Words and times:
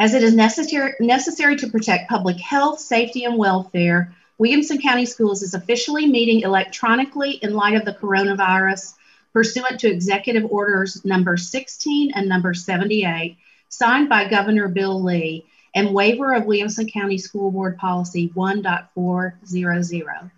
As 0.00 0.14
it 0.14 0.22
is 0.22 0.34
necessary, 0.34 0.94
necessary 0.98 1.56
to 1.56 1.68
protect 1.68 2.08
public 2.08 2.40
health, 2.40 2.80
safety, 2.80 3.24
and 3.24 3.36
welfare, 3.36 4.14
Williamson 4.38 4.80
County 4.80 5.04
Schools 5.04 5.42
is 5.42 5.52
officially 5.52 6.06
meeting 6.06 6.40
electronically 6.40 7.32
in 7.32 7.52
light 7.52 7.74
of 7.74 7.84
the 7.84 7.92
coronavirus 7.92 8.94
pursuant 9.34 9.78
to 9.80 9.90
Executive 9.90 10.46
Orders 10.50 11.04
number 11.04 11.36
16 11.36 12.12
and 12.14 12.26
number 12.26 12.54
78, 12.54 13.36
signed 13.68 14.08
by 14.08 14.26
Governor 14.26 14.68
Bill 14.68 15.02
Lee, 15.02 15.44
and 15.74 15.92
waiver 15.92 16.32
of 16.32 16.46
Williamson 16.46 16.88
County 16.88 17.18
School 17.18 17.50
Board 17.50 17.76
Policy 17.76 18.30
1.400. 18.34 20.30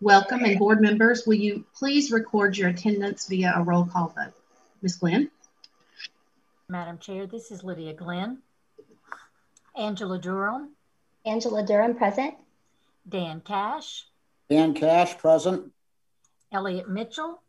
Welcome 0.00 0.44
and 0.44 0.58
board 0.58 0.80
members, 0.80 1.24
will 1.24 1.34
you 1.34 1.64
please 1.76 2.10
record 2.10 2.58
your 2.58 2.70
attendance 2.70 3.28
via 3.28 3.52
a 3.54 3.62
roll 3.62 3.84
call 3.84 4.08
vote? 4.08 4.34
Ms. 4.82 4.96
Glenn? 4.96 5.30
Madam 6.72 6.96
Chair, 6.96 7.26
this 7.26 7.50
is 7.50 7.62
Lydia 7.62 7.92
Glenn. 7.92 8.38
Angela 9.76 10.18
Durham. 10.18 10.70
Angela 11.26 11.62
Durham, 11.66 11.94
present. 11.94 12.34
Dan 13.06 13.42
Cash. 13.42 14.06
Dan 14.48 14.72
Cash, 14.72 15.18
present. 15.18 15.70
Elliot 16.50 16.88
Mitchell. 16.88 17.42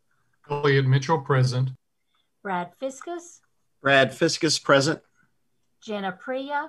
Elliot 0.50 0.84
Mitchell, 0.84 1.22
present. 1.22 1.70
Brad 2.42 2.72
Fiskum. 2.78 3.18
Brad 3.80 4.10
Fiskum, 4.10 4.62
present. 4.62 5.00
Jen 5.82 6.04
Aprea. 6.04 6.68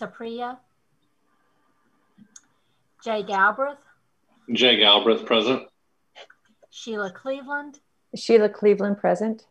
Aprea. 0.00 0.58
Jay 3.04 3.22
Galbraith. 3.22 3.78
Jay 4.52 4.78
Galbraith, 4.80 5.24
present. 5.24 5.62
Sheila 6.70 7.10
Cleveland. 7.10 7.80
Sheila 8.14 8.48
Cleveland, 8.48 8.98
present. 8.98 9.46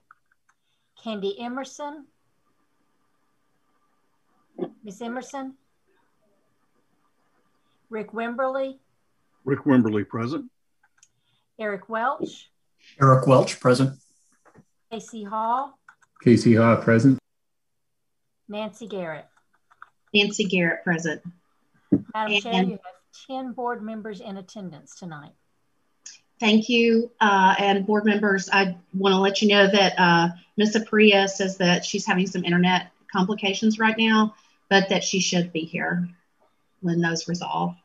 Candy 1.03 1.39
Emerson. 1.39 2.05
Miss 4.83 5.02
Emerson. 5.02 5.53
Rick 7.89 8.11
Wimberly. 8.11 8.80
Rick 9.45 9.64
Wimberly, 9.64 10.08
present. 10.08 10.52
Eric 11.59 11.89
Welch. 11.89 12.50
Eric 13.02 13.28
Welch, 13.28 13.59
present. 13.59 13.97
KC 14.91 15.28
Haws. 15.28 15.72
KC 16.25 16.58
Haws, 16.58 16.84
present. 16.84 17.19
Nancy 18.50 18.88
Garrett. 18.88 19.25
Nancy 20.13 20.45
Garrett, 20.45 20.84
present. 20.84 21.22
Madam 21.91 22.34
and, 22.34 22.44
Chair, 22.44 22.63
you 22.63 22.72
have 22.72 23.28
10 23.28 23.52
board 23.53 23.81
members 23.81 24.22
in 24.22 24.38
attendance 24.38 24.95
tonight. 24.95 25.34
Thank 26.39 26.69
you. 26.69 27.11
Uh, 27.19 27.55
and 27.57 27.85
board 27.85 28.05
members, 28.05 28.49
I 28.52 28.77
want 28.93 29.13
to 29.13 29.19
let 29.19 29.41
you 29.41 29.47
know 29.47 29.67
that 29.69 29.93
uh, 29.97 30.30
Ms. 30.55 30.75
Aprea 30.75 31.27
says 31.27 31.57
that 31.57 31.83
she's 31.83 32.05
having 32.05 32.27
some 32.27 32.45
internet 32.45 32.91
complications 33.11 33.79
right 33.79 33.97
now, 33.97 34.35
but 34.69 34.89
that 34.89 35.03
she 35.03 35.19
should 35.19 35.52
be 35.52 35.61
here 35.61 36.07
when 36.81 37.02
those 37.02 37.27
resolve. 37.27 37.75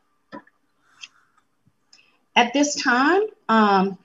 At 2.35 2.53
this 2.53 2.75
time, 2.75 3.21
um, 3.49 3.97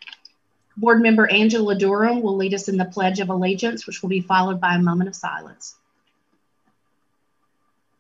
board 0.77 1.03
member 1.03 1.31
Angela 1.31 1.75
Durham 1.75 2.23
will 2.23 2.37
lead 2.37 2.55
us 2.55 2.69
in 2.69 2.77
the 2.77 2.85
Pledge 2.85 3.21
of 3.21 3.29
Allegiance, 3.29 3.87
which 3.87 4.03
will 4.03 4.09
be 4.09 4.21
followed 4.21 4.61
by 4.61 4.75
a 4.75 4.79
moment 4.79 5.09
of 5.09 5.17
silence. 5.17 5.77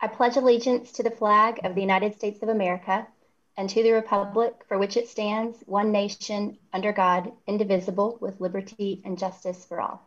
I 0.00 0.06
pledge 0.06 0.36
allegiance 0.36 0.92
to 0.92 1.02
the 1.02 1.10
flag 1.10 1.60
of 1.64 1.74
the 1.74 1.80
United 1.80 2.14
States 2.14 2.40
of 2.42 2.48
America 2.48 3.06
and 3.58 3.68
to 3.68 3.82
the 3.82 3.90
republic 3.90 4.54
for 4.68 4.78
which 4.78 4.96
it 4.96 5.08
stands, 5.08 5.58
one 5.66 5.90
nation, 5.90 6.56
under 6.72 6.92
God, 6.92 7.32
indivisible, 7.48 8.16
with 8.20 8.40
liberty 8.40 9.02
and 9.04 9.18
justice 9.18 9.64
for 9.64 9.80
all. 9.80 10.00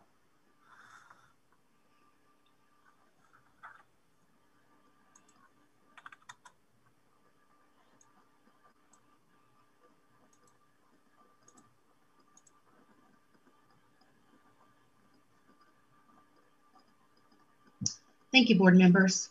Thank 18.32 18.48
you, 18.48 18.56
board 18.56 18.78
members. 18.78 19.28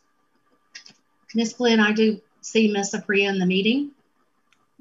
Ms. 1.34 1.54
Glenn, 1.54 1.80
I 1.80 1.92
do 1.92 2.22
see 2.42 2.72
Ms. 2.72 2.94
Aprea 2.94 3.30
in 3.30 3.40
the 3.40 3.48
meeting. 3.48 3.90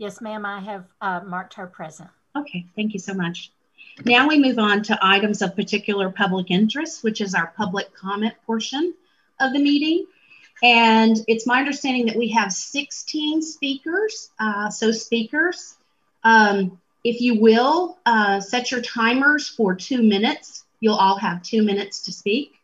Yes, 0.00 0.22
ma'am, 0.22 0.46
I 0.46 0.60
have 0.60 0.86
uh, 1.02 1.20
marked 1.26 1.52
her 1.52 1.66
present. 1.66 2.08
Okay, 2.34 2.64
thank 2.74 2.94
you 2.94 2.98
so 2.98 3.12
much. 3.12 3.52
Now 4.06 4.26
we 4.26 4.38
move 4.38 4.58
on 4.58 4.82
to 4.84 4.98
items 5.02 5.42
of 5.42 5.54
particular 5.54 6.08
public 6.08 6.50
interest, 6.50 7.04
which 7.04 7.20
is 7.20 7.34
our 7.34 7.48
public 7.48 7.92
comment 7.92 8.32
portion 8.46 8.94
of 9.40 9.52
the 9.52 9.58
meeting. 9.58 10.06
And 10.62 11.18
it's 11.28 11.46
my 11.46 11.58
understanding 11.58 12.06
that 12.06 12.16
we 12.16 12.30
have 12.30 12.50
16 12.50 13.42
speakers. 13.42 14.30
Uh, 14.40 14.70
so 14.70 14.90
speakers, 14.90 15.76
um, 16.24 16.80
if 17.04 17.20
you 17.20 17.38
will, 17.38 17.98
uh, 18.06 18.40
set 18.40 18.70
your 18.70 18.80
timers 18.80 19.48
for 19.48 19.74
two 19.74 20.02
minutes. 20.02 20.64
You'll 20.80 20.94
all 20.94 21.18
have 21.18 21.42
two 21.42 21.62
minutes 21.62 22.00
to 22.04 22.12
speak. 22.12 22.54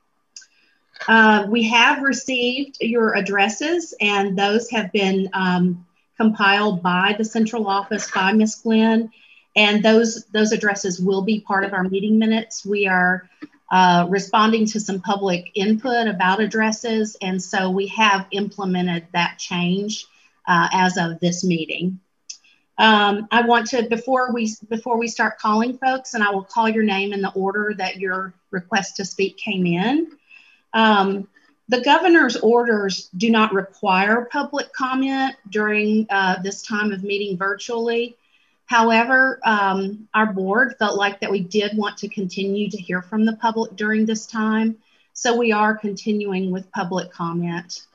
Uh, 1.06 1.44
we 1.50 1.64
have 1.64 2.00
received 2.00 2.78
your 2.80 3.14
addresses 3.14 3.92
and 4.00 4.38
those 4.38 4.70
have 4.70 4.90
been 4.92 5.28
um, 5.34 5.85
compiled 6.16 6.82
by 6.82 7.14
the 7.18 7.24
central 7.24 7.66
office 7.66 8.10
by 8.10 8.32
Ms. 8.32 8.56
Glenn. 8.56 9.10
And 9.54 9.82
those, 9.82 10.24
those 10.26 10.52
addresses 10.52 11.00
will 11.00 11.22
be 11.22 11.40
part 11.40 11.64
of 11.64 11.72
our 11.72 11.84
meeting 11.84 12.18
minutes. 12.18 12.64
We 12.64 12.86
are 12.86 13.28
uh, 13.70 14.06
responding 14.08 14.66
to 14.66 14.80
some 14.80 15.00
public 15.00 15.50
input 15.54 16.06
about 16.06 16.40
addresses. 16.40 17.16
And 17.20 17.42
so 17.42 17.70
we 17.70 17.86
have 17.88 18.26
implemented 18.30 19.06
that 19.12 19.38
change 19.38 20.06
uh, 20.46 20.68
as 20.72 20.96
of 20.96 21.20
this 21.20 21.42
meeting. 21.42 22.00
Um, 22.78 23.26
I 23.30 23.42
want 23.42 23.68
to, 23.68 23.88
before 23.88 24.32
we, 24.32 24.52
before 24.68 24.98
we 24.98 25.08
start 25.08 25.38
calling 25.38 25.78
folks, 25.78 26.12
and 26.12 26.22
I 26.22 26.30
will 26.30 26.44
call 26.44 26.68
your 26.68 26.84
name 26.84 27.14
in 27.14 27.22
the 27.22 27.32
order 27.32 27.72
that 27.78 27.96
your 27.96 28.34
request 28.50 28.96
to 28.96 29.04
speak 29.04 29.38
came 29.38 29.66
in. 29.66 30.12
Um, 30.74 31.26
the 31.68 31.80
governor's 31.80 32.36
orders 32.36 33.08
do 33.16 33.30
not 33.30 33.52
require 33.52 34.28
public 34.30 34.72
comment 34.72 35.34
during 35.50 36.06
uh, 36.10 36.40
this 36.42 36.62
time 36.62 36.92
of 36.92 37.02
meeting 37.02 37.36
virtually. 37.36 38.16
However, 38.66 39.40
um, 39.44 40.08
our 40.14 40.32
board 40.32 40.76
felt 40.78 40.96
like 40.96 41.20
that 41.20 41.30
we 41.30 41.40
did 41.40 41.76
want 41.76 41.98
to 41.98 42.08
continue 42.08 42.68
to 42.70 42.76
hear 42.76 43.02
from 43.02 43.24
the 43.24 43.36
public 43.36 43.74
during 43.76 44.06
this 44.06 44.26
time. 44.26 44.76
So 45.12 45.36
we 45.36 45.52
are 45.52 45.76
continuing 45.76 46.50
with 46.50 46.70
public 46.72 47.10
comment. 47.10 47.86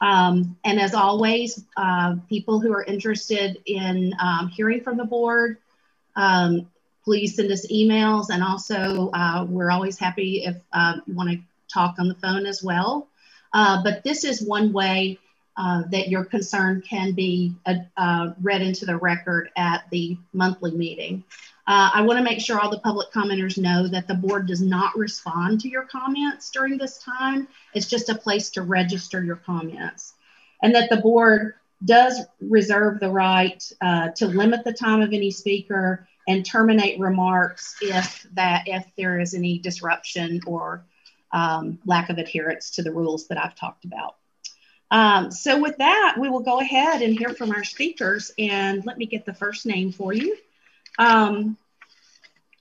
Um, 0.00 0.56
and 0.64 0.80
as 0.80 0.94
always, 0.94 1.64
uh, 1.76 2.16
people 2.28 2.58
who 2.58 2.72
are 2.72 2.84
interested 2.84 3.60
in 3.66 4.14
um, 4.20 4.48
hearing 4.48 4.80
from 4.80 4.96
the 4.96 5.04
board, 5.04 5.58
um, 6.16 6.68
please 7.04 7.36
send 7.36 7.50
us 7.52 7.66
emails. 7.70 8.30
And 8.30 8.42
also, 8.42 9.10
uh, 9.12 9.44
we're 9.48 9.70
always 9.70 9.98
happy 9.98 10.44
if 10.44 10.56
uh, 10.72 10.94
you 11.06 11.14
want 11.14 11.30
to 11.30 11.38
talk 11.72 11.96
on 11.98 12.08
the 12.08 12.14
phone 12.14 12.46
as 12.46 12.62
well. 12.62 13.08
Uh, 13.52 13.82
but 13.82 14.04
this 14.04 14.24
is 14.24 14.42
one 14.42 14.72
way 14.72 15.18
uh, 15.56 15.82
that 15.90 16.08
your 16.08 16.24
concern 16.24 16.80
can 16.80 17.12
be 17.12 17.54
uh, 17.66 17.74
uh 17.96 18.32
read 18.40 18.62
into 18.62 18.86
the 18.86 18.96
record 18.96 19.50
at 19.56 19.84
the 19.90 20.16
monthly 20.32 20.70
meeting. 20.70 21.22
Uh, 21.66 21.90
I 21.94 22.02
want 22.02 22.18
to 22.18 22.24
make 22.24 22.40
sure 22.40 22.58
all 22.58 22.70
the 22.70 22.80
public 22.80 23.12
commenters 23.12 23.58
know 23.58 23.86
that 23.88 24.08
the 24.08 24.14
board 24.14 24.46
does 24.46 24.62
not 24.62 24.96
respond 24.96 25.60
to 25.60 25.68
your 25.68 25.82
comments 25.82 26.50
during 26.50 26.78
this 26.78 26.98
time. 26.98 27.46
It's 27.74 27.86
just 27.86 28.08
a 28.08 28.14
place 28.14 28.50
to 28.50 28.62
register 28.62 29.22
your 29.22 29.36
comments. 29.36 30.14
And 30.62 30.74
that 30.74 30.90
the 30.90 30.96
board 30.96 31.54
does 31.84 32.20
reserve 32.40 33.00
the 33.00 33.10
right 33.10 33.60
to 33.80 34.26
limit 34.26 34.64
the 34.64 34.72
time 34.72 35.00
of 35.00 35.12
any 35.12 35.30
speaker 35.30 36.08
and 36.28 36.44
terminate 36.44 36.98
remarks 37.00 37.76
if 37.80 38.26
that 38.34 38.64
if 38.66 38.84
there 38.96 39.20
is 39.20 39.34
any 39.34 39.58
disruption 39.58 40.40
or 40.46 40.84
um, 41.32 41.78
lack 41.86 42.10
of 42.10 42.18
adherence 42.18 42.70
to 42.72 42.82
the 42.82 42.92
rules 42.92 43.28
that 43.28 43.38
I've 43.38 43.54
talked 43.54 43.84
about. 43.84 44.16
Um, 44.90 45.30
so 45.30 45.60
with 45.60 45.76
that, 45.78 46.16
we 46.18 46.28
will 46.28 46.40
go 46.40 46.60
ahead 46.60 47.02
and 47.02 47.16
hear 47.16 47.30
from 47.30 47.52
our 47.52 47.62
speakers 47.62 48.32
and 48.38 48.84
let 48.84 48.98
me 48.98 49.06
get 49.06 49.24
the 49.24 49.34
first 49.34 49.64
name 49.64 49.92
for 49.92 50.12
you. 50.12 50.36
Um, 50.98 51.56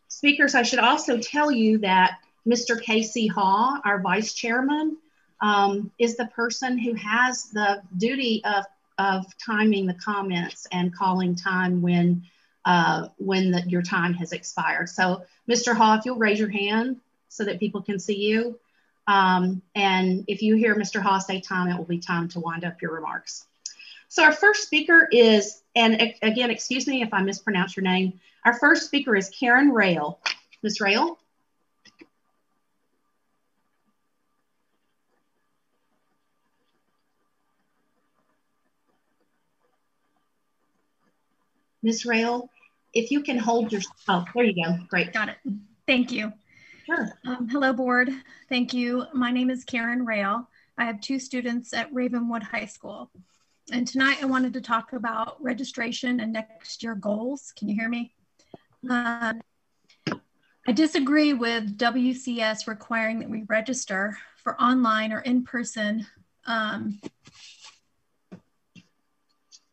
speakers, 0.08 0.54
I 0.54 0.62
should 0.62 0.80
also 0.80 1.18
tell 1.18 1.52
you 1.52 1.80
that 1.80 2.20
Mr. 2.48 2.82
KC 2.82 3.32
Haws, 3.32 3.82
our 3.84 4.00
vice 4.00 4.34
chairman, 4.34 4.98
um, 5.42 5.92
is 5.98 6.18
the 6.18 6.28
person 6.28 6.78
who 6.78 6.94
has 6.94 7.46
the 7.46 7.82
duty 7.98 8.44
of, 8.46 8.66
of 8.98 9.26
timing 9.38 9.88
the 9.88 9.94
comments 9.96 10.68
and 10.72 10.94
calling 10.94 11.36
time 11.36 11.82
when, 11.82 12.24
uh, 12.66 13.08
when 13.18 13.52
the, 13.52 13.62
your 13.68 13.82
time 13.82 14.14
has 14.14 14.34
expired. 14.34 14.90
So 14.90 15.24
Mr. 15.50 15.76
Haws, 15.76 16.00
if 16.00 16.06
you'll 16.06 16.18
raise 16.18 16.40
your 16.40 16.50
hand, 16.50 16.98
so 17.30 17.46
that 17.46 17.60
people 17.60 17.82
can 17.82 18.00
see 18.00 18.18
you. 18.18 18.60
Um, 19.08 19.62
and 19.76 20.26
if 20.28 20.42
you 20.42 20.56
hear 20.56 20.76
Mr. 20.76 21.02
Haws 21.02 21.26
say 21.26 21.40
time, 21.40 21.70
it 21.70 21.78
will 21.78 21.86
be 21.86 22.00
time 22.00 22.28
to 22.30 22.40
wind 22.40 22.66
up 22.66 22.82
your 22.82 22.94
remarks. 22.94 23.46
So 24.08 24.24
our 24.24 24.32
first 24.32 24.64
speaker 24.64 25.08
is, 25.12 25.62
and 25.76 26.14
again, 26.22 26.50
excuse 26.50 26.88
me 26.88 27.02
if 27.02 27.14
I 27.14 27.22
mispronounce 27.22 27.78
your 27.78 27.84
name. 27.84 28.20
Our 28.46 28.58
first 28.58 28.86
speaker 28.86 29.16
is 29.16 29.30
Karen 29.30 29.70
Rail. 29.70 30.20
Ms. 30.64 30.82
Rail? 30.82 31.18
Ms. 41.82 42.06
Rail, 42.06 42.50
if 42.94 43.12
you 43.12 43.22
can 43.22 43.38
hold 43.38 43.72
your, 43.72 43.82
oh, 44.08 44.26
there 44.36 44.44
you 44.44 44.66
go. 44.66 44.78
Great. 44.90 45.14
Got 45.14 45.30
it. 45.30 45.38
Thank 45.88 46.12
you. 46.12 46.34
Sure. 46.90 47.20
Um, 47.28 47.48
hello, 47.48 47.72
board. 47.72 48.10
Thank 48.50 48.74
you. 48.74 49.06
My 49.14 49.30
name 49.30 49.52
is 49.52 49.64
Karen 49.64 50.08
Rail. 50.08 50.50
I 50.76 50.86
have 50.86 51.00
two 51.02 51.20
students 51.20 51.72
at 51.72 51.94
Ravenwood 51.94 52.42
High 52.42 52.66
School. 52.66 53.12
And 53.72 53.88
tonight 53.88 54.18
I 54.24 54.26
wanted 54.26 54.54
to 54.54 54.62
talk 54.62 54.94
about 54.94 55.38
registration 55.40 56.20
and 56.20 56.34
next 56.34 56.82
year 56.82 56.96
goals. 56.96 57.54
Can 57.56 57.70
you 57.70 57.76
hear 57.76 57.90
me? 57.90 58.16
Uh, 58.90 59.34
I 60.68 60.72
disagree 60.74 61.34
with 61.34 61.78
WCS 61.78 62.66
requiring 62.66 63.20
that 63.20 63.30
we 63.30 63.44
register 63.44 64.18
for 64.38 64.60
online 64.60 65.14
or 65.14 65.20
in-person 65.20 66.08
um, 66.48 67.00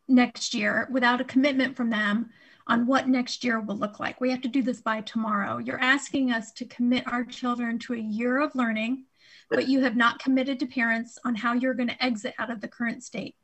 next 0.07 0.53
year 0.53 0.87
without 0.91 1.19
a 1.19 1.23
commitment 1.25 1.75
from 1.75 1.89
them 1.89 2.29
on 2.67 2.85
what 2.85 3.07
next 3.07 3.43
year 3.43 3.59
will 3.59 3.77
look 3.77 3.99
like. 3.99 4.19
We 4.19 4.29
have 4.31 4.41
to 4.41 4.47
do 4.47 4.61
this 4.61 4.81
by 4.81 5.01
tomorrow. 5.01 5.57
You're 5.57 5.79
asking 5.79 6.31
us 6.31 6.51
to 6.53 6.65
commit 6.65 7.11
our 7.11 7.23
children 7.23 7.79
to 7.79 7.93
a 7.93 7.97
year 7.97 8.41
of 8.41 8.55
learning, 8.55 9.05
but 9.49 9.67
you 9.67 9.81
have 9.81 9.95
not 9.95 10.19
committed 10.19 10.59
to 10.59 10.67
parents 10.67 11.17
on 11.25 11.35
how 11.35 11.53
you're 11.53 11.73
going 11.73 11.89
to 11.89 12.03
exit 12.03 12.33
out 12.37 12.51
of 12.51 12.61
the 12.61 12.67
current 12.67 13.03
state. 13.03 13.35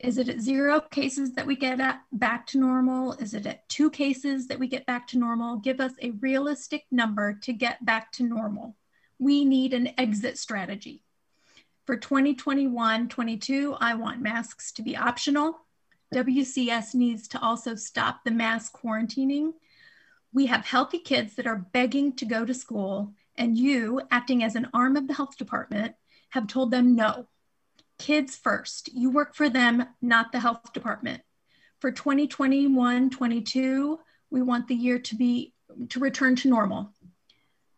Is 0.00 0.18
it 0.18 0.28
at 0.28 0.40
zero 0.40 0.80
cases 0.80 1.32
that 1.32 1.46
we 1.46 1.56
get 1.56 1.80
at, 1.80 2.02
back 2.12 2.46
to 2.48 2.58
normal? 2.58 3.14
Is 3.14 3.32
it 3.32 3.46
at 3.46 3.68
two 3.68 3.90
cases 3.90 4.46
that 4.48 4.58
we 4.58 4.68
get 4.68 4.84
back 4.86 5.08
to 5.08 5.18
normal? 5.18 5.56
Give 5.56 5.80
us 5.80 5.92
a 6.02 6.10
realistic 6.10 6.84
number 6.90 7.32
to 7.42 7.52
get 7.52 7.84
back 7.84 8.12
to 8.12 8.22
normal. 8.22 8.76
We 9.18 9.44
need 9.44 9.72
an 9.72 9.90
exit 9.98 10.38
strategy. 10.38 11.02
For 11.86 11.96
2021 11.96 13.08
22, 13.08 13.76
I 13.80 13.94
want 13.94 14.20
masks 14.20 14.72
to 14.72 14.82
be 14.82 14.96
optional. 14.96 15.65
WCS 16.14 16.94
needs 16.94 17.28
to 17.28 17.40
also 17.40 17.74
stop 17.74 18.24
the 18.24 18.30
mass 18.30 18.70
quarantining. 18.70 19.52
We 20.32 20.46
have 20.46 20.64
healthy 20.64 20.98
kids 20.98 21.34
that 21.34 21.46
are 21.46 21.66
begging 21.72 22.12
to 22.16 22.24
go 22.24 22.44
to 22.44 22.54
school, 22.54 23.14
and 23.36 23.56
you, 23.56 24.00
acting 24.10 24.42
as 24.42 24.54
an 24.54 24.68
arm 24.72 24.96
of 24.96 25.08
the 25.08 25.14
health 25.14 25.36
department, 25.36 25.94
have 26.30 26.46
told 26.46 26.70
them 26.70 26.94
no. 26.94 27.26
Kids 27.98 28.36
first. 28.36 28.90
You 28.92 29.10
work 29.10 29.34
for 29.34 29.48
them, 29.48 29.84
not 30.02 30.32
the 30.32 30.40
health 30.40 30.72
department. 30.72 31.22
For 31.80 31.90
2021 31.90 33.10
22, 33.10 33.98
we 34.30 34.42
want 34.42 34.68
the 34.68 34.74
year 34.74 34.98
to 34.98 35.14
be 35.14 35.54
to 35.90 36.00
return 36.00 36.36
to 36.36 36.48
normal. 36.48 36.92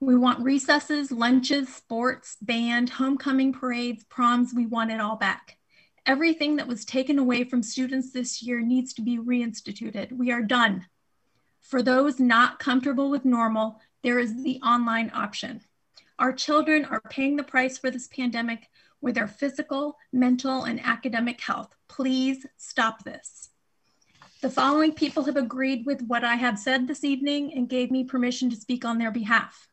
We 0.00 0.14
want 0.14 0.44
recesses, 0.44 1.10
lunches, 1.10 1.74
sports, 1.74 2.36
band, 2.40 2.90
homecoming 2.90 3.52
parades, 3.52 4.04
proms. 4.04 4.54
We 4.54 4.66
want 4.66 4.92
it 4.92 5.00
all 5.00 5.16
back. 5.16 5.57
Everything 6.08 6.56
that 6.56 6.66
was 6.66 6.86
taken 6.86 7.18
away 7.18 7.44
from 7.44 7.62
students 7.62 8.12
this 8.12 8.42
year 8.42 8.60
needs 8.62 8.94
to 8.94 9.02
be 9.02 9.18
reinstituted. 9.18 10.10
We 10.10 10.32
are 10.32 10.40
done. 10.40 10.86
For 11.60 11.82
those 11.82 12.18
not 12.18 12.58
comfortable 12.58 13.10
with 13.10 13.26
normal, 13.26 13.78
there 14.02 14.18
is 14.18 14.42
the 14.42 14.58
online 14.62 15.10
option. 15.12 15.60
Our 16.18 16.32
children 16.32 16.86
are 16.86 17.02
paying 17.10 17.36
the 17.36 17.42
price 17.42 17.76
for 17.76 17.90
this 17.90 18.08
pandemic 18.08 18.70
with 19.02 19.16
their 19.16 19.28
physical, 19.28 19.98
mental, 20.10 20.64
and 20.64 20.80
academic 20.82 21.42
health. 21.42 21.74
Please 21.88 22.46
stop 22.56 23.04
this. 23.04 23.50
The 24.40 24.48
following 24.48 24.94
people 24.94 25.24
have 25.24 25.36
agreed 25.36 25.84
with 25.84 26.00
what 26.00 26.24
I 26.24 26.36
have 26.36 26.58
said 26.58 26.88
this 26.88 27.04
evening 27.04 27.52
and 27.52 27.68
gave 27.68 27.90
me 27.90 28.04
permission 28.04 28.48
to 28.48 28.56
speak 28.56 28.86
on 28.86 28.96
their 28.96 29.10
behalf. 29.10 29.67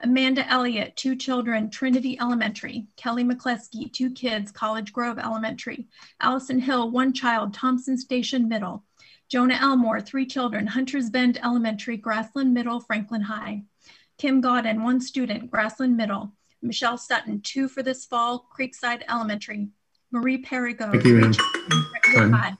Amanda 0.00 0.48
Elliott, 0.48 0.94
two 0.96 1.16
children, 1.16 1.70
Trinity 1.70 2.16
Elementary. 2.20 2.86
Kelly 2.96 3.24
McCleskey, 3.24 3.92
two 3.92 4.10
kids, 4.10 4.52
College 4.52 4.92
Grove 4.92 5.18
Elementary. 5.18 5.88
Allison 6.20 6.60
Hill, 6.60 6.90
one 6.90 7.12
child, 7.12 7.52
Thompson 7.52 7.98
Station 7.98 8.48
Middle. 8.48 8.84
Jonah 9.28 9.58
Elmore, 9.60 10.00
three 10.00 10.24
children, 10.24 10.66
Hunters 10.68 11.10
Bend 11.10 11.38
Elementary, 11.42 11.96
Grassland 11.96 12.54
Middle, 12.54 12.80
Franklin 12.80 13.22
High. 13.22 13.64
Kim 14.18 14.40
Godden, 14.40 14.84
one 14.84 15.00
student, 15.00 15.50
Grassland 15.50 15.96
Middle. 15.96 16.32
Michelle 16.62 16.98
Sutton, 16.98 17.40
two 17.40 17.68
for 17.68 17.82
this 17.82 18.04
fall, 18.04 18.48
Creekside 18.56 19.02
Elementary. 19.08 19.68
Marie 20.12 20.42
Perigo. 20.42 20.90
Thank 20.92 21.04
you, 21.04 21.20
ma'am. 21.20 22.58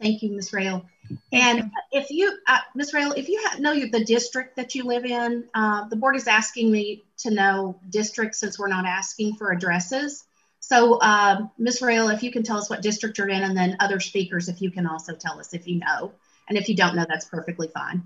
Thank 0.00 0.22
you, 0.22 0.30
Ms. 0.30 0.52
Rail. 0.52 0.86
And 1.32 1.70
if 1.92 2.10
you, 2.10 2.36
uh, 2.46 2.58
Ms. 2.74 2.94
Rail, 2.94 3.12
if 3.12 3.28
you 3.28 3.42
know 3.58 3.74
the 3.74 4.04
district 4.04 4.56
that 4.56 4.74
you 4.74 4.84
live 4.84 5.04
in, 5.04 5.44
uh, 5.54 5.88
the 5.88 5.96
board 5.96 6.16
is 6.16 6.26
asking 6.26 6.70
me 6.70 7.04
to 7.18 7.30
know 7.30 7.78
districts 7.90 8.38
since 8.38 8.58
we're 8.58 8.68
not 8.68 8.86
asking 8.86 9.36
for 9.36 9.52
addresses. 9.52 10.24
So, 10.60 10.98
uh, 10.98 11.46
Ms. 11.58 11.82
Rail, 11.82 12.08
if 12.08 12.22
you 12.22 12.30
can 12.30 12.42
tell 12.42 12.58
us 12.58 12.68
what 12.68 12.82
district 12.82 13.18
you're 13.18 13.28
in, 13.28 13.42
and 13.42 13.56
then 13.56 13.76
other 13.80 14.00
speakers, 14.00 14.48
if 14.48 14.60
you 14.60 14.70
can 14.70 14.86
also 14.86 15.14
tell 15.14 15.38
us 15.38 15.54
if 15.54 15.66
you 15.66 15.76
know. 15.80 16.12
And 16.48 16.58
if 16.58 16.68
you 16.68 16.76
don't 16.76 16.96
know, 16.96 17.06
that's 17.08 17.26
perfectly 17.26 17.68
fine. 17.68 18.02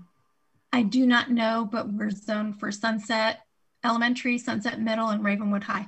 I 0.71 0.83
do 0.83 1.05
not 1.05 1.31
know, 1.31 1.67
but 1.71 1.91
we're 1.91 2.11
zoned 2.11 2.59
for 2.59 2.71
Sunset 2.71 3.41
Elementary, 3.83 4.37
Sunset 4.37 4.79
Middle, 4.79 5.09
and 5.09 5.23
Ravenwood 5.23 5.63
High. 5.63 5.87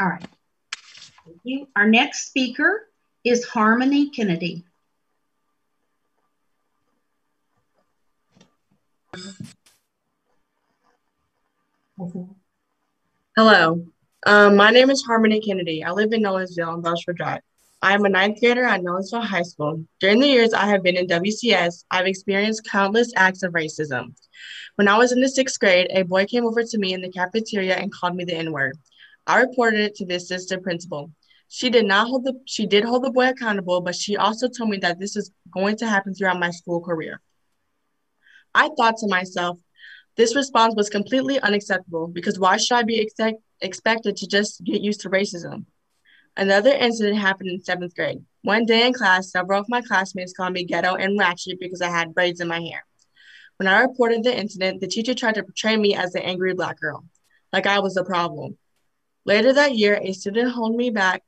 All 0.00 0.08
right. 0.08 0.26
Thank 1.24 1.38
you. 1.44 1.68
Our 1.76 1.86
next 1.86 2.26
speaker 2.26 2.88
is 3.24 3.44
Harmony 3.44 4.10
Kennedy. 4.10 4.64
Hello, 13.36 13.84
um, 14.24 14.56
my 14.56 14.70
name 14.70 14.88
is 14.88 15.02
Harmony 15.02 15.38
Kennedy. 15.40 15.84
I 15.84 15.90
live 15.90 16.14
in 16.14 16.22
Nolensville 16.22 16.68
on 16.68 16.82
Belshford 16.82 17.16
Drive. 17.16 17.42
I 17.82 17.92
am 17.92 18.06
a 18.06 18.08
ninth 18.08 18.40
grader 18.40 18.64
at 18.64 18.80
Nolensville 18.80 19.22
High 19.22 19.42
School. 19.42 19.84
During 20.00 20.20
the 20.20 20.28
years 20.28 20.54
I 20.54 20.64
have 20.64 20.82
been 20.82 20.96
in 20.96 21.06
WCS, 21.08 21.84
I've 21.90 22.06
experienced 22.06 22.66
countless 22.70 23.12
acts 23.14 23.42
of 23.42 23.52
racism. 23.52 24.14
When 24.76 24.88
I 24.88 24.96
was 24.96 25.12
in 25.12 25.20
the 25.20 25.28
sixth 25.28 25.60
grade, 25.60 25.88
a 25.90 26.04
boy 26.04 26.24
came 26.24 26.46
over 26.46 26.62
to 26.62 26.78
me 26.78 26.94
in 26.94 27.02
the 27.02 27.10
cafeteria 27.10 27.76
and 27.76 27.92
called 27.92 28.16
me 28.16 28.24
the 28.24 28.36
N-word. 28.36 28.78
I 29.26 29.42
reported 29.42 29.80
it 29.80 29.94
to 29.96 30.06
the 30.06 30.14
assistant 30.14 30.62
principal. 30.62 31.12
She 31.48 31.68
did 31.68 31.84
not 31.84 32.08
hold 32.08 32.24
the 32.24 32.40
she 32.46 32.64
did 32.64 32.82
hold 32.82 33.04
the 33.04 33.10
boy 33.10 33.28
accountable, 33.28 33.82
but 33.82 33.94
she 33.94 34.16
also 34.16 34.48
told 34.48 34.70
me 34.70 34.78
that 34.78 34.98
this 34.98 35.16
is 35.16 35.30
going 35.50 35.76
to 35.76 35.86
happen 35.86 36.14
throughout 36.14 36.40
my 36.40 36.50
school 36.50 36.80
career. 36.80 37.20
I 38.54 38.70
thought 38.76 38.96
to 38.98 39.08
myself, 39.08 39.58
this 40.16 40.36
response 40.36 40.74
was 40.76 40.90
completely 40.90 41.40
unacceptable 41.40 42.06
because 42.06 42.38
why 42.38 42.58
should 42.58 42.76
I 42.76 42.82
be 42.82 43.00
expect, 43.00 43.40
expected 43.60 44.16
to 44.16 44.26
just 44.26 44.62
get 44.64 44.82
used 44.82 45.00
to 45.02 45.10
racism? 45.10 45.64
Another 46.36 46.70
incident 46.70 47.18
happened 47.18 47.50
in 47.50 47.62
seventh 47.62 47.94
grade. 47.94 48.24
One 48.42 48.66
day 48.66 48.86
in 48.86 48.92
class, 48.92 49.30
several 49.30 49.60
of 49.60 49.68
my 49.68 49.80
classmates 49.82 50.32
called 50.32 50.52
me 50.52 50.64
ghetto 50.64 50.94
and 50.94 51.18
ratchet 51.18 51.60
because 51.60 51.80
I 51.80 51.88
had 51.88 52.14
braids 52.14 52.40
in 52.40 52.48
my 52.48 52.60
hair. 52.60 52.84
When 53.56 53.66
I 53.66 53.80
reported 53.80 54.24
the 54.24 54.36
incident, 54.36 54.80
the 54.80 54.86
teacher 54.86 55.14
tried 55.14 55.36
to 55.36 55.44
portray 55.44 55.76
me 55.76 55.94
as 55.94 56.12
the 56.12 56.24
angry 56.24 56.54
black 56.54 56.80
girl, 56.80 57.04
like 57.52 57.66
I 57.66 57.80
was 57.80 57.94
the 57.94 58.04
problem. 58.04 58.58
Later 59.24 59.52
that 59.52 59.76
year, 59.76 60.00
a 60.02 60.12
student 60.12 60.52
held 60.52 60.74
me 60.74 60.90
back, 60.90 61.22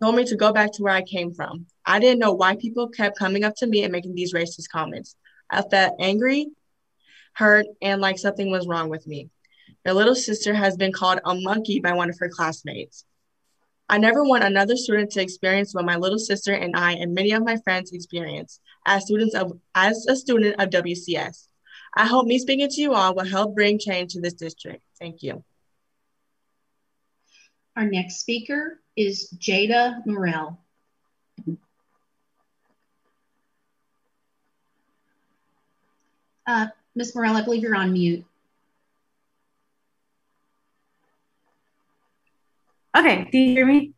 told 0.00 0.14
me 0.14 0.24
to 0.26 0.36
go 0.36 0.52
back 0.52 0.72
to 0.74 0.82
where 0.82 0.94
I 0.94 1.02
came 1.02 1.32
from. 1.34 1.66
I 1.84 1.98
didn't 1.98 2.20
know 2.20 2.32
why 2.32 2.56
people 2.56 2.88
kept 2.88 3.18
coming 3.18 3.42
up 3.42 3.56
to 3.56 3.66
me 3.66 3.82
and 3.82 3.90
making 3.90 4.14
these 4.14 4.32
racist 4.32 4.68
comments. 4.70 5.16
I 5.50 5.62
felt 5.62 5.96
angry, 5.98 6.48
hurt, 7.32 7.66
and 7.80 8.00
like 8.00 8.18
something 8.18 8.50
was 8.50 8.66
wrong 8.66 8.88
with 8.88 9.06
me. 9.06 9.30
Your 9.84 9.94
little 9.94 10.14
sister 10.14 10.54
has 10.54 10.76
been 10.76 10.92
called 10.92 11.20
a 11.24 11.34
monkey 11.34 11.80
by 11.80 11.92
one 11.92 12.10
of 12.10 12.18
her 12.18 12.28
classmates. 12.28 13.04
I 13.88 13.96
never 13.98 14.22
want 14.22 14.44
another 14.44 14.76
student 14.76 15.12
to 15.12 15.22
experience 15.22 15.74
what 15.74 15.86
my 15.86 15.96
little 15.96 16.18
sister 16.18 16.52
and 16.52 16.76
I 16.76 16.92
and 16.92 17.14
many 17.14 17.32
of 17.32 17.42
my 17.42 17.56
friends 17.56 17.92
experience 17.92 18.60
as 18.84 19.04
students 19.04 19.34
of 19.34 19.58
as 19.74 20.04
a 20.06 20.14
student 20.14 20.56
of 20.60 20.68
WCS. 20.68 21.46
I 21.94 22.04
hope 22.04 22.26
me 22.26 22.38
speaking 22.38 22.68
to 22.68 22.80
you 22.80 22.92
all 22.92 23.14
will 23.14 23.24
help 23.24 23.54
bring 23.54 23.78
change 23.78 24.12
to 24.12 24.20
this 24.20 24.34
district. 24.34 24.82
Thank 24.98 25.22
you. 25.22 25.42
Our 27.76 27.86
next 27.86 28.20
speaker 28.20 28.80
is 28.96 29.32
Jada 29.38 30.04
Morell. 30.04 30.58
Uh, 36.48 36.68
Ms. 36.94 37.14
Morell, 37.14 37.36
I 37.36 37.42
believe 37.42 37.62
you're 37.62 37.76
on 37.76 37.92
mute. 37.92 38.24
Okay, 42.96 43.28
do 43.30 43.36
you 43.36 43.52
hear 43.52 43.66
me? 43.66 43.92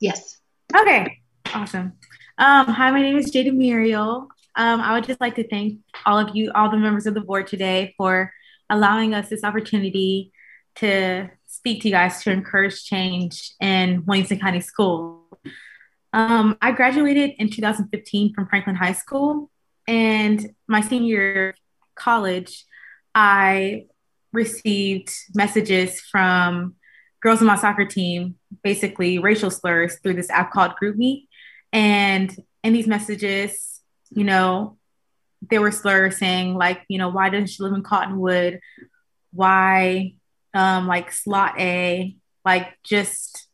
Yes. 0.00 0.38
Okay, 0.74 1.18
awesome. 1.52 1.92
Um, 2.38 2.66
hi, 2.68 2.90
my 2.90 3.02
name 3.02 3.18
is 3.18 3.30
Jada 3.30 3.54
Muriel. 3.54 4.28
Um, 4.56 4.80
I 4.80 4.94
would 4.94 5.04
just 5.04 5.20
like 5.20 5.34
to 5.34 5.46
thank 5.46 5.80
all 6.06 6.18
of 6.18 6.34
you, 6.34 6.50
all 6.54 6.70
the 6.70 6.78
members 6.78 7.06
of 7.06 7.12
the 7.12 7.20
board 7.20 7.46
today 7.46 7.94
for 7.98 8.32
allowing 8.70 9.12
us 9.12 9.28
this 9.28 9.44
opportunity 9.44 10.32
to 10.76 11.28
speak 11.46 11.82
to 11.82 11.88
you 11.88 11.94
guys 11.94 12.22
to 12.22 12.30
encourage 12.30 12.84
change 12.84 13.52
in 13.60 14.02
Williamson 14.06 14.40
County 14.40 14.60
School. 14.60 15.26
Um, 16.14 16.56
I 16.62 16.72
graduated 16.72 17.32
in 17.38 17.50
2015 17.50 18.32
from 18.32 18.48
Franklin 18.48 18.76
High 18.76 18.94
School, 18.94 19.50
and 19.88 20.54
my 20.68 20.82
senior 20.82 21.54
college, 21.94 22.64
I 23.14 23.86
received 24.32 25.10
messages 25.34 26.00
from 26.00 26.76
girls 27.20 27.40
on 27.40 27.46
my 27.46 27.56
soccer 27.56 27.86
team, 27.86 28.36
basically 28.62 29.18
racial 29.18 29.50
slurs 29.50 29.98
through 29.98 30.14
this 30.14 30.30
app 30.30 30.52
called 30.52 30.72
GroupMe. 30.80 31.26
And 31.72 32.34
in 32.62 32.74
these 32.74 32.86
messages, 32.86 33.80
you 34.10 34.24
know, 34.24 34.76
there 35.50 35.62
were 35.62 35.72
slurs 35.72 36.18
saying 36.18 36.54
like, 36.54 36.82
you 36.88 36.98
know, 36.98 37.08
why 37.08 37.30
doesn't 37.30 37.46
she 37.48 37.62
live 37.62 37.72
in 37.72 37.82
Cottonwood? 37.82 38.60
Why, 39.32 40.14
um, 40.52 40.86
like 40.86 41.12
slot 41.12 41.58
A, 41.58 42.14
like 42.44 42.74
just 42.84 43.48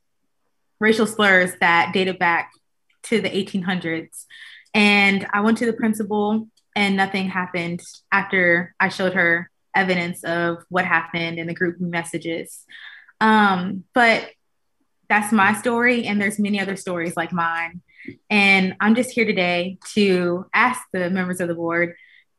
racial 0.80 1.06
slurs 1.06 1.52
that 1.60 1.92
dated 1.94 2.18
back 2.18 2.50
to 3.04 3.20
the 3.20 3.30
1800s. 3.30 4.24
And 4.74 5.26
I 5.32 5.40
went 5.40 5.58
to 5.58 5.66
the 5.66 5.72
principal 5.72 6.48
and 6.76 6.96
nothing 6.96 7.28
happened 7.28 7.80
after 8.10 8.74
I 8.80 8.88
showed 8.88 9.14
her 9.14 9.50
evidence 9.74 10.24
of 10.24 10.64
what 10.68 10.84
happened 10.84 11.38
in 11.38 11.46
the 11.46 11.54
group 11.54 11.80
messages. 11.80 12.64
Um, 13.20 13.84
but 13.94 14.30
that's 15.08 15.32
my 15.32 15.54
story, 15.54 16.06
and 16.06 16.20
there's 16.20 16.38
many 16.38 16.60
other 16.60 16.76
stories 16.76 17.16
like 17.16 17.32
mine. 17.32 17.82
And 18.30 18.74
I'm 18.80 18.94
just 18.94 19.10
here 19.10 19.24
today 19.24 19.78
to 19.94 20.46
ask 20.52 20.82
the 20.92 21.10
members 21.10 21.40
of 21.40 21.48
the 21.48 21.54
board 21.54 21.94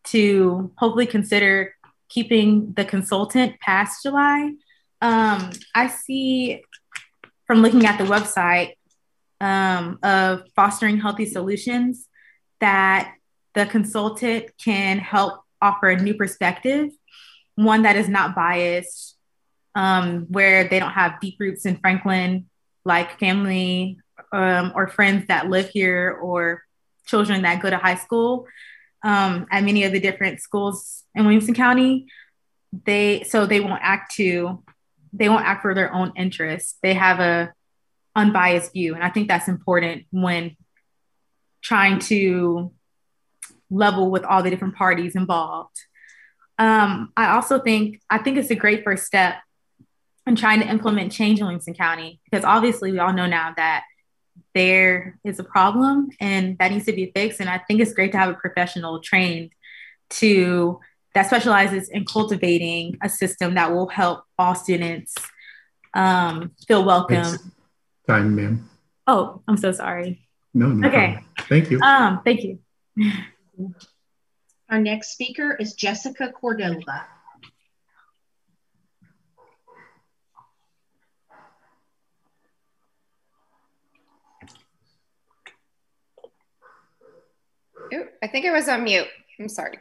to 0.05 0.71
hopefully 0.77 1.05
consider 1.05 1.75
keeping 2.09 2.73
the 2.73 2.85
consultant 2.85 3.59
past 3.59 4.03
July. 4.03 4.53
Um, 5.01 5.51
I 5.73 5.87
see 5.87 6.63
from 7.47 7.61
looking 7.61 7.85
at 7.85 7.97
the 7.97 8.03
website 8.03 8.73
um, 9.39 9.99
of 10.03 10.43
Fostering 10.55 10.99
Healthy 10.99 11.25
Solutions 11.27 12.07
that 12.59 13.13
the 13.53 13.65
consultant 13.65 14.51
can 14.63 15.00
help 15.00 15.41
offer 15.62 15.89
a 15.89 16.01
new 16.01 16.13
perspective, 16.13 16.89
one 17.55 17.83
that 17.83 17.95
is 17.95 18.09
not 18.09 18.35
biased, 18.35 19.17
um, 19.75 20.25
where 20.29 20.67
they 20.67 20.79
don't 20.79 20.91
have 20.91 21.19
deep 21.19 21.35
roots 21.39 21.65
in 21.65 21.77
Franklin, 21.77 22.47
like 22.83 23.19
family 23.19 23.97
um, 24.31 24.71
or 24.75 24.88
friends 24.88 25.27
that 25.27 25.50
live 25.50 25.69
here 25.69 26.17
or 26.21 26.63
children 27.05 27.43
that 27.43 27.62
go 27.62 27.69
to 27.69 27.77
high 27.77 27.95
school 27.95 28.47
um, 29.03 29.45
at 29.51 29.63
many 29.63 29.83
of 29.83 29.91
the 29.91 30.00
different 30.00 30.41
schools 30.41 31.03
in 31.13 31.24
Williamson 31.24 31.53
County. 31.53 32.07
They 32.85 33.24
so 33.24 33.45
they 33.45 33.62
won't 33.62 33.81
act 33.81 34.15
to 34.15 34.63
they 35.13 35.29
won't 35.29 35.45
act 35.45 35.62
for 35.62 35.74
their 35.74 35.93
own 35.93 36.12
interests. 36.17 36.77
They 36.83 36.93
have 36.93 37.19
a 37.19 37.53
unbiased 38.15 38.74
view, 38.74 38.95
and 38.95 39.03
I 39.03 39.09
think 39.09 39.27
that's 39.27 39.47
important 39.47 40.05
when 40.12 40.57
trying 41.65 41.98
to 41.98 42.72
level 43.72 44.12
with 44.12 44.24
all 44.24 44.43
the 44.43 44.51
different 44.51 44.75
parties 44.75 45.15
involved. 45.15 45.75
Um, 46.60 47.12
I 47.17 47.36
also 47.36 47.60
think 47.60 48.01
I 48.10 48.19
think 48.19 48.38
it's 48.38 48.51
a 48.51 48.55
great 48.55 48.84
first 48.84 49.05
step 49.05 49.36
in 50.27 50.36
trying 50.36 50.62
to 50.62 50.67
implement 50.67 51.12
change 51.12 51.39
in 51.39 51.45
Williamson 51.45 51.74
County 51.74 52.19
because 52.24 52.45
obviously 52.45 52.91
we 52.91 53.00
all 53.00 53.13
know 53.13 53.25
now 53.25 53.53
that 53.57 53.84
there 54.53 55.17
is 55.24 55.39
a 55.39 55.43
problem 55.43 56.10
and 56.19 56.57
that 56.60 56.72
needs 56.72 56.86
to 56.86 56.93
be 56.93 57.12
fixed. 57.13 57.39
And 57.39 57.50
I 57.50 57.57
think 57.57 57.81
it's 57.81 57.93
great 57.93 58.12
to 58.12 58.17
have 58.17 58.29
a 58.29 58.36
professional 58.36 59.01
trained 59.01 59.51
to 60.12 60.79
that 61.15 61.25
specializes 61.25 61.89
in 61.89 62.05
cultivating 62.05 62.98
a 63.01 63.10
system 63.10 63.55
that 63.55 63.74
will 63.74 63.88
help 63.88 64.24
all 64.38 64.53
students 64.53 65.15
um, 65.93 66.51
feel 66.67 66.86
welcome. 66.86 67.24
Thanks. 67.24 67.43
Time, 68.07 68.36
ma'am. 68.36 68.69
Oh, 69.07 69.41
I'm 69.48 69.57
so 69.57 69.72
sorry. 69.72 70.25
No, 70.55 70.69
no 70.69 70.88
okay. 70.88 70.97
Problem. 70.97 71.25
Thank 71.50 71.69
you. 71.69 71.81
Um, 71.81 72.21
thank 72.24 72.41
you. 72.43 72.59
Our 74.69 74.79
next 74.79 75.12
speaker 75.12 75.53
is 75.53 75.74
Jessica 75.74 76.31
Cordova. 76.31 77.05
Ooh, 87.93 88.07
I 88.24 88.27
think 88.27 88.45
I 88.45 88.51
was 88.51 88.69
on 88.69 88.85
mute. 88.85 89.07
I'm 89.38 89.50
sorry. 89.50 89.77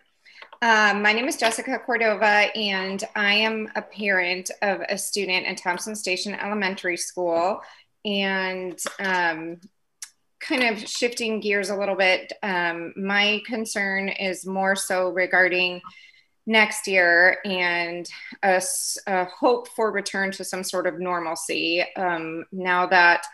Um, 0.61 1.03
my 1.03 1.13
name 1.13 1.29
is 1.29 1.37
Jessica 1.37 1.79
Cordova, 1.79 2.27
and 2.57 3.03
I 3.15 3.35
am 3.35 3.71
a 3.77 3.83
parent 3.83 4.51
of 4.61 4.81
a 4.89 4.99
student 4.99 5.47
at 5.47 5.57
Thompson 5.57 5.95
Station 5.95 6.35
Elementary 6.35 6.97
School. 6.97 7.61
And 8.05 8.77
um, 8.99 9.61
kind 10.47 10.63
of 10.63 10.89
shifting 10.89 11.41
gears 11.41 11.71
a 11.71 11.77
little 11.77 11.97
bit, 11.97 12.33
um, 12.43 12.93
my 12.97 13.41
concern 13.47 14.09
is 14.09 14.47
more 14.47 14.77
so 14.77 15.11
regarding 15.11 15.81
next 16.47 16.87
year 16.87 17.39
and 17.45 18.07
a, 18.43 18.63
a, 19.07 19.25
hope 19.25 19.67
for 19.69 19.91
return 19.91 20.31
to 20.31 20.45
some 20.45 20.63
sort 20.63 20.87
of 20.87 21.01
normalcy 21.01 21.83
um, 21.97 22.45
now 22.53 22.87
that 22.87 23.25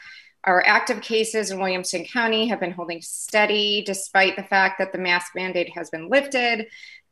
our 0.44 0.64
active 0.64 1.00
cases 1.02 1.50
in 1.50 1.58
Williamson 1.58 2.04
County 2.04 2.46
have 2.46 2.60
been 2.60 2.70
holding 2.70 3.02
steady 3.02 3.82
despite 3.84 4.36
the 4.36 4.44
fact 4.44 4.78
that 4.78 4.92
the 4.92 4.98
mask 4.98 5.32
mandate 5.34 5.70
has 5.74 5.90
been 5.90 6.08
lifted. 6.08 6.66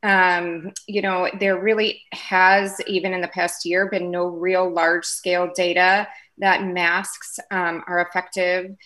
Um, 0.04 0.72
you 0.86 1.02
know, 1.02 1.28
there 1.40 1.60
really 1.60 2.02
has, 2.12 2.80
even 2.86 3.12
in 3.12 3.20
the 3.20 3.28
past 3.28 3.66
year, 3.66 3.90
been 3.90 4.10
no 4.10 4.28
real 4.28 4.70
large 4.70 5.04
scale 5.04 5.50
data 5.54 6.06
that 6.38 6.64
masks 6.64 7.40
um, 7.50 7.82
are 7.88 8.00
effective 8.00 8.76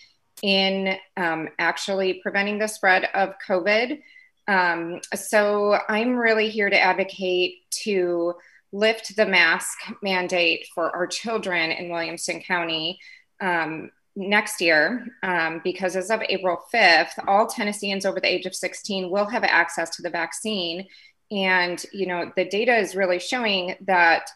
in 0.43 0.97
um, 1.15 1.47
actually 1.57 2.15
preventing 2.15 2.59
the 2.59 2.67
spread 2.67 3.05
of 3.15 3.33
COVID. 3.47 4.01
Um, 4.47 4.99
so 5.15 5.79
I'm 5.87 6.17
really 6.17 6.49
here 6.49 6.69
to 6.69 6.79
advocate 6.79 7.55
to 7.83 8.35
lift 8.73 9.15
the 9.15 9.25
mask 9.25 9.77
mandate 10.01 10.67
for 10.75 10.93
our 10.93 11.07
children 11.07 11.71
in 11.71 11.89
Williamson 11.89 12.41
County 12.41 12.99
um, 13.39 13.89
next 14.17 14.59
year, 14.59 15.07
um, 15.23 15.61
because 15.63 15.95
as 15.95 16.11
of 16.11 16.21
April 16.27 16.59
5th, 16.73 17.23
all 17.25 17.47
Tennesseans 17.47 18.05
over 18.05 18.19
the 18.19 18.31
age 18.31 18.45
of 18.45 18.53
16 18.53 19.09
will 19.09 19.25
have 19.25 19.45
access 19.45 19.95
to 19.95 20.01
the 20.01 20.09
vaccine. 20.09 20.87
And, 21.31 21.83
you 21.93 22.05
know, 22.05 22.31
the 22.35 22.45
data 22.45 22.75
is 22.75 22.97
really 22.97 23.19
showing 23.19 23.75
that 23.81 24.29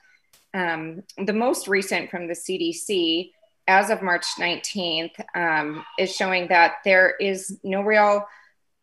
um, 0.53 1.03
the 1.17 1.33
most 1.33 1.67
recent 1.67 2.09
from 2.09 2.27
the 2.27 2.33
CDC 2.33 3.31
as 3.67 3.89
of 3.89 4.01
March 4.01 4.25
19th 4.39 5.19
um, 5.35 5.83
is 5.99 6.15
showing 6.15 6.47
that 6.47 6.75
there 6.85 7.15
is 7.19 7.59
no 7.63 7.81
real 7.81 8.25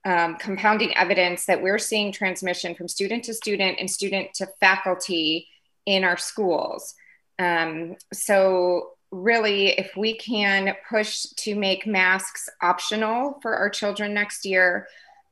um, 0.05 0.37
compounding 0.37 0.95
evidence 0.97 1.47
that 1.47 1.63
we're 1.63 1.79
seeing 1.79 2.13
transmission 2.13 2.75
from 2.75 2.89
student 2.89 3.25
to 3.25 3.35
student 3.35 3.79
and 3.81 3.91
student 3.91 4.35
to 4.35 4.47
faculty 4.61 5.49
in 5.87 6.05
our 6.05 6.19
schools. 6.19 6.95
Um, 7.39 7.97
so 8.13 8.91
really, 9.11 9.69
if 9.69 9.97
we 9.97 10.17
can 10.17 10.75
push 10.89 11.23
to 11.37 11.55
make 11.55 11.87
masks 11.87 12.49
optional 12.61 13.39
for 13.41 13.55
our 13.55 13.71
children 13.71 14.13
next 14.13 14.45
year, 14.45 14.87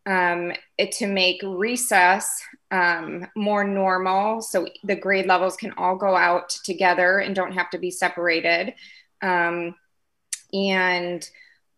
um, 0.06 0.52
it, 0.78 0.92
to 0.92 1.06
make 1.06 1.40
recess 1.44 2.42
um, 2.70 3.26
more 3.36 3.62
normal 3.62 4.40
so 4.40 4.66
the 4.82 4.96
grade 4.96 5.26
levels 5.26 5.56
can 5.56 5.72
all 5.76 5.96
go 5.96 6.16
out 6.16 6.50
together 6.64 7.18
and 7.18 7.36
don't 7.36 7.52
have 7.52 7.70
to 7.70 7.78
be 7.78 7.90
separated. 7.90 8.74
Um, 9.22 9.74
and 10.52 11.28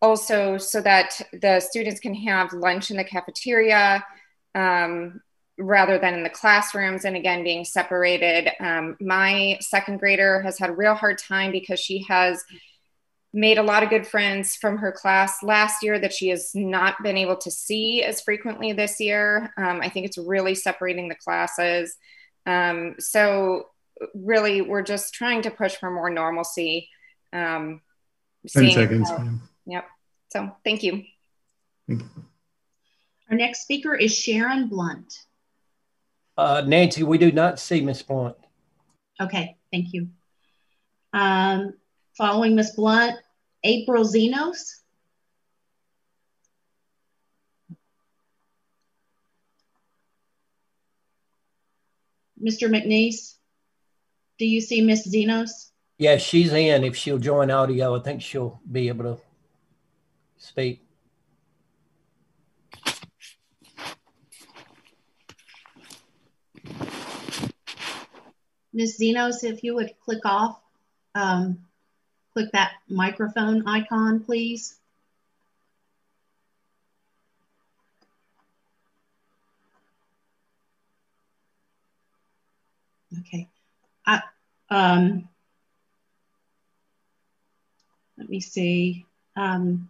also 0.01 0.57
so 0.57 0.81
that 0.81 1.21
the 1.33 1.59
students 1.59 1.99
can 1.99 2.13
have 2.13 2.53
lunch 2.53 2.91
in 2.91 2.97
the 2.97 3.03
cafeteria 3.03 4.05
um, 4.53 5.21
rather 5.57 5.97
than 5.97 6.13
in 6.13 6.23
the 6.23 6.29
classrooms. 6.29 7.05
And 7.05 7.15
again 7.15 7.43
being 7.43 7.65
separated 7.65 8.51
um, 8.59 8.97
my 8.99 9.57
second 9.61 9.99
grader 9.99 10.41
has 10.41 10.59
had 10.59 10.69
a 10.69 10.75
real 10.75 10.95
hard 10.95 11.17
time 11.17 11.51
because 11.51 11.79
she 11.79 12.03
has 12.07 12.43
made 13.33 13.57
a 13.57 13.63
lot 13.63 13.83
of 13.83 13.89
good 13.89 14.07
friends 14.07 14.55
from 14.55 14.77
her 14.77 14.93
class 14.93 15.43
last 15.43 15.83
year 15.83 15.99
that 15.99 16.13
she 16.13 16.29
has 16.29 16.51
not 16.55 17.01
been 17.03 17.17
able 17.17 17.35
to 17.35 17.51
see 17.51 18.01
as 18.01 18.21
frequently 18.21 18.71
this 18.71 18.99
year. 18.99 19.53
Um, 19.57 19.81
i 19.81 19.89
think 19.89 20.05
it's 20.05 20.17
really 20.17 20.55
separating 20.55 21.09
the 21.09 21.15
classes. 21.15 21.95
Um, 22.45 22.95
so 22.99 23.67
really 24.13 24.61
we're 24.61 24.83
just 24.83 25.13
trying 25.13 25.41
to 25.41 25.51
push 25.51 25.75
for 25.75 25.89
more 25.89 26.09
normalcy 26.09 26.89
um, 27.33 27.81
10 28.47 28.71
seconds 28.71 29.09
how, 29.09 29.29
yep 29.65 29.85
so 30.29 30.51
thank 30.63 30.83
you. 30.83 31.03
thank 31.87 32.01
you 32.01 32.09
our 33.29 33.37
next 33.37 33.61
speaker 33.63 33.95
is 33.95 34.15
sharon 34.15 34.67
blunt 34.67 35.25
uh, 36.37 36.63
Nancy, 36.65 37.03
we 37.03 37.17
do 37.17 37.31
not 37.31 37.59
see 37.59 37.81
Miss 37.81 38.01
Blunt. 38.01 38.35
Okay, 39.21 39.55
thank 39.71 39.93
you. 39.93 40.09
Um, 41.13 41.75
following 42.17 42.55
Miss 42.55 42.75
Blunt, 42.75 43.17
April 43.63 44.03
Zenos. 44.03 44.81
Mr. 52.41 52.69
McNeese, 52.69 53.35
do 54.37 54.45
you 54.45 54.59
see 54.59 54.81
Miss 54.81 55.07
Zenos? 55.07 55.71
Yeah, 55.97 56.17
she's 56.17 56.51
in. 56.51 56.83
If 56.83 56.95
she'll 56.95 57.19
join 57.19 57.49
audio, 57.49 57.95
I 57.95 57.99
think 58.01 58.21
she'll 58.21 58.59
be 58.69 58.89
able 58.89 59.15
to 59.15 59.21
speak. 60.37 60.81
Ms. 68.73 68.97
Zenos, 68.99 69.45
if 69.45 69.63
you 69.63 69.73
would 69.75 69.93
click 70.03 70.25
off, 70.25 70.59
um, 71.15 71.59
click 72.33 72.51
that 72.51 72.73
microphone 72.89 73.65
icon, 73.65 74.19
please. 74.19 74.77
Okay. 83.19 83.49
I, 84.05 84.21
um, 84.69 85.29
let 88.25 88.31
me 88.31 88.39
see. 88.39 89.05
Um, 89.35 89.87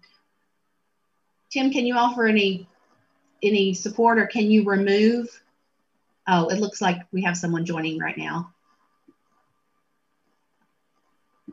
Tim, 1.49 1.71
can 1.71 1.85
you 1.85 1.95
offer 1.95 2.25
any 2.25 2.67
any 3.41 3.73
support 3.73 4.19
or 4.19 4.27
can 4.27 4.51
you 4.51 4.65
remove? 4.65 5.29
Oh, 6.27 6.49
it 6.49 6.59
looks 6.59 6.81
like 6.81 6.97
we 7.13 7.23
have 7.23 7.37
someone 7.37 7.63
joining 7.63 7.97
right 7.97 8.17
now. 8.17 8.53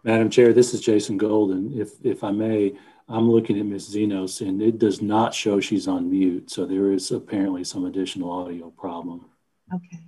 Madam 0.02 0.28
Chair, 0.28 0.52
this 0.52 0.74
is 0.74 0.80
Jason 0.80 1.18
Golden. 1.18 1.80
If 1.80 2.04
if 2.04 2.24
I 2.24 2.32
may, 2.32 2.74
I'm 3.08 3.30
looking 3.30 3.60
at 3.60 3.66
Ms. 3.66 3.94
Zenos 3.94 4.40
and 4.44 4.60
it 4.60 4.80
does 4.80 5.00
not 5.00 5.32
show 5.32 5.60
she's 5.60 5.86
on 5.86 6.10
mute. 6.10 6.50
So 6.50 6.66
there 6.66 6.90
is 6.90 7.12
apparently 7.12 7.62
some 7.62 7.84
additional 7.84 8.28
audio 8.28 8.70
problem. 8.70 9.26
Okay. 9.72 10.00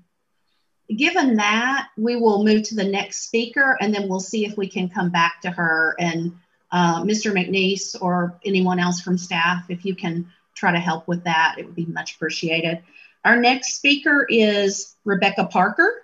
Given 0.96 1.36
that, 1.36 1.90
we 1.96 2.16
will 2.16 2.42
move 2.44 2.64
to 2.64 2.74
the 2.74 2.84
next 2.84 3.28
speaker 3.28 3.78
and 3.80 3.94
then 3.94 4.08
we'll 4.08 4.18
see 4.18 4.44
if 4.44 4.56
we 4.56 4.68
can 4.68 4.88
come 4.88 5.10
back 5.10 5.40
to 5.42 5.52
her 5.52 5.94
and 6.00 6.32
uh, 6.74 7.04
Mr. 7.04 7.32
McNeese 7.32 7.94
or 8.02 8.36
anyone 8.44 8.80
else 8.80 9.00
from 9.00 9.16
staff, 9.16 9.64
if 9.68 9.84
you 9.84 9.94
can 9.94 10.28
try 10.56 10.72
to 10.72 10.80
help 10.80 11.06
with 11.06 11.22
that, 11.22 11.54
it 11.56 11.64
would 11.64 11.76
be 11.76 11.86
much 11.86 12.16
appreciated. 12.16 12.82
Our 13.24 13.36
next 13.36 13.76
speaker 13.76 14.26
is 14.28 14.96
Rebecca 15.04 15.46
Parker. 15.46 16.02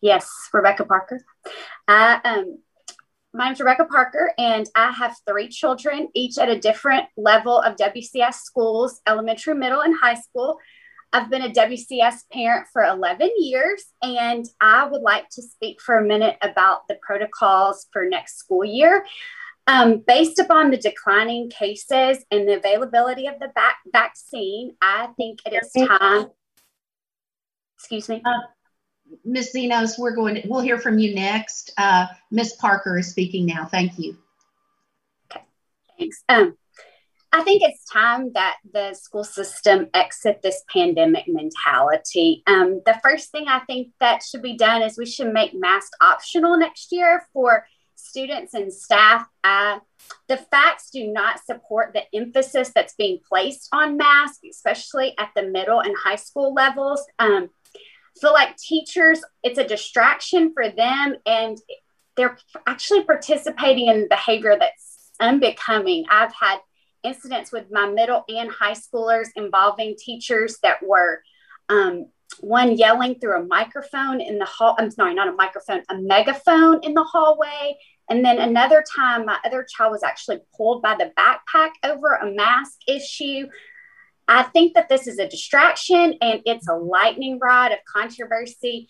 Yes, 0.00 0.28
Rebecca 0.52 0.84
Parker. 0.84 1.24
I, 1.86 2.20
um, 2.24 2.58
my 3.32 3.46
name's 3.46 3.60
Rebecca 3.60 3.84
Parker, 3.84 4.32
and 4.36 4.68
I 4.74 4.90
have 4.90 5.16
three 5.28 5.46
children, 5.46 6.08
each 6.12 6.36
at 6.36 6.48
a 6.48 6.58
different 6.58 7.06
level 7.16 7.60
of 7.60 7.76
WCS 7.76 8.34
schools 8.34 9.00
elementary, 9.06 9.54
middle, 9.54 9.80
and 9.80 9.96
high 9.96 10.14
school. 10.20 10.58
I've 11.14 11.30
been 11.30 11.42
a 11.42 11.50
WCS 11.50 12.28
parent 12.32 12.66
for 12.72 12.82
11 12.82 13.30
years, 13.38 13.84
and 14.02 14.44
I 14.60 14.88
would 14.88 15.00
like 15.00 15.28
to 15.30 15.42
speak 15.42 15.80
for 15.80 15.96
a 15.96 16.04
minute 16.04 16.36
about 16.42 16.88
the 16.88 16.98
protocols 17.06 17.86
for 17.92 18.04
next 18.04 18.36
school 18.36 18.64
year. 18.64 19.06
Um, 19.68 20.02
based 20.04 20.40
upon 20.40 20.72
the 20.72 20.76
declining 20.76 21.50
cases 21.50 22.18
and 22.32 22.48
the 22.48 22.56
availability 22.56 23.28
of 23.28 23.38
the 23.38 23.46
back 23.54 23.76
vaccine, 23.92 24.74
I 24.82 25.06
think 25.16 25.38
it 25.46 25.54
is 25.54 25.88
time. 25.88 26.30
Excuse 27.78 28.08
me. 28.08 28.20
Uh, 28.24 28.40
Ms. 29.24 29.52
Zenos, 29.54 29.96
we're 29.96 30.16
going 30.16 30.34
to, 30.34 30.48
we'll 30.48 30.62
hear 30.62 30.78
from 30.78 30.98
you 30.98 31.14
next. 31.14 31.72
Uh, 31.78 32.06
Ms. 32.32 32.54
Parker 32.54 32.98
is 32.98 33.08
speaking 33.08 33.46
now. 33.46 33.66
Thank 33.66 34.00
you. 34.00 34.16
Okay, 35.30 35.44
thanks. 35.96 36.24
Um, 36.28 36.56
I 37.34 37.42
think 37.42 37.62
it's 37.64 37.84
time 37.86 38.30
that 38.34 38.58
the 38.72 38.94
school 38.94 39.24
system 39.24 39.88
exit 39.92 40.40
this 40.40 40.62
pandemic 40.72 41.24
mentality. 41.26 42.44
Um, 42.46 42.80
the 42.86 42.96
first 43.02 43.32
thing 43.32 43.46
I 43.48 43.58
think 43.66 43.88
that 43.98 44.22
should 44.22 44.40
be 44.40 44.56
done 44.56 44.82
is 44.82 44.96
we 44.96 45.04
should 45.04 45.32
make 45.32 45.52
mask 45.52 45.94
optional 46.00 46.56
next 46.56 46.92
year 46.92 47.26
for 47.32 47.66
students 47.96 48.54
and 48.54 48.72
staff. 48.72 49.26
Uh, 49.42 49.80
the 50.28 50.36
facts 50.36 50.90
do 50.90 51.08
not 51.08 51.44
support 51.44 51.92
the 51.92 52.04
emphasis 52.14 52.70
that's 52.72 52.94
being 52.94 53.18
placed 53.28 53.68
on 53.72 53.96
masks, 53.96 54.38
especially 54.48 55.18
at 55.18 55.30
the 55.34 55.42
middle 55.42 55.80
and 55.80 55.96
high 56.04 56.14
school 56.14 56.54
levels. 56.54 57.04
Um, 57.18 57.50
feel 58.20 58.32
like 58.32 58.56
teachers, 58.58 59.22
it's 59.42 59.58
a 59.58 59.66
distraction 59.66 60.52
for 60.54 60.68
them 60.68 61.16
and 61.26 61.58
they're 62.16 62.38
actually 62.64 63.02
participating 63.02 63.88
in 63.88 64.06
behavior 64.08 64.56
that's 64.56 65.10
unbecoming. 65.18 66.04
I've 66.08 66.32
had 66.32 66.58
incidents 67.04 67.52
with 67.52 67.66
my 67.70 67.88
middle 67.88 68.24
and 68.28 68.50
high 68.50 68.74
schoolers 68.74 69.28
involving 69.36 69.94
teachers 69.98 70.58
that 70.62 70.78
were 70.86 71.22
um, 71.68 72.06
one 72.40 72.76
yelling 72.76 73.18
through 73.20 73.40
a 73.40 73.44
microphone 73.44 74.20
in 74.20 74.38
the 74.38 74.44
hall. 74.44 74.74
I'm 74.78 74.90
sorry, 74.90 75.14
not 75.14 75.28
a 75.28 75.32
microphone, 75.32 75.82
a 75.88 75.96
megaphone 75.96 76.82
in 76.82 76.94
the 76.94 77.04
hallway. 77.04 77.76
And 78.10 78.24
then 78.24 78.38
another 78.38 78.84
time, 78.96 79.26
my 79.26 79.38
other 79.44 79.66
child 79.68 79.92
was 79.92 80.02
actually 80.02 80.38
pulled 80.56 80.82
by 80.82 80.96
the 80.96 81.12
backpack 81.18 81.70
over 81.82 82.14
a 82.14 82.30
mask 82.32 82.78
issue. 82.86 83.46
I 84.28 84.42
think 84.42 84.74
that 84.74 84.88
this 84.88 85.06
is 85.06 85.18
a 85.18 85.28
distraction 85.28 86.14
and 86.20 86.40
it's 86.44 86.68
a 86.68 86.74
lightning 86.74 87.38
rod 87.40 87.72
of 87.72 87.78
controversy. 87.86 88.88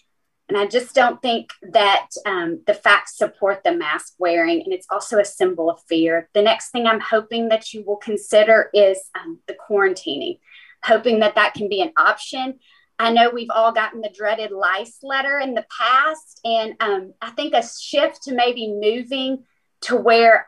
And 0.49 0.59
I 0.59 0.67
just 0.67 0.95
don't 0.95 1.23
think 1.23 1.51
that 1.73 2.09
um, 2.27 2.61
the 2.67 2.75
facts 2.75 3.17
support 3.17 3.65
the 3.65 3.73
mask 3.73 4.15
wearing. 4.19 4.63
And 4.63 4.73
it's 4.75 4.87
also 4.91 5.19
a 5.19 5.25
symbol 5.25 5.71
of 5.71 5.81
fear. 5.89 6.29
The 6.35 6.43
next 6.43 6.71
thing 6.71 6.87
I'm 6.87 7.01
hoping 7.01 7.49
that 7.49 7.73
you 7.73 7.83
will 7.87 7.97
consider 7.97 8.71
is 8.75 9.01
um, 9.19 9.41
the 9.49 9.55
quarantining, 9.55 10.41
hoping 10.83 11.21
that 11.21 11.37
that 11.37 11.55
can 11.55 11.69
be 11.69 11.81
an 11.81 11.93
option. 11.97 12.59
I 12.99 13.11
know 13.11 13.31
we've 13.31 13.51
all 13.51 13.73
gotten 13.73 14.03
the 14.03 14.13
dreaded 14.15 14.53
lice 14.53 14.99
letter 15.03 15.39
in 15.39 15.55
the 15.55 15.67
past. 15.81 16.41
And 16.45 16.75
um, 16.79 17.15
I 17.23 17.31
think 17.31 17.55
a 17.55 17.67
shift 17.67 18.25
to 18.25 18.35
maybe 18.35 18.71
moving 18.71 19.45
to 19.83 19.97
where 19.97 20.47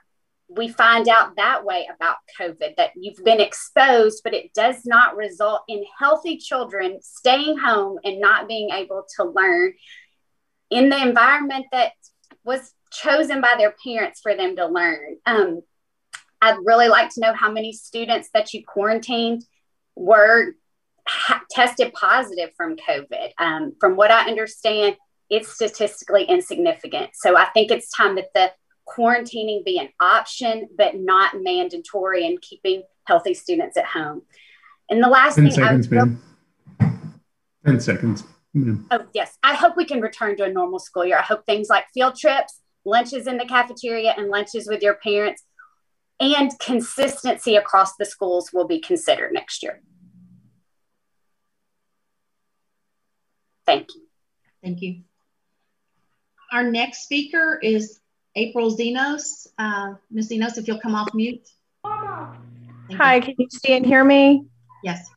we 0.49 0.69
find 0.69 1.09
out 1.09 1.37
that 1.37 1.65
way 1.65 1.89
about 1.95 2.17
COVID 2.39 2.77
that 2.77 2.91
you've 2.95 3.25
been 3.25 3.41
exposed, 3.41 4.21
but 4.23 4.35
it 4.35 4.55
does 4.55 4.85
not 4.85 5.17
result 5.17 5.63
in 5.69 5.85
healthy 5.99 6.37
children 6.37 6.99
staying 7.03 7.59
home 7.59 7.99
and 8.05 8.21
not 8.21 8.47
being 8.47 8.71
able 8.71 9.05
to 9.17 9.25
learn 9.25 9.73
in 10.71 10.89
the 10.89 11.01
environment 11.01 11.67
that 11.73 11.93
was 12.45 12.73
chosen 12.93 13.41
by 13.41 13.55
their 13.59 13.75
parents 13.85 14.21
for 14.21 14.37
them 14.37 14.55
to 14.57 14.67
learn. 14.67 15.17
Um, 15.27 15.63
I'd 16.41 16.59
really 16.65 16.89
like 16.89 17.11
to 17.15 17.21
know 17.21 17.35
how 17.35 17.51
many 17.51 17.73
students 17.73 18.29
that 18.33 18.53
you 18.53 18.63
quarantined 18.65 19.45
were 19.97 20.55
ha- 21.09 21.43
tested 21.51 21.93
positive 21.93 22.51
from 22.57 22.77
COVID. 22.77 23.31
Um, 23.39 23.73
from 23.81 23.97
what 23.97 24.13
I 24.13 24.29
understand, 24.29 24.97
it's 25.29 25.53
statistically 25.53 26.25
insignificant. 26.25 27.11
So 27.15 27.37
I 27.37 27.47
think 27.47 27.73
it's 27.73 27.91
time 27.91 28.15
that 28.15 28.33
the 28.33 28.53
quarantining 28.87 29.65
be 29.65 29.79
an 29.79 29.89
option, 30.01 30.69
but 30.77 30.97
not 30.97 31.43
mandatory 31.43 32.27
and 32.27 32.41
keeping 32.41 32.83
healthy 33.05 33.35
students 33.35 33.77
at 33.77 33.87
home. 33.87 34.23
And 34.89 35.03
the 35.03 35.09
last 35.09 35.35
10 35.35 35.45
thing 35.45 35.53
seconds, 35.53 35.93
I 35.93 36.05
was, 36.05 36.19
ma'am. 36.81 37.13
10 37.65 37.81
seconds. 37.81 38.25
ma'am. 38.55 38.87
Oh, 38.91 39.05
yes. 39.13 39.37
I 39.43 39.55
hope 39.55 39.77
we 39.77 39.85
can 39.85 40.01
return 40.01 40.37
to 40.37 40.45
a 40.45 40.53
normal 40.53 40.79
school 40.79 41.05
year. 41.05 41.19
I 41.19 41.23
hope 41.23 41.45
things 41.45 41.69
like 41.69 41.87
field 41.93 42.17
trips, 42.17 42.61
lunches 42.85 43.27
in 43.27 43.37
the 43.37 43.45
cafeteria, 43.45 44.15
and 44.17 44.29
lunches 44.29 44.69
with 44.69 44.83
your 44.83 44.95
parents 44.95 45.43
and 46.21 46.59
consistency 46.59 47.57
across 47.57 47.97
the 47.97 48.05
schools 48.05 48.51
will 48.53 48.67
be 48.67 48.81
considered 48.81 49.33
next 49.33 49.63
year. 49.63 49.83
Thank 53.67 53.95
you. 53.95 54.03
Thank 54.63 54.81
you. 54.81 55.03
Our 56.53 56.63
next 56.63 57.03
speaker 57.03 57.59
is 57.61 58.01
April 58.37 58.71
Zenos. 58.71 59.47
Uh, 59.59 59.95
Ms. 60.11 60.31
Zenos, 60.31 60.59
if 60.59 60.69
you'll 60.69 60.81
come 60.81 60.95
off 60.95 61.13
mute. 61.15 61.49
Thank 61.83 63.01
Hi, 63.01 63.17
you. 63.17 63.23
can 63.23 63.35
you 63.39 63.49
see 63.51 63.73
and 63.73 63.85
hear 63.85 64.05
me? 64.05 64.45
Yes. 64.85 65.09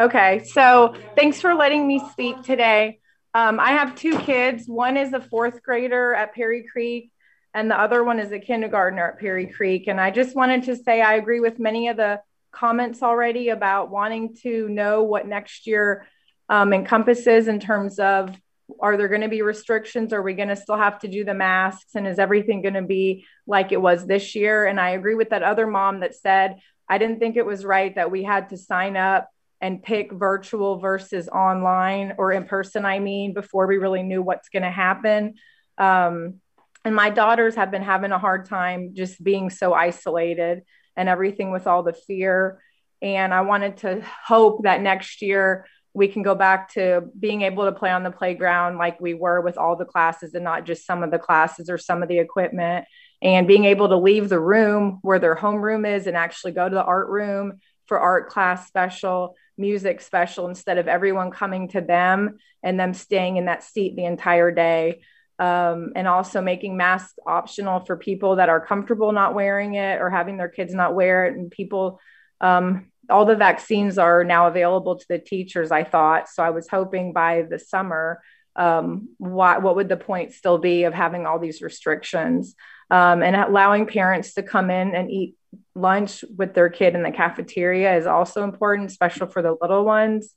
Okay, 0.00 0.42
so 0.44 0.94
thanks 1.14 1.40
for 1.40 1.54
letting 1.54 1.86
me 1.86 2.02
speak 2.10 2.42
today. 2.42 2.98
Um, 3.34 3.60
I 3.60 3.72
have 3.72 3.94
two 3.94 4.18
kids. 4.18 4.66
One 4.66 4.96
is 4.96 5.12
a 5.12 5.20
fourth 5.20 5.62
grader 5.62 6.14
at 6.14 6.34
Pearre 6.34 6.64
Creek, 6.72 7.12
and 7.54 7.70
the 7.70 7.78
other 7.78 8.02
one 8.02 8.18
is 8.18 8.32
a 8.32 8.38
kindergartner 8.38 9.10
at 9.10 9.20
Pearre 9.20 9.46
Creek. 9.52 9.86
And 9.86 10.00
I 10.00 10.10
just 10.10 10.34
wanted 10.34 10.64
to 10.64 10.76
say 10.76 11.00
I 11.02 11.14
agree 11.14 11.40
with 11.40 11.58
many 11.58 11.88
of 11.88 11.96
the 11.96 12.20
comments 12.50 13.02
already 13.02 13.50
about 13.50 13.90
wanting 13.90 14.34
to 14.42 14.68
know 14.68 15.02
what 15.02 15.26
next 15.26 15.66
year 15.66 16.06
um, 16.48 16.72
encompasses 16.72 17.48
in 17.48 17.60
terms 17.60 17.98
of 17.98 18.34
are 18.80 18.96
there 18.96 19.08
going 19.08 19.20
to 19.22 19.28
be 19.28 19.42
restrictions? 19.42 20.12
Are 20.12 20.22
we 20.22 20.34
going 20.34 20.48
to 20.48 20.56
still 20.56 20.76
have 20.76 20.98
to 21.00 21.08
do 21.08 21.24
the 21.24 21.34
masks? 21.34 21.94
And 21.94 22.06
is 22.06 22.18
everything 22.18 22.62
going 22.62 22.74
to 22.74 22.82
be 22.82 23.26
like 23.46 23.72
it 23.72 23.80
was 23.80 24.06
this 24.06 24.34
year? 24.34 24.66
And 24.66 24.80
I 24.80 24.90
agree 24.90 25.14
with 25.14 25.30
that 25.30 25.42
other 25.42 25.66
mom 25.66 26.00
that 26.00 26.14
said, 26.14 26.60
I 26.88 26.98
didn't 26.98 27.18
think 27.18 27.36
it 27.36 27.46
was 27.46 27.64
right 27.64 27.94
that 27.94 28.10
we 28.10 28.22
had 28.22 28.50
to 28.50 28.56
sign 28.56 28.96
up 28.96 29.28
and 29.60 29.82
pick 29.82 30.12
virtual 30.12 30.78
versus 30.78 31.28
online 31.28 32.14
or 32.18 32.32
in 32.32 32.44
person, 32.44 32.84
I 32.84 32.98
mean, 32.98 33.32
before 33.32 33.66
we 33.66 33.78
really 33.78 34.02
knew 34.02 34.20
what's 34.20 34.48
going 34.48 34.64
to 34.64 34.70
happen. 34.70 35.34
Um, 35.78 36.40
and 36.84 36.94
my 36.94 37.10
daughters 37.10 37.54
have 37.54 37.70
been 37.70 37.82
having 37.82 38.10
a 38.10 38.18
hard 38.18 38.46
time 38.46 38.90
just 38.94 39.22
being 39.22 39.50
so 39.50 39.72
isolated 39.72 40.62
and 40.96 41.08
everything 41.08 41.52
with 41.52 41.66
all 41.66 41.84
the 41.84 41.92
fear. 41.92 42.60
And 43.00 43.32
I 43.32 43.42
wanted 43.42 43.78
to 43.78 44.04
hope 44.26 44.64
that 44.64 44.82
next 44.82 45.22
year 45.22 45.66
we 45.94 46.08
can 46.08 46.22
go 46.22 46.34
back 46.34 46.72
to 46.72 47.02
being 47.18 47.42
able 47.42 47.64
to 47.64 47.72
play 47.72 47.90
on 47.90 48.02
the 48.02 48.10
playground 48.10 48.78
like 48.78 49.00
we 49.00 49.14
were 49.14 49.40
with 49.40 49.58
all 49.58 49.76
the 49.76 49.84
classes 49.84 50.34
and 50.34 50.44
not 50.44 50.64
just 50.64 50.86
some 50.86 51.02
of 51.02 51.10
the 51.10 51.18
classes 51.18 51.68
or 51.68 51.76
some 51.76 52.02
of 52.02 52.08
the 52.08 52.18
equipment 52.18 52.86
and 53.22 53.46
being 53.46 53.64
able 53.64 53.88
to 53.88 53.96
leave 53.96 54.28
the 54.28 54.40
room 54.40 54.98
where 55.02 55.20
their 55.20 55.36
homeroom 55.36 55.88
is 55.88 56.06
and 56.06 56.16
actually 56.16 56.52
go 56.52 56.68
to 56.68 56.74
the 56.74 56.82
art 56.82 57.08
room 57.08 57.60
for 57.86 58.00
art 58.00 58.28
class 58.28 58.66
special, 58.66 59.36
music 59.56 60.00
special, 60.00 60.48
instead 60.48 60.78
of 60.78 60.88
everyone 60.88 61.30
coming 61.30 61.68
to 61.68 61.80
them 61.80 62.38
and 62.62 62.78
them 62.78 62.94
staying 62.94 63.36
in 63.36 63.44
that 63.44 63.62
seat 63.62 63.94
the 63.96 64.04
entire 64.04 64.50
day. 64.50 65.02
Um, 65.38 65.92
and 65.96 66.06
also 66.06 66.40
making 66.40 66.76
masks 66.76 67.18
optional 67.26 67.80
for 67.80 67.96
people 67.96 68.36
that 68.36 68.48
are 68.48 68.64
comfortable 68.64 69.10
not 69.10 69.34
wearing 69.34 69.74
it 69.74 70.00
or 70.00 70.08
having 70.08 70.36
their 70.36 70.48
kids 70.48 70.72
not 70.72 70.94
wear 70.94 71.26
it. 71.26 71.36
And 71.36 71.50
people, 71.50 72.00
um, 72.40 72.91
all 73.10 73.24
the 73.24 73.36
vaccines 73.36 73.98
are 73.98 74.24
now 74.24 74.46
available 74.46 74.96
to 74.96 75.06
the 75.08 75.18
teachers, 75.18 75.70
I 75.70 75.84
thought. 75.84 76.28
So 76.28 76.42
I 76.42 76.50
was 76.50 76.68
hoping 76.68 77.12
by 77.12 77.42
the 77.42 77.58
summer 77.58 78.22
um, 78.54 79.08
what, 79.18 79.62
what 79.62 79.76
would 79.76 79.88
the 79.88 79.96
point 79.96 80.32
still 80.32 80.58
be 80.58 80.84
of 80.84 80.94
having 80.94 81.26
all 81.26 81.38
these 81.38 81.62
restrictions 81.62 82.54
um, 82.90 83.22
and 83.22 83.34
allowing 83.34 83.86
parents 83.86 84.34
to 84.34 84.42
come 84.42 84.70
in 84.70 84.94
and 84.94 85.10
eat 85.10 85.36
lunch 85.74 86.24
with 86.36 86.54
their 86.54 86.68
kid 86.68 86.94
in 86.94 87.02
the 87.02 87.10
cafeteria 87.10 87.96
is 87.96 88.06
also 88.06 88.44
important, 88.44 88.90
especially 88.90 89.28
for 89.28 89.42
the 89.42 89.56
little 89.60 89.84
ones. 89.84 90.34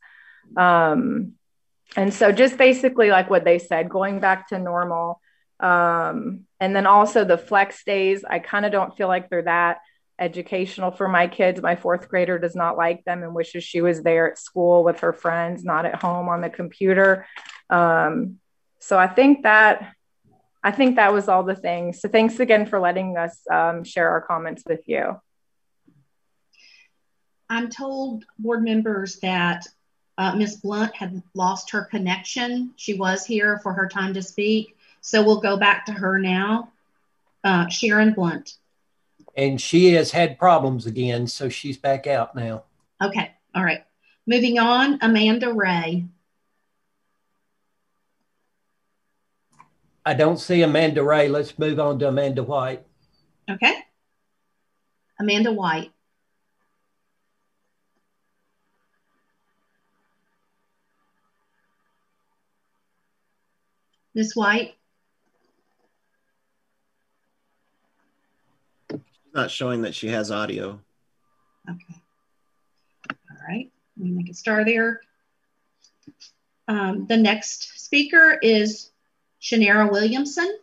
Um, 0.55 1.33
and 1.95 2.13
so 2.13 2.31
just 2.31 2.57
basically 2.57 3.09
like 3.09 3.29
what 3.29 3.43
they 3.43 3.59
said, 3.59 3.89
going 3.89 4.19
back 4.19 4.49
to 4.49 4.59
normal. 4.59 5.21
Um, 5.59 6.41
and 6.59 6.75
then 6.75 6.85
also 6.85 7.25
the 7.25 7.37
flex 7.37 7.83
days, 7.83 8.23
I 8.27 8.39
kind 8.39 8.65
of 8.65 8.71
don't 8.71 8.95
feel 8.95 9.07
like 9.07 9.29
they're 9.29 9.43
that 9.43 9.79
educational 10.19 10.91
for 10.91 11.07
my 11.07 11.27
kids. 11.27 11.61
My 11.61 11.75
fourth 11.75 12.07
grader 12.09 12.39
does 12.39 12.55
not 12.55 12.77
like 12.77 13.03
them 13.05 13.23
and 13.23 13.33
wishes 13.33 13.63
she 13.63 13.81
was 13.81 14.01
there 14.01 14.29
at 14.29 14.37
school 14.37 14.83
with 14.83 15.01
her 15.01 15.13
friends, 15.13 15.63
not 15.63 15.85
at 15.85 16.01
home 16.01 16.29
on 16.29 16.41
the 16.41 16.49
computer. 16.49 17.25
Um, 17.69 18.39
so 18.79 18.97
I 18.97 19.07
think 19.07 19.43
that 19.43 19.93
I 20.63 20.71
think 20.71 20.95
that 20.95 21.13
was 21.13 21.27
all 21.27 21.43
the 21.43 21.55
things. 21.55 22.01
So 22.01 22.09
thanks 22.09 22.39
again 22.39 22.65
for 22.65 22.79
letting 22.79 23.17
us 23.17 23.39
um, 23.51 23.83
share 23.83 24.09
our 24.09 24.21
comments 24.21 24.63
with 24.67 24.81
you. 24.87 25.19
I'm 27.49 27.69
told 27.69 28.25
board 28.39 28.63
members 28.63 29.19
that 29.19 29.67
uh, 30.17 30.35
Ms. 30.35 30.57
Blunt 30.57 30.95
had 30.95 31.21
lost 31.35 31.69
her 31.71 31.83
connection. 31.83 32.71
She 32.77 32.95
was 32.95 33.25
here 33.25 33.59
for 33.59 33.73
her 33.73 33.87
time 33.87 34.15
to 34.15 34.23
speak. 34.23 34.75
So 35.01 35.23
we'll 35.23 35.41
go 35.41 35.55
back 35.55 35.85
to 35.85 35.91
her 35.91 36.17
now. 36.17 36.71
Uh, 37.43 37.67
Sharon 37.67 38.13
Blunt. 38.13 38.55
And 39.37 39.59
she 39.59 39.93
has 39.93 40.11
had 40.11 40.39
problems 40.39 40.85
again, 40.85 41.27
so 41.27 41.49
she's 41.49 41.77
back 41.77 42.07
out 42.07 42.35
now. 42.35 42.63
Okay, 43.03 43.31
all 43.53 43.63
right. 43.63 43.83
Moving 44.25 44.57
on, 44.59 44.97
Amanda 45.01 45.53
Ray. 45.53 46.05
I 50.05 50.13
don't 50.13 50.37
see 50.37 50.61
Amanda 50.61 51.03
Ray. 51.03 51.27
Let's 51.27 51.57
move 51.57 51.79
on 51.79 51.99
to 51.99 52.07
Amanda 52.07 52.43
White. 52.43 52.83
Okay. 53.49 53.73
Amanda 55.19 55.51
White. 55.51 55.91
Ms. 64.13 64.31
White? 64.33 64.75
Not 69.35 69.51
showing 69.51 69.81
that 69.81 69.93
she 69.93 70.07
has 70.07 70.31
audio. 70.31 70.79
Okay. 71.69 72.01
All 73.11 73.37
right. 73.47 73.69
Let 73.97 74.05
me 74.05 74.11
make 74.11 74.29
a 74.29 74.33
star 74.33 74.63
there. 74.63 75.01
Um, 76.67 77.05
the 77.07 77.17
next 77.17 77.79
speaker 77.79 78.39
is 78.41 78.91
Shanera 79.41 79.91
Williamson. 79.91 80.57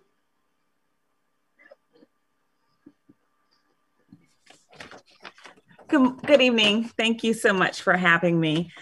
Good, 5.89 6.23
good 6.27 6.41
evening. 6.41 6.85
Thank 6.85 7.23
you 7.23 7.35
so 7.35 7.53
much 7.53 7.83
for 7.83 7.95
having 7.95 8.41
me. 8.41 8.73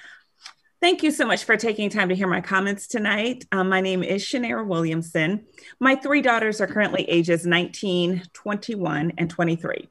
Thank 0.80 1.02
you 1.02 1.10
so 1.10 1.26
much 1.26 1.44
for 1.44 1.58
taking 1.58 1.90
time 1.90 2.08
to 2.08 2.14
hear 2.14 2.26
my 2.26 2.40
comments 2.40 2.86
tonight. 2.86 3.44
Um, 3.52 3.68
my 3.68 3.82
name 3.82 4.02
is 4.02 4.24
Shanera 4.24 4.66
Williamson. 4.66 5.44
My 5.78 5.94
three 5.94 6.22
daughters 6.22 6.58
are 6.62 6.66
currently 6.66 7.02
ages 7.02 7.44
19, 7.44 8.22
21, 8.32 9.12
and 9.18 9.28
23. 9.28 9.90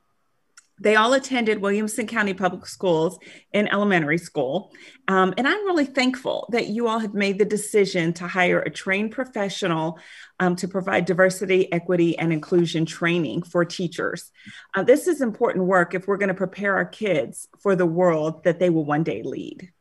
They 0.80 0.96
all 0.96 1.14
attended 1.14 1.62
Williamson 1.62 2.08
County 2.08 2.34
Public 2.34 2.66
Schools 2.66 3.20
in 3.54 3.68
elementary 3.68 4.18
school. 4.18 4.74
Um, 5.08 5.36
and 5.38 5.48
I'm 5.48 5.64
really 5.66 5.86
thankful 5.86 6.50
that 6.52 6.70
you 6.70 6.88
all 6.88 6.98
have 6.98 7.14
made 7.14 7.38
the 7.38 7.46
decision 7.46 8.12
to 8.14 8.28
hire 8.28 8.60
a 8.60 8.72
trained 8.72 9.12
professional 9.12 10.00
um, 10.40 10.56
to 10.56 10.68
provide 10.68 11.06
diversity, 11.06 11.72
equity, 11.72 12.18
and 12.18 12.34
inclusion 12.34 12.88
training 12.88 13.44
for 13.44 13.64
teachers. 13.64 14.32
Uh, 14.74 14.82
this 14.82 15.08
is 15.08 15.22
important 15.22 15.66
work 15.66 15.94
if 15.94 16.08
we're 16.08 16.18
going 16.18 16.30
to 16.30 16.34
prepare 16.34 16.78
our 16.78 16.86
kids 16.86 17.48
for 17.60 17.76
the 17.76 17.86
world 17.86 18.44
that 18.44 18.58
they 18.58 18.72
will 18.72 18.86
one 18.86 19.04
day 19.04 19.22
lead. 19.22 19.72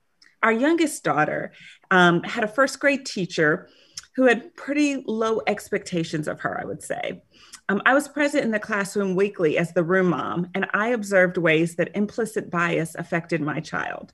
Our 0.42 0.52
youngest 0.52 1.02
daughter 1.04 1.52
um, 1.90 2.22
had 2.22 2.44
a 2.44 2.48
first 2.48 2.78
grade 2.78 3.06
teacher 3.06 3.68
who 4.16 4.26
had 4.26 4.54
pretty 4.56 5.04
low 5.06 5.40
expectations 5.46 6.26
of 6.26 6.40
her, 6.40 6.60
I 6.60 6.64
would 6.64 6.82
say. 6.82 7.22
Um, 7.68 7.82
I 7.84 7.94
was 7.94 8.08
present 8.08 8.44
in 8.44 8.50
the 8.50 8.58
classroom 8.58 9.14
weekly 9.14 9.58
as 9.58 9.72
the 9.72 9.84
room 9.84 10.08
mom, 10.08 10.48
and 10.54 10.66
I 10.72 10.88
observed 10.88 11.36
ways 11.36 11.76
that 11.76 11.94
implicit 11.94 12.50
bias 12.50 12.94
affected 12.94 13.40
my 13.40 13.60
child. 13.60 14.12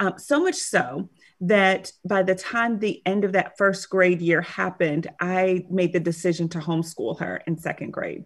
Um, 0.00 0.14
so 0.18 0.42
much 0.42 0.54
so 0.54 1.10
that 1.42 1.92
by 2.04 2.22
the 2.22 2.34
time 2.34 2.78
the 2.78 3.02
end 3.04 3.24
of 3.24 3.32
that 3.32 3.58
first 3.58 3.90
grade 3.90 4.22
year 4.22 4.40
happened, 4.40 5.08
I 5.20 5.66
made 5.68 5.92
the 5.92 6.00
decision 6.00 6.48
to 6.50 6.58
homeschool 6.58 7.18
her 7.20 7.42
in 7.46 7.58
second 7.58 7.90
grade. 7.92 8.24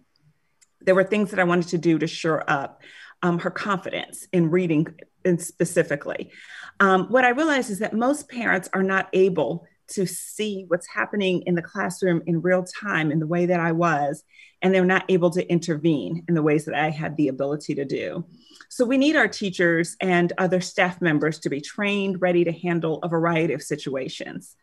There 0.81 0.95
were 0.95 1.03
things 1.03 1.31
that 1.31 1.39
I 1.39 1.43
wanted 1.43 1.69
to 1.69 1.77
do 1.77 1.97
to 1.99 2.07
shore 2.07 2.43
up 2.47 2.81
um, 3.23 3.39
her 3.39 3.51
confidence 3.51 4.27
in 4.31 4.51
reading 4.51 4.87
in 5.25 5.39
specifically. 5.39 6.31
Um, 6.79 7.07
what 7.07 7.25
I 7.25 7.29
realized 7.29 7.69
is 7.69 7.79
that 7.79 7.93
most 7.93 8.29
parents 8.29 8.69
are 8.73 8.83
not 8.83 9.09
able 9.13 9.65
to 9.89 10.05
see 10.05 10.65
what's 10.67 10.87
happening 10.87 11.43
in 11.45 11.55
the 11.55 11.61
classroom 11.61 12.21
in 12.27 12.41
real 12.41 12.63
time 12.63 13.11
in 13.11 13.19
the 13.19 13.27
way 13.27 13.45
that 13.45 13.59
I 13.59 13.71
was, 13.71 14.23
and 14.61 14.73
they're 14.73 14.85
not 14.85 15.05
able 15.09 15.29
to 15.31 15.49
intervene 15.49 16.23
in 16.27 16.35
the 16.35 16.43
ways 16.43 16.65
that 16.65 16.75
I 16.75 16.89
had 16.89 17.15
the 17.15 17.29
ability 17.29 17.75
to 17.75 17.85
do. 17.85 18.25
So 18.69 18.85
we 18.85 18.97
need 18.97 19.15
our 19.15 19.29
teachers 19.29 19.95
and 20.01 20.33
other 20.37 20.59
staff 20.59 21.01
members 21.01 21.39
to 21.39 21.49
be 21.49 21.61
trained, 21.61 22.21
ready 22.21 22.43
to 22.43 22.51
handle 22.51 22.99
a 23.01 23.07
variety 23.07 23.53
of 23.53 23.61
situations. 23.61 24.55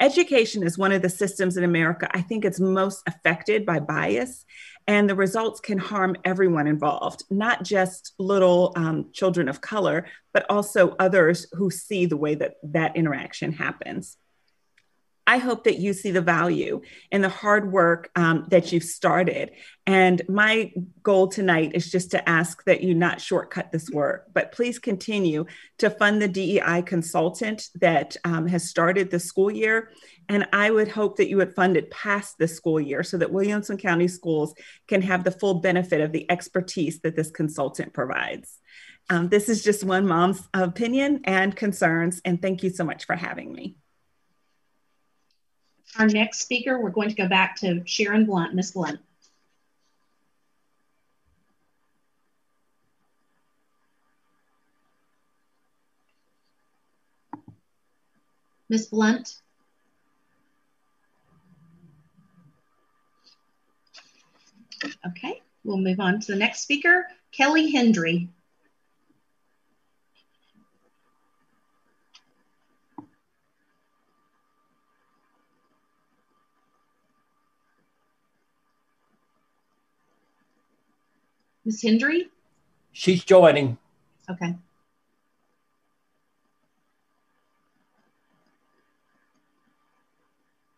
Education 0.00 0.62
is 0.62 0.78
one 0.78 0.92
of 0.92 1.02
the 1.02 1.10
systems 1.10 1.58
in 1.58 1.64
America 1.64 2.08
I 2.12 2.22
think 2.22 2.46
it's 2.46 2.58
most 2.58 3.02
affected 3.06 3.66
by 3.66 3.80
bias, 3.80 4.46
and 4.86 5.08
the 5.08 5.14
results 5.14 5.60
can 5.60 5.78
harm 5.78 6.16
everyone 6.24 6.66
involved, 6.66 7.24
not 7.30 7.62
just 7.62 8.14
little 8.18 8.72
um, 8.76 9.06
children 9.12 9.48
of 9.48 9.60
color, 9.60 10.06
but 10.32 10.46
also 10.50 10.96
others 10.98 11.46
who 11.52 11.70
see 11.70 12.06
the 12.06 12.16
way 12.16 12.34
that 12.34 12.54
that 12.62 12.96
interaction 12.96 13.52
happens. 13.52 14.16
I 15.26 15.38
hope 15.38 15.64
that 15.64 15.78
you 15.78 15.92
see 15.92 16.10
the 16.10 16.20
value 16.20 16.80
in 17.10 17.20
the 17.22 17.28
hard 17.28 17.70
work 17.70 18.10
um, 18.16 18.46
that 18.50 18.72
you've 18.72 18.84
started. 18.84 19.52
And 19.86 20.22
my 20.28 20.72
goal 21.02 21.28
tonight 21.28 21.72
is 21.74 21.90
just 21.90 22.10
to 22.12 22.28
ask 22.28 22.64
that 22.64 22.82
you 22.82 22.94
not 22.94 23.20
shortcut 23.20 23.70
this 23.70 23.90
work, 23.90 24.26
but 24.32 24.52
please 24.52 24.78
continue 24.78 25.46
to 25.78 25.90
fund 25.90 26.20
the 26.20 26.28
DEI 26.28 26.82
consultant 26.82 27.68
that 27.76 28.16
um, 28.24 28.46
has 28.46 28.68
started 28.68 29.10
the 29.10 29.20
school 29.20 29.50
year. 29.50 29.92
And 30.28 30.46
I 30.52 30.70
would 30.70 30.88
hope 30.88 31.16
that 31.16 31.28
you 31.28 31.36
would 31.38 31.54
fund 31.54 31.76
it 31.76 31.90
past 31.90 32.38
the 32.38 32.48
school 32.48 32.80
year 32.80 33.02
so 33.02 33.18
that 33.18 33.32
Williamson 33.32 33.76
County 33.76 34.08
Schools 34.08 34.54
can 34.88 35.02
have 35.02 35.24
the 35.24 35.32
full 35.32 35.54
benefit 35.54 36.00
of 36.00 36.12
the 36.12 36.30
expertise 36.30 37.00
that 37.00 37.16
this 37.16 37.30
consultant 37.30 37.92
provides. 37.92 38.58
Um, 39.08 39.28
this 39.28 39.48
is 39.48 39.64
just 39.64 39.82
one 39.82 40.06
mom's 40.06 40.48
opinion 40.54 41.22
and 41.24 41.54
concerns. 41.54 42.20
And 42.24 42.40
thank 42.40 42.62
you 42.62 42.70
so 42.70 42.84
much 42.84 43.06
for 43.06 43.16
having 43.16 43.52
me. 43.52 43.76
Our 45.98 46.06
next 46.06 46.40
speaker, 46.40 46.80
we're 46.80 46.90
going 46.90 47.08
to 47.08 47.14
go 47.14 47.28
back 47.28 47.56
to 47.56 47.82
Sharon 47.84 48.24
Blunt, 48.24 48.54
Ms. 48.54 48.70
Blunt. 48.72 49.00
Ms. 58.68 58.86
Blunt. 58.86 59.34
Okay, 65.06 65.42
we'll 65.64 65.76
move 65.76 65.98
on 65.98 66.20
to 66.20 66.32
the 66.32 66.38
next 66.38 66.60
speaker, 66.60 67.08
Kelly 67.32 67.70
Hendry. 67.70 68.28
Ms. 81.64 81.82
Hendry? 81.82 82.28
She's 82.92 83.24
joining. 83.24 83.78
Okay. 84.28 84.56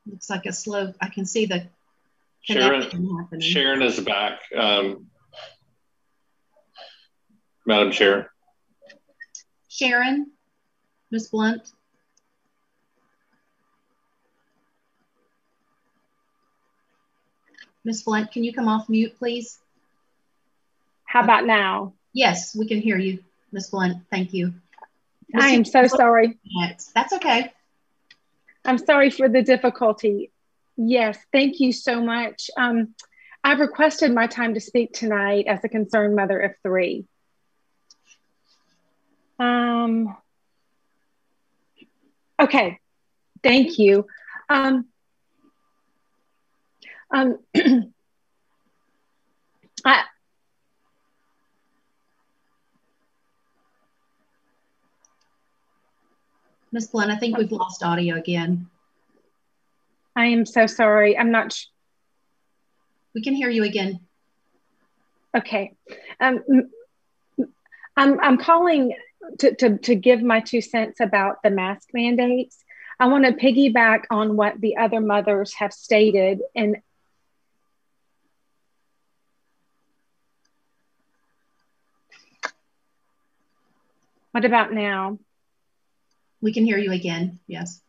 Looks 0.06 0.28
like 0.28 0.46
a 0.46 0.52
slow, 0.52 0.92
I 1.00 1.08
can 1.08 1.24
see 1.24 1.46
the 1.46 1.68
Sharon, 2.42 3.40
Sharon 3.40 3.82
is 3.82 4.00
back. 4.00 4.40
Um, 4.56 5.06
Madam 7.64 7.92
Chair. 7.92 8.32
Sharon, 9.68 10.32
Ms. 11.12 11.28
Blunt? 11.28 11.72
Ms. 17.84 18.02
Blunt, 18.02 18.32
can 18.32 18.42
you 18.42 18.52
come 18.52 18.68
off 18.68 18.88
mute, 18.88 19.16
please? 19.18 19.61
How 21.12 21.22
about 21.22 21.44
now? 21.44 21.92
Yes, 22.14 22.56
we 22.56 22.66
can 22.66 22.80
hear 22.80 22.96
you, 22.96 23.18
Ms. 23.52 23.68
Blunt. 23.68 23.98
Thank 24.10 24.32
you. 24.32 24.54
I 25.38 25.50
am 25.50 25.66
so 25.66 25.86
sorry. 25.86 26.38
That's 26.94 27.12
okay. 27.12 27.52
I'm 28.64 28.78
sorry 28.78 29.10
for 29.10 29.28
the 29.28 29.42
difficulty. 29.42 30.32
Yes, 30.78 31.18
thank 31.30 31.60
you 31.60 31.70
so 31.70 32.00
much. 32.00 32.50
Um, 32.56 32.94
I've 33.44 33.60
requested 33.60 34.14
my 34.14 34.26
time 34.26 34.54
to 34.54 34.60
speak 34.60 34.94
tonight 34.94 35.44
as 35.48 35.62
a 35.62 35.68
concerned 35.68 36.16
mother 36.16 36.38
of 36.38 36.52
three. 36.62 37.04
Um, 39.38 40.16
okay, 42.40 42.80
thank 43.42 43.78
you. 43.78 44.06
Um, 44.48 44.86
um, 47.10 47.38
I, 49.84 50.04
Ms. 56.72 56.88
Blunt, 56.88 57.10
I 57.10 57.16
think 57.16 57.36
we've 57.36 57.52
lost 57.52 57.82
audio 57.82 58.16
again. 58.16 58.68
I 60.16 60.26
am 60.26 60.46
so 60.46 60.66
sorry. 60.66 61.16
I'm 61.16 61.30
not. 61.30 61.58
we 63.14 63.22
can 63.22 63.34
hear 63.34 63.50
you 63.50 63.62
again. 63.64 64.00
Okay. 65.36 65.74
Um, 66.18 66.70
I'm, 67.96 68.18
I'm 68.20 68.38
calling 68.38 68.96
to, 69.40 69.54
to, 69.54 69.78
to 69.78 69.94
give 69.94 70.22
my 70.22 70.40
two 70.40 70.62
cents 70.62 71.00
about 71.00 71.42
the 71.42 71.50
mask 71.50 71.90
mandates. 71.92 72.64
I 72.98 73.06
want 73.06 73.24
to 73.24 73.32
piggyback 73.32 74.04
on 74.10 74.36
what 74.36 74.60
the 74.60 74.78
other 74.78 75.00
mothers 75.00 75.54
have 75.54 75.72
stated 75.72 76.40
and 76.54 76.76
What 84.32 84.46
about 84.46 84.72
now? 84.72 85.18
We 86.42 86.52
can 86.52 86.66
hear 86.66 86.76
you 86.76 86.92
again. 86.92 87.38
Yes. 87.46 87.80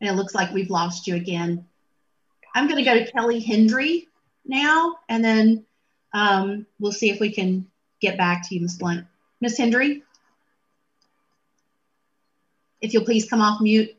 And 0.00 0.10
it 0.10 0.14
looks 0.14 0.34
like 0.34 0.52
we've 0.52 0.70
lost 0.70 1.06
you 1.06 1.14
again. 1.14 1.66
I'm 2.54 2.66
to 2.68 2.82
go 2.82 2.94
to 2.94 3.10
Kelly 3.12 3.38
Hendry 3.38 4.08
now, 4.44 4.96
and 5.08 5.24
then 5.24 5.64
um, 6.12 6.66
we'll 6.80 6.92
see 6.92 7.10
if 7.10 7.20
we 7.20 7.32
can 7.32 7.66
get 8.00 8.18
back 8.18 8.48
to 8.48 8.54
you, 8.54 8.62
Ms. 8.62 8.76
Blunt. 8.76 9.06
Ms. 9.40 9.56
Hendry, 9.56 10.02
if 12.80 12.92
you'll 12.92 13.04
please 13.04 13.28
come 13.28 13.40
off 13.40 13.60
mute. 13.60 13.94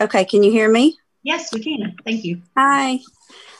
Okay, 0.00 0.24
can 0.26 0.42
you 0.42 0.50
hear 0.50 0.70
me? 0.70 0.98
Yes, 1.26 1.52
we 1.52 1.58
can. 1.58 1.96
Thank 2.04 2.24
you. 2.24 2.40
Hi. 2.56 3.00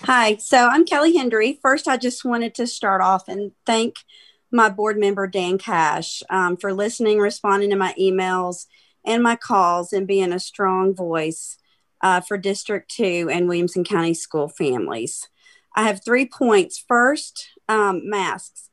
Hi. 0.03 0.37
So 0.37 0.69
I'm 0.69 0.85
Kelly 0.85 1.17
Hendry. 1.17 1.59
First, 1.61 1.89
I 1.89 1.97
just 1.97 2.25
wanted 2.25 2.55
to 2.55 2.67
start 2.69 3.01
off 3.01 3.27
and 3.27 3.51
thank 3.67 3.97
my 4.53 4.69
board 4.69 4.97
member, 4.97 5.27
Dan 5.27 5.59
Cash, 5.59 6.23
um, 6.31 6.57
for 6.57 6.73
listening, 6.73 7.19
responding 7.19 7.71
to 7.71 7.77
my 7.77 7.93
emails 8.01 8.67
and 9.05 9.21
my 9.21 9.35
calls, 9.35 9.93
and 9.93 10.07
being 10.07 10.33
a 10.33 10.39
strong 10.39 10.95
voice 10.95 11.59
uh, 12.03 12.21
for 12.21 12.39
District 12.39 12.89
2 12.89 13.31
and 13.33 13.49
Williamson 13.49 13.83
County 13.83 14.15
school 14.15 14.47
families. 14.47 15.29
I 15.75 15.89
have 15.89 16.05
three 16.05 16.25
points. 16.25 16.79
First, 16.87 17.49
um, 17.69 18.09
masks. 18.09 18.71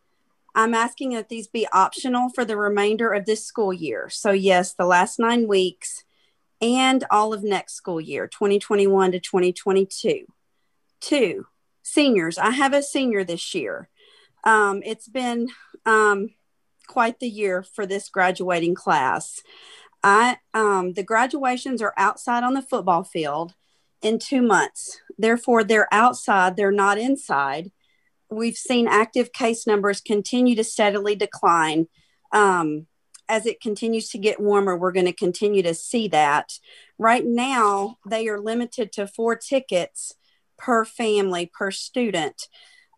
I'm 0.54 0.76
asking 0.76 1.14
that 1.14 1.30
these 1.30 1.48
be 1.48 1.68
optional 1.74 2.30
for 2.30 2.46
the 2.46 2.58
remainder 2.58 3.12
of 3.12 3.26
this 3.26 3.44
school 3.44 3.74
year. 3.74 4.08
So, 4.12 4.30
yes, 4.30 4.76
the 4.76 4.86
last 4.86 5.18
nine 5.18 5.48
weeks 5.48 6.04
and 6.64 7.04
all 7.12 7.34
of 7.34 7.44
next 7.44 7.74
school 7.74 8.00
year, 8.00 8.26
2021 8.26 9.12
to 9.12 9.20
2022. 9.20 10.26
Two, 11.02 11.46
seniors. 11.84 12.38
I 12.38 12.52
have 12.52 12.74
a 12.74 12.82
senior 12.82 13.26
this 13.26 13.54
year. 13.54 13.90
Um, 14.46 14.82
it's 14.86 15.10
been 15.10 15.50
um, 15.86 16.30
quite 16.88 17.20
the 17.20 17.28
year 17.28 17.64
for 17.64 17.86
this 17.86 18.08
graduating 18.08 18.76
class. 18.76 19.44
I 20.06 20.38
um, 20.54 20.94
the 20.94 21.04
graduations 21.04 21.82
are 21.82 21.94
outside 21.98 22.44
on 22.44 22.54
the 22.54 22.62
football 22.62 23.04
field 23.04 23.54
in 24.02 24.18
two 24.18 24.42
months. 24.42 25.02
Therefore, 25.18 25.66
they're 25.66 25.94
outside, 25.94 26.56
they're 26.56 26.72
not 26.72 26.98
inside. 26.98 27.72
We've 28.30 28.58
seen 28.58 28.88
active 28.88 29.34
case 29.34 29.68
numbers 29.68 30.00
continue 30.00 30.56
to 30.56 30.64
steadily 30.64 31.16
decline. 31.16 31.88
Um, 32.32 32.88
as 33.30 33.46
it 33.46 33.62
continues 33.62 34.10
to 34.10 34.18
get 34.18 34.40
warmer, 34.40 34.78
we're 34.78 34.92
going 34.92 35.06
to 35.06 35.14
continue 35.14 35.64
to 35.64 35.74
see 35.74 36.08
that. 36.10 36.60
Right 36.98 37.26
now, 37.26 37.98
they 38.06 38.28
are 38.28 38.40
limited 38.40 38.92
to 38.94 39.08
four 39.08 39.36
tickets 39.36 40.14
per 40.58 40.86
family, 40.86 41.46
per 41.46 41.72
student. 41.72 42.48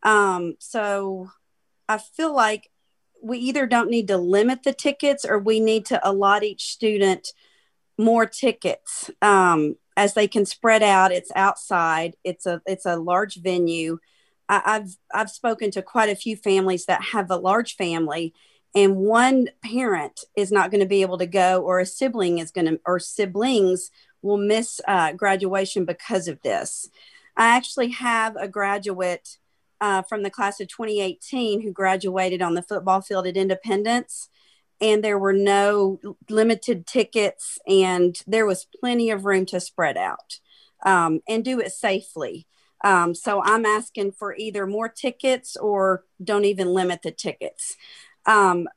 Um, 0.04 0.56
so 0.60 1.30
I 1.88 1.98
feel 1.98 2.34
like 2.34 2.70
we 3.22 3.40
either 3.40 3.66
don't 3.66 3.90
need 3.90 4.08
to 4.10 4.18
limit 4.18 4.64
the 4.64 4.74
tickets 4.74 5.26
or 5.26 5.40
we 5.40 5.60
need 5.60 5.86
to 5.88 6.08
allot 6.08 6.44
each 6.44 6.66
student 6.66 7.34
more 7.98 8.26
tickets 8.26 9.10
um, 9.22 9.76
as 9.98 10.14
they 10.14 10.28
can 10.28 10.46
spread 10.46 10.84
out. 10.84 11.12
It's 11.12 11.32
outside. 11.36 12.16
It's 12.24 12.46
a 12.46 12.62
it's 12.66 12.86
a 12.86 12.98
large 12.98 13.36
venue. 13.42 14.00
I, 14.50 14.62
I've 14.66 14.98
I've 15.14 15.30
spoken 15.32 15.72
to 15.72 15.82
quite 15.82 16.10
a 16.10 16.16
few 16.16 16.36
families 16.36 16.86
that 16.86 17.02
have 17.02 17.32
a 17.32 17.38
large 17.38 17.76
family 17.76 18.34
and 18.76 18.98
one 18.98 19.48
parent 19.64 20.26
is 20.36 20.52
not 20.52 20.70
going 20.70 20.82
to 20.82 20.86
be 20.86 21.02
able 21.02 21.18
to 21.18 21.26
go 21.26 21.62
or 21.62 21.80
a 21.80 21.86
sibling 21.86 22.40
is 22.40 22.52
going 22.52 22.66
to 22.66 22.80
or 22.86 23.00
siblings 23.00 23.90
will 24.22 24.38
miss 24.38 24.82
uh, 24.88 25.14
graduation 25.14 25.86
because 25.86 26.28
of 26.28 26.42
this. 26.42 26.90
I 27.38 27.48
actually 27.48 27.90
have 27.92 28.36
a 28.36 28.48
graduate 28.48 29.38
uh, 29.80 30.02
from 30.02 30.24
the 30.24 30.30
class 30.30 30.60
of 30.60 30.68
2018 30.68 31.62
who 31.62 31.72
graduated 31.72 32.42
on 32.42 32.54
the 32.54 32.62
football 32.62 33.02
field 33.02 33.28
at 33.28 33.38
independence 33.38 34.30
and 34.82 35.04
there 35.04 35.20
were 35.20 35.34
no 35.34 36.00
limited 36.30 36.86
tickets 36.86 37.58
and 37.68 38.20
there 38.28 38.46
was 38.46 38.68
plenty 38.80 39.10
of 39.10 39.26
room 39.26 39.46
to 39.46 39.60
spread 39.60 39.96
out 39.96 40.40
um, 40.86 41.22
and 41.28 41.46
do 41.46 41.60
it 41.60 41.72
safely. 41.72 42.46
Um, 42.84 43.16
so 43.16 43.42
i'm 43.42 43.66
asking 43.66 44.12
for 44.12 44.36
either 44.36 44.68
more 44.68 44.90
tickets 44.90 45.56
or 45.56 46.04
don't 46.24 46.46
even 46.46 46.68
limit 46.68 47.02
the 47.02 47.12
tickets 47.12 47.78
um, 48.26 48.68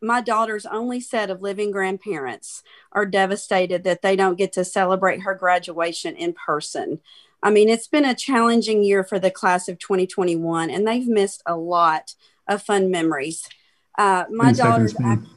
my 0.00 0.20
daughter's 0.20 0.66
only 0.66 1.00
set 1.00 1.30
of 1.30 1.42
living 1.42 1.70
grandparents 1.70 2.62
are 2.92 3.06
devastated 3.06 3.84
that 3.84 4.02
they 4.02 4.16
don't 4.16 4.38
get 4.38 4.52
to 4.52 4.64
celebrate 4.64 5.22
her 5.22 5.34
graduation 5.34 6.14
in 6.14 6.32
person. 6.32 7.00
I 7.42 7.50
mean, 7.50 7.68
it's 7.68 7.88
been 7.88 8.04
a 8.04 8.14
challenging 8.14 8.82
year 8.82 9.04
for 9.04 9.18
the 9.18 9.30
class 9.30 9.68
of 9.68 9.78
2021, 9.78 10.70
and 10.70 10.86
they've 10.86 11.06
missed 11.06 11.42
a 11.46 11.56
lot 11.56 12.14
of 12.48 12.62
fun 12.62 12.90
memories. 12.90 13.48
Uh, 13.96 14.24
my 14.30 14.52
daughter's 14.52 14.92
seconds, 14.92 15.28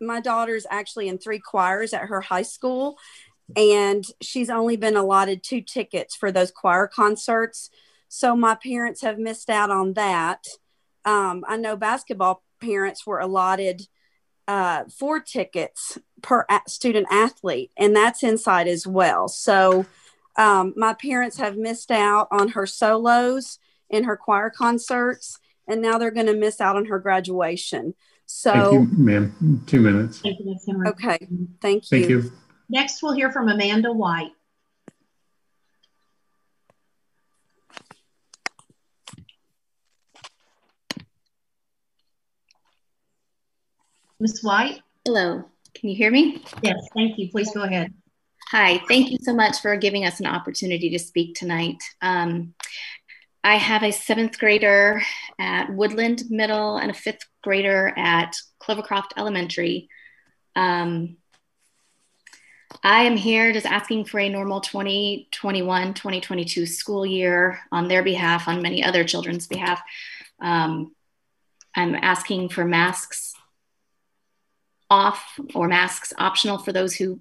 my 0.00 0.20
daughter's 0.20 0.66
actually 0.70 1.08
in 1.08 1.18
three 1.18 1.40
choirs 1.40 1.92
at 1.92 2.02
her 2.02 2.20
high 2.20 2.42
school, 2.42 2.98
and 3.56 4.04
she's 4.20 4.50
only 4.50 4.76
been 4.76 4.96
allotted 4.96 5.42
two 5.42 5.60
tickets 5.60 6.14
for 6.14 6.30
those 6.30 6.50
choir 6.50 6.86
concerts. 6.86 7.70
So 8.08 8.36
my 8.36 8.54
parents 8.54 9.02
have 9.02 9.18
missed 9.18 9.50
out 9.50 9.70
on 9.70 9.94
that. 9.94 10.44
Um, 11.04 11.44
I 11.48 11.56
know 11.56 11.76
basketball 11.76 12.42
parents 12.60 13.06
were 13.06 13.20
allotted 13.20 13.86
uh, 14.46 14.84
four 14.84 15.20
tickets 15.20 15.98
per 16.22 16.46
student 16.66 17.06
athlete, 17.10 17.70
and 17.76 17.94
that's 17.94 18.22
inside 18.22 18.66
as 18.66 18.86
well. 18.86 19.28
So 19.28 19.86
um, 20.36 20.72
my 20.76 20.94
parents 20.94 21.36
have 21.36 21.56
missed 21.56 21.90
out 21.90 22.28
on 22.30 22.48
her 22.48 22.66
solos 22.66 23.58
in 23.90 24.04
her 24.04 24.16
choir 24.16 24.50
concerts, 24.50 25.38
and 25.66 25.82
now 25.82 25.98
they're 25.98 26.10
going 26.10 26.26
to 26.26 26.34
miss 26.34 26.60
out 26.60 26.76
on 26.76 26.86
her 26.86 26.98
graduation. 26.98 27.94
So, 28.24 28.52
thank 28.52 28.72
you, 28.72 28.98
ma'am. 28.98 29.64
Two 29.66 29.80
minutes. 29.80 30.20
Thank 30.20 30.40
you, 30.40 30.56
okay, 30.86 31.18
thank 31.60 31.90
you. 31.90 31.98
Thank 31.98 32.08
you. 32.08 32.32
Next, 32.68 33.02
we'll 33.02 33.14
hear 33.14 33.32
from 33.32 33.48
Amanda 33.48 33.92
White. 33.92 34.32
Ms. 44.20 44.40
White? 44.42 44.80
Hello, 45.04 45.44
can 45.74 45.88
you 45.88 45.94
hear 45.94 46.10
me? 46.10 46.42
Yes, 46.60 46.88
thank 46.92 47.18
you. 47.18 47.30
Please 47.30 47.52
go 47.54 47.62
ahead. 47.62 47.94
Hi, 48.50 48.82
thank 48.88 49.12
you 49.12 49.18
so 49.22 49.32
much 49.32 49.60
for 49.60 49.76
giving 49.76 50.04
us 50.04 50.18
an 50.18 50.26
opportunity 50.26 50.90
to 50.90 50.98
speak 50.98 51.36
tonight. 51.36 51.76
Um, 52.02 52.54
I 53.44 53.58
have 53.58 53.84
a 53.84 53.92
seventh 53.92 54.36
grader 54.40 55.00
at 55.38 55.72
Woodland 55.72 56.24
Middle 56.30 56.78
and 56.78 56.90
a 56.90 56.94
fifth 56.94 57.26
grader 57.44 57.92
at 57.96 58.34
Clovercroft 58.60 59.12
Elementary. 59.16 59.88
Um, 60.56 61.18
I 62.82 63.04
am 63.04 63.16
here 63.16 63.52
just 63.52 63.66
asking 63.66 64.06
for 64.06 64.18
a 64.18 64.28
normal 64.28 64.60
2021 64.62 65.94
2022 65.94 66.66
school 66.66 67.06
year 67.06 67.60
on 67.70 67.86
their 67.86 68.02
behalf, 68.02 68.48
on 68.48 68.62
many 68.62 68.82
other 68.82 69.04
children's 69.04 69.46
behalf. 69.46 69.80
Um, 70.40 70.92
I'm 71.76 71.94
asking 71.94 72.48
for 72.48 72.64
masks 72.64 73.34
off 74.90 75.38
or 75.54 75.68
masks 75.68 76.12
optional 76.18 76.58
for 76.58 76.72
those 76.72 76.94
who 76.94 77.20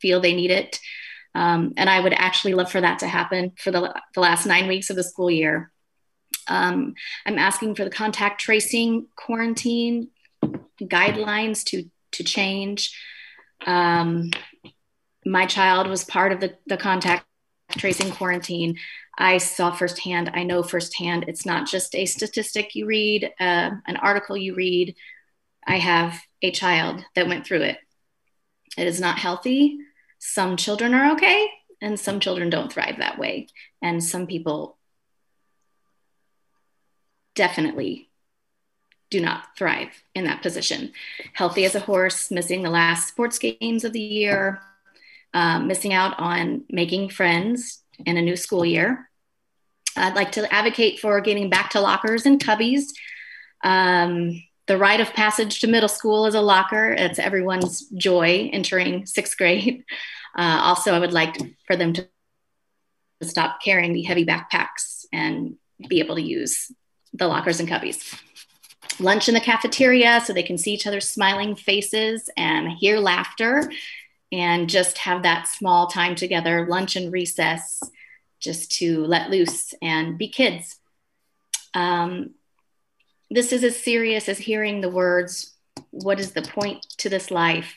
feel 0.00 0.20
they 0.20 0.34
need 0.34 0.50
it. 0.50 0.80
Um, 1.34 1.74
and 1.76 1.90
I 1.90 2.00
would 2.00 2.12
actually 2.12 2.54
love 2.54 2.70
for 2.70 2.80
that 2.80 3.00
to 3.00 3.06
happen 3.06 3.52
for 3.56 3.70
the, 3.70 3.94
the 4.14 4.20
last 4.20 4.46
nine 4.46 4.66
weeks 4.66 4.90
of 4.90 4.96
the 4.96 5.02
school 5.02 5.30
year. 5.30 5.70
Um, 6.46 6.94
I'm 7.26 7.38
asking 7.38 7.74
for 7.74 7.84
the 7.84 7.90
contact 7.90 8.40
tracing 8.40 9.06
quarantine 9.16 10.08
guidelines 10.80 11.64
to, 11.64 11.84
to 12.12 12.24
change. 12.24 12.96
Um, 13.66 14.30
my 15.26 15.46
child 15.46 15.88
was 15.88 16.04
part 16.04 16.32
of 16.32 16.40
the, 16.40 16.56
the 16.66 16.76
contact 16.76 17.26
tracing 17.72 18.10
quarantine. 18.12 18.78
I 19.18 19.38
saw 19.38 19.72
firsthand, 19.72 20.30
I 20.32 20.44
know 20.44 20.62
firsthand, 20.62 21.24
it's 21.28 21.44
not 21.44 21.66
just 21.66 21.94
a 21.94 22.06
statistic 22.06 22.74
you 22.74 22.86
read, 22.86 23.24
uh, 23.40 23.70
an 23.86 23.96
article 23.96 24.36
you 24.36 24.54
read. 24.54 24.94
I 25.66 25.78
have 25.78 26.18
a 26.42 26.50
child 26.50 27.04
that 27.14 27.28
went 27.28 27.46
through 27.46 27.62
it. 27.62 27.78
It 28.76 28.86
is 28.86 29.00
not 29.00 29.18
healthy. 29.18 29.78
Some 30.18 30.56
children 30.56 30.94
are 30.94 31.12
okay, 31.12 31.48
and 31.80 31.98
some 31.98 32.20
children 32.20 32.50
don't 32.50 32.72
thrive 32.72 32.98
that 32.98 33.18
way. 33.18 33.48
And 33.82 34.02
some 34.02 34.26
people 34.26 34.76
definitely 37.34 38.08
do 39.10 39.20
not 39.20 39.56
thrive 39.56 40.02
in 40.14 40.24
that 40.24 40.42
position. 40.42 40.92
Healthy 41.32 41.64
as 41.64 41.74
a 41.74 41.80
horse, 41.80 42.30
missing 42.30 42.62
the 42.62 42.70
last 42.70 43.08
sports 43.08 43.38
games 43.38 43.84
of 43.84 43.92
the 43.92 44.00
year, 44.00 44.60
um, 45.34 45.66
missing 45.66 45.92
out 45.92 46.18
on 46.18 46.64
making 46.68 47.10
friends 47.10 47.82
in 48.04 48.16
a 48.16 48.22
new 48.22 48.36
school 48.36 48.64
year. 48.64 49.08
I'd 49.96 50.14
like 50.14 50.32
to 50.32 50.52
advocate 50.52 51.00
for 51.00 51.20
getting 51.20 51.50
back 51.50 51.70
to 51.70 51.80
lockers 51.80 52.26
and 52.26 52.42
cubbies. 52.42 52.84
Um, 53.64 54.42
the 54.68 54.78
rite 54.78 55.00
of 55.00 55.12
passage 55.14 55.60
to 55.60 55.66
middle 55.66 55.88
school 55.88 56.26
is 56.26 56.34
a 56.34 56.40
locker. 56.40 56.92
It's 56.92 57.18
everyone's 57.18 57.88
joy 57.88 58.50
entering 58.52 59.06
sixth 59.06 59.36
grade. 59.36 59.84
Uh, 60.36 60.60
also, 60.62 60.94
I 60.94 61.00
would 61.00 61.14
like 61.14 61.36
for 61.66 61.74
them 61.74 61.94
to 61.94 62.06
stop 63.22 63.60
carrying 63.60 63.92
the 63.92 64.02
heavy 64.02 64.24
backpacks 64.24 65.04
and 65.12 65.56
be 65.88 65.98
able 65.98 66.14
to 66.14 66.22
use 66.22 66.70
the 67.12 67.26
lockers 67.26 67.58
and 67.58 67.68
cubbies. 67.68 68.20
Lunch 69.00 69.26
in 69.26 69.34
the 69.34 69.40
cafeteria 69.40 70.20
so 70.20 70.32
they 70.32 70.44
can 70.44 70.58
see 70.58 70.72
each 70.74 70.86
other's 70.86 71.08
smiling 71.08 71.56
faces 71.56 72.30
and 72.36 72.70
hear 72.70 72.98
laughter 72.98 73.72
and 74.30 74.68
just 74.68 74.98
have 74.98 75.24
that 75.24 75.48
small 75.48 75.88
time 75.88 76.14
together, 76.14 76.66
lunch 76.68 76.94
and 76.94 77.12
recess, 77.12 77.82
just 78.38 78.70
to 78.72 79.04
let 79.06 79.30
loose 79.30 79.74
and 79.82 80.18
be 80.18 80.28
kids. 80.28 80.78
Um, 81.74 82.34
this 83.30 83.52
is 83.52 83.64
as 83.64 83.76
serious 83.76 84.28
as 84.28 84.38
hearing 84.38 84.80
the 84.80 84.90
words, 84.90 85.54
What 85.90 86.20
is 86.20 86.32
the 86.32 86.42
point 86.42 86.82
to 86.98 87.08
this 87.08 87.30
life? 87.30 87.74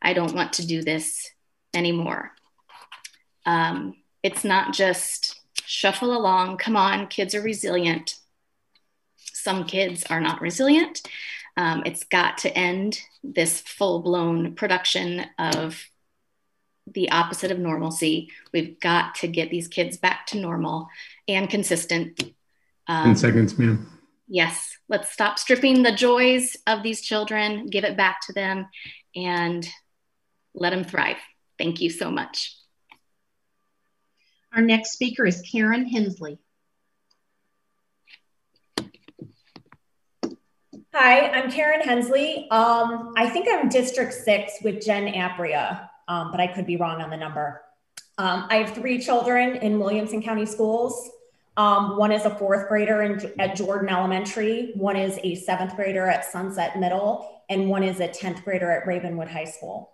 I 0.00 0.12
don't 0.12 0.34
want 0.34 0.54
to 0.54 0.66
do 0.66 0.82
this 0.82 1.30
anymore. 1.74 2.32
Um, 3.44 3.94
it's 4.22 4.44
not 4.44 4.72
just 4.72 5.40
shuffle 5.64 6.16
along, 6.16 6.58
come 6.58 6.76
on, 6.76 7.08
kids 7.08 7.34
are 7.34 7.42
resilient. 7.42 8.16
Some 9.16 9.64
kids 9.64 10.04
are 10.10 10.20
not 10.20 10.40
resilient. 10.40 11.02
Um, 11.56 11.82
it's 11.84 12.04
got 12.04 12.38
to 12.38 12.56
end 12.56 13.00
this 13.22 13.60
full 13.60 14.00
blown 14.00 14.54
production 14.54 15.26
of 15.38 15.82
the 16.86 17.10
opposite 17.10 17.50
of 17.50 17.58
normalcy. 17.58 18.30
We've 18.52 18.78
got 18.80 19.16
to 19.16 19.28
get 19.28 19.50
these 19.50 19.68
kids 19.68 19.96
back 19.96 20.26
to 20.28 20.38
normal 20.38 20.88
and 21.26 21.50
consistent. 21.50 22.22
Um, 22.86 23.04
10 23.04 23.16
seconds, 23.16 23.58
ma'am. 23.58 23.97
Yes, 24.28 24.76
let's 24.90 25.10
stop 25.10 25.38
stripping 25.38 25.82
the 25.82 25.92
joys 25.92 26.54
of 26.66 26.82
these 26.82 27.00
children, 27.00 27.66
give 27.66 27.84
it 27.84 27.96
back 27.96 28.20
to 28.26 28.34
them, 28.34 28.66
and 29.16 29.66
let 30.54 30.70
them 30.70 30.84
thrive. 30.84 31.16
Thank 31.56 31.80
you 31.80 31.88
so 31.88 32.10
much. 32.10 32.54
Our 34.54 34.60
next 34.60 34.92
speaker 34.92 35.24
is 35.24 35.40
Karen 35.40 35.86
Hensley. 35.86 36.38
Hi, 40.94 41.28
I'm 41.30 41.50
Karen 41.50 41.80
Hensley. 41.80 42.48
Um, 42.50 43.14
I 43.16 43.30
think 43.30 43.48
I'm 43.50 43.68
District 43.68 44.12
6 44.12 44.52
with 44.62 44.84
Jen 44.84 45.12
Aprea, 45.14 45.88
um, 46.06 46.30
but 46.30 46.40
I 46.40 46.48
could 46.48 46.66
be 46.66 46.76
wrong 46.76 47.00
on 47.00 47.08
the 47.08 47.16
number. 47.16 47.62
Um, 48.18 48.46
I 48.50 48.56
have 48.56 48.74
three 48.74 48.98
children 48.98 49.56
in 49.56 49.78
Williamson 49.78 50.22
County 50.22 50.44
Schools. 50.44 51.10
Um, 51.58 51.96
one 51.96 52.12
is 52.12 52.24
a 52.24 52.30
fourth 52.30 52.68
grader 52.68 53.02
in, 53.02 53.32
at 53.40 53.56
Jordan 53.56 53.88
Elementary, 53.88 54.70
one 54.76 54.94
is 54.94 55.18
a 55.24 55.34
seventh 55.34 55.74
grader 55.74 56.06
at 56.06 56.24
Sunset 56.24 56.78
Middle, 56.78 57.42
and 57.50 57.68
one 57.68 57.82
is 57.82 57.98
a 57.98 58.06
10th 58.06 58.44
grader 58.44 58.70
at 58.70 58.86
Ravenwood 58.86 59.26
High 59.26 59.44
School. 59.44 59.90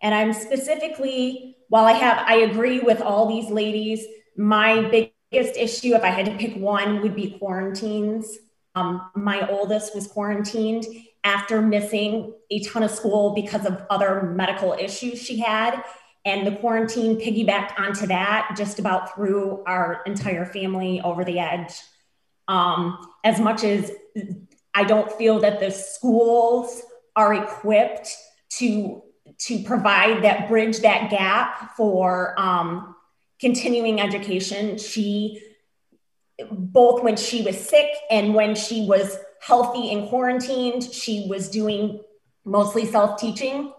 And 0.00 0.14
I'm 0.14 0.32
specifically, 0.32 1.58
while 1.68 1.84
I 1.84 1.92
have, 1.92 2.24
I 2.26 2.36
agree 2.36 2.80
with 2.80 3.02
all 3.02 3.28
these 3.28 3.50
ladies, 3.50 4.06
my 4.38 4.88
biggest 5.30 5.58
issue, 5.58 5.94
if 5.94 6.02
I 6.02 6.08
had 6.08 6.24
to 6.24 6.32
pick 6.32 6.56
one, 6.56 7.02
would 7.02 7.14
be 7.14 7.36
quarantines. 7.38 8.38
Um, 8.74 9.10
my 9.14 9.46
oldest 9.50 9.94
was 9.94 10.06
quarantined 10.06 10.86
after 11.24 11.60
missing 11.60 12.32
a 12.50 12.60
ton 12.60 12.84
of 12.84 12.90
school 12.90 13.34
because 13.34 13.66
of 13.66 13.84
other 13.90 14.22
medical 14.22 14.72
issues 14.72 15.20
she 15.20 15.40
had. 15.40 15.84
And 16.24 16.46
the 16.46 16.52
quarantine 16.52 17.16
piggybacked 17.18 17.78
onto 17.78 18.06
that, 18.06 18.54
just 18.56 18.78
about 18.78 19.14
threw 19.14 19.62
our 19.66 20.02
entire 20.06 20.44
family 20.46 21.00
over 21.00 21.24
the 21.24 21.40
edge. 21.40 21.74
Um, 22.46 22.98
as 23.24 23.40
much 23.40 23.64
as 23.64 23.90
I 24.74 24.84
don't 24.84 25.10
feel 25.12 25.40
that 25.40 25.58
the 25.58 25.70
schools 25.70 26.82
are 27.16 27.34
equipped 27.34 28.16
to 28.58 29.02
to 29.38 29.62
provide 29.62 30.22
that 30.24 30.48
bridge 30.48 30.80
that 30.80 31.10
gap 31.10 31.76
for 31.76 32.38
um, 32.38 32.94
continuing 33.40 34.00
education, 34.00 34.78
she 34.78 35.42
both 36.50 37.02
when 37.02 37.16
she 37.16 37.42
was 37.42 37.58
sick 37.58 37.88
and 38.10 38.34
when 38.34 38.54
she 38.54 38.86
was 38.86 39.18
healthy 39.40 39.92
and 39.92 40.08
quarantined, 40.08 40.82
she 40.82 41.26
was 41.28 41.48
doing 41.48 42.00
mostly 42.44 42.86
self 42.86 43.20
teaching. 43.20 43.72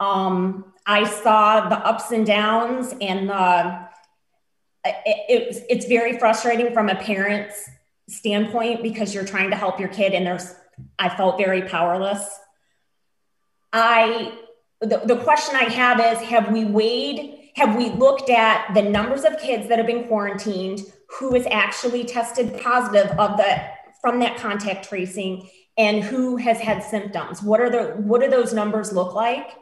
Um, 0.00 0.72
I 0.86 1.04
saw 1.04 1.68
the 1.68 1.78
ups 1.78 2.10
and 2.10 2.26
downs, 2.26 2.94
and 3.00 3.28
the 3.28 3.88
it, 4.84 4.96
it, 5.28 5.66
it's 5.68 5.86
very 5.86 6.18
frustrating 6.18 6.72
from 6.72 6.88
a 6.88 6.94
parent's 6.94 7.68
standpoint 8.08 8.82
because 8.82 9.14
you're 9.14 9.24
trying 9.24 9.50
to 9.50 9.56
help 9.56 9.80
your 9.80 9.88
kid, 9.88 10.12
and 10.12 10.26
there's 10.26 10.54
I 10.98 11.08
felt 11.08 11.38
very 11.38 11.62
powerless. 11.62 12.38
I 13.72 14.32
the, 14.80 15.02
the 15.04 15.16
question 15.16 15.56
I 15.56 15.64
have 15.64 16.00
is 16.00 16.18
have 16.28 16.52
we 16.52 16.64
weighed 16.64 17.50
have 17.56 17.74
we 17.76 17.90
looked 17.90 18.28
at 18.28 18.74
the 18.74 18.82
numbers 18.82 19.24
of 19.24 19.38
kids 19.38 19.68
that 19.68 19.78
have 19.78 19.86
been 19.86 20.04
quarantined 20.04 20.80
Who 21.18 21.34
is 21.34 21.46
actually 21.50 22.04
tested 22.04 22.60
positive 22.60 23.10
of 23.18 23.36
the 23.36 23.62
from 24.00 24.20
that 24.20 24.36
contact 24.36 24.88
tracing 24.88 25.48
and 25.78 26.04
who 26.04 26.36
has 26.36 26.60
had 26.60 26.82
symptoms 26.82 27.42
what 27.42 27.60
are 27.60 27.70
the 27.70 27.94
what 28.02 28.20
do 28.20 28.28
those 28.28 28.52
numbers 28.52 28.92
look 28.92 29.14
like 29.14 29.56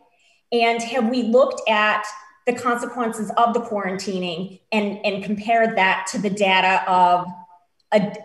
and 0.63 0.83
have 0.83 1.09
we 1.09 1.23
looked 1.25 1.69
at 1.69 2.05
the 2.47 2.53
consequences 2.53 3.31
of 3.37 3.55
the 3.55 3.61
quarantining 3.61 4.61
and 4.73 5.05
and 5.05 5.25
compared 5.25 5.77
that 5.77 6.07
to 6.11 6.19
the 6.19 6.31
data 6.31 6.89
of 6.91 7.27
a 7.93 8.17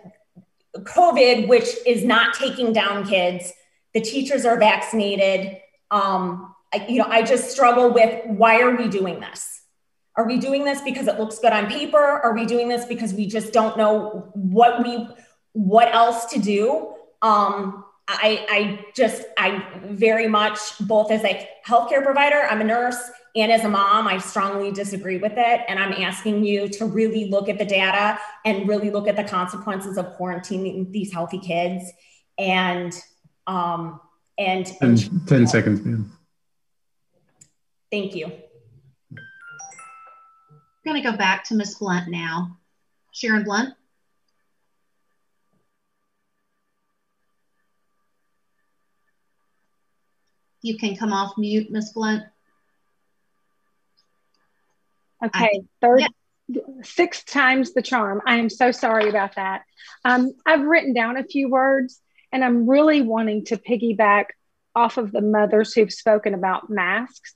covid 0.78 1.48
which 1.48 1.68
is 1.86 2.04
not 2.04 2.34
taking 2.34 2.72
down 2.72 3.04
kids 3.04 3.52
the 3.94 4.00
teachers 4.00 4.44
are 4.44 4.58
vaccinated 4.58 5.58
um, 5.90 6.54
I, 6.72 6.86
you 6.88 6.98
know 6.98 7.06
i 7.08 7.22
just 7.22 7.50
struggle 7.50 7.92
with 7.92 8.24
why 8.26 8.60
are 8.60 8.76
we 8.76 8.88
doing 8.88 9.20
this 9.20 9.60
are 10.16 10.26
we 10.26 10.38
doing 10.38 10.64
this 10.64 10.82
because 10.82 11.06
it 11.06 11.18
looks 11.18 11.38
good 11.38 11.52
on 11.52 11.66
paper? 11.68 11.96
Are 11.96 12.34
we 12.34 12.44
doing 12.44 12.68
this 12.68 12.84
because 12.84 13.14
we 13.14 13.26
just 13.26 13.54
don't 13.54 13.78
know 13.78 14.30
what 14.34 14.82
we 14.82 15.08
what 15.52 15.94
else 15.94 16.26
to 16.26 16.38
do? 16.38 16.94
Um, 17.22 17.84
I, 18.12 18.46
I 18.48 18.86
just 18.94 19.22
I 19.38 19.64
very 19.84 20.26
much 20.26 20.58
both 20.80 21.10
as 21.10 21.24
a 21.24 21.48
healthcare 21.66 22.04
provider, 22.04 22.46
I'm 22.50 22.60
a 22.60 22.64
nurse, 22.64 22.98
and 23.36 23.52
as 23.52 23.64
a 23.64 23.68
mom, 23.68 24.08
I 24.08 24.18
strongly 24.18 24.72
disagree 24.72 25.18
with 25.18 25.34
it. 25.36 25.60
And 25.68 25.78
I'm 25.78 25.92
asking 25.92 26.44
you 26.44 26.68
to 26.68 26.86
really 26.86 27.26
look 27.26 27.48
at 27.48 27.58
the 27.58 27.64
data 27.64 28.18
and 28.44 28.68
really 28.68 28.90
look 28.90 29.06
at 29.06 29.16
the 29.16 29.24
consequences 29.24 29.96
of 29.96 30.16
quarantining 30.18 30.90
these 30.90 31.12
healthy 31.12 31.38
kids. 31.38 31.90
And 32.38 32.92
um, 33.46 34.00
and, 34.38 34.66
and 34.80 35.28
10 35.28 35.46
seconds, 35.46 35.84
ma'am. 35.84 36.16
Thank 37.90 38.14
you. 38.14 38.26
I'm 38.26 39.22
going 40.84 41.02
to 41.02 41.10
go 41.10 41.16
back 41.16 41.44
to 41.44 41.54
Ms. 41.54 41.74
Blunt 41.74 42.08
now. 42.08 42.56
Sharon 43.12 43.44
Blunt. 43.44 43.74
You 50.62 50.76
can 50.76 50.96
come 50.96 51.12
off 51.12 51.38
mute, 51.38 51.70
Ms. 51.70 51.92
Blunt. 51.92 52.24
Okay, 55.24 55.62
third, 55.80 56.00
yeah. 56.00 56.60
six 56.82 57.22
times 57.24 57.74
the 57.74 57.82
charm. 57.82 58.22
I 58.26 58.36
am 58.36 58.48
so 58.48 58.72
sorry 58.72 59.08
about 59.08 59.36
that. 59.36 59.62
Um, 60.04 60.32
I've 60.46 60.62
written 60.62 60.94
down 60.94 61.16
a 61.16 61.24
few 61.24 61.50
words, 61.50 62.00
and 62.32 62.42
I'm 62.42 62.68
really 62.68 63.02
wanting 63.02 63.44
to 63.46 63.56
piggyback 63.56 64.26
off 64.74 64.96
of 64.96 65.12
the 65.12 65.20
mothers 65.20 65.74
who've 65.74 65.92
spoken 65.92 66.34
about 66.34 66.70
masks. 66.70 67.34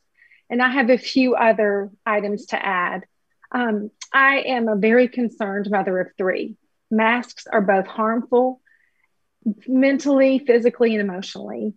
And 0.48 0.62
I 0.62 0.68
have 0.70 0.90
a 0.90 0.98
few 0.98 1.34
other 1.34 1.90
items 2.06 2.46
to 2.46 2.64
add. 2.64 3.04
Um, 3.52 3.90
I 4.12 4.40
am 4.46 4.68
a 4.68 4.76
very 4.76 5.08
concerned 5.08 5.70
mother 5.70 5.98
of 6.00 6.08
three. 6.16 6.56
Masks 6.90 7.46
are 7.46 7.60
both 7.60 7.86
harmful 7.86 8.60
mentally, 9.66 10.38
physically, 10.38 10.94
and 10.94 11.00
emotionally. 11.00 11.74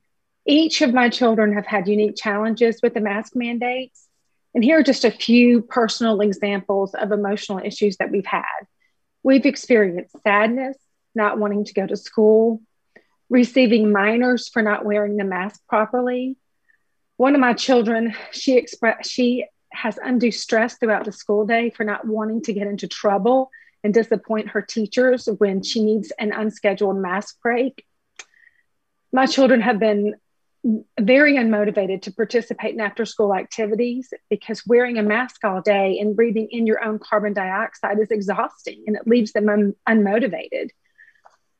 Each 0.50 0.82
of 0.82 0.94
my 0.94 1.10
children 1.10 1.54
have 1.54 1.66
had 1.66 1.90
unique 1.90 2.16
challenges 2.16 2.80
with 2.82 2.94
the 2.94 3.02
mask 3.02 3.36
mandates. 3.36 4.08
And 4.56 4.64
here 4.64 4.80
are 4.80 4.84
just 4.84 5.04
a 5.04 5.12
few 5.12 5.62
personal 5.62 6.22
examples 6.22 6.94
of 6.94 7.12
emotional 7.12 7.60
issues 7.60 7.98
that 7.98 8.12
we've 8.12 8.26
had. 8.26 8.64
We've 9.24 9.46
experienced 9.46 10.16
sadness, 10.24 10.78
not 11.14 11.38
wanting 11.38 11.66
to 11.66 11.74
go 11.74 11.86
to 11.86 11.98
school, 11.98 12.62
receiving 13.30 13.92
minors 13.92 14.48
for 14.48 14.62
not 14.62 14.86
wearing 14.86 15.18
the 15.18 15.26
mask 15.26 15.60
properly. 15.68 16.38
One 17.18 17.36
of 17.36 17.42
my 17.42 17.52
children, 17.52 18.16
she 18.32 18.56
expressed 18.56 19.12
she 19.12 19.46
has 19.74 20.00
undue 20.02 20.32
stress 20.32 20.78
throughout 20.78 21.04
the 21.04 21.12
school 21.12 21.46
day 21.46 21.72
for 21.72 21.84
not 21.84 22.08
wanting 22.08 22.42
to 22.44 22.54
get 22.54 22.68
into 22.68 22.88
trouble 22.88 23.52
and 23.84 23.94
disappoint 23.94 24.52
her 24.52 24.62
teachers 24.62 25.28
when 25.40 25.62
she 25.62 25.84
needs 25.84 26.14
an 26.18 26.32
unscheduled 26.32 26.96
mask 26.96 27.42
break. 27.42 27.86
My 29.12 29.26
children 29.26 29.60
have 29.60 29.78
been 29.78 30.16
very 31.00 31.34
unmotivated 31.34 32.02
to 32.04 32.12
participate 32.12 32.74
in 32.74 32.82
after 32.82 33.06
school 33.06 33.34
activities 33.34 34.14
because 34.30 34.66
wearing 34.66 34.98
a 34.98 35.04
mask 35.04 35.44
all 35.44 35.62
day 35.62 36.00
and 36.00 36.16
breathing 36.16 36.48
in 36.52 36.66
your 36.66 36.84
own 36.84 37.00
carbon 37.00 37.34
dioxide 37.34 38.00
is 38.00 38.12
exhausting 38.12 38.84
and 38.88 38.96
it 38.96 39.08
leaves 39.08 39.32
them 39.34 39.50
un- 39.50 39.76
unmotivated. 39.88 40.70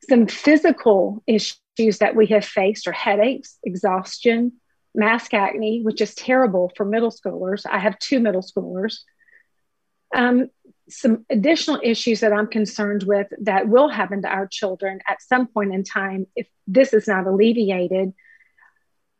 Some 0.08 0.26
physical 0.26 1.22
issues 1.26 1.98
that 2.00 2.16
we 2.16 2.26
have 2.26 2.44
faced 2.44 2.86
are 2.86 2.92
headaches, 2.92 3.58
exhaustion, 3.64 4.52
mask 4.94 5.32
acne, 5.32 5.82
which 5.82 6.00
is 6.00 6.14
terrible 6.14 6.72
for 6.76 6.84
middle 6.84 7.10
schoolers. 7.10 7.64
I 7.70 7.78
have 7.78 7.98
two 7.98 8.20
middle 8.20 8.42
schoolers. 8.42 8.98
Um, 10.14 10.48
some 10.88 11.24
additional 11.30 11.80
issues 11.82 12.20
that 12.20 12.32
I'm 12.32 12.46
concerned 12.46 13.02
with 13.02 13.28
that 13.42 13.68
will 13.68 13.88
happen 13.88 14.22
to 14.22 14.28
our 14.28 14.46
children 14.46 15.00
at 15.06 15.22
some 15.22 15.46
point 15.46 15.74
in 15.74 15.84
time 15.84 16.26
if 16.34 16.46
this 16.66 16.92
is 16.92 17.06
not 17.06 17.26
alleviated. 17.26 18.12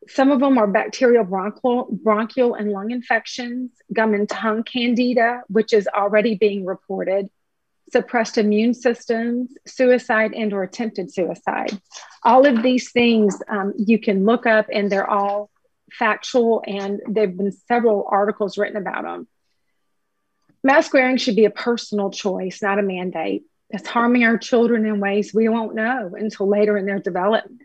Some 0.09 0.31
of 0.31 0.41
them 0.41 0.57
are 0.57 0.67
bacterial 0.67 1.25
bronchial, 1.25 1.89
bronchial 1.91 2.55
and 2.55 2.71
lung 2.71 2.91
infections, 2.91 3.73
gum 3.93 4.15
and 4.15 4.29
tongue 4.29 4.63
candida, 4.63 5.43
which 5.49 5.73
is 5.75 5.87
already 5.87 6.35
being 6.35 6.65
reported, 6.65 7.29
suppressed 7.93 8.39
immune 8.39 8.73
systems, 8.73 9.53
suicide 9.67 10.33
and 10.35 10.53
or 10.55 10.63
attempted 10.63 11.13
suicide. 11.13 11.79
All 12.23 12.47
of 12.47 12.63
these 12.63 12.91
things 12.91 13.39
um, 13.49 13.75
you 13.77 13.99
can 13.99 14.25
look 14.25 14.47
up 14.47 14.67
and 14.73 14.91
they're 14.91 15.09
all 15.09 15.51
factual 15.93 16.63
and 16.67 17.01
there've 17.07 17.37
been 17.37 17.53
several 17.53 18.09
articles 18.11 18.57
written 18.57 18.77
about 18.79 19.05
them. 19.05 19.29
Mask 20.65 20.93
wearing 20.93 21.19
should 21.19 21.37
be 21.37 21.45
a 21.45 21.51
personal 21.51 22.11
choice, 22.11 22.63
not 22.63 22.79
a 22.79 22.83
mandate. 22.83 23.45
It's 23.71 23.87
harming 23.87 24.25
our 24.25 24.39
children 24.39 24.87
in 24.87 25.01
ways 25.01 25.35
we 25.35 25.51
won't 25.51 25.75
know 25.75 26.15
until 26.19 26.49
later 26.49 26.79
in 26.79 26.87
their 26.87 26.99
development. 26.99 27.61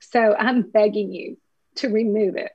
So 0.00 0.34
I'm 0.34 0.62
begging 0.62 1.12
you 1.12 1.36
to 1.76 1.88
remove 1.88 2.36
it. 2.36 2.52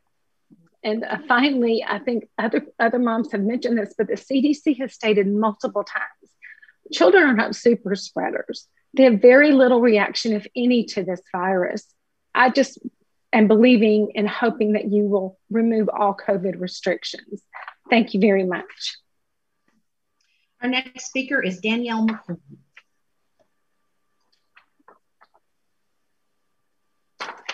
And 0.83 1.03
uh, 1.03 1.17
finally, 1.27 1.83
I 1.87 1.99
think 1.99 2.27
other, 2.37 2.65
other 2.79 2.99
moms 2.99 3.31
have 3.31 3.41
mentioned 3.41 3.77
this, 3.77 3.95
but 3.97 4.07
the 4.07 4.13
CDC 4.13 4.79
has 4.79 4.93
stated 4.93 5.27
multiple 5.27 5.83
times 5.83 6.31
children 6.91 7.23
are 7.23 7.33
not 7.33 7.55
super 7.55 7.95
spreaders. 7.95 8.67
They 8.93 9.03
have 9.03 9.21
very 9.21 9.51
little 9.51 9.81
reaction, 9.81 10.33
if 10.33 10.47
any, 10.55 10.85
to 10.85 11.03
this 11.03 11.21
virus. 11.31 11.85
I 12.33 12.49
just 12.49 12.79
am 13.33 13.47
believing 13.47 14.13
and 14.15 14.27
hoping 14.27 14.73
that 14.73 14.91
you 14.91 15.03
will 15.03 15.37
remove 15.49 15.89
all 15.89 16.15
COVID 16.15 16.59
restrictions. 16.59 17.41
Thank 17.89 18.13
you 18.13 18.19
very 18.19 18.45
much. 18.45 18.97
Our 20.61 20.69
next 20.69 21.07
speaker 21.07 21.41
is 21.41 21.59
Danielle 21.59 22.07
McCoy. 22.07 22.37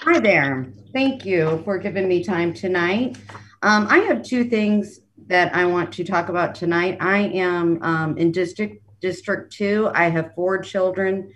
Hi 0.04 0.20
there. 0.20 0.74
Thank 0.94 1.28
you 1.28 1.62
for 1.64 1.78
giving 1.78 2.08
me 2.08 2.24
time 2.24 2.56
tonight. 2.56 3.20
Um, 3.62 3.86
I 3.88 4.00
have 4.00 4.24
two 4.24 4.46
things 4.46 5.00
that 5.28 5.54
I 5.54 5.66
want 5.66 5.92
to 5.94 6.04
talk 6.04 6.28
about 6.30 6.56
tonight. 6.56 6.98
I 7.00 7.20
am 7.20 7.78
um, 7.84 8.18
in 8.18 8.32
District 8.32 8.84
District 9.00 9.54
2. 9.54 9.92
I 9.94 10.10
have 10.10 10.34
four 10.34 10.58
children 10.58 11.32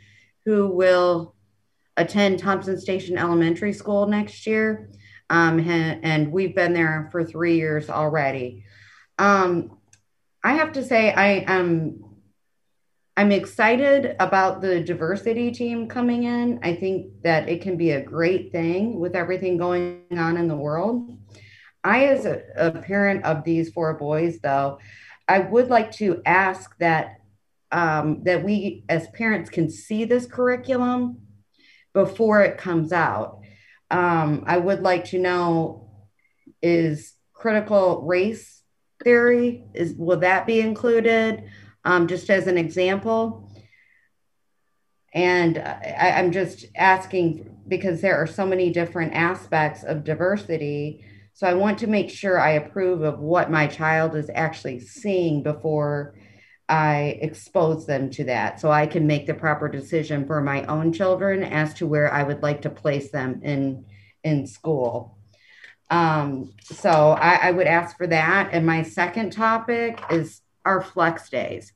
who 0.46 0.68
will 0.68 1.36
attend 1.96 2.40
Thompson 2.40 2.82
Station 2.82 3.20
Elementary 3.20 3.72
School 3.72 4.08
next 4.08 4.48
year. 4.48 4.90
Um, 5.30 5.60
and 5.60 6.32
we've 6.32 6.56
been 6.56 6.74
there 6.74 7.10
for 7.12 7.24
three 7.24 7.58
years 7.58 7.88
already. 7.92 8.64
Um, 9.20 9.78
I 10.44 10.54
have 10.54 10.72
to 10.72 10.84
say, 10.84 11.14
I 11.14 11.46
am 11.46 12.04
I'm 13.18 13.32
excited 13.32 14.16
about 14.20 14.60
the 14.60 14.82
diversity 14.82 15.50
team 15.52 15.88
coming 15.88 16.24
in. 16.24 16.60
I 16.64 16.76
think 16.76 17.22
that 17.24 17.48
it 17.48 17.62
can 17.62 17.78
be 17.78 17.92
a 17.92 18.02
great 18.02 18.52
thing 18.52 19.00
with 19.00 19.16
everything 19.16 19.58
going 19.58 20.02
on 20.12 20.36
in 20.36 20.50
the 20.50 20.56
world. 20.56 21.18
I, 21.82 22.08
as 22.08 22.26
a, 22.26 22.42
a 22.58 22.72
parent 22.72 23.24
of 23.24 23.46
these 23.46 23.70
four 23.70 23.94
boys, 23.94 24.40
though, 24.40 24.80
I 25.30 25.40
would 25.40 25.70
like 25.70 25.92
to 25.94 26.22
ask 26.26 26.78
that 26.80 27.22
um, 27.72 28.24
that 28.24 28.44
we 28.44 28.84
as 28.90 29.08
parents 29.10 29.50
can 29.50 29.70
see 29.70 30.06
this 30.06 30.26
curriculum 30.26 31.22
before 31.94 32.42
it 32.42 32.58
comes 32.58 32.92
out. 32.92 33.40
Um, 33.90 34.44
I 34.46 34.58
would 34.58 34.82
like 34.82 35.06
to 35.06 35.20
know 35.20 35.90
is 36.62 37.14
critical 37.34 38.02
race 38.02 38.62
theory 39.04 39.66
is 39.74 39.94
will 39.94 40.20
that 40.20 40.48
be 40.48 40.60
included 40.60 41.44
um, 41.86 42.08
just 42.08 42.30
as 42.30 42.48
an 42.48 42.58
example 42.58 43.50
and 45.14 45.58
I, 45.58 46.16
i'm 46.18 46.32
just 46.32 46.66
asking 46.76 47.50
because 47.68 48.02
there 48.02 48.18
are 48.22 48.28
so 48.28 48.46
many 48.46 48.70
different 48.70 49.14
aspects 49.14 49.84
of 49.84 50.04
diversity. 50.04 51.04
So 51.34 51.48
i 51.48 51.54
want 51.54 51.80
to 51.80 51.88
make 51.88 52.10
sure 52.10 52.40
i 52.40 52.52
approve 52.52 53.02
of 53.02 53.20
what 53.20 53.50
my 53.50 53.68
child 53.68 54.16
is 54.16 54.30
actually 54.34 54.80
seeing 54.82 55.42
before 55.42 56.16
i 56.68 57.18
expose 57.22 57.86
them 57.86 58.10
to 58.12 58.26
that. 58.26 58.60
So 58.60 58.72
i 58.72 58.86
can 58.86 59.08
make 59.08 59.26
the 59.26 59.34
proper 59.34 59.70
decision 59.70 60.28
for 60.28 60.42
my 60.42 60.64
own 60.66 60.92
children 60.92 61.44
as 61.44 61.74
to 61.76 61.88
where 61.88 62.14
i 62.14 62.22
would 62.22 62.44
like 62.44 62.62
to 62.64 62.70
place 62.70 63.12
them 63.12 63.42
in 63.42 63.86
in 64.24 64.48
school. 64.48 65.18
Um, 65.92 66.54
so 66.64 66.90
I, 66.90 67.50
I 67.50 67.52
would 67.52 67.68
ask 67.68 67.96
for 67.96 68.08
that. 68.08 68.50
And 68.52 68.66
my 68.66 68.82
second 68.82 69.32
topic 69.32 70.02
is 70.10 70.42
our 70.66 70.82
flex 70.82 71.30
days. 71.30 71.74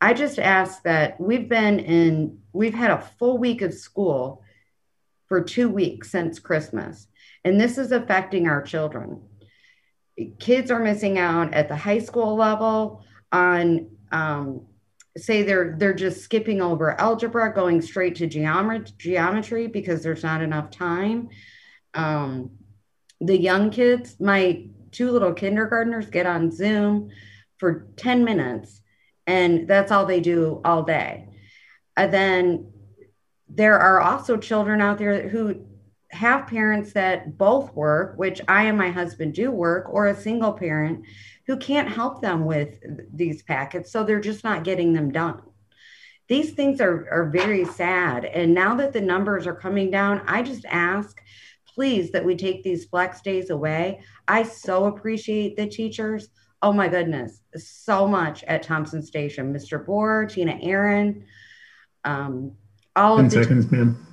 I 0.00 0.14
just 0.14 0.38
ask 0.38 0.82
that 0.84 1.20
we've 1.20 1.48
been 1.48 1.78
in, 1.78 2.38
we've 2.52 2.74
had 2.74 2.90
a 2.90 3.02
full 3.18 3.38
week 3.38 3.60
of 3.62 3.74
school 3.74 4.42
for 5.28 5.42
two 5.42 5.68
weeks 5.68 6.10
since 6.10 6.38
Christmas, 6.38 7.06
and 7.44 7.60
this 7.60 7.78
is 7.78 7.92
affecting 7.92 8.48
our 8.48 8.62
children. 8.62 9.22
Kids 10.38 10.70
are 10.70 10.80
missing 10.80 11.18
out 11.18 11.54
at 11.54 11.68
the 11.68 11.76
high 11.76 11.98
school 11.98 12.34
level 12.34 13.04
on, 13.30 13.90
um, 14.10 14.66
say 15.16 15.42
they're 15.42 15.76
they're 15.78 15.94
just 15.94 16.22
skipping 16.22 16.60
over 16.62 16.98
algebra, 17.00 17.52
going 17.52 17.82
straight 17.82 18.16
to 18.16 18.26
geometry 18.26 18.92
geometry 18.96 19.66
because 19.66 20.02
there's 20.02 20.22
not 20.22 20.42
enough 20.42 20.70
time. 20.70 21.28
Um, 21.94 22.52
the 23.20 23.38
young 23.38 23.70
kids, 23.70 24.18
my 24.20 24.66
two 24.92 25.10
little 25.10 25.32
kindergartners 25.32 26.08
get 26.08 26.26
on 26.26 26.50
Zoom 26.50 27.10
for 27.60 27.86
10 27.96 28.24
minutes 28.24 28.80
and 29.26 29.68
that's 29.68 29.92
all 29.92 30.06
they 30.06 30.20
do 30.20 30.60
all 30.64 30.82
day. 30.82 31.28
And 31.96 32.12
then 32.12 32.72
there 33.48 33.78
are 33.78 34.00
also 34.00 34.36
children 34.36 34.80
out 34.80 34.98
there 34.98 35.28
who 35.28 35.66
have 36.10 36.48
parents 36.48 36.94
that 36.94 37.38
both 37.38 37.72
work, 37.74 38.14
which 38.16 38.40
I 38.48 38.64
and 38.64 38.76
my 38.76 38.90
husband 38.90 39.34
do 39.34 39.52
work, 39.52 39.88
or 39.88 40.08
a 40.08 40.16
single 40.16 40.52
parent 40.52 41.04
who 41.46 41.56
can't 41.56 41.88
help 41.88 42.20
them 42.20 42.44
with 42.44 42.80
these 43.14 43.42
packets. 43.42 43.92
So 43.92 44.02
they're 44.02 44.20
just 44.20 44.42
not 44.42 44.64
getting 44.64 44.92
them 44.92 45.12
done. 45.12 45.42
These 46.26 46.52
things 46.52 46.80
are, 46.80 47.08
are 47.10 47.30
very 47.30 47.64
sad. 47.64 48.24
And 48.24 48.54
now 48.54 48.74
that 48.76 48.92
the 48.92 49.00
numbers 49.00 49.46
are 49.46 49.54
coming 49.54 49.90
down, 49.90 50.22
I 50.26 50.42
just 50.42 50.64
ask 50.64 51.20
please, 51.74 52.10
that 52.10 52.24
we 52.24 52.36
take 52.36 52.62
these 52.62 52.84
flex 52.84 53.20
days 53.20 53.50
away. 53.50 54.00
I 54.28 54.42
so 54.42 54.84
appreciate 54.86 55.56
the 55.56 55.66
teachers. 55.66 56.28
Oh 56.62 56.72
my 56.72 56.88
goodness, 56.88 57.40
so 57.56 58.06
much 58.06 58.44
at 58.44 58.62
Thompson 58.62 59.02
Station. 59.02 59.52
Mr. 59.52 59.84
Bohr, 59.84 60.30
Tina 60.30 60.58
Aaron, 60.60 61.24
um, 62.04 62.52
all 62.96 63.16
10 63.16 63.24
of 63.24 63.30
the 63.30 63.42
seconds, 63.42 63.70
ma'am. 63.72 64.06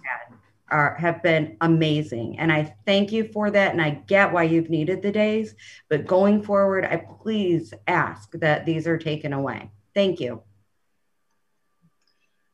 are 0.69 0.95
have 0.95 1.23
been 1.23 1.55
amazing 1.61 2.37
and 2.39 2.51
i 2.51 2.75
thank 2.85 3.11
you 3.11 3.23
for 3.31 3.49
that 3.49 3.71
and 3.71 3.81
i 3.81 3.89
get 3.89 4.33
why 4.33 4.43
you've 4.43 4.69
needed 4.69 5.01
the 5.01 5.11
days 5.11 5.55
but 5.89 6.05
going 6.05 6.43
forward 6.43 6.83
i 6.83 6.97
please 7.21 7.73
ask 7.87 8.29
that 8.33 8.65
these 8.65 8.85
are 8.85 8.97
taken 8.97 9.31
away 9.31 9.71
thank 9.93 10.19
you 10.19 10.41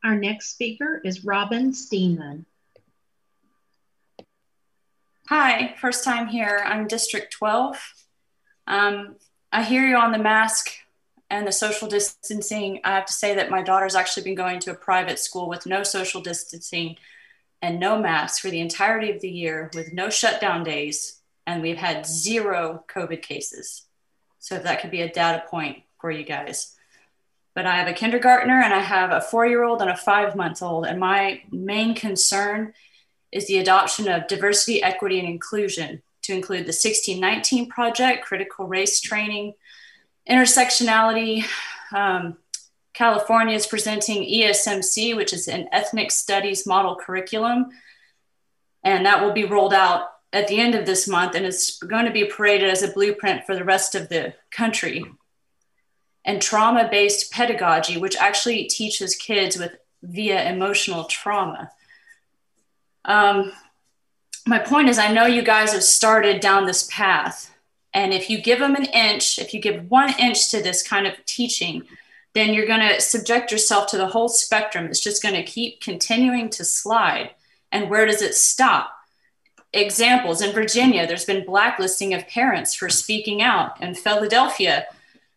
our 0.04 0.14
next 0.14 0.50
speaker 0.50 1.00
is 1.04 1.24
robin 1.24 1.72
steenman 1.72 2.44
hi 5.28 5.74
first 5.80 6.04
time 6.04 6.28
here 6.28 6.62
i'm 6.64 6.86
district 6.86 7.32
12 7.32 7.76
um, 8.66 9.16
i 9.54 9.62
hear 9.62 9.86
you 9.86 9.96
on 9.96 10.12
the 10.12 10.18
mask 10.18 10.70
and 11.30 11.46
the 11.46 11.52
social 11.52 11.88
distancing 11.88 12.80
i 12.84 12.94
have 12.94 13.06
to 13.06 13.12
say 13.14 13.34
that 13.34 13.50
my 13.50 13.62
daughter's 13.62 13.94
actually 13.94 14.22
been 14.22 14.34
going 14.34 14.60
to 14.60 14.70
a 14.70 14.74
private 14.74 15.18
school 15.18 15.48
with 15.48 15.64
no 15.64 15.82
social 15.82 16.20
distancing 16.20 16.96
and 17.64 17.80
no 17.80 17.98
masks 17.98 18.40
for 18.40 18.50
the 18.50 18.60
entirety 18.60 19.10
of 19.10 19.22
the 19.22 19.30
year 19.30 19.70
with 19.74 19.94
no 19.94 20.10
shutdown 20.10 20.62
days. 20.62 21.22
And 21.46 21.62
we've 21.62 21.78
had 21.78 22.06
zero 22.06 22.84
COVID 22.94 23.22
cases. 23.22 23.86
So 24.38 24.56
if 24.56 24.64
that 24.64 24.82
could 24.82 24.90
be 24.90 25.00
a 25.00 25.10
data 25.10 25.44
point 25.48 25.78
for 25.98 26.10
you 26.10 26.24
guys. 26.24 26.74
But 27.54 27.64
I 27.64 27.76
have 27.76 27.88
a 27.88 27.94
kindergartner 27.94 28.60
and 28.60 28.74
I 28.74 28.80
have 28.80 29.12
a 29.12 29.22
four 29.22 29.46
year 29.46 29.64
old 29.64 29.80
and 29.80 29.88
a 29.88 29.96
five 29.96 30.36
month 30.36 30.62
old. 30.62 30.84
And 30.84 31.00
my 31.00 31.40
main 31.50 31.94
concern 31.94 32.74
is 33.32 33.46
the 33.46 33.58
adoption 33.58 34.08
of 34.08 34.26
diversity, 34.26 34.82
equity, 34.82 35.18
and 35.18 35.28
inclusion 35.28 36.02
to 36.24 36.32
include 36.32 36.66
the 36.66 36.76
1619 36.76 37.68
project, 37.68 38.24
critical 38.24 38.66
race 38.66 39.00
training, 39.00 39.54
intersectionality, 40.28 41.44
um, 41.94 42.36
California 42.94 43.56
is 43.56 43.66
presenting 43.66 44.22
ESMC, 44.22 45.16
which 45.16 45.32
is 45.32 45.48
an 45.48 45.68
ethnic 45.72 46.12
studies 46.12 46.66
model 46.66 46.94
curriculum. 46.94 47.66
And 48.84 49.04
that 49.04 49.20
will 49.20 49.32
be 49.32 49.44
rolled 49.44 49.74
out 49.74 50.10
at 50.32 50.48
the 50.48 50.60
end 50.60 50.74
of 50.74 50.86
this 50.86 51.08
month. 51.08 51.34
And 51.34 51.44
it's 51.44 51.78
going 51.78 52.04
to 52.04 52.12
be 52.12 52.24
paraded 52.24 52.70
as 52.70 52.82
a 52.82 52.92
blueprint 52.92 53.44
for 53.44 53.56
the 53.56 53.64
rest 53.64 53.96
of 53.96 54.08
the 54.08 54.34
country. 54.52 55.04
And 56.24 56.40
trauma 56.40 56.88
based 56.88 57.32
pedagogy, 57.32 57.98
which 57.98 58.16
actually 58.16 58.64
teaches 58.64 59.16
kids 59.16 59.58
with 59.58 59.72
via 60.02 60.48
emotional 60.48 61.04
trauma. 61.04 61.70
Um, 63.04 63.52
my 64.46 64.58
point 64.58 64.88
is, 64.88 64.98
I 64.98 65.12
know 65.12 65.26
you 65.26 65.42
guys 65.42 65.72
have 65.72 65.82
started 65.82 66.40
down 66.40 66.66
this 66.66 66.88
path. 66.90 67.54
And 67.94 68.12
if 68.12 68.28
you 68.28 68.42
give 68.42 68.58
them 68.58 68.74
an 68.74 68.86
inch, 68.86 69.38
if 69.38 69.54
you 69.54 69.60
give 69.60 69.90
one 69.90 70.12
inch 70.18 70.50
to 70.50 70.62
this 70.62 70.86
kind 70.86 71.06
of 71.06 71.14
teaching, 71.26 71.84
then 72.34 72.52
you're 72.52 72.66
going 72.66 72.86
to 72.86 73.00
subject 73.00 73.52
yourself 73.52 73.86
to 73.88 73.96
the 73.96 74.08
whole 74.08 74.28
spectrum. 74.28 74.86
It's 74.86 75.00
just 75.00 75.22
going 75.22 75.36
to 75.36 75.44
keep 75.44 75.80
continuing 75.80 76.50
to 76.50 76.64
slide. 76.64 77.30
And 77.70 77.88
where 77.88 78.04
does 78.04 78.20
it 78.20 78.34
stop? 78.34 78.90
Examples 79.72 80.42
in 80.42 80.52
Virginia, 80.52 81.06
there's 81.06 81.24
been 81.24 81.46
blacklisting 81.46 82.14
of 82.14 82.28
parents 82.28 82.74
for 82.74 82.88
speaking 82.88 83.42
out. 83.42 83.80
In 83.80 83.94
Philadelphia, 83.94 84.86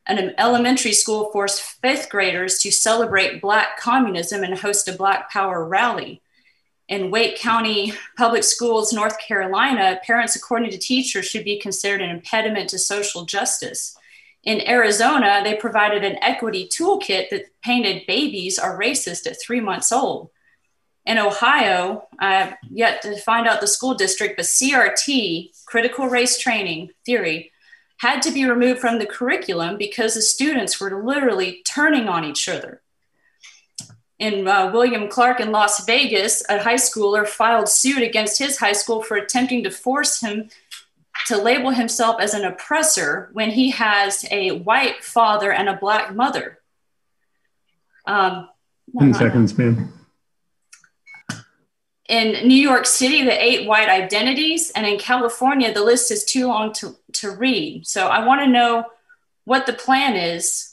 an 0.08 0.34
elementary 0.38 0.94
school 0.94 1.32
forced 1.32 1.62
fifth 1.62 2.10
graders 2.10 2.60
to 2.60 2.72
celebrate 2.72 3.42
Black 3.42 3.80
communism 3.80 4.44
and 4.44 4.58
host 4.58 4.88
a 4.88 4.94
Black 4.94 5.30
Power 5.32 5.66
rally. 5.66 6.22
In 6.88 7.12
Wake 7.12 7.38
County 7.38 7.94
Public 8.16 8.46
Schools, 8.46 8.94
North 8.94 9.20
Carolina, 9.20 10.00
parents, 10.06 10.38
according 10.38 10.72
to 10.72 10.78
teachers, 10.78 11.26
should 11.26 11.44
be 11.44 11.60
considered 11.60 12.02
an 12.02 12.10
impediment 12.10 12.70
to 12.70 12.80
social 12.80 13.26
justice. 13.26 13.98
In 14.44 14.66
Arizona, 14.66 15.42
they 15.44 15.56
provided 15.56 16.06
an 16.06 16.18
equity 16.22 16.70
toolkit 16.70 17.30
that 17.30 17.48
painted 17.62 18.08
babies 18.08 18.58
are 18.58 18.80
racist 18.80 19.28
at 19.28 19.42
three 19.42 19.60
months 19.60 19.92
old. 19.92 20.30
In 21.06 21.18
Ohio, 21.18 22.08
I've 22.20 22.54
yet 22.70 23.02
to 23.02 23.18
find 23.18 23.48
out 23.48 23.60
the 23.60 23.68
school 23.68 23.94
district, 23.94 24.38
but 24.38 24.46
CRT, 24.46 25.66
critical 25.66 26.08
race 26.08 26.38
training 26.38 26.92
theory, 27.06 27.52
had 27.98 28.22
to 28.22 28.32
be 28.32 28.46
removed 28.46 28.80
from 28.80 29.00
the 29.00 29.06
curriculum 29.06 29.78
because 29.78 30.14
the 30.14 30.22
students 30.22 30.80
were 30.80 31.04
literally 31.04 31.62
turning 31.66 32.08
on 32.08 32.24
each 32.24 32.48
other. 32.48 32.82
In 34.20 34.48
uh, 34.48 34.72
William 34.72 35.08
Clark 35.08 35.40
in 35.40 35.52
Las 35.52 35.86
Vegas, 35.86 36.44
a 36.50 36.62
high 36.62 36.76
schooler 36.76 37.28
filed 37.28 37.70
suit 37.70 38.02
against 38.02 38.40
his 38.40 38.58
high 38.58 38.74
school 38.74 39.04
for 39.04 39.16
attempting 39.16 39.64
to 39.64 39.70
force 39.70 40.20
him 40.22 40.50
to 41.28 41.38
label 41.38 41.72
himself 41.72 42.20
as 42.20 42.34
an 42.34 42.44
oppressor 42.44 43.30
when 43.34 43.52
he 43.52 43.70
has 43.72 44.26
a 44.32 44.60
white 44.60 45.04
father 45.04 45.52
and 45.52 45.70
a 45.70 45.76
black 45.76 46.16
mother. 46.16 46.60
Um, 48.06 48.50
10 48.98 49.14
seconds, 49.14 49.58
ma'am. 49.58 49.94
In 52.08 52.48
New 52.48 52.56
York 52.56 52.86
City, 52.86 53.24
the 53.24 53.44
eight 53.44 53.68
white 53.68 53.90
identities, 53.90 54.72
and 54.72 54.88
in 54.88 54.98
California, 54.98 55.74
the 55.74 55.84
list 55.84 56.10
is 56.10 56.24
too 56.24 56.48
long 56.48 56.72
to, 56.74 56.96
to 57.14 57.32
read. 57.32 57.86
So 57.86 58.08
I 58.08 58.26
want 58.26 58.42
to 58.42 58.48
know 58.48 58.86
what 59.44 59.66
the 59.66 59.74
plan 59.74 60.16
is 60.16 60.67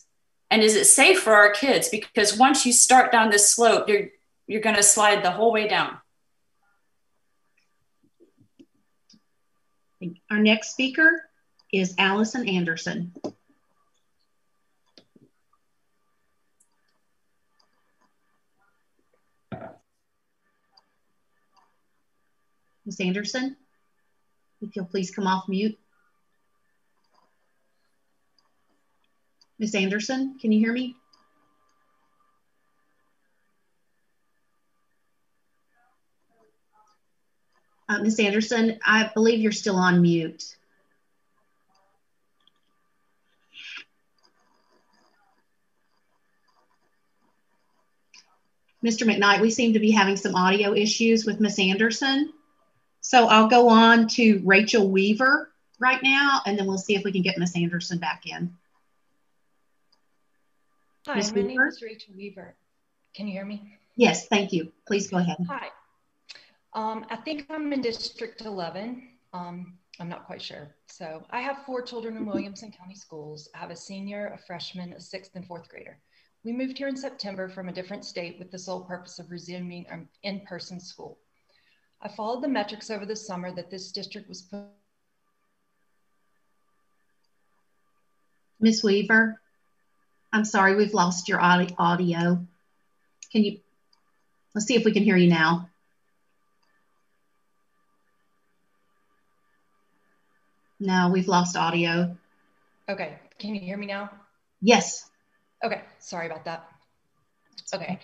and 0.51 0.63
is 0.63 0.77
it 0.77 0.85
safe 0.85 1.21
for 1.21 1.35
our 1.35 1.51
kids? 1.51 1.89
Because 1.89 2.37
once 2.39 2.65
you 2.65 2.73
start 2.73 3.11
down 3.11 3.31
this 3.31 3.51
slope, 3.51 3.89
you're, 3.89 4.09
you're 4.47 4.61
going 4.61 4.77
to 4.77 4.83
slide 4.83 5.23
the 5.23 5.31
whole 5.31 5.53
way 5.53 5.69
down. 5.69 5.99
Our 10.31 10.39
next 10.39 10.73
speaker 10.73 11.29
is 11.73 11.95
Allison 11.99 12.49
Anderson. 12.49 13.13
Ms. 22.87 23.01
Anderson, 23.01 23.57
if 24.61 24.77
you'll 24.77 24.85
please 24.85 25.11
come 25.11 25.27
off 25.27 25.49
mute. 25.49 25.79
Ms. 29.59 29.75
Anderson, 29.75 30.37
can 30.41 30.53
you 30.53 30.59
hear 30.59 30.73
me? 30.73 30.97
Uh, 37.89 38.03
Ms. 38.03 38.19
Anderson, 38.19 38.79
I 38.85 39.11
believe 39.15 39.41
you're 39.41 39.53
still 39.53 39.77
on 39.77 40.03
mute. 40.03 40.57
Mr. 48.85 49.07
McKnight, 49.07 49.41
we 49.41 49.51
seem 49.51 49.73
to 49.73 49.79
be 49.79 49.91
having 49.91 50.17
some 50.17 50.35
audio 50.35 50.75
issues 50.75 51.25
with 51.25 51.41
Ms. 51.41 51.59
Anderson. 51.59 52.33
So 53.01 53.27
I'll 53.27 53.49
go 53.49 53.69
on 53.69 54.09
to 54.09 54.43
Rachel 54.45 54.91
Weaver 54.91 55.51
right 55.79 56.03
now, 56.03 56.41
and 56.45 56.59
then 56.59 56.67
we'll 56.67 56.79
see 56.79 56.95
if 56.95 57.05
we 57.05 57.13
can 57.13 57.23
get 57.23 57.39
Ms. 57.39 57.55
Anderson 57.57 57.99
back 57.99 58.27
in. 58.27 58.55
Hi, 61.07 61.17
Ms. 61.17 61.33
my 61.33 61.43
Weaver? 61.43 61.49
name 61.49 61.61
is 61.69 61.83
Rachel 61.83 62.15
Weaver. 62.17 62.57
Can 63.15 63.27
you 63.27 63.33
hear 63.33 63.45
me? 63.45 63.77
Yes, 63.97 64.27
thank 64.27 64.53
you. 64.53 64.73
Please 64.87 65.09
go 65.09 65.19
ahead. 65.19 65.37
Hi. 65.49 65.69
Um, 66.73 67.05
I 67.11 67.17
think 67.17 67.47
I'm 67.51 67.73
in 67.73 67.83
District 67.83 68.41
11. 68.41 69.07
Um, 69.35 69.79
I'm 70.01 70.09
not 70.09 70.25
quite 70.27 70.41
sure. 70.41 70.75
So 70.87 71.23
I 71.31 71.41
have 71.41 71.59
four 71.67 71.83
children 71.83 72.17
in 72.17 72.25
Williamson 72.25 72.73
County 72.73 72.95
Schools. 72.95 73.49
I 73.55 73.59
have 73.59 73.71
a 73.71 73.77
senior, 73.77 74.33
a 74.35 74.39
freshman, 74.39 74.95
a 74.95 75.01
sixth, 75.01 75.33
and 75.35 75.47
fourth 75.47 75.69
grader. 75.69 75.99
We 76.43 76.53
moved 76.53 76.79
here 76.79 76.89
in 76.89 76.97
September 76.97 77.49
from 77.49 77.69
a 77.69 77.73
different 77.73 78.05
state 78.05 78.39
with 78.39 78.51
the 78.51 78.59
sole 78.59 78.81
purpose 78.85 79.19
of 79.19 79.31
resuming 79.31 79.87
in-person 80.23 80.81
school. 80.81 81.19
I 82.03 82.09
followed 82.09 82.43
the 82.43 82.49
metrics 82.49 82.91
over 82.91 83.07
the 83.07 83.17
summer 83.17 83.55
that 83.55 83.71
this 83.71 83.93
district 83.93 84.29
was 84.29 84.43
put. 84.43 84.65
Ms. 88.61 88.83
Weaver, 88.83 89.41
I'm 90.35 90.45
sorry, 90.45 90.75
we've 90.75 90.93
lost 90.93 91.29
your 91.29 91.41
audio. 91.41 92.45
Can 93.31 93.45
you, 93.45 93.61
let's 94.53 94.67
see 94.67 94.75
if 94.75 94.85
we 94.85 94.91
can 94.91 95.05
hear 95.05 95.17
you 95.17 95.31
now. 95.31 95.71
No, 100.81 101.09
we've 101.13 101.29
lost 101.29 101.57
audio. 101.57 102.17
Okay. 102.89 103.17
Can 103.39 103.55
you 103.55 103.61
hear 103.61 103.77
me 103.77 103.87
now? 103.87 104.11
Yes. 104.61 105.09
Okay. 105.63 105.83
Sorry 106.01 106.27
about 106.27 106.45
that. 106.47 106.67
Okay. 107.73 108.01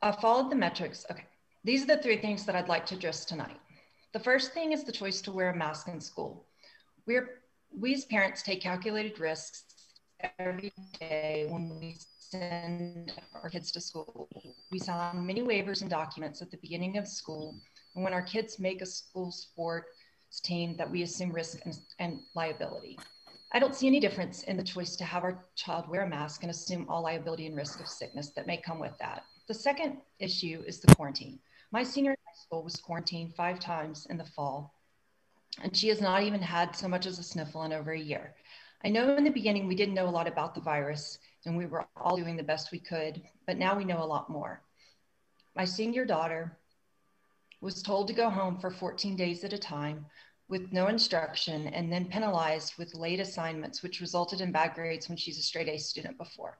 I 0.00 0.12
followed 0.12 0.50
the 0.50 0.56
metrics. 0.56 1.04
Okay. 1.10 1.26
These 1.62 1.82
are 1.82 1.96
the 1.96 2.02
three 2.02 2.16
things 2.16 2.46
that 2.46 2.56
I'd 2.56 2.70
like 2.70 2.86
to 2.86 2.94
address 2.94 3.26
tonight. 3.26 3.60
The 4.14 4.20
first 4.20 4.54
thing 4.54 4.72
is 4.72 4.82
the 4.82 4.92
choice 4.92 5.20
to 5.22 5.30
wear 5.30 5.50
a 5.50 5.54
mask 5.54 5.88
in 5.88 6.00
school. 6.00 6.46
We're, 7.04 7.42
we 7.78 7.92
as 7.92 8.06
parents 8.06 8.42
take 8.42 8.62
calculated 8.62 9.20
risks 9.20 9.64
every 10.38 10.72
day 10.98 11.46
when 11.48 11.78
we 11.78 11.96
send 12.18 13.12
our 13.34 13.50
kids 13.50 13.70
to 13.72 13.80
school. 13.80 14.28
We 14.70 14.78
sign 14.78 15.26
many 15.26 15.42
waivers 15.42 15.82
and 15.82 15.90
documents 15.90 16.42
at 16.42 16.50
the 16.50 16.56
beginning 16.58 16.98
of 16.98 17.06
school. 17.06 17.54
And 17.94 18.04
when 18.04 18.14
our 18.14 18.22
kids 18.22 18.58
make 18.58 18.82
a 18.82 18.86
school 18.86 19.30
sport 19.30 19.86
team 20.40 20.76
that 20.76 20.90
we 20.90 21.02
assume 21.02 21.30
risk 21.30 21.58
and, 21.64 21.78
and 21.98 22.20
liability. 22.34 22.98
I 23.52 23.58
don't 23.58 23.74
see 23.74 23.86
any 23.86 24.00
difference 24.00 24.44
in 24.44 24.56
the 24.56 24.62
choice 24.62 24.96
to 24.96 25.04
have 25.04 25.24
our 25.24 25.44
child 25.56 25.88
wear 25.88 26.02
a 26.02 26.08
mask 26.08 26.42
and 26.42 26.50
assume 26.50 26.86
all 26.88 27.02
liability 27.02 27.46
and 27.46 27.56
risk 27.56 27.80
of 27.80 27.88
sickness 27.88 28.30
that 28.30 28.46
may 28.46 28.56
come 28.56 28.78
with 28.78 28.96
that. 28.98 29.24
The 29.46 29.54
second 29.54 29.98
issue 30.18 30.62
is 30.66 30.80
the 30.80 30.94
quarantine. 30.94 31.38
My 31.70 31.82
senior 31.82 32.12
high 32.12 32.42
school 32.42 32.62
was 32.62 32.76
quarantined 32.76 33.34
five 33.34 33.60
times 33.60 34.06
in 34.08 34.16
the 34.16 34.24
fall, 34.24 34.74
and 35.62 35.76
she 35.76 35.88
has 35.88 36.00
not 36.00 36.22
even 36.22 36.40
had 36.40 36.74
so 36.74 36.88
much 36.88 37.04
as 37.04 37.18
a 37.18 37.22
sniffle 37.22 37.64
in 37.64 37.72
over 37.72 37.92
a 37.92 37.98
year. 37.98 38.34
I 38.84 38.88
know 38.88 39.16
in 39.16 39.22
the 39.22 39.30
beginning 39.30 39.68
we 39.68 39.76
didn't 39.76 39.94
know 39.94 40.08
a 40.08 40.10
lot 40.10 40.26
about 40.26 40.54
the 40.54 40.60
virus 40.60 41.18
and 41.46 41.56
we 41.56 41.66
were 41.66 41.86
all 41.96 42.16
doing 42.16 42.36
the 42.36 42.42
best 42.42 42.72
we 42.72 42.80
could, 42.80 43.22
but 43.46 43.56
now 43.56 43.76
we 43.76 43.84
know 43.84 44.02
a 44.02 44.04
lot 44.04 44.28
more. 44.28 44.62
My 45.54 45.64
senior 45.64 46.04
daughter 46.04 46.58
was 47.60 47.80
told 47.80 48.08
to 48.08 48.14
go 48.14 48.28
home 48.28 48.58
for 48.58 48.70
14 48.72 49.14
days 49.14 49.44
at 49.44 49.52
a 49.52 49.58
time 49.58 50.06
with 50.48 50.72
no 50.72 50.88
instruction 50.88 51.68
and 51.68 51.92
then 51.92 52.06
penalized 52.06 52.74
with 52.76 52.94
late 52.96 53.20
assignments, 53.20 53.84
which 53.84 54.00
resulted 54.00 54.40
in 54.40 54.50
bad 54.50 54.74
grades 54.74 55.08
when 55.08 55.16
she's 55.16 55.38
a 55.38 55.42
straight 55.42 55.68
A 55.68 55.78
student 55.78 56.18
before. 56.18 56.58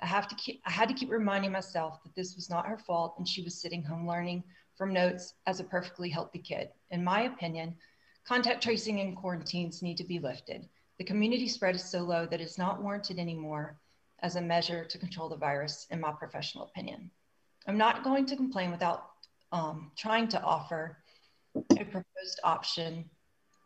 I 0.00 0.06
have 0.06 0.26
to 0.28 0.34
keep 0.34 0.60
I 0.66 0.70
had 0.70 0.88
to 0.88 0.94
keep 0.94 1.10
reminding 1.10 1.52
myself 1.52 2.02
that 2.02 2.16
this 2.16 2.34
was 2.34 2.50
not 2.50 2.66
her 2.66 2.78
fault 2.78 3.14
and 3.18 3.28
she 3.28 3.42
was 3.42 3.60
sitting 3.60 3.84
home 3.84 4.08
learning 4.08 4.42
from 4.76 4.92
notes 4.92 5.34
as 5.46 5.60
a 5.60 5.64
perfectly 5.64 6.08
healthy 6.08 6.40
kid. 6.40 6.70
In 6.90 7.04
my 7.04 7.22
opinion, 7.22 7.76
contact 8.24 8.62
tracing 8.62 9.00
and 9.00 9.16
quarantines 9.16 9.82
need 9.82 9.98
to 9.98 10.04
be 10.04 10.18
lifted. 10.18 10.68
The 11.00 11.04
community 11.04 11.48
spread 11.48 11.76
is 11.76 11.82
so 11.82 12.00
low 12.00 12.26
that 12.26 12.42
it's 12.42 12.58
not 12.58 12.82
warranted 12.82 13.18
anymore 13.18 13.80
as 14.18 14.36
a 14.36 14.40
measure 14.42 14.84
to 14.84 14.98
control 14.98 15.30
the 15.30 15.36
virus, 15.36 15.86
in 15.88 15.98
my 15.98 16.12
professional 16.12 16.64
opinion. 16.64 17.10
I'm 17.66 17.78
not 17.78 18.04
going 18.04 18.26
to 18.26 18.36
complain 18.36 18.70
without 18.70 19.08
um, 19.50 19.92
trying 19.96 20.28
to 20.28 20.42
offer 20.42 20.98
a 21.56 21.84
proposed 21.84 22.40
option 22.44 23.08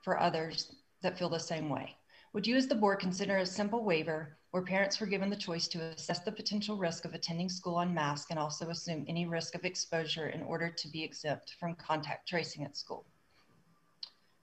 for 0.05 0.20
others 0.20 0.76
that 1.03 1.18
feel 1.18 1.28
the 1.28 1.41
same 1.41 1.68
way. 1.68 1.97
Would 2.35 2.47
you, 2.47 2.55
as 2.55 2.68
the 2.68 2.76
board, 2.76 3.01
consider 3.01 3.39
a 3.39 3.47
simple 3.47 3.82
waiver 3.82 4.39
where 4.53 4.62
parents 4.62 5.01
were 5.01 5.09
given 5.09 5.28
the 5.28 5.35
choice 5.35 5.66
to 5.66 5.80
assess 5.80 6.20
the 6.20 6.30
potential 6.30 6.76
risk 6.76 7.05
of 7.05 7.14
attending 7.14 7.49
school 7.49 7.80
unmasked 7.80 8.30
and 8.30 8.39
also 8.39 8.70
assume 8.70 9.07
any 9.09 9.26
risk 9.26 9.57
of 9.57 9.64
exposure 9.64 10.28
in 10.28 10.43
order 10.43 10.70
to 10.70 10.87
be 10.87 11.03
exempt 11.03 11.57
from 11.59 11.74
contact 11.74 12.28
tracing 12.28 12.62
at 12.64 12.76
school? 12.76 13.05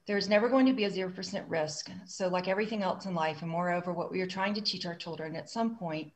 There's 0.08 0.28
never 0.28 0.50
going 0.50 0.66
to 0.66 0.74
be 0.74 0.86
a 0.86 0.90
0% 0.90 1.46
risk. 1.48 1.90
So, 2.06 2.28
like 2.28 2.48
everything 2.48 2.82
else 2.82 3.06
in 3.06 3.14
life, 3.14 3.42
and 3.42 3.52
moreover, 3.52 3.94
what 3.94 4.12
we 4.12 4.22
are 4.22 4.28
trying 4.28 4.54
to 4.56 4.62
teach 4.62 4.86
our 4.86 4.96
children, 4.96 5.36
at 5.36 5.50
some 5.50 5.78
point, 5.78 6.12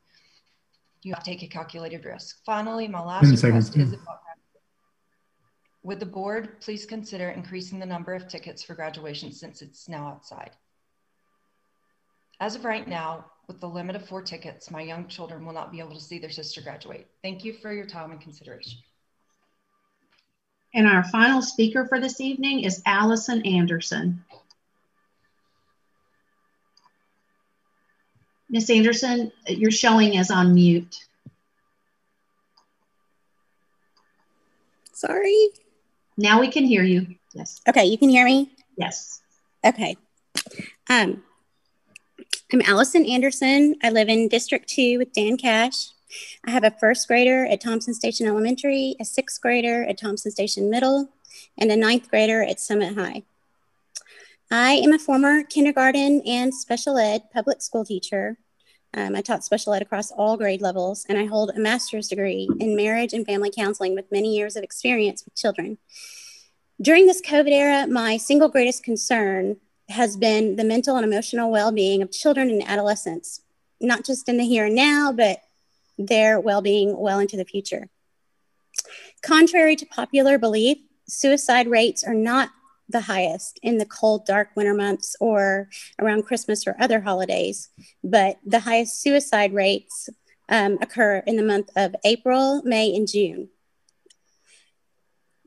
you 1.02 1.14
have 1.14 1.22
to 1.22 1.30
take 1.30 1.42
a 1.42 1.46
calculated 1.46 2.04
risk. 2.04 2.44
Finally, 2.44 2.88
my 2.88 3.00
last 3.00 3.30
request 3.42 3.76
is 3.76 3.92
about 3.92 4.20
would 5.86 6.00
the 6.00 6.06
board 6.06 6.60
please 6.60 6.84
consider 6.84 7.28
increasing 7.30 7.78
the 7.78 7.86
number 7.86 8.12
of 8.12 8.26
tickets 8.26 8.60
for 8.60 8.74
graduation 8.74 9.30
since 9.30 9.62
it's 9.62 9.88
now 9.88 10.08
outside? 10.08 10.50
As 12.40 12.56
of 12.56 12.64
right 12.64 12.88
now, 12.88 13.26
with 13.46 13.60
the 13.60 13.68
limit 13.68 13.94
of 13.94 14.04
four 14.04 14.20
tickets, 14.20 14.68
my 14.68 14.82
young 14.82 15.06
children 15.06 15.46
will 15.46 15.52
not 15.52 15.70
be 15.70 15.78
able 15.78 15.94
to 15.94 16.00
see 16.00 16.18
their 16.18 16.30
sister 16.30 16.60
graduate. 16.60 17.06
Thank 17.22 17.44
you 17.44 17.52
for 17.52 17.72
your 17.72 17.86
time 17.86 18.10
and 18.10 18.20
consideration. 18.20 18.80
And 20.76 20.86
our 20.86 21.02
final 21.04 21.40
speaker 21.40 21.86
for 21.86 21.98
this 21.98 22.20
evening 22.20 22.60
is 22.60 22.82
Allison 22.84 23.40
Anderson. 23.46 24.22
Miss 28.50 28.68
Anderson, 28.68 29.32
you're 29.48 29.70
showing 29.70 30.18
as 30.18 30.30
on 30.30 30.52
mute. 30.52 30.98
Sorry. 34.92 35.48
Now 36.18 36.40
we 36.40 36.48
can 36.48 36.64
hear 36.64 36.82
you. 36.82 37.06
Yes. 37.32 37.62
Okay, 37.66 37.86
you 37.86 37.96
can 37.96 38.10
hear 38.10 38.26
me? 38.26 38.50
Yes. 38.76 39.22
Okay. 39.64 39.96
Um, 40.90 41.22
I'm 42.52 42.60
Allison 42.66 43.06
Anderson. 43.06 43.76
I 43.82 43.88
live 43.88 44.10
in 44.10 44.28
District 44.28 44.68
2 44.68 44.98
with 44.98 45.14
Dan 45.14 45.38
Cash. 45.38 45.88
I 46.46 46.50
have 46.50 46.64
a 46.64 46.70
first 46.70 47.08
grader 47.08 47.46
at 47.46 47.60
Thompson 47.60 47.94
Station 47.94 48.26
Elementary, 48.26 48.96
a 49.00 49.04
sixth 49.04 49.40
grader 49.40 49.84
at 49.84 49.98
Thompson 49.98 50.30
Station 50.30 50.70
Middle, 50.70 51.08
and 51.58 51.70
a 51.70 51.76
ninth 51.76 52.10
grader 52.10 52.42
at 52.42 52.60
Summit 52.60 52.94
High. 52.94 53.22
I 54.50 54.74
am 54.74 54.92
a 54.92 54.98
former 54.98 55.42
kindergarten 55.42 56.22
and 56.24 56.54
special 56.54 56.98
ed 56.98 57.24
public 57.32 57.60
school 57.60 57.84
teacher. 57.84 58.38
Um, 58.94 59.16
I 59.16 59.20
taught 59.20 59.44
special 59.44 59.74
ed 59.74 59.82
across 59.82 60.12
all 60.12 60.36
grade 60.36 60.62
levels, 60.62 61.04
and 61.08 61.18
I 61.18 61.26
hold 61.26 61.50
a 61.50 61.58
master's 61.58 62.08
degree 62.08 62.48
in 62.60 62.76
marriage 62.76 63.12
and 63.12 63.26
family 63.26 63.50
counseling 63.54 63.94
with 63.94 64.12
many 64.12 64.36
years 64.36 64.54
of 64.56 64.62
experience 64.62 65.24
with 65.24 65.34
children. 65.34 65.78
During 66.80 67.06
this 67.06 67.22
COVID 67.22 67.50
era, 67.50 67.86
my 67.86 68.16
single 68.16 68.48
greatest 68.48 68.84
concern 68.84 69.56
has 69.88 70.16
been 70.16 70.56
the 70.56 70.64
mental 70.64 70.96
and 70.96 71.04
emotional 71.04 71.50
well 71.50 71.72
being 71.72 72.02
of 72.02 72.12
children 72.12 72.50
and 72.50 72.66
adolescents, 72.66 73.42
not 73.80 74.04
just 74.04 74.28
in 74.28 74.36
the 74.36 74.44
here 74.44 74.66
and 74.66 74.74
now, 74.74 75.12
but 75.12 75.40
their 75.98 76.40
well 76.40 76.62
being 76.62 76.98
well 76.98 77.18
into 77.18 77.36
the 77.36 77.44
future. 77.44 77.88
Contrary 79.22 79.76
to 79.76 79.86
popular 79.86 80.38
belief, 80.38 80.78
suicide 81.08 81.68
rates 81.68 82.04
are 82.04 82.14
not 82.14 82.50
the 82.88 83.00
highest 83.00 83.58
in 83.62 83.78
the 83.78 83.86
cold, 83.86 84.26
dark 84.26 84.50
winter 84.54 84.74
months 84.74 85.16
or 85.20 85.68
around 85.98 86.24
Christmas 86.24 86.66
or 86.66 86.76
other 86.78 87.00
holidays, 87.00 87.68
but 88.04 88.38
the 88.46 88.60
highest 88.60 89.00
suicide 89.00 89.52
rates 89.52 90.08
um, 90.48 90.78
occur 90.80 91.22
in 91.26 91.36
the 91.36 91.42
month 91.42 91.70
of 91.76 91.96
April, 92.04 92.62
May, 92.64 92.94
and 92.94 93.08
June. 93.08 93.48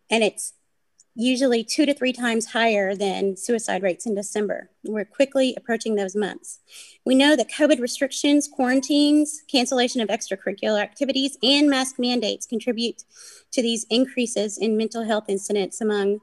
And 0.10 0.24
it's 0.24 0.54
usually 1.20 1.66
two 1.66 1.86
to 1.86 1.94
three 1.94 2.14
times 2.14 2.46
higher 2.46 2.96
than 2.96 3.36
suicide 3.36 3.84
rates 3.84 4.06
in 4.06 4.16
December. 4.16 4.70
We're 4.86 5.04
quickly 5.04 5.54
approaching 5.58 5.96
those 5.96 6.16
months. 6.16 6.60
We 7.04 7.14
know 7.14 7.36
that 7.36 7.52
COVID 7.52 7.82
restrictions, 7.82 8.48
quarantines, 8.48 9.44
cancellation 9.52 10.00
of 10.00 10.08
extracurricular 10.08 10.82
activities, 10.82 11.38
and 11.44 11.70
mask 11.70 12.00
mandates 12.00 12.46
contribute 12.46 13.04
to 13.52 13.62
these 13.62 13.86
increases 13.90 14.58
in 14.58 14.78
mental 14.78 15.04
health 15.04 15.26
incidents 15.28 15.82
among 15.82 16.20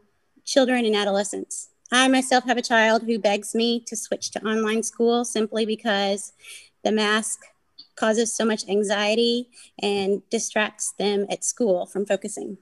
children 0.47 0.87
and 0.87 0.97
adolescents. 0.97 1.69
I 1.93 2.09
myself 2.09 2.45
have 2.45 2.57
a 2.57 2.63
child 2.63 3.03
who 3.03 3.19
begs 3.19 3.55
me 3.55 3.81
to 3.89 3.97
switch 3.97 4.31
to 4.31 4.49
online 4.49 4.83
school 4.83 5.27
simply 5.27 5.67
because 5.67 6.33
the 6.85 6.91
mask 6.91 7.41
causes 7.97 8.33
so 8.33 8.47
much 8.47 8.67
anxiety 8.67 9.51
and 9.79 10.23
distracts 10.31 10.95
them 10.99 11.27
at 11.29 11.45
school 11.45 11.85
from 11.85 12.07
focusing 12.07 12.57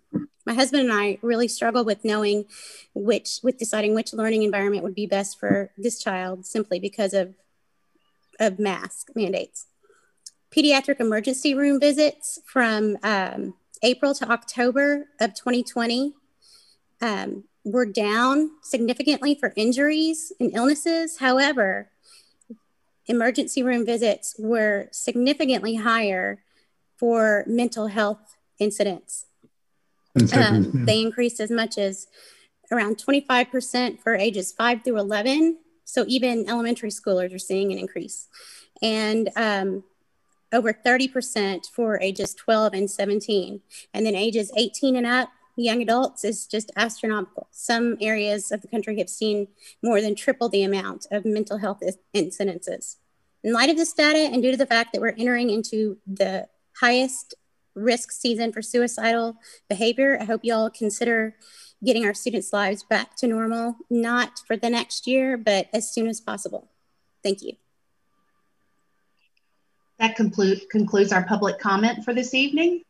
my 0.47 0.55
husband 0.55 0.84
and 0.84 0.92
I 0.92 1.18
really 1.22 1.49
struggle 1.49 1.84
with 1.84 2.05
knowing 2.05 2.45
which, 2.95 3.40
with 3.42 3.59
deciding 3.59 3.95
which 3.95 4.12
learning 4.12 4.42
environment 4.42 4.82
would 4.82 4.95
be 4.95 5.07
best 5.07 5.38
for 5.38 5.70
this 5.78 6.03
child 6.03 6.45
simply 6.45 6.78
because 6.78 7.14
of, 7.14 7.34
of 8.38 8.59
mask 8.59 9.09
mandates. 9.14 9.66
Pediatric 10.55 11.01
emergency 11.01 11.55
room 11.55 11.80
visits 11.80 12.40
from 12.45 12.97
um, 13.03 13.55
April 13.82 14.14
to 14.14 14.30
October 14.30 15.07
of 15.20 15.34
2020 15.34 16.14
um, 17.01 17.45
were 17.64 17.86
down 17.86 18.51
significantly 18.62 19.34
for 19.34 19.53
injuries 19.57 20.32
and 20.38 20.55
illnesses. 20.55 21.18
However, 21.18 21.90
emergency 23.07 23.62
room 23.62 23.84
visits 23.84 24.36
were 24.38 24.88
significantly 24.92 25.76
higher 25.76 26.42
for 26.97 27.45
mental 27.47 27.88
health 27.88 28.36
incidents 28.59 29.26
um, 30.32 30.84
they 30.84 31.00
increased 31.00 31.40
as 31.40 31.50
much 31.50 31.78
as 31.78 32.06
around 32.70 32.96
25% 32.96 34.00
for 34.00 34.14
ages 34.14 34.52
5 34.52 34.84
through 34.84 34.98
11. 34.98 35.58
So 35.84 36.04
even 36.08 36.48
elementary 36.48 36.90
schoolers 36.90 37.34
are 37.34 37.38
seeing 37.38 37.72
an 37.72 37.78
increase. 37.78 38.28
And 38.82 39.30
um, 39.36 39.84
over 40.52 40.72
30% 40.72 41.66
for 41.66 42.00
ages 42.00 42.34
12 42.34 42.74
and 42.74 42.90
17. 42.90 43.60
And 43.92 44.06
then 44.06 44.14
ages 44.14 44.50
18 44.56 44.96
and 44.96 45.06
up, 45.06 45.30
young 45.56 45.82
adults, 45.82 46.24
is 46.24 46.46
just 46.46 46.70
astronomical. 46.76 47.48
Some 47.50 47.96
areas 48.00 48.52
of 48.52 48.62
the 48.62 48.68
country 48.68 48.98
have 48.98 49.10
seen 49.10 49.48
more 49.82 50.00
than 50.00 50.14
triple 50.14 50.48
the 50.48 50.62
amount 50.62 51.06
of 51.10 51.24
mental 51.24 51.58
health 51.58 51.82
incidences. 52.14 52.96
In 53.42 53.52
light 53.52 53.68
of 53.68 53.76
this 53.76 53.92
data, 53.92 54.18
and 54.18 54.42
due 54.42 54.52
to 54.52 54.56
the 54.56 54.66
fact 54.66 54.92
that 54.92 55.02
we're 55.02 55.14
entering 55.18 55.50
into 55.50 55.98
the 56.06 56.48
highest 56.80 57.34
risk 57.75 58.12
season 58.12 58.53
for 58.53 58.62
suicidal 58.62 59.37
behavior. 59.68 60.18
I 60.20 60.25
hope 60.25 60.41
you 60.45 60.55
all 60.55 60.70
consider 60.70 61.37
getting 61.85 62.05
our 62.05 62.14
students' 62.14 62.53
lives 62.53 62.83
back 62.83 63.16
to 63.16 63.27
normal, 63.27 63.77
not 63.91 64.41
for 64.47 64.57
the 64.57 64.70
next 64.70 65.07
year, 65.07 65.37
but 65.37 65.68
as 65.72 65.93
soon 65.93 66.07
as 66.09 66.20
possible. 66.20 66.70
Thank 67.22 67.43
you. 67.43 67.53
That 69.99 70.16
conclude, 70.16 70.68
concludes 70.70 71.12
our 71.12 71.25
public 71.25 71.59
comment 71.59 72.05
for 72.05 72.14
this 72.14 72.35
evening. 72.35 72.83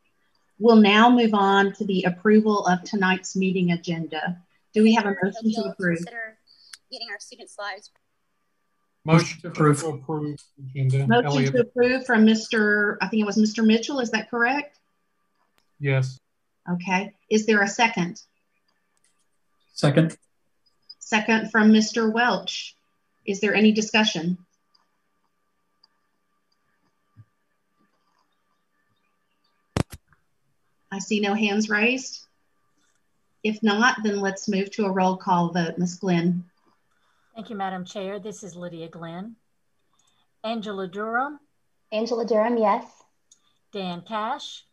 We'll 0.58 0.76
now 0.76 1.10
move 1.10 1.34
on 1.34 1.72
to 1.74 1.84
the 1.84 2.04
approval 2.04 2.66
of 2.66 2.82
tonight's 2.84 3.36
meeting 3.36 3.72
agenda. 3.72 4.38
Do 4.72 4.82
we 4.82 4.94
have 4.94 5.06
a 5.06 5.14
motion 5.22 5.52
to 5.52 5.70
approve? 5.70 6.04
Getting 6.90 7.08
our 7.10 7.18
students' 7.18 7.56
lives 7.58 7.90
Motion 9.04 9.40
to 9.42 9.48
approve. 9.48 9.82
approve 9.82 10.38
agenda. 10.58 11.06
Motion 11.06 11.26
Elliott. 11.26 11.52
to 11.52 11.60
approve 11.60 12.06
from 12.06 12.24
Mr. 12.24 12.96
I 13.02 13.08
think 13.08 13.22
it 13.22 13.26
was 13.26 13.36
Mr. 13.36 13.64
Mitchell. 13.64 14.00
Is 14.00 14.10
that 14.12 14.30
correct? 14.30 14.78
Yes. 15.78 16.18
Okay. 16.70 17.12
Is 17.30 17.44
there 17.44 17.62
a 17.62 17.68
second? 17.68 18.20
Second. 19.74 20.16
Second 21.00 21.50
from 21.50 21.70
Mr. 21.70 22.10
Welch. 22.10 22.76
Is 23.26 23.40
there 23.40 23.54
any 23.54 23.72
discussion? 23.72 24.38
I 30.90 30.98
see 30.98 31.20
no 31.20 31.34
hands 31.34 31.68
raised. 31.68 32.20
If 33.42 33.62
not, 33.62 33.98
then 34.02 34.20
let's 34.20 34.48
move 34.48 34.70
to 34.72 34.86
a 34.86 34.90
roll 34.90 35.16
call 35.16 35.50
vote. 35.50 35.76
Ms. 35.76 35.96
Glenn. 35.96 36.44
Thank 37.34 37.50
you, 37.50 37.56
Madam 37.56 37.84
Chair. 37.84 38.20
This 38.20 38.44
is 38.44 38.54
Lydia 38.54 38.88
Glenn. 38.88 39.34
Angela 40.44 40.86
Durham. 40.86 41.40
Angela 41.90 42.24
Durham, 42.24 42.56
yes. 42.56 42.84
Dan 43.72 44.02
Cash. 44.02 44.64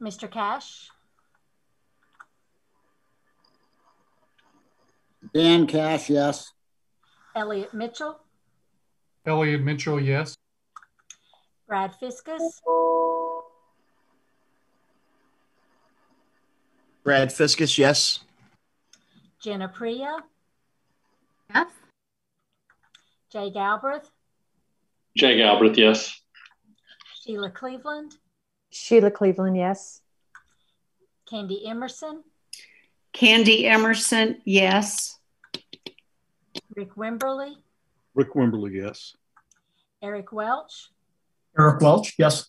Mr. 0.00 0.30
Cash. 0.30 0.90
Dan 5.34 5.66
Cash, 5.66 6.08
yes. 6.08 6.52
Elliot 7.34 7.74
Mitchell. 7.74 8.16
Elliot 9.26 9.60
Mitchell, 9.60 10.00
yes. 10.00 10.36
Brad 11.66 11.92
Fiskum. 12.00 12.38
Brad 17.02 17.28
Fiskum, 17.30 17.76
yes. 17.76 18.20
Jen 19.42 19.60
Aprea. 19.60 20.20
Yes. 21.54 21.68
Jay 23.32 23.50
Galbraith. 23.50 24.10
Jay 25.16 25.36
Galbraith, 25.38 25.78
yes. 25.78 26.20
Sheila 27.22 27.50
Cleveland. 27.50 28.12
Sheila 28.70 29.10
Cleveland, 29.10 29.56
yes. 29.56 30.02
Candy 31.28 31.66
Emerson. 31.66 32.22
Candy 33.12 33.66
Emerson, 33.66 34.40
yes. 34.44 35.18
Rick 36.76 36.94
Wimberly. 36.94 37.54
Rick 38.14 38.34
Wimberly, 38.34 38.74
yes. 38.74 39.16
Eric 40.02 40.32
Welch. 40.32 40.90
Eric 41.58 41.80
Welch, 41.80 42.14
yes. 42.18 42.48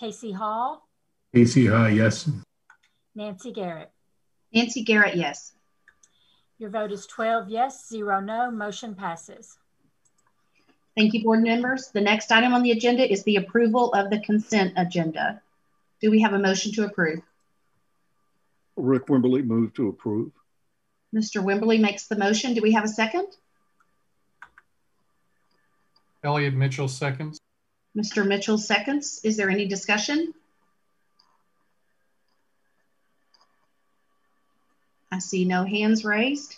KC 0.00 0.34
Haws. 0.34 0.78
KC 1.34 1.70
Haws, 1.70 1.92
yes. 1.94 2.30
Nancy 3.14 3.52
Garrett. 3.52 3.90
Nancy 4.52 4.82
Garrett, 4.82 5.16
yes. 5.16 5.52
Your 6.58 6.70
vote 6.70 6.92
is 6.92 7.06
12 7.06 7.48
yes, 7.48 7.88
0 7.88 8.20
no. 8.20 8.50
Motion 8.50 8.94
passes. 8.94 9.56
Thank 10.96 11.14
you, 11.14 11.22
board 11.22 11.42
members. 11.42 11.90
The 11.92 12.00
next 12.00 12.30
item 12.32 12.52
on 12.52 12.62
the 12.62 12.72
agenda 12.72 13.10
is 13.10 13.22
the 13.22 13.36
approval 13.36 13.92
of 13.94 14.10
the 14.10 14.20
consent 14.20 14.74
agenda. 14.76 15.40
Do 16.00 16.10
we 16.10 16.20
have 16.20 16.32
a 16.32 16.38
motion 16.38 16.72
to 16.72 16.84
approve? 16.84 17.20
Rick 18.76 19.06
Wimberly 19.06 19.44
moved 19.44 19.76
to 19.76 19.88
approve. 19.88 20.32
Mr. 21.14 21.42
Wimberly 21.42 21.80
makes 21.80 22.06
the 22.06 22.16
motion. 22.16 22.54
Do 22.54 22.62
we 22.62 22.72
have 22.72 22.84
a 22.84 22.88
second? 22.88 23.26
Elliot 26.22 26.54
Mitchell 26.54 26.88
seconds. 26.88 27.40
Mr. 27.96 28.26
Mitchell 28.26 28.58
seconds. 28.58 29.20
Is 29.24 29.36
there 29.36 29.50
any 29.50 29.66
discussion? 29.66 30.34
I 35.20 35.22
see 35.22 35.44
no 35.44 35.64
hands 35.66 36.02
raised. 36.02 36.56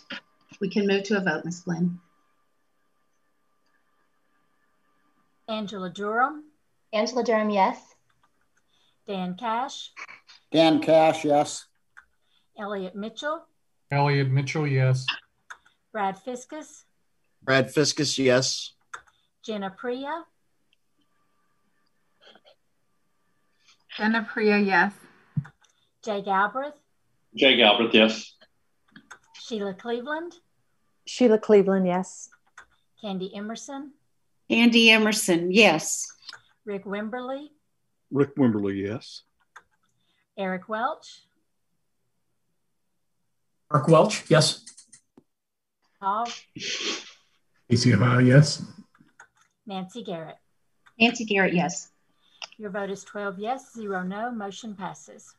We 0.61 0.69
can 0.69 0.87
move 0.87 1.03
to 1.03 1.17
a 1.17 1.19
vote, 1.19 1.43
Ms. 1.43 1.59
Glenn. 1.65 1.99
Angela 5.49 5.89
Durham. 5.89 6.45
Angela 6.93 7.25
Durham, 7.25 7.49
yes. 7.49 7.77
Dan 9.05 9.35
Cash. 9.37 9.91
Dan 10.49 10.79
Cash, 10.79 11.25
yes. 11.25 11.65
Elliot 12.57 12.95
Mitchell. 12.95 13.43
Elliot 13.91 14.29
Mitchell, 14.29 14.65
yes. 14.65 15.05
Brad 15.91 16.15
Fiskum. 16.15 16.63
Brad 17.43 17.67
Fiskum, 17.67 18.17
yes. 18.17 18.71
Jen 19.43 19.63
Aprea. 19.63 20.21
Jen 23.97 24.13
Aprea, 24.13 24.65
yes. 24.65 24.93
Jay 26.05 26.21
Galbraith. 26.21 26.75
Jay 27.35 27.57
Galbraith, 27.57 27.93
yes. 27.93 28.32
Sheila 29.45 29.73
Cleveland. 29.73 30.35
Sheila 31.05 31.37
Cleveland, 31.37 31.85
yes. 31.85 32.29
Candy 33.01 33.35
Emerson. 33.35 33.91
Andy 34.49 34.89
Emerson, 34.89 35.51
yes. 35.51 36.07
Rick 36.65 36.85
Wimberly. 36.85 37.47
Rick 38.09 38.37
Wimberly, 38.37 38.87
yes. 38.87 39.23
Eric 40.37 40.69
Welch. 40.69 41.23
Eric 43.73 43.89
Welch, 43.89 44.23
yes. 44.29 44.63
Haws. 46.01 46.41
KC 47.69 47.97
Haws, 47.97 48.23
yes. 48.23 48.65
Nancy 49.65 50.05
Garrett. 50.05 50.37
Nancy 50.97 51.25
Garrett, 51.25 51.53
yes. 51.53 51.89
Your 52.57 52.69
vote 52.69 52.89
is 52.89 53.03
12 53.03 53.39
yes, 53.39 53.73
0 53.73 54.03
no. 54.03 54.31
Motion 54.31 54.73
passes. 54.73 55.35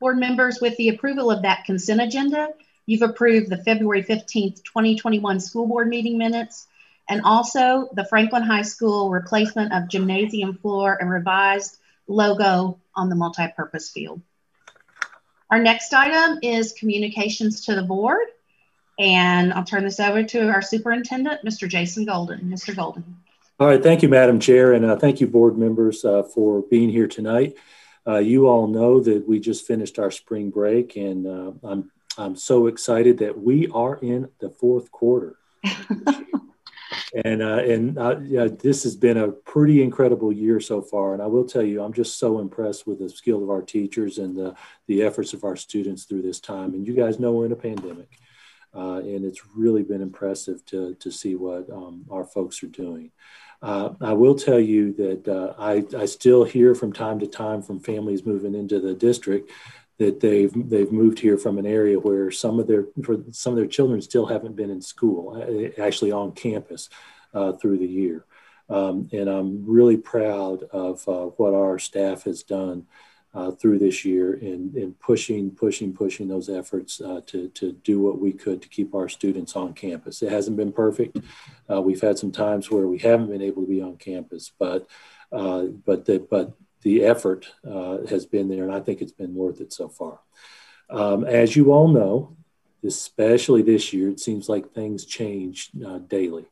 Board 0.00 0.16
members, 0.16 0.60
with 0.62 0.74
the 0.78 0.88
approval 0.88 1.30
of 1.30 1.42
that 1.42 1.66
consent 1.66 2.00
agenda, 2.00 2.48
you've 2.88 3.02
approved 3.02 3.50
the 3.50 3.62
February 3.64 4.02
15th, 4.02 4.64
2021 4.64 5.40
school 5.40 5.66
board 5.66 5.88
meeting 5.88 6.16
minutes 6.16 6.66
and 7.10 7.20
also 7.22 7.90
the 7.92 8.06
Franklin 8.06 8.42
High 8.42 8.62
School 8.62 9.10
replacement 9.10 9.74
of 9.74 9.88
gymnasium 9.88 10.54
floor 10.54 10.96
and 10.98 11.10
revised 11.10 11.76
logo 12.06 12.80
on 12.96 13.10
the 13.10 13.14
multi-purpose 13.14 13.90
field. 13.90 14.22
Our 15.50 15.58
next 15.58 15.92
item 15.92 16.38
is 16.42 16.72
communications 16.72 17.66
to 17.66 17.74
the 17.74 17.82
board. 17.82 18.26
And 18.98 19.52
I'll 19.52 19.64
turn 19.64 19.84
this 19.84 20.00
over 20.00 20.24
to 20.24 20.48
our 20.48 20.62
superintendent, 20.62 21.44
Mr. 21.44 21.68
Jason 21.68 22.06
Golden. 22.06 22.40
Mr. 22.50 22.74
Golden. 22.74 23.18
All 23.60 23.66
right, 23.66 23.82
thank 23.82 24.02
you, 24.02 24.08
Madam 24.08 24.40
Chair, 24.40 24.72
and 24.72 24.84
uh, 24.84 24.96
thank 24.96 25.20
you, 25.20 25.26
board 25.26 25.58
members, 25.58 26.04
uh, 26.04 26.22
for 26.22 26.62
being 26.62 26.88
here 26.88 27.06
tonight. 27.06 27.56
Uh, 28.06 28.16
you 28.16 28.48
all 28.48 28.66
know 28.66 29.00
that 29.00 29.28
we 29.28 29.40
just 29.40 29.66
finished 29.66 29.98
our 29.98 30.10
spring 30.10 30.50
break, 30.50 30.96
and 30.96 31.26
uh, 31.26 31.52
I'm 31.62 31.90
I'm 32.16 32.36
so 32.36 32.66
excited 32.66 33.18
that 33.18 33.38
we 33.38 33.68
are 33.68 33.96
in 33.96 34.28
the 34.40 34.50
fourth 34.50 34.90
quarter. 34.90 35.36
and 37.24 37.42
uh, 37.42 37.58
and 37.58 37.98
uh, 37.98 38.16
yeah, 38.22 38.48
this 38.48 38.82
has 38.82 38.96
been 38.96 39.16
a 39.16 39.28
pretty 39.28 39.82
incredible 39.82 40.32
year 40.32 40.60
so 40.60 40.80
far. 40.82 41.14
And 41.14 41.22
I 41.22 41.26
will 41.26 41.44
tell 41.44 41.62
you, 41.62 41.82
I'm 41.82 41.92
just 41.92 42.18
so 42.18 42.38
impressed 42.38 42.86
with 42.86 42.98
the 42.98 43.08
skill 43.08 43.42
of 43.42 43.50
our 43.50 43.62
teachers 43.62 44.18
and 44.18 44.36
the 44.36 44.54
the 44.86 45.02
efforts 45.02 45.32
of 45.32 45.44
our 45.44 45.56
students 45.56 46.04
through 46.04 46.22
this 46.22 46.40
time. 46.40 46.74
And 46.74 46.86
you 46.86 46.94
guys 46.94 47.18
know 47.18 47.32
we're 47.32 47.46
in 47.46 47.52
a 47.52 47.56
pandemic, 47.56 48.10
uh, 48.74 48.98
and 48.98 49.24
it's 49.24 49.42
really 49.54 49.82
been 49.82 50.02
impressive 50.02 50.64
to 50.66 50.94
to 50.94 51.10
see 51.10 51.34
what 51.34 51.70
um, 51.70 52.04
our 52.10 52.24
folks 52.24 52.62
are 52.62 52.68
doing. 52.68 53.10
Uh, 53.60 53.90
I 54.00 54.12
will 54.12 54.36
tell 54.36 54.60
you 54.60 54.92
that 54.92 55.26
uh, 55.26 55.54
I, 55.58 55.84
I 55.96 56.06
still 56.06 56.44
hear 56.44 56.76
from 56.76 56.92
time 56.92 57.18
to 57.18 57.26
time 57.26 57.60
from 57.60 57.80
families 57.80 58.24
moving 58.24 58.54
into 58.54 58.78
the 58.78 58.94
district 58.94 59.50
that 59.98 60.20
they've 60.20 60.52
they've 60.70 60.92
moved 60.92 61.18
here 61.18 61.36
from 61.36 61.58
an 61.58 61.66
area 61.66 61.98
where 61.98 62.30
some 62.30 62.58
of 62.60 62.66
their 62.66 62.86
for 63.04 63.18
some 63.32 63.52
of 63.52 63.56
their 63.56 63.66
children 63.66 64.00
still 64.00 64.26
haven't 64.26 64.56
been 64.56 64.70
in 64.70 64.80
school, 64.80 65.36
uh, 65.36 65.82
actually 65.82 66.12
on 66.12 66.32
campus 66.32 66.88
uh, 67.34 67.52
through 67.52 67.78
the 67.78 67.86
year. 67.86 68.24
Um, 68.70 69.08
and 69.12 69.28
I'm 69.28 69.64
really 69.66 69.96
proud 69.96 70.62
of 70.64 71.06
uh, 71.08 71.26
what 71.36 71.54
our 71.54 71.78
staff 71.78 72.24
has 72.24 72.42
done 72.42 72.86
uh, 73.34 73.50
through 73.52 73.78
this 73.78 74.04
year 74.04 74.34
in, 74.34 74.72
in 74.76 74.94
pushing, 74.94 75.50
pushing, 75.50 75.92
pushing 75.92 76.28
those 76.28 76.50
efforts 76.50 77.00
uh, 77.00 77.20
to, 77.26 77.48
to 77.50 77.72
do 77.72 78.00
what 78.00 78.18
we 78.18 78.32
could 78.32 78.60
to 78.60 78.68
keep 78.68 78.94
our 78.94 79.08
students 79.08 79.56
on 79.56 79.72
campus. 79.72 80.22
It 80.22 80.30
hasn't 80.30 80.56
been 80.56 80.72
perfect. 80.72 81.18
Uh, 81.70 81.80
we've 81.80 82.00
had 82.00 82.18
some 82.18 82.32
times 82.32 82.70
where 82.70 82.86
we 82.86 82.98
haven't 82.98 83.30
been 83.30 83.42
able 83.42 83.62
to 83.62 83.68
be 83.68 83.80
on 83.80 83.96
campus, 83.96 84.52
but 84.58 84.86
but 85.30 86.04
the, 86.06 86.26
but 86.30 86.52
the 86.82 87.04
effort 87.04 87.48
uh, 87.68 87.98
has 88.06 88.26
been 88.26 88.48
there, 88.48 88.64
and 88.64 88.72
I 88.72 88.80
think 88.80 89.00
it's 89.00 89.12
been 89.12 89.34
worth 89.34 89.60
it 89.60 89.72
so 89.72 89.88
far. 89.88 90.20
Um, 90.90 91.24
as 91.24 91.56
you 91.56 91.72
all 91.72 91.88
know, 91.88 92.36
especially 92.84 93.62
this 93.62 93.92
year, 93.92 94.08
it 94.08 94.20
seems 94.20 94.48
like 94.48 94.72
things 94.72 95.04
change 95.04 95.70
uh, 95.86 95.98
daily. 95.98 96.46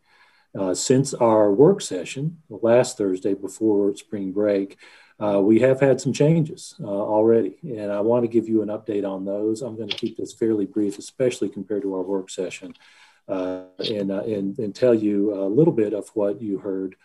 Uh, 0.58 0.74
since 0.74 1.14
our 1.14 1.52
work 1.52 1.80
session 1.80 2.38
last 2.48 2.96
Thursday 2.96 3.34
before 3.34 3.94
spring 3.94 4.32
break, 4.32 4.78
uh, 5.18 5.40
we 5.40 5.60
have 5.60 5.80
had 5.80 6.00
some 6.00 6.12
changes 6.12 6.74
uh, 6.82 6.86
already, 6.86 7.56
and 7.62 7.90
I 7.90 8.00
want 8.00 8.24
to 8.24 8.28
give 8.28 8.48
you 8.48 8.62
an 8.62 8.68
update 8.68 9.08
on 9.08 9.24
those. 9.24 9.62
I'm 9.62 9.76
going 9.76 9.88
to 9.88 9.96
keep 9.96 10.16
this 10.16 10.34
fairly 10.34 10.66
brief, 10.66 10.98
especially 10.98 11.48
compared 11.48 11.82
to 11.82 11.94
our 11.94 12.02
work 12.02 12.28
session, 12.28 12.74
uh, 13.28 13.62
and, 13.78 14.10
and, 14.10 14.58
and 14.58 14.74
tell 14.74 14.94
you 14.94 15.34
a 15.34 15.46
little 15.46 15.72
bit 15.72 15.94
of 15.94 16.08
what 16.10 16.42
you 16.42 16.58
heard 16.58 16.96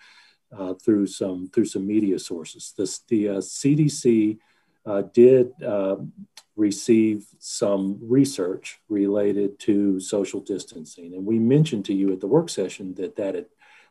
uh, 0.57 0.73
through 0.73 1.07
some 1.07 1.49
through 1.53 1.65
some 1.65 1.87
media 1.87 2.19
sources. 2.19 2.73
This, 2.77 2.99
the 3.07 3.29
uh, 3.29 3.33
CDC 3.35 4.37
uh, 4.85 5.03
did 5.13 5.51
um, 5.63 6.11
receive 6.55 7.25
some 7.39 7.97
research 8.01 8.79
related 8.89 9.59
to 9.59 9.99
social 9.99 10.39
distancing, 10.39 11.13
and 11.13 11.25
we 11.25 11.39
mentioned 11.39 11.85
to 11.85 11.93
you 11.93 12.11
at 12.11 12.19
the 12.19 12.27
work 12.27 12.49
session 12.49 12.93
that 12.95 13.15
that 13.15 13.35
had 13.35 13.45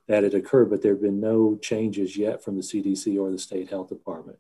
that 0.09 0.25
had 0.25 0.35
occurred, 0.35 0.71
but 0.71 0.83
there 0.83 0.93
have 0.93 1.03
been 1.03 1.21
no 1.21 1.57
changes 1.63 2.17
yet 2.17 2.43
from 2.43 2.57
the 2.57 2.63
CDC 2.63 3.19
or 3.19 3.31
the 3.31 3.39
state 3.39 3.71
health 3.71 3.89
department. 3.89 4.39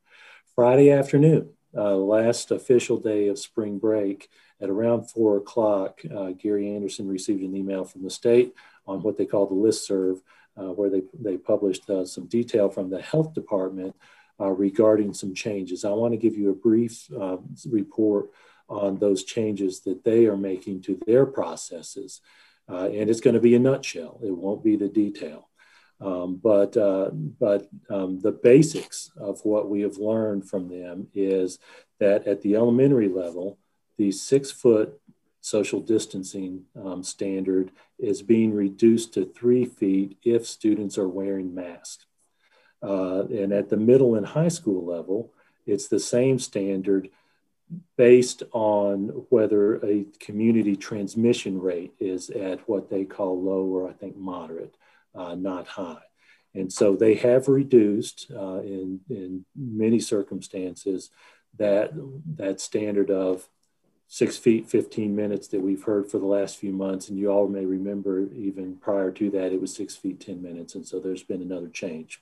Friday 0.56 0.90
afternoon, 0.90 1.50
uh, 1.76 1.94
last 1.94 2.50
official 2.50 2.96
day 2.96 3.28
of 3.28 3.38
spring 3.38 3.78
break, 3.78 4.28
at 4.60 4.68
around 4.68 5.10
four 5.10 5.36
o'clock, 5.36 6.00
uh, 6.14 6.30
Gary 6.30 6.74
Anderson 6.74 7.08
received 7.08 7.42
an 7.42 7.56
email 7.56 7.84
from 7.84 8.02
the 8.02 8.10
state 8.10 8.52
on 8.86 9.02
what 9.02 9.16
they 9.16 9.24
call 9.24 9.46
the 9.46 9.54
list 9.54 9.86
serve 9.86 10.18
uh, 10.18 10.22
where 10.68 10.90
they, 10.90 11.02
they 11.18 11.36
published 11.36 11.88
uh, 11.90 12.04
some 12.04 12.26
detail 12.26 12.68
from 12.68 12.90
the 12.90 13.00
health 13.00 13.34
department 13.34 13.94
uh, 14.40 14.50
regarding 14.50 15.12
some 15.12 15.34
changes. 15.34 15.84
I 15.84 15.90
want 15.90 16.12
to 16.12 16.18
give 16.18 16.36
you 16.36 16.50
a 16.50 16.54
brief 16.54 17.10
uh, 17.12 17.38
report 17.68 18.30
on 18.68 18.98
those 18.98 19.24
changes 19.24 19.80
that 19.80 20.04
they 20.04 20.26
are 20.26 20.36
making 20.36 20.82
to 20.82 20.98
their 21.06 21.26
processes. 21.26 22.20
Uh, 22.68 22.86
and 22.86 23.10
it's 23.10 23.20
going 23.20 23.34
to 23.34 23.40
be 23.40 23.54
a 23.54 23.58
nutshell, 23.58 24.20
it 24.22 24.30
won't 24.30 24.62
be 24.62 24.76
the 24.76 24.88
detail. 24.88 25.48
Um, 26.00 26.36
but 26.42 26.76
uh, 26.78 27.10
but 27.10 27.68
um, 27.90 28.20
the 28.20 28.32
basics 28.32 29.10
of 29.18 29.44
what 29.44 29.68
we 29.68 29.82
have 29.82 29.98
learned 29.98 30.48
from 30.48 30.68
them 30.68 31.08
is 31.14 31.58
that 31.98 32.26
at 32.26 32.40
the 32.40 32.56
elementary 32.56 33.08
level, 33.08 33.58
the 33.98 34.10
six 34.10 34.50
foot 34.50 34.98
social 35.40 35.80
distancing 35.80 36.64
um, 36.82 37.02
standard 37.02 37.70
is 37.98 38.22
being 38.22 38.52
reduced 38.54 39.14
to 39.14 39.24
three 39.24 39.64
feet 39.64 40.16
if 40.22 40.46
students 40.46 40.98
are 40.98 41.08
wearing 41.08 41.54
masks. 41.54 42.06
Uh, 42.82 43.24
and 43.26 43.52
at 43.52 43.68
the 43.68 43.76
middle 43.76 44.14
and 44.14 44.26
high 44.26 44.48
school 44.48 44.84
level, 44.84 45.32
it's 45.66 45.88
the 45.88 46.00
same 46.00 46.38
standard 46.38 47.10
based 47.96 48.42
on 48.52 49.08
whether 49.28 49.76
a 49.84 50.04
community 50.18 50.76
transmission 50.76 51.60
rate 51.60 51.92
is 52.00 52.30
at 52.30 52.68
what 52.68 52.90
they 52.90 53.04
call 53.04 53.40
low 53.40 53.64
or 53.64 53.88
I 53.88 53.92
think 53.92 54.16
moderate, 54.16 54.74
uh, 55.14 55.34
not 55.34 55.66
high. 55.68 56.02
And 56.54 56.72
so 56.72 56.96
they 56.96 57.14
have 57.14 57.46
reduced 57.46 58.26
uh, 58.34 58.60
in, 58.60 59.00
in 59.08 59.44
many 59.54 60.00
circumstances 60.00 61.10
that, 61.58 61.92
that 62.36 62.60
standard 62.60 63.10
of 63.10 63.48
six 64.12 64.36
feet, 64.36 64.68
15 64.68 65.14
minutes 65.14 65.46
that 65.46 65.60
we've 65.60 65.84
heard 65.84 66.10
for 66.10 66.18
the 66.18 66.26
last 66.26 66.56
few 66.56 66.72
months. 66.72 67.08
And 67.08 67.16
you 67.16 67.30
all 67.30 67.46
may 67.46 67.64
remember 67.64 68.26
even 68.34 68.74
prior 68.74 69.12
to 69.12 69.30
that, 69.30 69.52
it 69.52 69.60
was 69.60 69.72
six 69.72 69.94
feet, 69.94 70.18
10 70.18 70.42
minutes. 70.42 70.74
And 70.74 70.84
so 70.84 70.98
there's 70.98 71.22
been 71.22 71.40
another 71.40 71.68
change. 71.68 72.20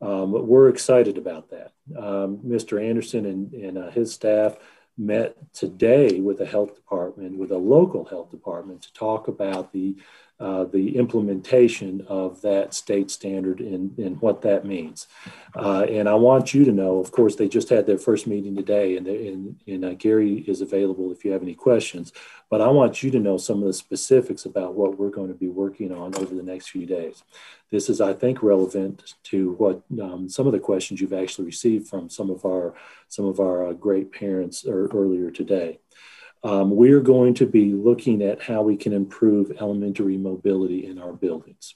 Um, 0.00 0.32
we're 0.32 0.70
excited 0.70 1.18
about 1.18 1.50
that. 1.50 1.72
Um, 1.94 2.38
Mr. 2.38 2.82
Anderson 2.82 3.26
and, 3.26 3.52
and 3.52 3.76
uh, 3.76 3.90
his 3.90 4.14
staff 4.14 4.56
met 4.96 5.36
today 5.52 6.20
with 6.20 6.38
the 6.38 6.46
health 6.46 6.74
department, 6.74 7.36
with 7.36 7.52
a 7.52 7.58
local 7.58 8.06
health 8.06 8.30
department, 8.30 8.80
to 8.82 8.92
talk 8.94 9.28
about 9.28 9.74
the 9.74 9.96
uh, 10.40 10.64
the 10.64 10.96
implementation 10.96 12.00
of 12.08 12.40
that 12.40 12.72
state 12.72 13.10
standard 13.10 13.60
and, 13.60 13.96
and 13.98 14.18
what 14.22 14.40
that 14.40 14.64
means. 14.64 15.06
Uh, 15.54 15.82
and 15.82 16.08
I 16.08 16.14
want 16.14 16.54
you 16.54 16.64
to 16.64 16.72
know, 16.72 16.98
of 16.98 17.12
course, 17.12 17.36
they 17.36 17.46
just 17.46 17.68
had 17.68 17.86
their 17.86 17.98
first 17.98 18.26
meeting 18.26 18.56
today, 18.56 18.96
and, 18.96 19.06
and, 19.06 19.56
and 19.66 19.84
uh, 19.84 19.94
Gary 19.94 20.38
is 20.48 20.62
available 20.62 21.12
if 21.12 21.26
you 21.26 21.32
have 21.32 21.42
any 21.42 21.54
questions. 21.54 22.12
But 22.48 22.62
I 22.62 22.68
want 22.68 23.02
you 23.02 23.10
to 23.10 23.20
know 23.20 23.36
some 23.36 23.60
of 23.60 23.66
the 23.66 23.74
specifics 23.74 24.46
about 24.46 24.74
what 24.74 24.98
we're 24.98 25.10
going 25.10 25.28
to 25.28 25.34
be 25.34 25.48
working 25.48 25.92
on 25.92 26.14
over 26.16 26.34
the 26.34 26.42
next 26.42 26.70
few 26.70 26.86
days. 26.86 27.22
This 27.70 27.90
is, 27.90 28.00
I 28.00 28.14
think, 28.14 28.42
relevant 28.42 29.14
to 29.24 29.52
what 29.52 29.82
um, 30.02 30.28
some 30.28 30.46
of 30.46 30.52
the 30.52 30.58
questions 30.58 31.00
you've 31.00 31.12
actually 31.12 31.44
received 31.44 31.86
from 31.86 32.08
some 32.08 32.30
of 32.30 32.44
our 32.44 32.74
some 33.08 33.26
of 33.26 33.40
our 33.40 33.68
uh, 33.68 33.72
great 33.74 34.10
parents 34.10 34.64
er, 34.66 34.88
earlier 34.92 35.30
today. 35.30 35.80
Um, 36.42 36.70
we're 36.70 37.00
going 37.00 37.34
to 37.34 37.46
be 37.46 37.72
looking 37.72 38.22
at 38.22 38.42
how 38.42 38.62
we 38.62 38.76
can 38.76 38.92
improve 38.92 39.52
elementary 39.60 40.16
mobility 40.16 40.86
in 40.86 40.98
our 40.98 41.12
buildings. 41.12 41.74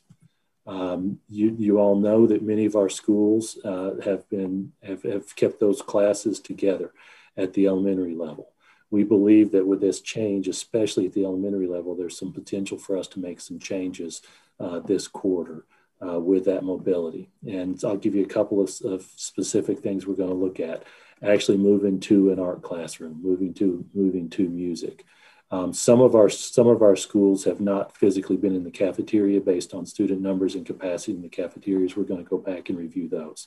Um, 0.67 1.21
you, 1.29 1.55
you 1.59 1.79
all 1.79 1.97
know 1.97 2.27
that 2.27 2.43
many 2.43 2.65
of 2.65 2.75
our 2.75 2.89
schools 2.89 3.59
uh, 3.65 3.97
have 4.05 4.29
been 4.31 4.73
have, 4.83 5.03
have 5.03 5.37
kept 5.37 5.61
those 5.61 5.83
classes 5.83 6.41
together 6.41 6.93
at 7.37 7.53
the 7.53 7.67
elementary 7.67 8.15
level. 8.15 8.53
We 8.91 9.05
believe 9.05 9.53
that 9.53 9.67
with 9.67 9.81
this 9.81 10.01
change, 10.01 10.49
especially 10.49 11.07
at 11.07 11.13
the 11.13 11.25
elementary 11.25 11.67
level, 11.67 11.95
there's 11.95 12.19
some 12.19 12.33
potential 12.33 12.79
for 12.79 12.97
us 12.97 13.09
to 13.09 13.21
make 13.21 13.41
some 13.41 13.59
changes 13.59 14.23
uh, 14.59 14.79
this 14.81 15.09
quarter 15.09 15.65
uh, 16.07 16.21
with 16.21 16.45
that 16.47 16.65
mobility. 16.65 17.29
And 17.47 17.79
I'll 17.85 17.97
give 17.97 18.15
you 18.15 18.23
a 18.23 18.29
couple 18.29 18.63
of, 18.63 18.71
of 18.85 19.07
specific 19.17 19.81
things 19.81 20.07
we're 20.07 20.15
going 20.15 20.31
to 20.31 20.35
look 20.35 20.61
at 20.61 20.85
actually 21.25 21.59
moving 21.59 22.01
to 22.01 22.31
an 22.31 22.39
art 22.39 22.63
classroom, 22.63 23.21
moving 23.23 23.55
to 23.55 23.85
moving 23.95 24.29
to 24.31 24.49
music. 24.49 25.05
Um, 25.51 25.73
some 25.73 26.01
of 26.01 26.15
our 26.15 26.29
some 26.29 26.67
of 26.67 26.83
our 26.83 26.97
schools 26.97 27.45
have 27.45 27.61
not 27.61 27.97
physically 27.97 28.37
been 28.37 28.57
in 28.57 28.65
the 28.65 28.71
cafeteria 28.71 29.41
based 29.41 29.75
on 29.75 29.87
student 29.87 30.21
numbers 30.21 30.55
and 30.55 30.67
capacity 30.67 31.13
in 31.13 31.23
the 31.23 31.29
cafeterias. 31.29 31.97
We're 31.97 32.05
going 32.05 32.25
to 32.25 32.29
go 32.29 32.39
back 32.39 32.71
and 32.71 32.79
review 32.79 33.09
those, 33.09 33.47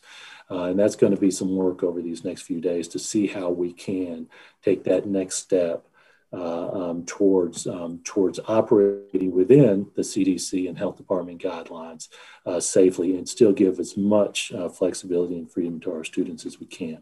uh, 0.49 0.63
and 0.63 0.79
that's 0.79 0.95
going 0.95 1.13
to 1.13 1.19
be 1.19 1.31
some 1.31 1.55
work 1.55 1.83
over 1.83 2.01
these 2.01 2.23
next 2.23 2.43
few 2.43 2.61
days 2.61 2.87
to 2.89 2.99
see 2.99 3.27
how 3.27 3.49
we 3.49 3.73
can 3.73 4.27
take 4.63 4.83
that 4.85 5.05
next 5.05 5.35
step 5.35 5.87
uh, 6.31 6.69
um, 6.71 7.05
towards 7.05 7.67
um, 7.67 7.99
towards 8.03 8.39
operating 8.47 9.31
within 9.31 9.87
the 9.95 10.01
CDC 10.01 10.67
and 10.67 10.77
health 10.77 10.97
department 10.97 11.41
guidelines 11.41 12.09
uh, 12.45 12.59
safely 12.59 13.17
and 13.17 13.27
still 13.27 13.51
give 13.51 13.79
as 13.79 13.97
much 13.97 14.51
uh, 14.53 14.69
flexibility 14.69 15.37
and 15.37 15.51
freedom 15.51 15.79
to 15.79 15.91
our 15.91 16.03
students 16.03 16.45
as 16.45 16.59
we 16.59 16.67
can. 16.67 17.01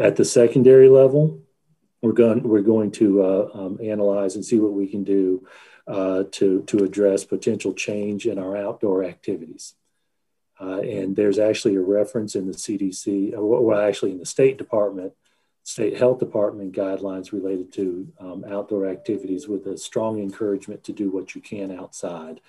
At 0.00 0.16
the 0.16 0.24
secondary 0.24 0.88
level, 0.88 1.42
we're 2.00 2.12
going 2.12 2.42
we're 2.42 2.62
going 2.62 2.90
to 2.92 3.22
uh, 3.22 3.50
um, 3.52 3.78
analyze 3.82 4.34
and 4.34 4.42
see 4.42 4.58
what 4.58 4.72
we 4.72 4.86
can 4.86 5.04
do 5.04 5.46
uh, 5.86 6.24
to 6.32 6.62
to 6.62 6.84
address 6.84 7.24
potential 7.24 7.74
change 7.74 8.26
in 8.26 8.38
our 8.38 8.56
outdoor 8.56 9.04
activities. 9.04 9.74
Uh, 10.58 10.80
and 10.80 11.16
there's 11.16 11.38
actually 11.38 11.76
a 11.76 11.82
reference 11.82 12.34
in 12.34 12.46
the 12.46 12.52
CDC, 12.52 13.36
uh, 13.36 13.42
well, 13.42 13.78
actually 13.78 14.12
in 14.12 14.18
the 14.18 14.26
State 14.26 14.56
Department, 14.56 15.12
State 15.64 15.98
Health 15.98 16.18
Department 16.18 16.74
guidelines 16.74 17.32
related 17.32 17.70
to 17.74 18.10
um, 18.20 18.44
outdoor 18.50 18.86
activities 18.86 19.48
with 19.48 19.66
a 19.66 19.76
strong 19.76 20.18
encouragement 20.18 20.82
to 20.84 20.92
do 20.92 21.10
what 21.10 21.34
you 21.34 21.42
can 21.42 21.78
outside. 21.78 22.40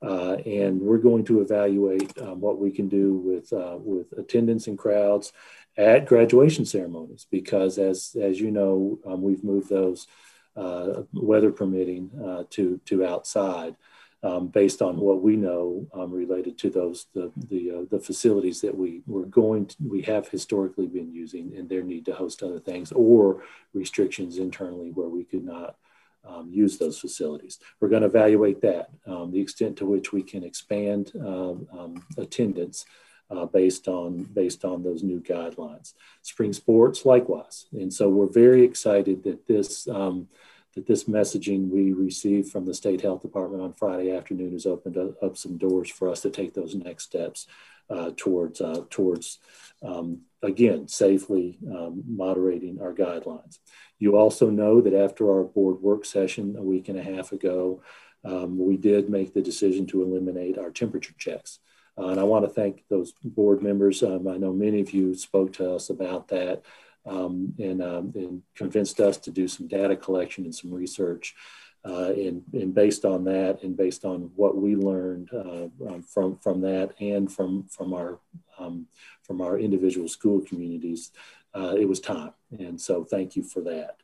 Uh, 0.00 0.36
and 0.46 0.80
we're 0.80 0.98
going 0.98 1.24
to 1.24 1.40
evaluate 1.40 2.16
um, 2.20 2.40
what 2.40 2.58
we 2.58 2.70
can 2.70 2.88
do 2.88 3.14
with 3.14 3.52
uh, 3.52 3.76
with 3.78 4.12
attendance 4.16 4.66
and 4.66 4.78
crowds 4.78 5.32
at 5.78 6.06
graduation 6.06 6.66
ceremonies 6.66 7.26
because 7.30 7.78
as 7.78 8.16
as 8.20 8.40
you 8.40 8.50
know 8.50 8.98
um, 9.06 9.22
we've 9.22 9.44
moved 9.44 9.70
those 9.70 10.08
uh, 10.56 11.02
weather 11.12 11.52
permitting 11.52 12.10
uh, 12.22 12.42
to 12.50 12.80
to 12.84 13.06
outside 13.06 13.76
um, 14.24 14.48
based 14.48 14.82
on 14.82 14.98
what 14.98 15.22
we 15.22 15.36
know 15.36 15.86
um, 15.94 16.10
related 16.10 16.58
to 16.58 16.68
those 16.68 17.06
the 17.14 17.30
the, 17.36 17.70
uh, 17.70 17.84
the 17.90 18.00
facilities 18.00 18.60
that 18.60 18.76
we 18.76 19.02
were 19.06 19.26
going 19.26 19.66
to, 19.66 19.76
we 19.86 20.02
have 20.02 20.28
historically 20.28 20.88
been 20.88 21.12
using 21.12 21.54
and 21.56 21.68
their 21.68 21.84
need 21.84 22.04
to 22.04 22.14
host 22.14 22.42
other 22.42 22.58
things 22.58 22.90
or 22.92 23.44
restrictions 23.72 24.38
internally 24.38 24.90
where 24.90 25.08
we 25.08 25.22
could 25.22 25.44
not 25.44 25.76
um, 26.24 26.50
use 26.50 26.76
those 26.76 26.98
facilities. 26.98 27.60
We're 27.80 27.88
going 27.88 28.02
to 28.02 28.08
evaluate 28.08 28.60
that, 28.62 28.90
um, 29.06 29.30
the 29.30 29.40
extent 29.40 29.78
to 29.78 29.86
which 29.86 30.12
we 30.12 30.22
can 30.22 30.42
expand 30.42 31.12
um, 31.20 31.68
um, 31.72 32.04
attendance 32.18 32.84
uh, 33.30 33.46
based 33.46 33.88
on 33.88 34.24
based 34.24 34.64
on 34.64 34.82
those 34.82 35.02
new 35.02 35.20
guidelines. 35.20 35.94
Spring 36.22 36.52
sports, 36.52 37.04
likewise, 37.04 37.66
and 37.72 37.92
so 37.92 38.08
we're 38.08 38.26
very 38.26 38.64
excited 38.64 39.22
that 39.24 39.46
this 39.46 39.86
um, 39.88 40.28
that 40.74 40.86
this 40.86 41.04
messaging 41.04 41.68
we 41.68 41.92
received 41.92 42.50
from 42.50 42.64
the 42.64 42.74
state 42.74 43.00
health 43.00 43.22
department 43.22 43.62
on 43.62 43.72
Friday 43.72 44.12
afternoon 44.12 44.52
has 44.52 44.66
opened 44.66 44.96
up, 44.96 45.36
some 45.36 45.58
doors 45.58 45.90
for 45.90 46.08
us 46.08 46.20
to 46.20 46.30
take 46.30 46.54
those 46.54 46.74
next 46.74 47.04
steps 47.04 47.46
uh, 47.90 48.10
towards 48.16 48.60
uh, 48.60 48.84
towards 48.90 49.38
um, 49.82 50.20
again 50.42 50.86
safely 50.86 51.58
um, 51.70 52.02
moderating 52.06 52.80
our 52.80 52.92
guidelines. 52.92 53.58
You 53.98 54.16
also 54.16 54.50
know 54.50 54.80
that 54.80 54.94
after 54.94 55.30
our 55.30 55.44
board 55.44 55.80
work 55.82 56.04
session 56.04 56.54
a 56.56 56.62
week 56.62 56.88
and 56.88 56.98
a 56.98 57.02
half 57.02 57.32
ago, 57.32 57.82
um, 58.24 58.58
we 58.58 58.76
did 58.76 59.08
make 59.08 59.34
the 59.34 59.42
decision 59.42 59.86
to 59.86 60.02
eliminate 60.02 60.58
our 60.58 60.70
temperature 60.70 61.14
checks. 61.18 61.60
Uh, 61.98 62.08
and 62.08 62.20
I 62.20 62.24
want 62.24 62.44
to 62.44 62.50
thank 62.50 62.84
those 62.88 63.12
board 63.24 63.62
members. 63.62 64.02
Um, 64.02 64.28
I 64.28 64.36
know 64.36 64.52
many 64.52 64.80
of 64.80 64.92
you 64.92 65.14
spoke 65.14 65.52
to 65.54 65.74
us 65.74 65.90
about 65.90 66.28
that 66.28 66.62
um, 67.06 67.54
and, 67.58 67.82
um, 67.82 68.12
and, 68.14 68.42
convinced 68.54 69.00
us 69.00 69.16
to 69.16 69.30
do 69.30 69.48
some 69.48 69.66
data 69.66 69.96
collection 69.96 70.44
and 70.44 70.54
some 70.54 70.72
research. 70.72 71.34
Uh, 71.84 72.12
and, 72.12 72.42
and, 72.52 72.74
based 72.74 73.04
on 73.04 73.24
that, 73.24 73.62
and 73.62 73.76
based 73.76 74.04
on 74.04 74.30
what 74.34 74.56
we 74.56 74.74
learned 74.74 75.30
uh, 75.32 75.68
um, 75.88 76.02
from 76.02 76.36
from 76.38 76.60
that, 76.60 76.92
and 77.00 77.32
from 77.32 77.62
from 77.68 77.94
our 77.94 78.18
um, 78.58 78.86
from 79.22 79.40
our 79.40 79.56
individual 79.58 80.08
school 80.08 80.40
communities, 80.40 81.12
uh, 81.54 81.76
it 81.78 81.88
was 81.88 82.00
time. 82.00 82.32
And 82.58 82.80
so, 82.80 83.04
thank 83.04 83.36
you 83.36 83.44
for 83.44 83.60
that. 83.60 83.96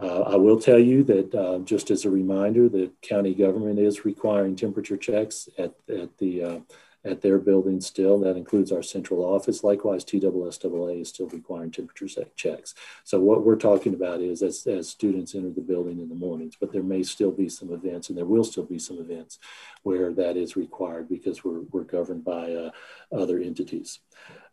Uh, 0.00 0.20
I 0.20 0.36
will 0.36 0.60
tell 0.60 0.78
you 0.78 1.02
that 1.04 1.34
uh, 1.34 1.58
just 1.60 1.90
as 1.90 2.04
a 2.04 2.10
reminder, 2.10 2.68
the 2.68 2.92
county 3.00 3.34
government 3.34 3.78
is 3.78 4.04
requiring 4.04 4.54
temperature 4.54 4.98
checks 4.98 5.48
at, 5.58 5.72
at 5.88 6.18
the 6.18 6.42
uh, 6.42 6.58
at 7.06 7.22
their 7.22 7.38
building 7.38 7.80
still. 7.80 8.18
That 8.20 8.36
includes 8.36 8.72
our 8.72 8.82
central 8.82 9.24
office. 9.24 9.62
Likewise, 9.62 10.04
TSSAA 10.04 11.00
is 11.00 11.08
still 11.08 11.28
requiring 11.28 11.70
temperature 11.70 12.24
checks. 12.34 12.74
So 13.04 13.20
what 13.20 13.44
we're 13.44 13.56
talking 13.56 13.94
about 13.94 14.20
is 14.20 14.42
as, 14.42 14.66
as 14.66 14.88
students 14.88 15.34
enter 15.34 15.50
the 15.50 15.60
building 15.60 16.00
in 16.00 16.08
the 16.08 16.14
mornings, 16.14 16.56
but 16.60 16.72
there 16.72 16.82
may 16.82 17.02
still 17.02 17.30
be 17.30 17.48
some 17.48 17.72
events 17.72 18.08
and 18.08 18.18
there 18.18 18.26
will 18.26 18.44
still 18.44 18.64
be 18.64 18.78
some 18.78 18.98
events 18.98 19.38
where 19.82 20.12
that 20.12 20.36
is 20.36 20.56
required 20.56 21.08
because 21.08 21.44
we're, 21.44 21.60
we're 21.70 21.84
governed 21.84 22.24
by 22.24 22.52
uh, 22.52 22.70
other 23.12 23.38
entities. 23.38 24.00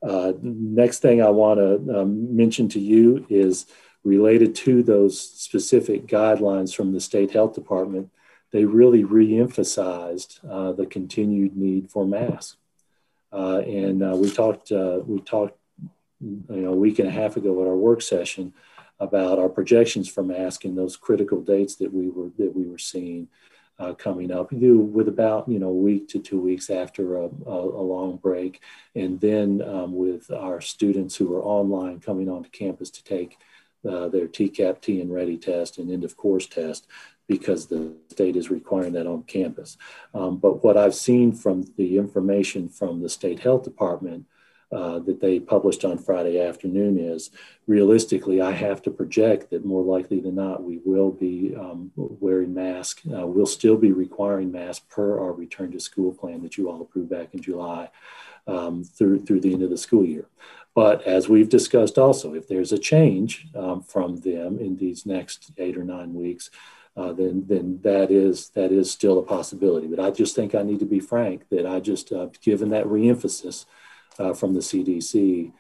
Uh, 0.02 0.34
next 0.42 1.00
thing 1.00 1.22
I 1.22 1.30
want 1.30 1.60
to 1.60 2.02
um, 2.02 2.36
mention 2.36 2.70
to 2.70 2.80
you 2.80 3.26
is 3.30 3.66
related 4.04 4.54
to 4.54 4.84
those 4.84 5.20
specific 5.20 6.08
guidelines 6.08 6.76
from 6.76 6.92
the 6.92 7.00
state 7.00 7.32
health 7.32 7.56
department 7.56 8.12
they 8.54 8.64
really 8.66 9.04
re-emphasized 9.04 10.40
uh, 10.50 10.72
the 10.72 10.86
continued 10.86 11.58
need 11.58 11.92
for 11.92 12.06
masks 12.06 12.58
Uh, 13.34 13.62
and 13.66 14.04
uh, 14.04 14.16
we 14.16 14.30
talked, 14.30 14.72
uh, 14.72 15.00
we 15.06 15.20
talked, 15.20 15.58
you 16.22 16.46
know, 16.48 16.74
a 16.74 16.82
week 16.86 17.00
and 17.00 17.10
a 17.10 17.12
half 17.12 17.36
ago 17.36 17.62
at 17.62 17.68
our 17.68 17.76
work 17.76 18.02
session 18.02 18.54
about 19.00 19.40
our 19.40 19.50
projections 19.50 20.08
for 20.08 20.24
masks 20.24 20.66
and 20.66 20.78
those 20.78 20.96
critical 20.96 21.42
dates 21.42 21.76
that 21.78 21.92
we 21.92 22.10
were 22.10 22.30
that 22.38 22.56
we 22.56 22.66
were 22.72 22.78
seeing 22.78 23.28
uh, 23.80 23.94
coming 23.94 24.32
up. 24.32 24.52
Do 24.52 24.78
with 24.80 25.08
about 25.08 25.50
you 25.50 25.60
know 25.60 25.70
a 25.70 25.84
week 25.90 26.08
to 26.10 26.20
two 26.20 26.40
weeks 26.40 26.70
after 26.70 27.18
a, 27.18 27.26
a, 27.48 27.60
a 27.82 27.84
long 27.96 28.18
break, 28.18 28.62
and 28.96 29.20
then 29.20 29.62
um, 29.64 29.96
with 29.96 30.30
our 30.32 30.62
students 30.62 31.16
who 31.16 31.34
are 31.36 31.44
online 31.44 32.00
coming 32.00 32.30
onto 32.30 32.50
campus 32.52 32.92
to 32.92 33.04
take 33.04 33.38
uh, 33.90 34.08
their 34.08 34.28
TCAP 34.28 34.80
TNReady 34.82 35.42
test 35.42 35.78
and 35.78 35.92
end 35.92 36.04
of 36.04 36.16
course 36.16 36.48
test 36.48 36.88
because 37.28 37.68
the 37.68 37.96
state 38.10 38.36
is 38.36 38.50
requiring 38.50 38.94
that 38.94 39.08
on 39.08 39.24
campus. 39.24 39.78
Um, 40.14 40.38
but 40.38 40.64
what 40.64 40.78
I've 40.78 40.96
seen 40.96 41.32
from 41.32 41.64
the 41.78 41.98
information 41.98 42.70
from 42.70 43.02
the 43.02 43.10
state 43.10 43.40
health 43.40 43.64
department 43.64 44.26
uh, 44.74 44.98
that 45.00 45.22
they 45.22 45.40
published 45.40 45.86
on 45.86 46.00
Friday 46.00 46.40
afternoon 46.42 46.98
is 46.98 47.30
realistically, 47.68 48.42
I 48.42 48.52
have 48.52 48.82
to 48.84 48.92
project 48.92 49.52
that 49.52 49.64
more 49.64 49.84
likely 49.84 50.20
than 50.20 50.36
not, 50.36 50.64
we 50.64 50.80
will 50.84 51.12
be 51.12 51.54
um, 51.56 51.92
wearing 51.96 52.56
masks. 52.56 53.04
Uh, 53.06 53.28
we'll 53.28 53.46
still 53.46 53.78
be 53.78 53.92
requiring 53.92 54.52
masks 54.52 54.84
per 54.90 55.20
our 55.20 55.32
return 55.32 55.72
to 55.74 55.80
school 55.80 56.12
plan 56.12 56.42
that 56.42 56.58
you 56.58 56.72
all 56.72 56.82
approved 56.82 57.12
back 57.12 57.36
in 57.36 57.42
July 57.42 57.90
um, 58.48 58.84
through, 58.84 59.20
through 59.20 59.42
the 59.42 59.54
end 59.54 59.62
of 59.62 59.70
the 59.70 59.78
school 59.78 60.04
year. 60.06 60.28
But 60.74 61.04
as 61.04 61.30
we've 61.30 61.50
discussed 61.50 62.00
also, 62.00 62.34
if 62.34 62.48
there's 62.48 62.72
a 62.72 62.80
change 62.80 63.48
um, 63.56 63.84
from 63.84 64.18
them 64.18 64.58
in 64.58 64.78
these 64.78 65.06
next 65.06 65.52
eight 65.60 65.78
or 65.78 65.84
nine 65.84 66.16
weeks, 66.16 66.50
uh, 66.96 67.12
then 67.14 67.44
then 67.48 67.80
that 67.84 68.12
is 68.12 68.50
that 68.50 68.72
is 68.72 68.92
still 68.92 69.20
a 69.20 69.24
possibility. 69.24 69.88
But 69.88 70.00
I 70.00 70.12
just 70.12 70.36
think 70.36 70.54
I 70.54 70.64
need 70.64 70.80
to 70.80 70.86
be 70.86 71.00
frank 71.00 71.50
that 71.50 71.66
I 71.66 71.80
just 71.80 72.12
uh, 72.12 72.28
given 72.42 72.70
that 72.70 72.86
reemphasis 72.86 73.66
uh, 74.20 74.34
from 74.34 74.54
the 74.54 74.60
CDC 74.60 75.52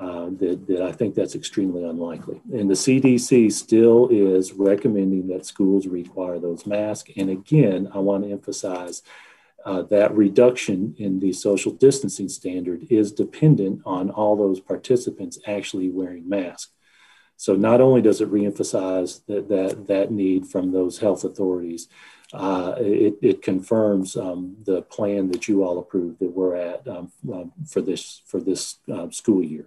uh, 0.00 0.30
that, 0.38 0.64
that 0.68 0.80
I 0.80 0.92
think 0.92 1.14
that's 1.14 1.34
extremely 1.34 1.84
unlikely. 1.84 2.40
And 2.52 2.70
the 2.70 2.74
CDC 2.74 3.52
still 3.52 4.08
is 4.08 4.52
recommending 4.52 5.26
that 5.28 5.44
schools 5.44 5.86
require 5.86 6.38
those 6.38 6.66
masks. 6.66 7.10
And 7.16 7.30
again, 7.30 7.90
I 7.92 7.98
want 7.98 8.24
to 8.24 8.30
emphasize 8.30 9.02
uh, 9.64 9.82
that 9.82 10.14
reduction 10.14 10.94
in 10.98 11.18
the 11.18 11.32
social 11.32 11.72
distancing 11.72 12.28
standard 12.28 12.86
is 12.90 13.12
dependent 13.12 13.82
on 13.84 14.10
all 14.10 14.36
those 14.36 14.60
participants 14.60 15.38
actually 15.46 15.90
wearing 15.90 16.28
masks. 16.28 16.72
So 17.38 17.54
not 17.54 17.80
only 17.80 18.02
does 18.02 18.20
it 18.20 18.32
reemphasize 18.32 19.24
that, 19.26 19.48
that, 19.48 19.86
that 19.86 20.10
need 20.10 20.48
from 20.48 20.72
those 20.72 20.98
health 20.98 21.22
authorities, 21.22 21.86
uh, 22.34 22.74
it, 22.78 23.14
it, 23.22 23.42
confirms 23.42 24.16
um, 24.16 24.56
the 24.64 24.82
plan 24.82 25.30
that 25.30 25.46
you 25.46 25.62
all 25.62 25.78
approved 25.78 26.18
that 26.18 26.32
we're 26.32 26.56
at 26.56 26.86
um, 26.88 27.12
um, 27.32 27.52
for 27.66 27.80
this 27.80 28.20
for 28.26 28.38
this 28.40 28.80
uh, 28.92 29.08
school 29.10 29.42
year. 29.42 29.66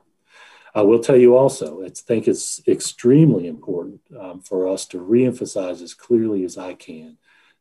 I 0.76 0.82
will 0.82 1.00
tell 1.00 1.16
you 1.16 1.36
also, 1.36 1.84
I 1.84 1.90
think 1.90 2.28
it's 2.28 2.62
extremely 2.68 3.48
important 3.48 4.02
um, 4.20 4.42
for 4.42 4.68
us 4.68 4.86
to 4.88 5.00
reemphasize 5.00 5.82
as 5.82 5.94
clearly 5.94 6.44
as 6.44 6.58
I 6.58 6.74
can 6.74 7.18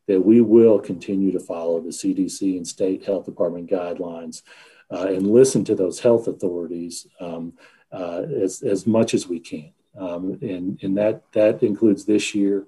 that 0.07 0.21
we 0.21 0.41
will 0.41 0.77
continue 0.77 1.31
to 1.31 1.39
follow 1.39 1.79
the 1.79 1.89
CDC 1.89 2.57
and 2.57 2.67
state 2.67 3.05
health 3.05 3.25
department 3.25 3.69
guidelines 3.69 4.43
uh, 4.91 5.07
and 5.07 5.31
listen 5.31 5.63
to 5.65 5.75
those 5.75 6.01
health 6.01 6.27
authorities 6.27 7.07
um, 7.21 7.53
uh, 7.93 8.23
as, 8.43 8.61
as 8.61 8.85
much 8.85 9.13
as 9.13 9.27
we 9.27 9.39
can. 9.39 9.71
Um, 9.97 10.39
and 10.41 10.81
and 10.81 10.97
that, 10.97 11.23
that 11.33 11.63
includes 11.63 12.05
this 12.05 12.33
year 12.33 12.65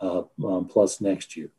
uh, 0.00 0.22
um, 0.44 0.66
plus 0.66 1.00
next 1.00 1.36
year. 1.36 1.50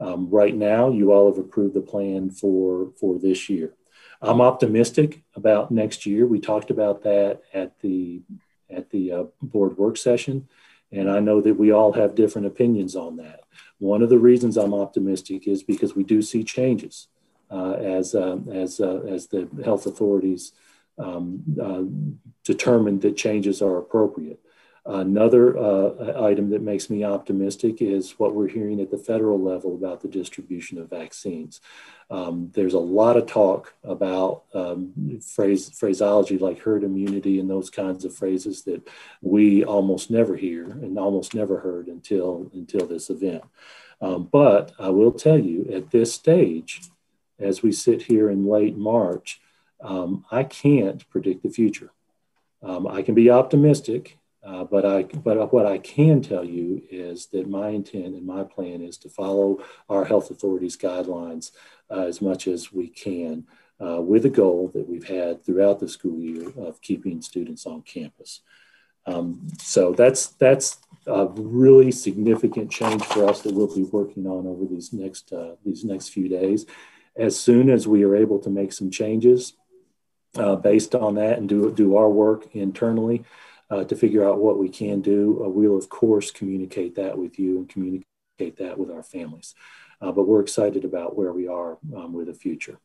Um, 0.00 0.30
right 0.30 0.54
now, 0.54 0.90
you 0.90 1.12
all 1.12 1.30
have 1.30 1.38
approved 1.38 1.74
the 1.74 1.80
plan 1.80 2.30
for, 2.30 2.90
for 2.98 3.18
this 3.18 3.48
year. 3.48 3.74
I'm 4.20 4.40
optimistic 4.40 5.22
about 5.36 5.70
next 5.70 6.06
year. 6.06 6.26
We 6.26 6.40
talked 6.40 6.70
about 6.70 7.02
that 7.02 7.42
at 7.52 7.78
the, 7.80 8.22
at 8.70 8.90
the 8.90 9.12
uh, 9.12 9.24
board 9.40 9.76
work 9.78 9.96
session. 9.96 10.48
And 10.90 11.10
I 11.10 11.20
know 11.20 11.40
that 11.40 11.54
we 11.54 11.72
all 11.72 11.92
have 11.92 12.14
different 12.14 12.46
opinions 12.46 12.96
on 12.96 13.16
that. 13.16 13.40
One 13.78 14.02
of 14.02 14.10
the 14.10 14.18
reasons 14.18 14.56
I'm 14.56 14.74
optimistic 14.74 15.46
is 15.48 15.62
because 15.62 15.94
we 15.94 16.04
do 16.04 16.20
see 16.20 16.44
changes 16.44 17.08
uh, 17.50 17.72
as, 17.72 18.14
uh, 18.14 18.38
as, 18.52 18.80
uh, 18.80 19.02
as 19.08 19.28
the 19.28 19.48
health 19.64 19.86
authorities 19.86 20.52
um, 20.98 21.42
uh, 21.60 21.82
determine 22.44 23.00
that 23.00 23.16
changes 23.16 23.62
are 23.62 23.78
appropriate. 23.78 24.40
Another 24.84 25.56
uh, 25.56 26.24
item 26.24 26.50
that 26.50 26.60
makes 26.60 26.90
me 26.90 27.04
optimistic 27.04 27.80
is 27.80 28.18
what 28.18 28.34
we're 28.34 28.48
hearing 28.48 28.80
at 28.80 28.90
the 28.90 28.98
federal 28.98 29.40
level 29.40 29.74
about 29.76 30.00
the 30.00 30.08
distribution 30.08 30.76
of 30.76 30.90
vaccines. 30.90 31.60
Um, 32.10 32.50
there's 32.52 32.74
a 32.74 32.80
lot 32.80 33.16
of 33.16 33.26
talk 33.26 33.74
about 33.84 34.42
um, 34.54 35.20
phrase, 35.24 35.70
phraseology 35.70 36.36
like 36.36 36.58
herd 36.58 36.82
immunity 36.82 37.38
and 37.38 37.48
those 37.48 37.70
kinds 37.70 38.04
of 38.04 38.12
phrases 38.14 38.62
that 38.64 38.88
we 39.20 39.64
almost 39.64 40.10
never 40.10 40.36
hear 40.36 40.64
and 40.64 40.98
almost 40.98 41.32
never 41.32 41.60
heard 41.60 41.86
until, 41.86 42.50
until 42.52 42.84
this 42.84 43.08
event. 43.08 43.44
Um, 44.00 44.28
but 44.32 44.72
I 44.80 44.88
will 44.88 45.12
tell 45.12 45.38
you 45.38 45.70
at 45.72 45.92
this 45.92 46.12
stage, 46.12 46.80
as 47.38 47.62
we 47.62 47.70
sit 47.70 48.02
here 48.02 48.28
in 48.30 48.46
late 48.46 48.76
March, 48.76 49.40
um, 49.80 50.24
I 50.32 50.42
can't 50.42 51.08
predict 51.08 51.44
the 51.44 51.50
future. 51.50 51.92
Um, 52.64 52.88
I 52.88 53.02
can 53.02 53.14
be 53.14 53.30
optimistic 53.30 54.18
uh, 54.44 54.64
but 54.64 54.84
I, 54.84 55.04
but 55.04 55.52
what 55.52 55.66
I 55.66 55.78
can 55.78 56.20
tell 56.20 56.44
you 56.44 56.82
is 56.90 57.26
that 57.26 57.48
my 57.48 57.68
intent 57.68 58.14
and 58.14 58.26
my 58.26 58.42
plan 58.42 58.82
is 58.82 58.98
to 58.98 59.08
follow 59.08 59.62
our 59.88 60.04
health 60.04 60.30
authorities' 60.30 60.76
guidelines 60.76 61.52
uh, 61.90 62.02
as 62.02 62.20
much 62.20 62.48
as 62.48 62.72
we 62.72 62.88
can, 62.88 63.46
uh, 63.80 64.00
with 64.00 64.26
a 64.26 64.30
goal 64.30 64.70
that 64.74 64.88
we've 64.88 65.06
had 65.06 65.44
throughout 65.44 65.78
the 65.78 65.88
school 65.88 66.18
year 66.18 66.50
of 66.56 66.80
keeping 66.80 67.22
students 67.22 67.66
on 67.66 67.82
campus. 67.82 68.40
Um, 69.06 69.48
so 69.60 69.92
that's 69.92 70.28
that's 70.28 70.78
a 71.06 71.26
really 71.26 71.90
significant 71.90 72.70
change 72.70 73.04
for 73.04 73.28
us 73.28 73.42
that 73.42 73.54
we'll 73.54 73.74
be 73.74 73.82
working 73.82 74.26
on 74.26 74.46
over 74.46 74.64
these 74.64 74.92
next 74.92 75.32
uh, 75.32 75.56
these 75.64 75.84
next 75.84 76.08
few 76.08 76.28
days. 76.28 76.66
As 77.16 77.38
soon 77.38 77.68
as 77.68 77.86
we 77.86 78.04
are 78.04 78.16
able 78.16 78.38
to 78.40 78.50
make 78.50 78.72
some 78.72 78.90
changes 78.90 79.54
uh, 80.36 80.56
based 80.56 80.94
on 80.94 81.16
that 81.16 81.38
and 81.38 81.48
do 81.48 81.72
do 81.72 81.96
our 81.96 82.08
work 82.08 82.54
internally 82.54 83.24
uh, 83.72 83.84
to 83.84 83.96
figure 83.96 84.28
out 84.28 84.38
what 84.38 84.58
we 84.58 84.68
can 84.68 85.00
do. 85.00 85.42
Uh, 85.44 85.48
we'll, 85.48 85.78
of 85.78 85.88
course, 85.88 86.30
communicate 86.30 86.94
that 86.96 87.16
with 87.16 87.38
you 87.38 87.56
and 87.56 87.68
communicate 87.68 88.56
that 88.58 88.76
with 88.76 88.90
our 88.90 89.02
families. 89.02 89.54
Uh, 90.00 90.12
but 90.12 90.24
we're 90.24 90.40
excited 90.40 90.84
about 90.84 91.16
where 91.16 91.32
we 91.32 91.48
are 91.48 91.78
um, 91.96 92.12
with 92.12 92.26
the 92.26 92.34
future. 92.34 92.78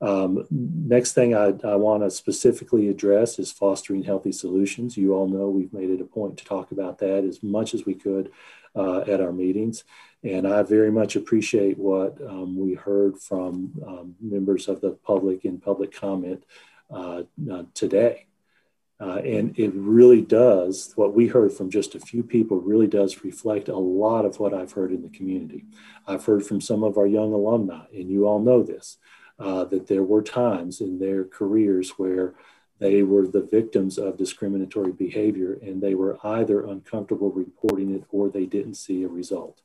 Um, 0.00 0.46
next 0.50 1.12
thing 1.12 1.34
I, 1.34 1.54
I 1.64 1.76
want 1.76 2.02
to 2.02 2.10
specifically 2.10 2.88
address 2.88 3.38
is 3.38 3.52
fostering 3.52 4.02
healthy 4.02 4.32
solutions. 4.32 4.96
You 4.96 5.14
all 5.14 5.28
know 5.28 5.48
we've 5.48 5.72
made 5.72 5.90
it 5.90 6.00
a 6.00 6.04
point 6.04 6.38
to 6.38 6.44
talk 6.44 6.72
about 6.72 6.98
that 6.98 7.24
as 7.24 7.42
much 7.42 7.74
as 7.74 7.84
we 7.84 7.94
could 7.94 8.32
uh, 8.74 9.00
at 9.00 9.20
our 9.20 9.32
meetings. 9.32 9.84
And 10.22 10.48
I 10.48 10.62
very 10.62 10.90
much 10.90 11.16
appreciate 11.16 11.78
what 11.78 12.18
um, 12.26 12.58
we 12.58 12.74
heard 12.74 13.18
from 13.18 13.72
um, 13.86 14.14
members 14.20 14.68
of 14.68 14.80
the 14.80 14.92
public 14.92 15.44
in 15.44 15.60
public 15.60 15.92
comment 15.92 16.44
uh, 16.90 17.22
uh, 17.50 17.64
today. 17.74 18.26
Uh, 19.00 19.16
and 19.16 19.58
it 19.58 19.72
really 19.74 20.22
does, 20.22 20.92
what 20.94 21.14
we 21.14 21.26
heard 21.26 21.52
from 21.52 21.68
just 21.68 21.94
a 21.94 22.00
few 22.00 22.22
people 22.22 22.60
really 22.60 22.86
does 22.86 23.24
reflect 23.24 23.68
a 23.68 23.76
lot 23.76 24.24
of 24.24 24.38
what 24.38 24.54
I've 24.54 24.72
heard 24.72 24.92
in 24.92 25.02
the 25.02 25.08
community. 25.08 25.64
I've 26.06 26.24
heard 26.24 26.46
from 26.46 26.60
some 26.60 26.84
of 26.84 26.96
our 26.96 27.06
young 27.06 27.32
alumni, 27.32 27.86
and 27.92 28.08
you 28.08 28.26
all 28.26 28.38
know 28.38 28.62
this, 28.62 28.98
uh, 29.38 29.64
that 29.64 29.88
there 29.88 30.04
were 30.04 30.22
times 30.22 30.80
in 30.80 30.98
their 30.98 31.24
careers 31.24 31.90
where 31.98 32.34
they 32.78 33.02
were 33.02 33.26
the 33.26 33.42
victims 33.42 33.98
of 33.98 34.16
discriminatory 34.16 34.92
behavior 34.92 35.58
and 35.62 35.80
they 35.80 35.94
were 35.94 36.18
either 36.24 36.66
uncomfortable 36.66 37.30
reporting 37.30 37.94
it 37.94 38.04
or 38.10 38.28
they 38.28 38.46
didn't 38.46 38.74
see 38.74 39.02
a 39.02 39.08
result. 39.08 39.60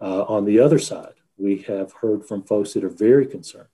Uh, 0.00 0.22
on 0.22 0.44
the 0.44 0.60
other 0.60 0.78
side, 0.78 1.14
we 1.36 1.58
have 1.58 1.92
heard 1.92 2.26
from 2.26 2.42
folks 2.42 2.74
that 2.74 2.84
are 2.84 2.88
very 2.88 3.26
concerned 3.26 3.68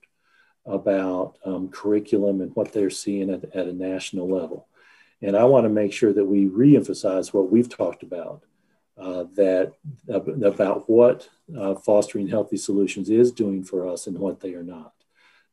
about 0.65 1.37
um, 1.45 1.69
curriculum 1.69 2.41
and 2.41 2.55
what 2.55 2.73
they're 2.73 2.89
seeing 2.89 3.29
at, 3.29 3.43
at 3.55 3.67
a 3.67 3.73
national 3.73 4.27
level. 4.27 4.67
And 5.25 5.35
I 5.35 5.43
want 5.45 5.65
to 5.65 5.69
make 5.69 5.91
sure 5.91 6.13
that 6.13 6.23
we 6.23 6.45
reemphasize 6.45 7.33
what 7.33 7.51
we've 7.51 7.67
talked 7.67 8.03
about, 8.03 8.43
uh, 8.95 9.23
that 9.33 9.73
uh, 10.07 10.21
about 10.21 10.87
what 10.87 11.27
uh, 11.57 11.73
fostering 11.73 12.27
healthy 12.27 12.57
solutions 12.57 13.09
is 13.09 13.31
doing 13.31 13.63
for 13.63 13.87
us 13.87 14.05
and 14.05 14.19
what 14.19 14.39
they 14.39 14.53
are 14.53 14.63
not. 14.63 14.93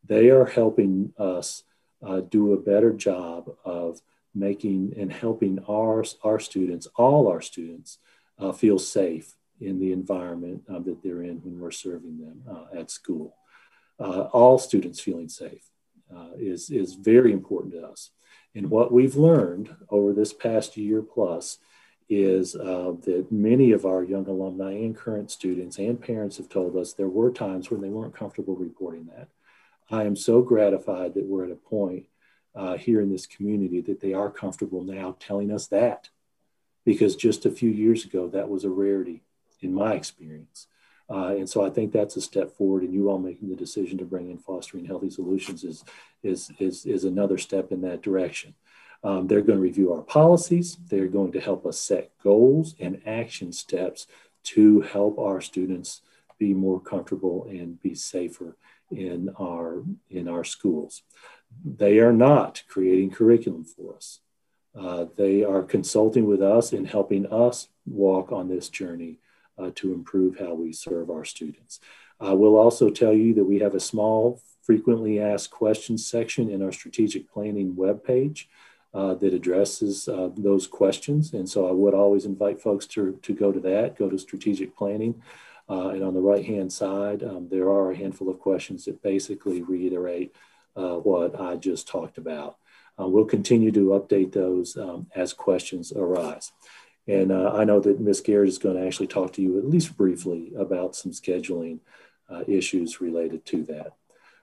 They 0.06 0.28
are 0.28 0.44
helping 0.44 1.14
us 1.16 1.62
uh, 2.06 2.20
do 2.20 2.52
a 2.52 2.60
better 2.60 2.92
job 2.92 3.50
of 3.64 4.02
making 4.34 4.92
and 4.98 5.10
helping 5.10 5.58
our, 5.66 6.04
our 6.22 6.38
students, 6.38 6.86
all 6.96 7.26
our 7.26 7.40
students, 7.40 7.96
uh, 8.38 8.52
feel 8.52 8.78
safe 8.78 9.36
in 9.58 9.78
the 9.78 9.92
environment 9.92 10.64
uh, 10.68 10.80
that 10.80 11.02
they're 11.02 11.22
in 11.22 11.38
when 11.38 11.58
we're 11.58 11.70
serving 11.70 12.18
them 12.18 12.42
at 12.76 12.90
school. 12.90 13.36
all 13.98 14.58
students 14.58 15.00
feeling 15.00 15.30
safe 15.30 15.64
is, 16.36 16.68
is 16.68 16.92
very 16.92 17.32
important 17.32 17.72
to 17.72 17.80
us. 17.86 18.10
And 18.54 18.70
what 18.70 18.92
we've 18.92 19.16
learned 19.16 19.74
over 19.88 20.12
this 20.12 20.32
past 20.32 20.76
year 20.76 21.02
plus 21.02 21.58
is 22.08 22.54
uh, 22.54 22.92
that 23.02 23.26
many 23.30 23.72
of 23.72 23.86
our 23.86 24.02
young 24.02 24.26
alumni 24.28 24.72
and 24.72 24.96
current 24.96 25.30
students 25.30 25.78
and 25.78 26.00
parents 26.00 26.36
have 26.36 26.48
told 26.48 26.76
us 26.76 26.92
there 26.92 27.08
were 27.08 27.30
times 27.30 27.70
when 27.70 27.80
they 27.80 27.88
weren't 27.88 28.14
comfortable 28.14 28.54
reporting 28.54 29.06
that. 29.16 29.28
I 29.90 30.04
am 30.04 30.16
so 30.16 30.42
gratified 30.42 31.14
that 31.14 31.24
we're 31.24 31.44
at 31.44 31.50
a 31.52 31.56
point 31.56 32.06
uh, 32.54 32.76
here 32.76 33.00
in 33.00 33.10
this 33.10 33.26
community 33.26 33.80
that 33.80 34.00
they 34.00 34.12
are 34.12 34.30
comfortable 34.30 34.82
now 34.82 35.16
telling 35.20 35.50
us 35.50 35.66
that. 35.68 36.10
Because 36.84 37.16
just 37.16 37.46
a 37.46 37.50
few 37.50 37.70
years 37.70 38.04
ago, 38.04 38.28
that 38.28 38.48
was 38.48 38.64
a 38.64 38.70
rarity 38.70 39.22
in 39.60 39.72
my 39.72 39.94
experience. 39.94 40.66
Uh, 41.10 41.34
and 41.36 41.48
so 41.48 41.64
I 41.64 41.70
think 41.70 41.92
that's 41.92 42.16
a 42.16 42.20
step 42.20 42.50
forward, 42.50 42.82
and 42.82 42.94
you 42.94 43.10
all 43.10 43.18
making 43.18 43.50
the 43.50 43.56
decision 43.56 43.98
to 43.98 44.04
bring 44.04 44.30
in 44.30 44.38
fostering 44.38 44.84
healthy 44.84 45.10
solutions 45.10 45.64
is, 45.64 45.84
is, 46.22 46.50
is, 46.58 46.86
is 46.86 47.04
another 47.04 47.38
step 47.38 47.72
in 47.72 47.82
that 47.82 48.02
direction. 48.02 48.54
Um, 49.04 49.26
they're 49.26 49.42
going 49.42 49.58
to 49.58 49.62
review 49.62 49.92
our 49.92 50.02
policies. 50.02 50.78
They're 50.88 51.08
going 51.08 51.32
to 51.32 51.40
help 51.40 51.66
us 51.66 51.78
set 51.78 52.10
goals 52.22 52.74
and 52.78 53.02
action 53.04 53.52
steps 53.52 54.06
to 54.44 54.80
help 54.80 55.18
our 55.18 55.40
students 55.40 56.02
be 56.38 56.54
more 56.54 56.80
comfortable 56.80 57.46
and 57.48 57.80
be 57.82 57.94
safer 57.94 58.56
in 58.90 59.30
our, 59.40 59.82
in 60.10 60.28
our 60.28 60.44
schools. 60.44 61.02
They 61.64 61.98
are 61.98 62.12
not 62.12 62.62
creating 62.68 63.10
curriculum 63.10 63.64
for 63.64 63.96
us. 63.96 64.20
Uh, 64.78 65.06
they 65.16 65.44
are 65.44 65.62
consulting 65.62 66.26
with 66.26 66.40
us 66.40 66.72
and 66.72 66.88
helping 66.88 67.26
us 67.26 67.68
walk 67.86 68.32
on 68.32 68.48
this 68.48 68.68
journey 68.68 69.18
to 69.70 69.92
improve 69.92 70.38
how 70.38 70.54
we 70.54 70.72
serve 70.72 71.10
our 71.10 71.24
students. 71.24 71.80
I 72.20 72.32
will 72.32 72.56
also 72.56 72.90
tell 72.90 73.12
you 73.12 73.34
that 73.34 73.44
we 73.44 73.58
have 73.60 73.74
a 73.74 73.80
small 73.80 74.40
frequently 74.62 75.20
asked 75.20 75.50
questions 75.50 76.06
section 76.06 76.48
in 76.48 76.62
our 76.62 76.72
strategic 76.72 77.30
planning 77.30 77.74
webpage 77.74 78.46
uh, 78.94 79.14
that 79.14 79.34
addresses 79.34 80.08
uh, 80.08 80.28
those 80.36 80.66
questions. 80.66 81.32
And 81.32 81.48
so 81.48 81.68
I 81.68 81.72
would 81.72 81.94
always 81.94 82.24
invite 82.24 82.60
folks 82.60 82.86
to, 82.88 83.18
to 83.22 83.32
go 83.32 83.50
to 83.50 83.60
that, 83.60 83.96
go 83.98 84.08
to 84.08 84.18
strategic 84.18 84.76
planning. 84.76 85.22
Uh, 85.68 85.88
and 85.88 86.04
on 86.04 86.14
the 86.14 86.20
right 86.20 86.44
hand 86.44 86.72
side, 86.72 87.22
um, 87.22 87.48
there 87.50 87.70
are 87.70 87.90
a 87.90 87.96
handful 87.96 88.28
of 88.28 88.38
questions 88.38 88.84
that 88.84 89.02
basically 89.02 89.62
reiterate 89.62 90.34
uh, 90.76 90.96
what 90.96 91.40
I 91.40 91.56
just 91.56 91.88
talked 91.88 92.18
about. 92.18 92.56
Uh, 93.00 93.08
we'll 93.08 93.24
continue 93.24 93.72
to 93.72 93.98
update 93.98 94.32
those 94.32 94.76
um, 94.76 95.06
as 95.14 95.32
questions 95.32 95.92
arise. 95.92 96.52
And 97.08 97.32
uh, 97.32 97.52
I 97.54 97.64
know 97.64 97.80
that 97.80 98.00
Ms. 98.00 98.20
Garrett 98.20 98.48
is 98.48 98.58
going 98.58 98.76
to 98.76 98.86
actually 98.86 99.08
talk 99.08 99.32
to 99.34 99.42
you 99.42 99.58
at 99.58 99.68
least 99.68 99.96
briefly 99.96 100.52
about 100.56 100.94
some 100.94 101.12
scheduling 101.12 101.80
uh, 102.30 102.44
issues 102.46 103.00
related 103.00 103.44
to 103.46 103.64
that. 103.64 103.94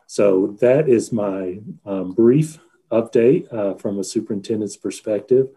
So 0.08 0.58
that 0.60 0.90
is 0.90 1.12
my 1.12 1.60
um, 1.86 2.12
brief 2.12 2.60
update 2.92 3.52
uh, 3.54 3.76
from 3.76 4.00
a 4.00 4.04
superintendent's 4.04 4.76
perspective. 4.76 5.50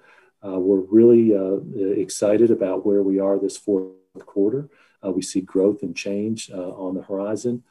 Uh, 0.44 0.58
we're 0.58 0.80
really 0.80 1.34
uh, 1.34 1.58
excited 2.00 2.50
about 2.50 2.84
where 2.84 3.02
we 3.02 3.18
are 3.18 3.38
this 3.38 3.56
fourth 3.56 3.94
quarter. 4.26 4.68
Uh, 5.04 5.10
we 5.10 5.22
see 5.22 5.40
growth 5.40 5.82
and 5.82 5.96
change 5.96 6.50
on 6.50 6.94
the 6.94 7.02
horizon. 7.02 7.62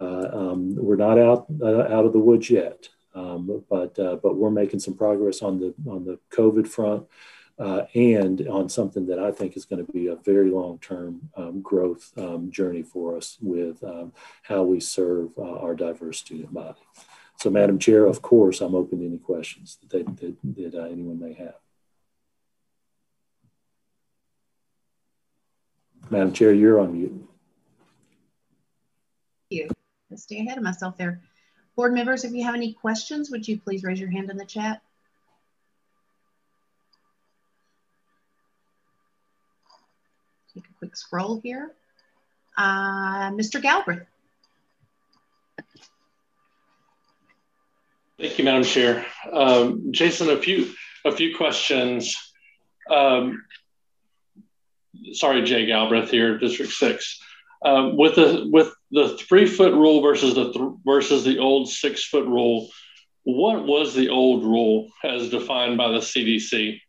Um, 0.00 0.74
we're 0.76 0.96
not 0.96 1.18
out 1.18 1.46
out 1.62 2.04
of 2.04 2.12
the 2.12 2.18
woods 2.18 2.50
yet, 2.50 2.88
um, 3.14 3.64
but 3.70 3.94
but 3.94 4.36
we're 4.36 4.50
making 4.50 4.80
some 4.80 4.94
progress 4.94 5.40
on 5.40 5.60
the 5.60 5.74
on 5.90 6.04
the 6.04 6.18
COVID 6.30 6.66
front 6.66 7.06
uh, 7.58 7.82
and 7.94 8.46
on 8.48 8.68
something 8.68 9.06
that 9.06 9.18
I 9.18 9.30
think 9.30 9.56
is 9.56 9.64
going 9.64 9.84
to 9.84 9.92
be 9.92 10.08
a 10.08 10.16
very 10.16 10.50
long 10.50 10.78
term 10.78 11.30
um, 11.36 11.60
growth 11.62 12.12
um, 12.16 12.50
journey 12.50 12.82
for 12.82 13.16
us 13.16 13.38
with 13.40 13.82
um, 13.84 14.12
how 14.42 14.62
we 14.62 14.80
serve 14.80 15.30
uh, 15.38 15.58
our 15.58 15.74
diverse 15.74 16.18
student 16.18 16.52
body. 16.52 16.80
So, 17.36 17.50
Madam 17.50 17.78
Chair, 17.78 18.06
of 18.06 18.22
course, 18.22 18.60
I'm 18.60 18.74
open 18.74 19.00
to 19.00 19.06
any 19.06 19.18
questions 19.18 19.78
that, 19.80 19.90
they, 19.90 20.02
that, 20.02 20.36
that 20.56 20.74
uh, 20.74 20.84
anyone 20.86 21.20
may 21.20 21.34
have. 21.34 21.54
Madam 26.10 26.32
Chair, 26.32 26.52
you're 26.52 26.80
on 26.80 26.92
mute. 26.92 27.28
Thank 29.50 29.70
you. 30.10 30.16
Stay 30.16 30.40
ahead 30.40 30.58
of 30.58 30.64
myself 30.64 30.96
there. 30.96 31.20
Board 31.76 31.92
members, 31.92 32.24
if 32.24 32.32
you 32.32 32.44
have 32.44 32.54
any 32.54 32.72
questions, 32.72 33.30
would 33.30 33.48
you 33.48 33.58
please 33.58 33.82
raise 33.82 33.98
your 33.98 34.10
hand 34.10 34.30
in 34.30 34.36
the 34.36 34.44
chat? 34.44 34.80
Take 40.54 40.64
a 40.64 40.78
quick 40.78 40.96
scroll 40.96 41.40
here. 41.42 41.72
Uh, 42.56 43.30
Mr. 43.30 43.60
Galbraith. 43.60 44.06
Thank 48.18 48.38
you, 48.38 48.44
Madam 48.44 48.62
Chair. 48.62 49.04
Um, 49.32 49.90
Jason, 49.90 50.30
a 50.30 50.36
few 50.36 50.72
a 51.04 51.10
few 51.10 51.36
questions. 51.36 52.16
Um, 52.90 53.44
sorry, 55.12 55.42
Jay 55.42 55.66
Galbraith 55.66 56.10
here, 56.10 56.38
District 56.38 56.72
Six. 56.72 57.20
Um, 57.64 57.96
with 57.96 58.14
the 58.14 58.48
with 58.52 58.72
the 58.92 59.16
three 59.18 59.46
foot 59.46 59.72
rule 59.72 60.00
versus 60.00 60.34
the 60.34 60.52
th 60.52 60.64
versus 60.84 61.24
the 61.24 61.38
old 61.38 61.68
six 61.68 62.04
foot 62.04 62.26
rule, 62.26 62.68
what 63.24 63.64
was 63.64 63.94
the 63.94 64.10
old 64.10 64.44
rule 64.44 64.90
as 65.02 65.30
defined 65.30 65.76
by 65.76 65.88
the 65.88 65.98
CDC? 65.98 66.80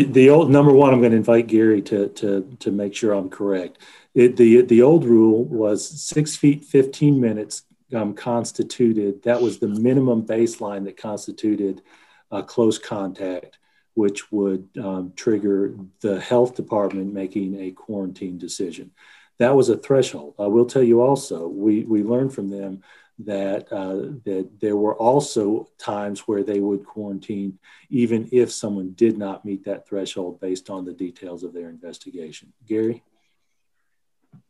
The, 0.00 0.30
old 0.30 0.50
number 0.50 0.72
one, 0.72 0.92
I'm 0.92 1.00
going 1.00 1.12
to 1.12 1.16
invite 1.16 1.48
Gary 1.48 1.82
to, 1.82 2.08
to, 2.08 2.56
to 2.60 2.70
make 2.70 2.94
sure 2.94 3.12
I'm 3.12 3.28
correct. 3.28 3.78
It, 4.14 4.36
the, 4.36 4.62
the 4.62 4.82
old 4.82 5.04
rule 5.04 5.44
was 5.44 5.86
six 5.86 6.36
feet, 6.36 6.64
15 6.64 7.20
minutes 7.20 7.64
um, 7.94 8.14
constituted, 8.14 9.22
that 9.24 9.40
was 9.40 9.58
the 9.58 9.68
minimum 9.68 10.26
baseline 10.26 10.84
that 10.84 10.96
constituted 10.96 11.82
uh, 12.30 12.42
close 12.42 12.78
contact, 12.78 13.58
which 13.94 14.32
would 14.32 14.68
um, 14.82 15.12
trigger 15.14 15.76
the 16.00 16.20
health 16.20 16.54
department 16.54 17.12
making 17.12 17.60
a 17.60 17.70
quarantine 17.70 18.38
decision. 18.38 18.90
That 19.38 19.54
was 19.54 19.68
a 19.68 19.76
threshold. 19.76 20.34
I 20.38 20.46
will 20.46 20.66
tell 20.66 20.82
you 20.82 21.00
also, 21.00 21.48
we, 21.48 21.84
we 21.84 22.02
learned 22.02 22.34
from 22.34 22.48
them 22.48 22.82
that 23.26 23.72
uh, 23.72 24.18
that 24.24 24.48
there 24.60 24.76
were 24.76 24.96
also 24.96 25.68
times 25.78 26.20
where 26.20 26.42
they 26.42 26.60
would 26.60 26.84
quarantine 26.84 27.58
even 27.90 28.28
if 28.32 28.50
someone 28.50 28.92
did 28.92 29.18
not 29.18 29.44
meet 29.44 29.64
that 29.64 29.86
threshold 29.86 30.40
based 30.40 30.70
on 30.70 30.84
the 30.84 30.92
details 30.92 31.42
of 31.42 31.52
their 31.52 31.68
investigation. 31.68 32.52
Gary? 32.66 33.02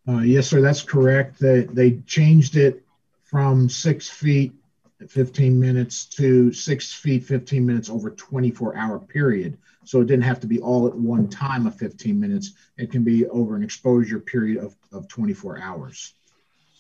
Uh, 0.09 0.19
yes, 0.19 0.49
sir, 0.49 0.61
that's 0.61 0.83
correct. 0.83 1.39
They, 1.39 1.63
they 1.63 1.93
changed 2.07 2.57
it 2.57 2.85
from 3.23 3.69
six 3.69 4.09
feet 4.09 4.53
15 5.09 5.59
minutes 5.59 6.05
to 6.07 6.53
six 6.53 6.93
feet 6.93 7.25
15 7.25 7.65
minutes 7.65 7.91
over 7.91 8.11
24 8.11 8.77
hour 8.77 8.99
period. 8.99 9.59
So 9.85 10.01
it 10.01 10.07
didn't 10.07 10.25
have 10.25 10.41
to 10.41 10.47
be 10.47 10.61
all 10.61 10.87
at 10.87 10.95
one 10.95 11.29
time 11.29 11.67
of 11.67 11.77
15 11.77 12.19
minutes. 12.19 12.53
It 12.77 12.91
can 12.91 13.03
be 13.03 13.27
over 13.27 13.57
an 13.57 13.65
exposure 13.65 14.21
period 14.21 14.63
of, 14.63 14.77
of 14.93 15.09
24 15.09 15.61
hours. 15.61 16.15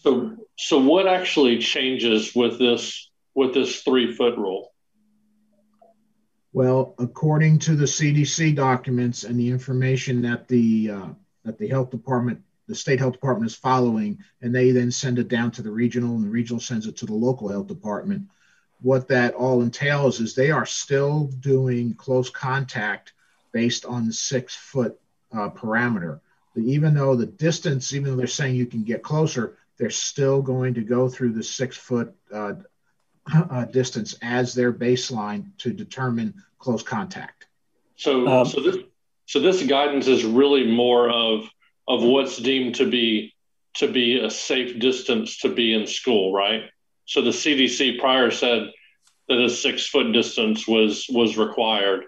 So, 0.03 0.36
so 0.59 0.78
what 0.78 1.07
actually 1.07 1.59
changes 1.59 2.34
with 2.34 2.59
this 2.59 3.11
with 3.34 3.55
this 3.55 3.82
three 3.82 4.12
foot 4.12 4.36
rule? 4.36 4.72
Well, 6.53 6.94
according 6.98 7.61
to 7.61 7.76
the 7.76 7.84
CDC 7.84 8.57
documents 8.57 9.24
and 9.24 9.38
the 9.38 9.48
information 9.48 10.22
that 10.22 10.49
the 10.49 10.91
uh, 10.91 11.08
that 11.45 11.58
the 11.58 11.68
health 11.68 11.91
department, 11.91 12.42
the 12.66 12.74
state 12.74 12.99
health 12.99 13.14
department 13.14 13.50
is 13.50 13.57
following, 13.57 14.18
and 14.41 14.53
they 14.53 14.72
then 14.72 14.91
send 14.91 15.20
it 15.20 15.29
down 15.29 15.53
to 15.53 15.62
the 15.62 15.70
regional, 15.70 16.16
and 16.16 16.24
the 16.24 16.30
regional 16.30 16.61
sends 16.61 16.88
it 16.88 16.96
to 16.96 17.07
the 17.07 17.14
local 17.14 17.49
health 17.49 17.68
department. 17.68 18.24
What 18.80 19.07
that 19.08 19.34
all 19.34 19.62
entails 19.62 20.18
is 20.18 20.34
they 20.34 20.50
are 20.50 20.66
still 20.66 21.29
doing 21.29 21.95
close 21.95 22.29
contact 22.29 23.12
based 23.53 23.87
on 23.87 24.07
the 24.07 24.12
six 24.12 24.54
foot 24.57 24.99
uh, 25.33 25.50
parameter. 25.50 26.20
Even 26.57 26.92
though 26.92 27.14
the 27.14 27.24
distance, 27.24 27.95
even 27.95 28.11
though 28.11 28.16
they're 28.16 28.26
saying 28.26 28.57
you 28.57 28.66
can 28.66 28.83
get 28.83 29.03
closer, 29.03 29.57
they're 29.78 29.90
still 29.90 30.42
going 30.42 30.74
to 30.74 30.82
go 30.82 31.08
through 31.08 31.32
the 31.32 31.42
six 31.42 31.76
foot 31.76 32.14
uh, 32.32 32.54
uh, 33.32 33.64
distance 33.66 34.14
as 34.22 34.54
their 34.54 34.72
baseline 34.72 35.57
to 35.58 35.72
determine 35.72 36.34
close 36.58 36.82
contact. 36.82 37.46
So, 37.96 38.26
um, 38.26 38.46
so 38.46 38.61
this 38.61 38.76
so 39.26 39.40
this 39.40 39.62
guidance 39.62 40.08
is 40.08 40.24
really 40.24 40.70
more 40.70 41.08
of 41.11 41.49
of 41.88 42.03
what's 42.03 42.36
deemed 42.36 42.76
to 42.76 42.90
be 42.90 43.34
to 43.74 43.90
be 43.90 44.20
a 44.20 44.30
safe 44.30 44.78
distance 44.78 45.38
to 45.38 45.49
be 45.49 45.74
in 45.74 45.86
school, 45.86 46.32
right? 46.32 46.64
So 47.07 47.22
the 47.22 47.30
CDC 47.30 47.99
prior 47.99 48.30
said 48.30 48.70
that 49.28 49.38
a 49.38 49.49
six 49.49 49.86
foot 49.86 50.12
distance 50.12 50.66
was 50.66 51.07
was 51.08 51.36
required. 51.36 52.04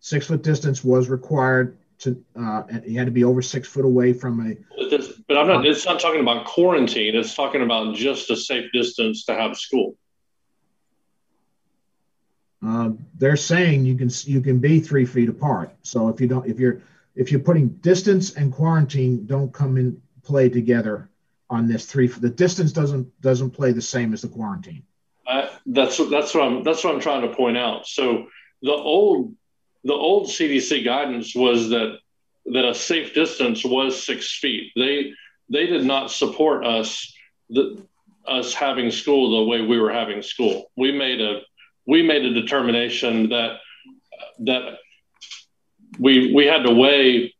Six 0.00 0.26
foot 0.26 0.42
distance 0.42 0.84
was 0.84 1.08
required 1.08 1.78
to 1.98 2.22
uh, 2.38 2.62
you 2.86 2.98
had 2.98 3.06
to 3.06 3.12
be 3.12 3.24
over 3.24 3.42
six 3.42 3.68
foot 3.68 3.84
away 3.84 4.12
from 4.12 4.40
a. 4.46 4.56
But 5.28 5.38
I'm 5.38 5.48
not. 5.48 5.66
It's 5.66 5.84
not 5.84 6.00
talking 6.00 6.20
about 6.20 6.44
quarantine. 6.44 7.16
It's 7.16 7.34
talking 7.34 7.62
about 7.62 7.96
just 7.96 8.30
a 8.30 8.36
safe 8.36 8.70
distance 8.72 9.24
to 9.24 9.34
have 9.34 9.56
school. 9.56 9.96
Uh, 12.64 12.90
they're 13.18 13.36
saying 13.36 13.84
you 13.84 13.96
can 13.96 14.10
you 14.24 14.40
can 14.40 14.58
be 14.58 14.80
three 14.80 15.04
feet 15.04 15.28
apart. 15.28 15.74
So 15.82 16.08
if 16.08 16.20
you 16.20 16.26
don't, 16.28 16.46
if 16.46 16.60
you're 16.60 16.82
if 17.14 17.32
you're 17.32 17.40
putting 17.40 17.68
distance 17.68 18.34
and 18.34 18.52
quarantine 18.52 19.26
don't 19.26 19.52
come 19.52 19.76
in 19.76 20.00
play 20.22 20.48
together 20.48 21.08
on 21.48 21.68
this 21.68 21.86
three. 21.86 22.08
The 22.08 22.28
distance 22.28 22.72
doesn't 22.72 23.20
doesn't 23.20 23.50
play 23.50 23.72
the 23.72 23.82
same 23.82 24.12
as 24.12 24.22
the 24.22 24.28
quarantine. 24.28 24.82
Uh, 25.26 25.48
that's 25.66 25.96
that's 26.10 26.34
what 26.34 26.44
I'm 26.44 26.62
that's 26.62 26.84
what 26.84 26.94
I'm 26.94 27.00
trying 27.00 27.22
to 27.22 27.34
point 27.34 27.56
out. 27.56 27.86
So 27.86 28.26
the 28.62 28.72
old 28.72 29.34
the 29.84 29.92
old 29.92 30.28
CDC 30.28 30.84
guidance 30.84 31.34
was 31.34 31.70
that 31.70 31.98
that 32.52 32.64
a 32.64 32.74
safe 32.74 33.14
distance 33.14 33.64
was 33.64 34.04
six 34.04 34.38
feet. 34.38 34.72
They 34.76 35.12
they 35.48 35.66
did 35.66 35.84
not 35.84 36.10
support 36.10 36.66
us. 36.66 37.12
The 37.50 37.86
us 38.26 38.54
having 38.54 38.90
school 38.90 39.38
the 39.38 39.50
way 39.50 39.60
we 39.60 39.78
were 39.78 39.92
having 39.92 40.22
school. 40.22 40.70
We 40.76 40.92
made 40.92 41.20
a 41.20 41.40
we 41.86 42.02
made 42.02 42.24
a 42.24 42.34
determination 42.34 43.28
that 43.30 43.58
that 44.40 44.78
we 45.98 46.32
we 46.34 46.46
had 46.46 46.64
to 46.64 46.72
weigh 46.72 47.34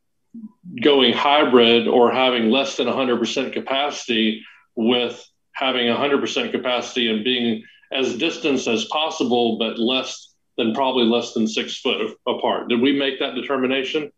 going 0.82 1.12
hybrid 1.12 1.88
or 1.88 2.12
having 2.12 2.50
less 2.50 2.76
than 2.76 2.86
100% 2.86 3.52
capacity 3.52 4.44
with 4.74 5.24
having 5.52 5.86
100% 5.86 6.50
capacity 6.52 7.10
and 7.10 7.24
being 7.24 7.62
as 7.92 8.18
distant 8.18 8.66
as 8.66 8.84
possible, 8.86 9.58
but 9.58 9.78
less 9.78 10.34
than 10.58 10.74
probably 10.74 11.04
less 11.04 11.32
than 11.32 11.46
six 11.46 11.78
foot 11.78 12.14
apart. 12.26 12.68
Did 12.68 12.80
we 12.80 12.92
make 12.92 13.18
that 13.20 13.34
determination? 13.34 14.10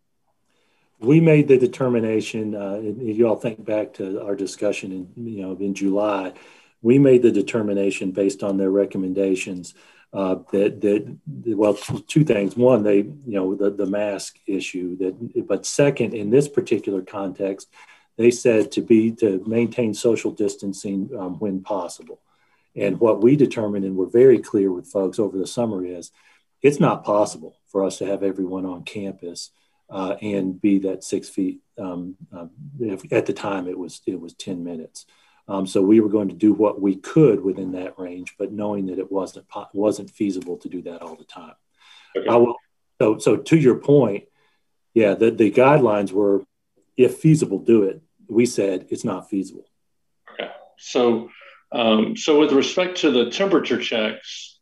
We 1.00 1.20
made 1.20 1.48
the 1.48 1.58
determination. 1.58 2.54
Uh, 2.54 2.80
you 2.80 3.28
all 3.28 3.36
think 3.36 3.64
back 3.64 3.94
to 3.94 4.22
our 4.22 4.34
discussion 4.34 4.92
in 4.92 5.26
you 5.26 5.42
know 5.42 5.56
in 5.60 5.74
July. 5.74 6.32
We 6.82 6.98
made 6.98 7.22
the 7.22 7.32
determination 7.32 8.12
based 8.12 8.42
on 8.42 8.56
their 8.56 8.70
recommendations 8.70 9.74
uh, 10.12 10.36
that 10.52 10.80
that 10.80 11.18
well 11.56 11.74
two 11.74 12.24
things 12.24 12.56
one 12.56 12.82
they 12.82 12.98
you 12.98 13.20
know 13.26 13.54
the, 13.54 13.70
the 13.70 13.86
mask 13.86 14.38
issue 14.46 14.96
that 14.96 15.46
but 15.46 15.66
second 15.66 16.14
in 16.14 16.30
this 16.30 16.48
particular 16.48 17.02
context 17.02 17.68
they 18.16 18.30
said 18.30 18.72
to 18.72 18.80
be 18.80 19.12
to 19.12 19.42
maintain 19.46 19.92
social 19.92 20.30
distancing 20.30 21.10
um, 21.18 21.38
when 21.38 21.62
possible 21.62 22.20
and 22.74 22.98
what 23.00 23.22
we 23.22 23.36
determined 23.36 23.84
and 23.84 23.96
we're 23.96 24.06
very 24.06 24.38
clear 24.38 24.72
with 24.72 24.86
folks 24.86 25.18
over 25.18 25.36
the 25.36 25.46
summer 25.46 25.84
is 25.84 26.10
it's 26.62 26.80
not 26.80 27.04
possible 27.04 27.58
for 27.66 27.84
us 27.84 27.98
to 27.98 28.06
have 28.06 28.22
everyone 28.22 28.64
on 28.64 28.82
campus 28.84 29.50
uh, 29.90 30.16
and 30.20 30.60
be 30.60 30.80
that 30.80 31.04
six 31.04 31.28
feet 31.28 31.60
um, 31.78 32.16
um, 32.32 32.50
at 33.10 33.26
the 33.26 33.32
time 33.32 33.68
it 33.68 33.78
was 33.78 34.00
it 34.06 34.20
was 34.20 34.34
10 34.34 34.62
minutes 34.64 35.06
um, 35.48 35.66
so 35.66 35.80
we 35.80 36.00
were 36.00 36.10
going 36.10 36.28
to 36.28 36.34
do 36.34 36.52
what 36.52 36.80
we 36.80 36.96
could 36.96 37.42
within 37.42 37.72
that 37.72 37.98
range, 37.98 38.34
but 38.38 38.52
knowing 38.52 38.86
that 38.86 38.98
it 38.98 39.10
wasn't 39.10 39.46
wasn't 39.72 40.10
feasible 40.10 40.58
to 40.58 40.68
do 40.68 40.82
that 40.82 41.00
all 41.00 41.16
the 41.16 41.24
time. 41.24 41.54
Okay. 42.16 42.28
I 42.28 42.36
will, 42.36 42.54
so 43.00 43.18
so 43.18 43.36
to 43.38 43.56
your 43.56 43.76
point, 43.76 44.24
yeah, 44.92 45.14
the, 45.14 45.30
the 45.30 45.50
guidelines 45.50 46.12
were 46.12 46.44
if 46.98 47.18
feasible, 47.18 47.58
do 47.58 47.84
it. 47.84 48.02
We 48.28 48.44
said 48.44 48.88
it's 48.90 49.04
not 49.04 49.30
feasible. 49.30 49.64
Okay. 50.34 50.50
So 50.76 51.30
um, 51.72 52.14
so 52.14 52.38
with 52.38 52.52
respect 52.52 52.98
to 52.98 53.10
the 53.10 53.30
temperature 53.30 53.78
checks, 53.78 54.57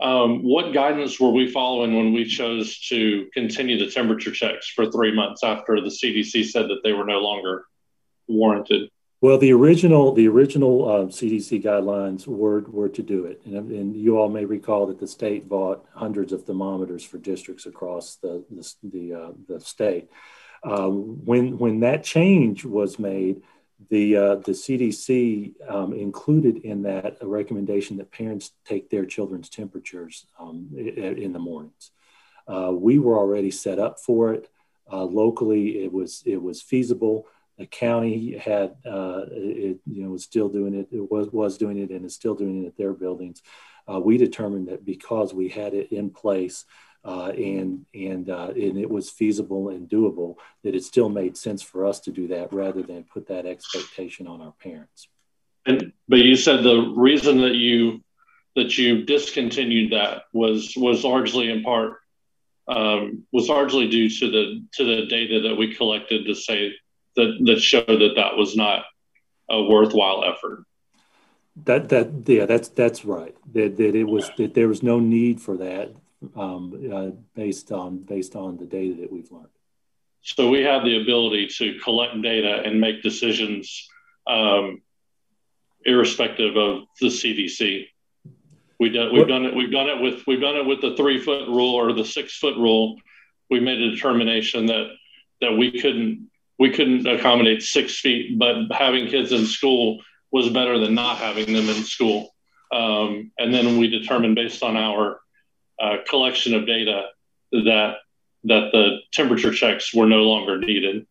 um, 0.00 0.44
what 0.44 0.72
guidance 0.72 1.18
were 1.18 1.30
we 1.30 1.50
following 1.50 1.96
when 1.96 2.12
we 2.12 2.24
chose 2.24 2.78
to 2.88 3.28
continue 3.34 3.78
the 3.78 3.90
temperature 3.90 4.30
checks 4.30 4.68
for 4.68 4.90
three 4.90 5.12
months 5.12 5.42
after 5.42 5.80
the 5.80 5.88
CDC 5.88 6.46
said 6.46 6.68
that 6.68 6.80
they 6.84 6.92
were 6.92 7.04
no 7.04 7.18
longer 7.18 7.64
warranted? 8.28 8.90
Well, 9.20 9.38
the 9.38 9.52
original 9.52 10.12
the 10.12 10.28
original 10.28 10.88
uh, 10.88 11.06
CDC 11.06 11.64
guidelines 11.64 12.28
were 12.28 12.60
were 12.60 12.88
to 12.90 13.02
do 13.02 13.24
it, 13.24 13.42
and, 13.44 13.72
and, 13.72 13.96
you 13.96 14.16
all 14.16 14.28
may 14.28 14.44
recall 14.44 14.86
that 14.86 15.00
the 15.00 15.08
state 15.08 15.48
bought 15.48 15.84
hundreds 15.92 16.32
of 16.32 16.44
thermometers 16.44 17.02
for 17.02 17.18
districts 17.18 17.66
across 17.66 18.14
the 18.22 18.44
the 18.48 18.74
the, 18.84 19.14
uh, 19.14 19.32
the 19.48 19.58
state. 19.60 20.08
Um, 20.62 21.24
when 21.24 21.58
when 21.58 21.80
that 21.80 22.04
change 22.04 22.64
was 22.64 23.00
made, 23.00 23.42
the 23.90 24.16
uh, 24.16 24.34
the 24.36 24.52
CDC 24.52 25.54
um, 25.70 25.92
included 25.92 26.58
in 26.58 26.82
that 26.82 27.18
a 27.20 27.26
recommendation 27.26 27.96
that 27.98 28.10
parents 28.10 28.52
take 28.64 28.90
their 28.90 29.06
children's 29.06 29.48
temperatures 29.48 30.26
um, 30.38 30.68
in 30.76 31.32
the 31.32 31.38
mornings. 31.38 31.92
Uh, 32.46 32.72
we 32.72 32.98
were 32.98 33.16
already 33.16 33.50
set 33.50 33.78
up 33.78 34.00
for 34.00 34.32
it 34.32 34.48
uh, 34.90 35.04
locally. 35.04 35.84
It 35.84 35.92
was 35.92 36.22
it 36.26 36.42
was 36.42 36.60
feasible 36.60 37.28
the 37.58 37.66
county 37.66 38.38
had 38.38 38.76
uh, 38.86 39.24
it, 39.30 39.78
you 39.86 40.02
know 40.02 40.10
was 40.10 40.22
still 40.22 40.48
doing 40.48 40.74
it 40.74 40.88
it 40.92 41.10
was 41.10 41.28
was 41.30 41.58
doing 41.58 41.76
it 41.76 41.90
and 41.90 42.06
is 42.06 42.14
still 42.14 42.34
doing 42.34 42.62
it 42.62 42.68
at 42.68 42.76
their 42.76 42.92
buildings 42.92 43.42
uh, 43.92 43.98
we 43.98 44.16
determined 44.16 44.68
that 44.68 44.84
because 44.84 45.34
we 45.34 45.48
had 45.48 45.74
it 45.74 45.92
in 45.92 46.08
place 46.08 46.64
uh, 47.04 47.32
and 47.36 47.86
and 47.94 48.28
uh, 48.28 48.48
and 48.48 48.76
it 48.78 48.90
was 48.90 49.10
feasible 49.10 49.68
and 49.68 49.88
doable 49.88 50.36
that 50.64 50.74
it 50.74 50.84
still 50.84 51.08
made 51.08 51.36
sense 51.36 51.62
for 51.62 51.86
us 51.86 52.00
to 52.00 52.10
do 52.10 52.28
that 52.28 52.52
rather 52.52 52.82
than 52.82 53.04
put 53.04 53.28
that 53.28 53.46
expectation 53.46 54.26
on 54.26 54.40
our 54.40 54.54
parents 54.62 55.08
and 55.66 55.92
but 56.08 56.18
you 56.18 56.36
said 56.36 56.62
the 56.62 56.92
reason 56.96 57.40
that 57.40 57.54
you 57.54 58.02
that 58.56 58.76
you 58.76 59.04
discontinued 59.04 59.92
that 59.92 60.22
was 60.32 60.74
was 60.76 61.04
largely 61.04 61.50
in 61.50 61.62
part 61.62 61.98
um, 62.66 63.24
was 63.32 63.48
largely 63.48 63.88
due 63.88 64.10
to 64.10 64.30
the 64.30 64.64
to 64.74 64.84
the 64.84 65.06
data 65.06 65.40
that 65.48 65.56
we 65.56 65.74
collected 65.74 66.26
to 66.26 66.34
say 66.34 66.72
that 67.16 67.38
that 67.44 67.60
show 67.60 67.84
that 67.84 68.12
that 68.16 68.36
was 68.36 68.56
not 68.56 68.84
a 69.48 69.62
worthwhile 69.62 70.24
effort. 70.24 70.64
That 71.64 71.88
that 71.88 72.24
yeah, 72.26 72.46
that's 72.46 72.68
that's 72.68 73.04
right. 73.04 73.36
That 73.52 73.76
that 73.76 73.94
it 73.94 74.04
was 74.04 74.30
that 74.36 74.54
there 74.54 74.68
was 74.68 74.82
no 74.82 75.00
need 75.00 75.40
for 75.40 75.56
that 75.56 75.92
um, 76.36 76.90
uh, 76.92 77.10
based 77.34 77.72
on 77.72 77.98
based 77.98 78.34
on 78.36 78.56
the 78.56 78.64
data 78.64 78.94
that 79.00 79.12
we've 79.12 79.30
learned. 79.30 79.48
So 80.22 80.50
we 80.50 80.62
have 80.62 80.84
the 80.84 81.00
ability 81.00 81.48
to 81.58 81.78
collect 81.78 82.20
data 82.22 82.62
and 82.64 82.80
make 82.80 83.02
decisions, 83.02 83.88
um, 84.26 84.82
irrespective 85.84 86.56
of 86.56 86.82
the 87.00 87.06
CDC. 87.06 87.86
We 88.80 88.90
done, 88.90 89.12
we've 89.12 89.26
done 89.26 89.44
it. 89.44 89.54
We've 89.54 89.72
done 89.72 89.88
it 89.88 90.00
with 90.00 90.26
we've 90.26 90.40
done 90.40 90.56
it 90.56 90.66
with 90.66 90.80
the 90.80 90.96
three 90.96 91.20
foot 91.20 91.48
rule 91.48 91.74
or 91.74 91.92
the 91.92 92.04
six 92.04 92.36
foot 92.36 92.56
rule. 92.56 92.96
We 93.50 93.60
made 93.60 93.80
a 93.80 93.90
determination 93.90 94.66
that 94.66 94.90
that 95.40 95.52
we 95.52 95.80
couldn't 95.80 96.28
we 96.58 96.70
couldn't 96.70 97.06
accommodate 97.06 97.62
six 97.62 98.00
feet, 98.00 98.38
but 98.38 98.70
having 98.72 99.06
kids 99.08 99.32
in 99.32 99.46
school 99.46 100.00
was 100.30 100.48
better 100.50 100.78
than 100.78 100.94
not 100.94 101.18
having 101.18 101.52
them 101.52 101.68
in 101.68 101.84
school. 101.84 102.34
Um, 102.72 103.30
and 103.38 103.54
then 103.54 103.78
we 103.78 103.88
determined 103.88 104.34
based 104.34 104.62
on 104.62 104.76
our 104.76 105.20
uh, 105.80 105.96
collection 106.08 106.54
of 106.54 106.66
data 106.66 107.06
that 107.52 107.96
that 108.44 108.70
the 108.72 108.98
temperature 109.12 109.52
checks 109.52 109.92
were 109.92 110.06
no 110.06 110.22
longer 110.22 110.58
needed. 110.58 111.06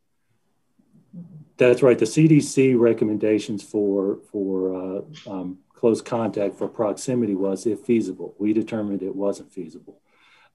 That's 1.58 1.82
right. 1.82 1.98
The 1.98 2.06
CDC 2.06 2.80
recommendations 2.80 3.64
for 3.64 4.20
for 4.32 4.76
uh, 4.76 5.02
um, 5.30 5.60
close 5.74 6.02
contact 6.02 6.56
for 6.56 6.68
proximity 6.68 7.36
was 7.36 7.66
if 7.66 7.82
feasible. 7.82 8.36
We 8.38 8.54
determined 8.54 9.04
it 9.04 9.16
wasn't 9.16 9.52
feasible 9.52 10.02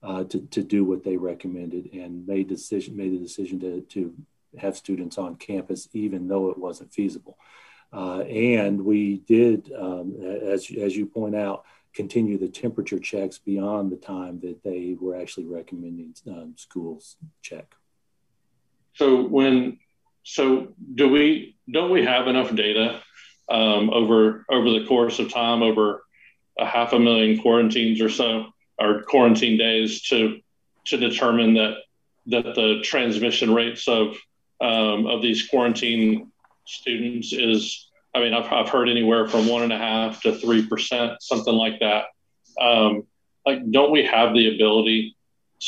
uh, 0.01 0.23
to, 0.25 0.41
to 0.47 0.63
do 0.63 0.83
what 0.83 1.03
they 1.03 1.17
recommended 1.17 1.93
and 1.93 2.25
made 2.27 2.47
decision 2.47 2.95
made 2.95 3.13
the 3.13 3.19
decision 3.19 3.59
to 3.61 3.81
to 3.81 4.13
have 4.57 4.77
students 4.77 5.17
on 5.17 5.35
campus, 5.35 5.89
even 5.93 6.27
though 6.27 6.49
it 6.49 6.57
wasn't 6.57 6.93
feasible. 6.93 7.37
Uh, 7.91 8.21
and 8.21 8.83
we 8.83 9.17
did, 9.17 9.71
um, 9.77 10.15
as, 10.21 10.69
as 10.71 10.95
you 10.95 11.05
point 11.05 11.35
out, 11.35 11.63
continue 11.93 12.37
the 12.37 12.47
temperature 12.47 12.99
checks 12.99 13.37
beyond 13.37 13.91
the 13.91 13.97
time 13.97 14.39
that 14.41 14.63
they 14.63 14.95
were 14.99 15.15
actually 15.19 15.45
recommending 15.45 16.13
um, 16.27 16.53
schools 16.57 17.17
check. 17.41 17.75
So 18.95 19.27
when, 19.27 19.79
so 20.23 20.73
do 20.93 21.09
we, 21.09 21.55
don't 21.71 21.91
we 21.91 22.05
have 22.05 22.27
enough 22.27 22.53
data 22.55 23.01
um, 23.49 23.89
over, 23.89 24.45
over 24.49 24.69
the 24.69 24.85
course 24.87 25.19
of 25.19 25.31
time, 25.31 25.61
over 25.61 26.03
a 26.59 26.65
half 26.65 26.93
a 26.93 26.99
million 26.99 27.39
quarantines 27.41 28.01
or 28.01 28.09
so, 28.09 28.45
or 28.79 29.03
quarantine 29.03 29.57
days 29.57 30.01
to, 30.03 30.39
to 30.85 30.97
determine 30.97 31.55
that, 31.55 31.77
that 32.27 32.55
the 32.55 32.81
transmission 32.83 33.53
rates 33.53 33.87
of 33.87 34.15
um, 34.61 35.07
of 35.07 35.21
these 35.21 35.47
quarantine 35.49 36.31
students 36.65 37.33
is, 37.33 37.89
I 38.15 38.19
mean, 38.19 38.33
I've, 38.33 38.51
I've 38.51 38.69
heard 38.69 38.89
anywhere 38.89 39.27
from 39.27 39.47
one 39.47 39.63
and 39.63 39.73
a 39.73 39.77
half 39.77 40.21
to 40.21 40.33
3%, 40.33 41.17
something 41.19 41.53
like 41.53 41.79
that. 41.79 42.05
Um, 42.61 43.03
like, 43.45 43.69
don't 43.71 43.91
we 43.91 44.05
have 44.05 44.33
the 44.33 44.53
ability 44.53 45.15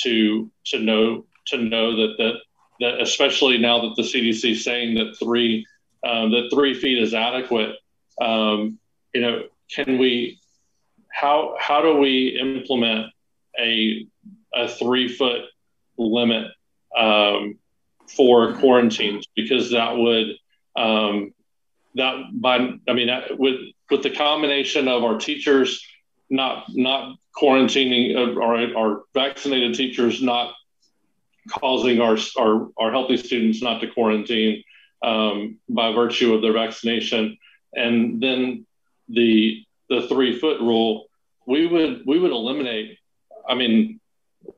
to, 0.03 0.51
to 0.65 0.79
know, 0.79 1.25
to 1.47 1.57
know 1.57 1.95
that, 1.95 2.15
that, 2.17 2.33
that 2.79 3.01
especially 3.01 3.57
now 3.57 3.81
that 3.81 3.95
the 3.95 4.03
CDC 4.03 4.51
is 4.51 4.63
saying 4.63 4.95
that 4.95 5.15
three, 5.17 5.65
um, 6.05 6.31
that 6.31 6.49
three 6.53 6.73
feet 6.73 7.01
is 7.01 7.13
adequate, 7.13 7.75
um, 8.21 8.79
you 9.13 9.21
know, 9.21 9.43
can 9.73 9.97
we, 9.97 10.39
how, 11.11 11.55
how 11.59 11.81
do 11.81 11.97
we 11.97 12.37
implement 12.39 13.07
a, 13.59 14.05
a 14.53 14.67
three 14.67 15.07
foot 15.07 15.45
limit 15.97 16.51
um, 16.95 17.57
for 18.07 18.53
quarantines 18.53 19.25
because 19.35 19.71
that 19.71 19.97
would 19.97 20.27
um, 20.75 21.33
that 21.95 22.15
by 22.33 22.57
I 22.87 22.93
mean 22.93 23.09
with 23.37 23.59
with 23.89 24.03
the 24.03 24.11
combination 24.11 24.87
of 24.87 25.03
our 25.03 25.17
teachers 25.17 25.85
not 26.29 26.65
not 26.69 27.17
quarantining 27.35 28.15
uh, 28.15 28.39
or 28.39 28.77
our 28.77 29.03
vaccinated 29.13 29.75
teachers 29.75 30.21
not 30.21 30.53
causing 31.49 32.01
our 32.01 32.17
our, 32.37 32.69
our 32.77 32.91
healthy 32.91 33.17
students 33.17 33.61
not 33.61 33.81
to 33.81 33.87
quarantine 33.87 34.63
um, 35.03 35.57
by 35.69 35.93
virtue 35.93 36.33
of 36.33 36.41
their 36.41 36.53
vaccination. 36.53 37.37
And 37.73 38.21
then 38.21 38.65
the 39.09 39.63
the 39.89 40.07
three 40.07 40.39
foot 40.39 40.59
rule 40.61 41.05
we 41.45 41.67
would 41.67 42.03
we 42.05 42.19
would 42.19 42.31
eliminate 42.31 42.97
I 43.47 43.55
mean 43.55 43.99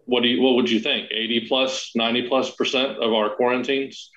what 0.05 0.22
do 0.22 0.30
you 0.30 0.41
what 0.41 0.55
would 0.55 0.69
you 0.69 0.80
think? 0.80 1.09
80 1.11 1.47
plus 1.47 1.91
90 1.95 2.27
plus 2.27 2.51
percent 2.51 2.97
of 2.97 3.14
our 3.14 3.35
quarantines? 3.35 4.09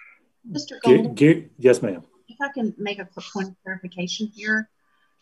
Mr 0.51 0.81
Golden, 0.83 1.15
get, 1.15 1.43
get, 1.43 1.51
yes 1.59 1.83
ma'am 1.83 2.03
if 2.31 2.41
i 2.41 2.49
can 2.49 2.75
make 2.79 2.99
a 2.99 3.05
quick 3.05 3.27
point 3.33 3.49
of 3.49 3.55
clarification 3.63 4.27
here 4.35 4.69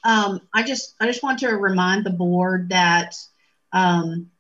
um, 0.05 0.40
I 0.52 0.62
just 0.62 0.94
I 1.01 1.06
just 1.06 1.22
want 1.22 1.40
to 1.40 1.48
remind 1.48 2.05
the 2.05 2.10
board 2.10 2.68
that 2.70 3.14
um, 3.72 4.30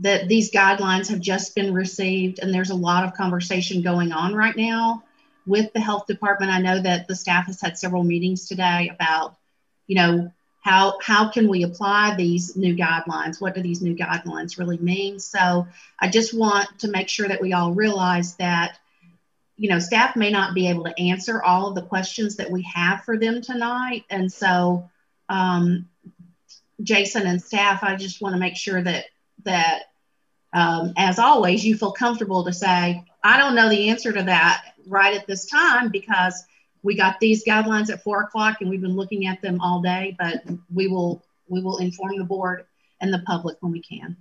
that 0.00 0.28
these 0.28 0.50
guidelines 0.50 1.08
have 1.08 1.20
just 1.20 1.54
been 1.54 1.72
received, 1.72 2.38
and 2.38 2.52
there's 2.52 2.70
a 2.70 2.74
lot 2.74 3.04
of 3.04 3.14
conversation 3.14 3.82
going 3.82 4.12
on 4.12 4.34
right 4.34 4.56
now 4.56 5.02
with 5.46 5.72
the 5.72 5.80
health 5.80 6.06
department. 6.06 6.52
I 6.52 6.60
know 6.60 6.80
that 6.80 7.08
the 7.08 7.16
staff 7.16 7.46
has 7.46 7.60
had 7.60 7.78
several 7.78 8.04
meetings 8.04 8.46
today 8.46 8.90
about, 8.92 9.36
you 9.86 9.96
know, 9.96 10.32
how 10.60 10.98
how 11.02 11.30
can 11.30 11.48
we 11.48 11.62
apply 11.62 12.14
these 12.16 12.54
new 12.56 12.76
guidelines? 12.76 13.40
What 13.40 13.54
do 13.54 13.62
these 13.62 13.80
new 13.82 13.96
guidelines 13.96 14.58
really 14.58 14.78
mean? 14.78 15.18
So 15.18 15.66
I 15.98 16.08
just 16.08 16.36
want 16.36 16.78
to 16.80 16.88
make 16.88 17.08
sure 17.08 17.28
that 17.28 17.40
we 17.40 17.54
all 17.54 17.72
realize 17.72 18.36
that 18.36 18.78
you 19.56 19.68
know, 19.68 19.78
staff 19.78 20.16
may 20.16 20.30
not 20.30 20.54
be 20.54 20.68
able 20.68 20.84
to 20.84 21.00
answer 21.00 21.42
all 21.42 21.68
of 21.68 21.74
the 21.74 21.82
questions 21.82 22.36
that 22.36 22.50
we 22.50 22.62
have 22.62 23.04
for 23.04 23.16
them 23.16 23.40
tonight. 23.40 24.04
And 24.10 24.32
so, 24.32 24.90
um, 25.28 25.88
Jason 26.82 27.26
and 27.26 27.40
staff, 27.40 27.84
I 27.84 27.94
just 27.94 28.20
want 28.20 28.34
to 28.34 28.40
make 28.40 28.56
sure 28.56 28.82
that, 28.82 29.06
that 29.44 29.84
um, 30.52 30.92
as 30.96 31.18
always, 31.18 31.64
you 31.64 31.76
feel 31.76 31.92
comfortable 31.92 32.44
to 32.44 32.52
say, 32.52 33.04
I 33.22 33.38
don't 33.38 33.54
know 33.54 33.68
the 33.68 33.90
answer 33.90 34.12
to 34.12 34.22
that 34.24 34.74
right 34.86 35.14
at 35.16 35.26
this 35.26 35.46
time 35.46 35.90
because 35.90 36.44
we 36.82 36.96
got 36.96 37.20
these 37.20 37.44
guidelines 37.44 37.90
at 37.90 38.02
four 38.02 38.22
o'clock 38.22 38.60
and 38.60 38.68
we've 38.68 38.82
been 38.82 38.96
looking 38.96 39.26
at 39.26 39.40
them 39.40 39.60
all 39.60 39.80
day, 39.80 40.16
but 40.18 40.42
we 40.72 40.88
will, 40.88 41.24
we 41.48 41.60
will 41.60 41.78
inform 41.78 42.18
the 42.18 42.24
board 42.24 42.66
and 43.00 43.12
the 43.12 43.20
public 43.20 43.56
when 43.60 43.72
we 43.72 43.82
can. 43.82 44.16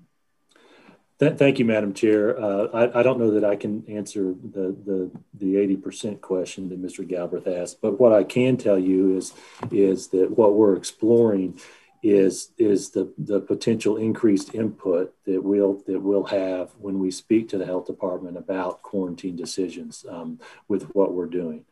Th 1.23 1.37
thank 1.37 1.57
you, 1.57 1.63
Madam 1.63 1.93
Chair. 1.93 2.37
Uh, 2.37 2.67
I, 2.73 2.99
I, 2.99 3.03
don't 3.03 3.17
know 3.17 3.31
that 3.31 3.45
I 3.45 3.55
can 3.55 3.85
answer 3.87 4.35
the, 4.55 4.75
the, 4.85 5.11
the 5.35 5.55
80% 5.55 6.19
question 6.19 6.67
that 6.67 6.81
Mr. 6.81 7.07
Galbraith 7.07 7.47
asked, 7.47 7.81
but 7.81 7.97
what 7.97 8.11
I 8.11 8.25
can 8.25 8.57
tell 8.57 8.77
you 8.77 9.15
is, 9.15 9.33
is 9.71 10.09
that 10.09 10.31
what 10.37 10.55
we're 10.55 10.75
exploring 10.75 11.59
is, 12.01 12.51
is 12.57 12.89
the, 12.89 13.13
the 13.17 13.39
potential 13.39 13.95
increased 13.95 14.53
input 14.53 15.13
that 15.25 15.41
we'll, 15.41 15.81
that 15.87 16.01
we'll 16.01 16.25
have 16.25 16.71
when 16.77 16.99
we 16.99 17.09
speak 17.09 17.47
to 17.49 17.57
the 17.57 17.65
health 17.65 17.87
department 17.87 18.35
about 18.35 18.81
quarantine 18.81 19.37
decisions 19.37 20.05
um, 20.09 20.41
with 20.67 20.83
what 20.93 21.13
we're 21.13 21.27
doing. 21.27 21.63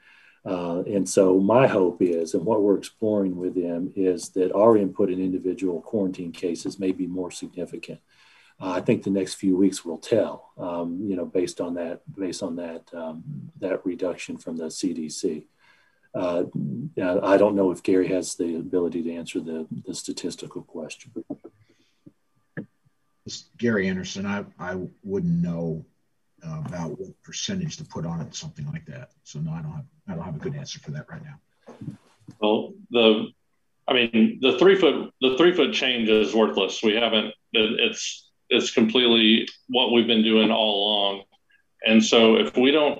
Uh, 0.45 0.81
and 0.87 1.07
so 1.07 1.39
my 1.39 1.67
hope 1.67 2.01
is, 2.01 2.33
and 2.33 2.45
what 2.45 2.61
we're 2.61 2.77
exploring 2.77 3.35
with 3.35 3.53
them 3.53 3.91
is 3.97 4.29
that 4.29 4.53
our 4.53 4.77
input 4.77 5.11
in 5.11 5.19
individual 5.19 5.81
quarantine 5.81 6.31
cases 6.31 6.79
may 6.79 6.93
be 6.93 7.05
more 7.05 7.29
significant. 7.29 7.99
Uh, 8.61 8.73
I 8.73 8.81
think 8.81 9.03
the 9.03 9.09
next 9.09 9.35
few 9.35 9.57
weeks 9.57 9.83
will 9.83 9.97
tell, 9.97 10.51
um, 10.57 10.99
you 11.03 11.15
know, 11.15 11.25
based 11.25 11.59
on 11.59 11.73
that, 11.75 12.01
based 12.15 12.43
on 12.43 12.55
that, 12.57 12.83
um, 12.93 13.23
that 13.59 13.83
reduction 13.85 14.37
from 14.37 14.57
the 14.57 14.65
CDC. 14.65 15.45
Uh, 16.13 16.43
I 17.01 17.37
don't 17.37 17.55
know 17.55 17.71
if 17.71 17.81
Gary 17.81 18.07
has 18.09 18.35
the 18.35 18.57
ability 18.57 19.01
to 19.03 19.13
answer 19.13 19.39
the, 19.39 19.65
the 19.87 19.95
statistical 19.95 20.61
question. 20.61 21.11
It's 23.25 23.45
Gary 23.57 23.87
Anderson, 23.87 24.25
I, 24.27 24.45
I 24.59 24.77
wouldn't 25.03 25.41
know 25.41 25.83
uh, 26.45 26.61
about 26.65 26.99
what 26.99 27.23
percentage 27.23 27.77
to 27.77 27.83
put 27.83 28.05
on 28.05 28.21
it, 28.21 28.35
something 28.35 28.67
like 28.67 28.85
that. 28.85 29.11
So 29.23 29.39
no, 29.39 29.51
I 29.53 29.61
don't 29.61 29.71
have, 29.71 29.85
I 30.07 30.15
don't 30.15 30.23
have 30.23 30.35
a 30.35 30.39
good 30.39 30.55
answer 30.55 30.79
for 30.79 30.91
that 30.91 31.09
right 31.09 31.21
now. 31.23 31.95
Well, 32.39 32.73
the, 32.91 33.27
I 33.87 33.93
mean, 33.93 34.39
the 34.41 34.59
three 34.59 34.75
foot, 34.75 35.11
the 35.21 35.35
three 35.37 35.53
foot 35.55 35.73
change 35.73 36.09
is 36.09 36.35
worthless. 36.35 36.83
We 36.83 36.95
haven't, 36.95 37.33
it's, 37.53 38.30
it's 38.51 38.71
completely 38.71 39.47
what 39.69 39.91
we've 39.91 40.05
been 40.05 40.23
doing 40.23 40.51
all 40.51 40.85
along. 40.85 41.23
And 41.83 42.03
so 42.03 42.35
if 42.35 42.55
we 42.55 42.71
don't 42.71 42.99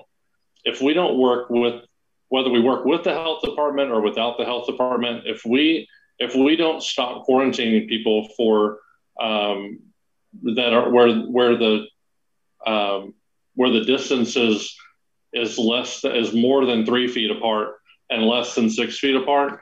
if 0.64 0.82
we 0.82 0.94
don't 0.94 1.19
work 1.19 1.49
with 1.49 1.84
whether 2.30 2.49
we 2.49 2.61
work 2.61 2.86
with 2.86 3.03
the 3.03 3.11
health 3.11 3.41
department 3.44 3.91
or 3.91 4.02
without 4.02 4.38
the 4.38 4.45
health 4.45 4.65
department, 4.65 5.23
if 5.28 5.44
we 5.45 5.88
if 6.18 6.34
we 6.34 6.56
don't 6.56 6.82
stop 6.82 7.28
quarantining 7.28 7.90
people 7.90 8.30
for 8.38 8.80
um, 9.19 9.80
that 10.56 10.73
are 10.73 10.90
where 10.90 11.14
where 11.19 11.57
the 11.57 11.86
um, 12.65 13.14
where 13.56 13.72
the 13.72 13.84
distance 13.84 14.38
is 14.38 14.73
is 15.34 15.57
less 15.57 16.03
is 16.06 16.34
more 16.34 16.65
than 16.65 16.86
three 16.86 17.07
feet 17.07 17.32
apart 17.32 17.76
and 18.10 18.23
less 18.23 18.56
than 18.56 18.69
six 18.69 18.99
feet 18.99 19.15
apart, 19.15 19.60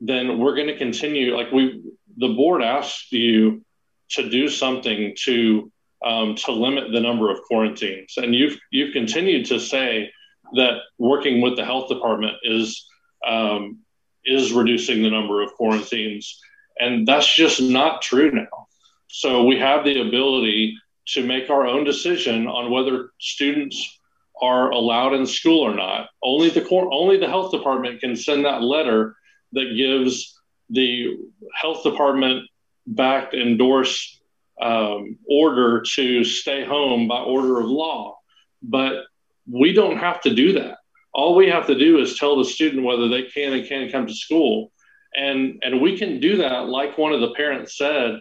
then 0.00 0.38
we're 0.38 0.54
going 0.54 0.66
to 0.68 0.78
continue. 0.78 1.36
Like 1.36 1.52
we, 1.52 1.82
the 2.16 2.28
board 2.28 2.62
asked 2.62 3.12
you 3.12 3.64
to 4.12 4.28
do 4.28 4.48
something 4.48 5.14
to 5.24 5.70
um, 6.04 6.34
to 6.34 6.52
limit 6.52 6.92
the 6.92 7.00
number 7.00 7.30
of 7.30 7.42
quarantines. 7.42 8.14
And 8.16 8.34
you've 8.34 8.58
you've 8.70 8.92
continued 8.92 9.46
to 9.46 9.60
say 9.60 10.10
that 10.54 10.78
working 10.98 11.40
with 11.40 11.56
the 11.56 11.64
health 11.64 11.88
department 11.88 12.34
is 12.42 12.86
um, 13.26 13.78
is 14.24 14.52
reducing 14.52 15.02
the 15.02 15.10
number 15.10 15.42
of 15.42 15.52
quarantines, 15.54 16.40
and 16.78 17.06
that's 17.06 17.32
just 17.34 17.60
not 17.60 18.02
true 18.02 18.30
now. 18.30 18.66
So 19.08 19.44
we 19.44 19.58
have 19.58 19.84
the 19.84 20.00
ability 20.00 20.76
to 21.08 21.26
make 21.26 21.50
our 21.50 21.66
own 21.66 21.84
decision 21.84 22.46
on 22.46 22.70
whether 22.70 23.10
students 23.18 23.98
are 24.40 24.70
allowed 24.70 25.14
in 25.14 25.26
school 25.26 25.60
or 25.60 25.74
not. 25.74 26.08
Only 26.22 26.48
the 26.48 26.66
only 26.70 27.18
the 27.18 27.28
health 27.28 27.52
department 27.52 28.00
can 28.00 28.16
send 28.16 28.44
that 28.44 28.62
letter 28.62 29.16
that 29.52 29.76
gives 29.76 30.38
the 30.70 31.16
health 31.54 31.82
department 31.82 32.48
backed 32.86 33.34
endorsed 33.34 34.20
um, 34.60 35.18
order 35.28 35.82
to 35.94 36.24
stay 36.24 36.64
home 36.64 37.08
by 37.08 37.20
order 37.20 37.58
of 37.58 37.66
law. 37.66 38.18
But 38.62 39.04
we 39.50 39.72
don't 39.72 39.98
have 39.98 40.20
to 40.22 40.34
do 40.34 40.52
that. 40.54 40.78
All 41.12 41.34
we 41.34 41.48
have 41.48 41.66
to 41.66 41.78
do 41.78 41.98
is 41.98 42.18
tell 42.18 42.36
the 42.36 42.44
student 42.44 42.84
whether 42.84 43.08
they 43.08 43.24
can 43.24 43.52
and 43.52 43.68
can't 43.68 43.92
come 43.92 44.06
to 44.06 44.14
school. 44.14 44.72
And, 45.14 45.60
and 45.62 45.80
we 45.80 45.98
can 45.98 46.20
do 46.20 46.38
that, 46.38 46.68
like 46.68 46.96
one 46.96 47.12
of 47.12 47.20
the 47.20 47.34
parents 47.34 47.76
said, 47.76 48.20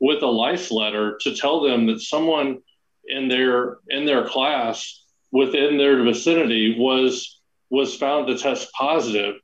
with 0.00 0.22
a 0.22 0.26
lice 0.26 0.70
letter 0.70 1.18
to 1.22 1.34
tell 1.34 1.60
them 1.60 1.86
that 1.86 2.00
someone 2.00 2.58
in 3.08 3.28
their 3.28 3.78
in 3.88 4.04
their 4.04 4.28
class 4.28 5.04
within 5.32 5.76
their 5.76 6.02
vicinity 6.04 6.76
was 6.78 7.40
was 7.70 7.96
found 7.96 8.26
to 8.26 8.38
test 8.38 8.72
positive 8.72 9.34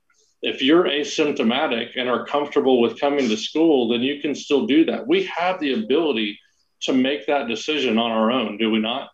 if 0.44 0.62
you're 0.62 0.84
asymptomatic 0.84 1.90
and 1.96 2.08
are 2.08 2.26
comfortable 2.26 2.80
with 2.80 3.00
coming 3.00 3.28
to 3.28 3.36
school, 3.36 3.88
then 3.88 4.02
you 4.02 4.20
can 4.20 4.34
still 4.34 4.66
do 4.66 4.84
that. 4.86 5.06
We 5.06 5.24
have 5.24 5.58
the 5.60 5.72
ability 5.82 6.38
to 6.82 6.92
make 6.92 7.26
that 7.26 7.48
decision 7.48 7.98
on 7.98 8.10
our 8.10 8.30
own, 8.30 8.58
do 8.58 8.70
we 8.70 8.78
not? 8.78 9.08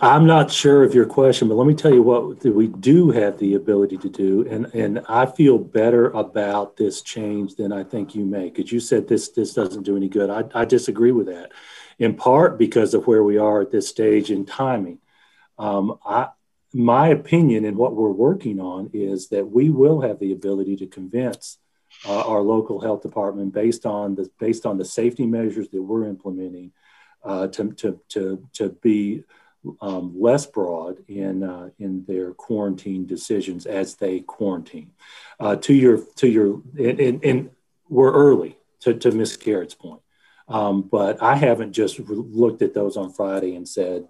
I'm 0.00 0.26
not 0.26 0.50
sure 0.50 0.82
of 0.82 0.94
your 0.94 1.04
question, 1.04 1.46
but 1.48 1.56
let 1.56 1.66
me 1.66 1.74
tell 1.74 1.92
you 1.92 2.02
what 2.02 2.42
we 2.42 2.68
do 2.68 3.10
have 3.10 3.38
the 3.38 3.54
ability 3.54 3.98
to 3.98 4.08
do, 4.08 4.46
and 4.48 4.64
and 4.72 5.04
I 5.10 5.26
feel 5.26 5.58
better 5.58 6.08
about 6.10 6.78
this 6.78 7.02
change 7.02 7.56
than 7.56 7.70
I 7.70 7.84
think 7.84 8.14
you 8.14 8.24
may, 8.24 8.48
because 8.48 8.72
you 8.72 8.80
said 8.80 9.08
this 9.08 9.28
this 9.28 9.52
doesn't 9.52 9.82
do 9.82 9.94
any 9.94 10.08
good. 10.08 10.30
I, 10.30 10.44
I 10.54 10.64
disagree 10.64 11.12
with 11.12 11.26
that, 11.26 11.52
in 11.98 12.14
part 12.14 12.58
because 12.58 12.94
of 12.94 13.06
where 13.06 13.22
we 13.22 13.36
are 13.36 13.60
at 13.60 13.70
this 13.70 13.88
stage 13.88 14.30
in 14.30 14.46
timing. 14.46 15.00
Um, 15.58 15.98
I 16.02 16.28
my 16.72 17.08
opinion 17.08 17.64
and 17.64 17.76
what 17.76 17.94
we're 17.94 18.10
working 18.10 18.60
on 18.60 18.90
is 18.92 19.28
that 19.28 19.50
we 19.50 19.70
will 19.70 20.00
have 20.00 20.18
the 20.18 20.32
ability 20.32 20.76
to 20.76 20.86
convince 20.86 21.58
uh, 22.06 22.20
our 22.26 22.42
local 22.42 22.80
health 22.80 23.02
department 23.02 23.54
based 23.54 23.86
on 23.86 24.14
the 24.14 24.28
based 24.38 24.66
on 24.66 24.76
the 24.76 24.84
safety 24.84 25.26
measures 25.26 25.68
that 25.70 25.82
we're 25.82 26.06
implementing 26.06 26.72
uh, 27.24 27.46
to, 27.48 27.72
to, 27.72 28.00
to, 28.08 28.46
to 28.52 28.68
be 28.82 29.24
um, 29.80 30.14
less 30.18 30.46
broad 30.46 30.98
in 31.08 31.42
uh, 31.42 31.70
in 31.78 32.04
their 32.06 32.32
quarantine 32.32 33.06
decisions 33.06 33.66
as 33.66 33.96
they 33.96 34.20
quarantine. 34.20 34.92
Uh, 35.40 35.56
to 35.56 35.74
your 35.74 35.98
to 36.16 36.28
your 36.28 36.62
and, 36.78 37.00
and, 37.00 37.24
and, 37.24 37.50
we're 37.90 38.12
early 38.12 38.58
to, 38.80 38.92
to 38.92 39.10
Miss 39.10 39.34
Garrett's 39.38 39.74
point. 39.74 40.02
Um, 40.46 40.82
but 40.82 41.22
I 41.22 41.36
haven't 41.36 41.72
just 41.72 41.98
looked 41.98 42.60
at 42.60 42.74
those 42.74 42.98
on 42.98 43.14
Friday 43.14 43.56
and 43.56 43.66
said 43.66 44.06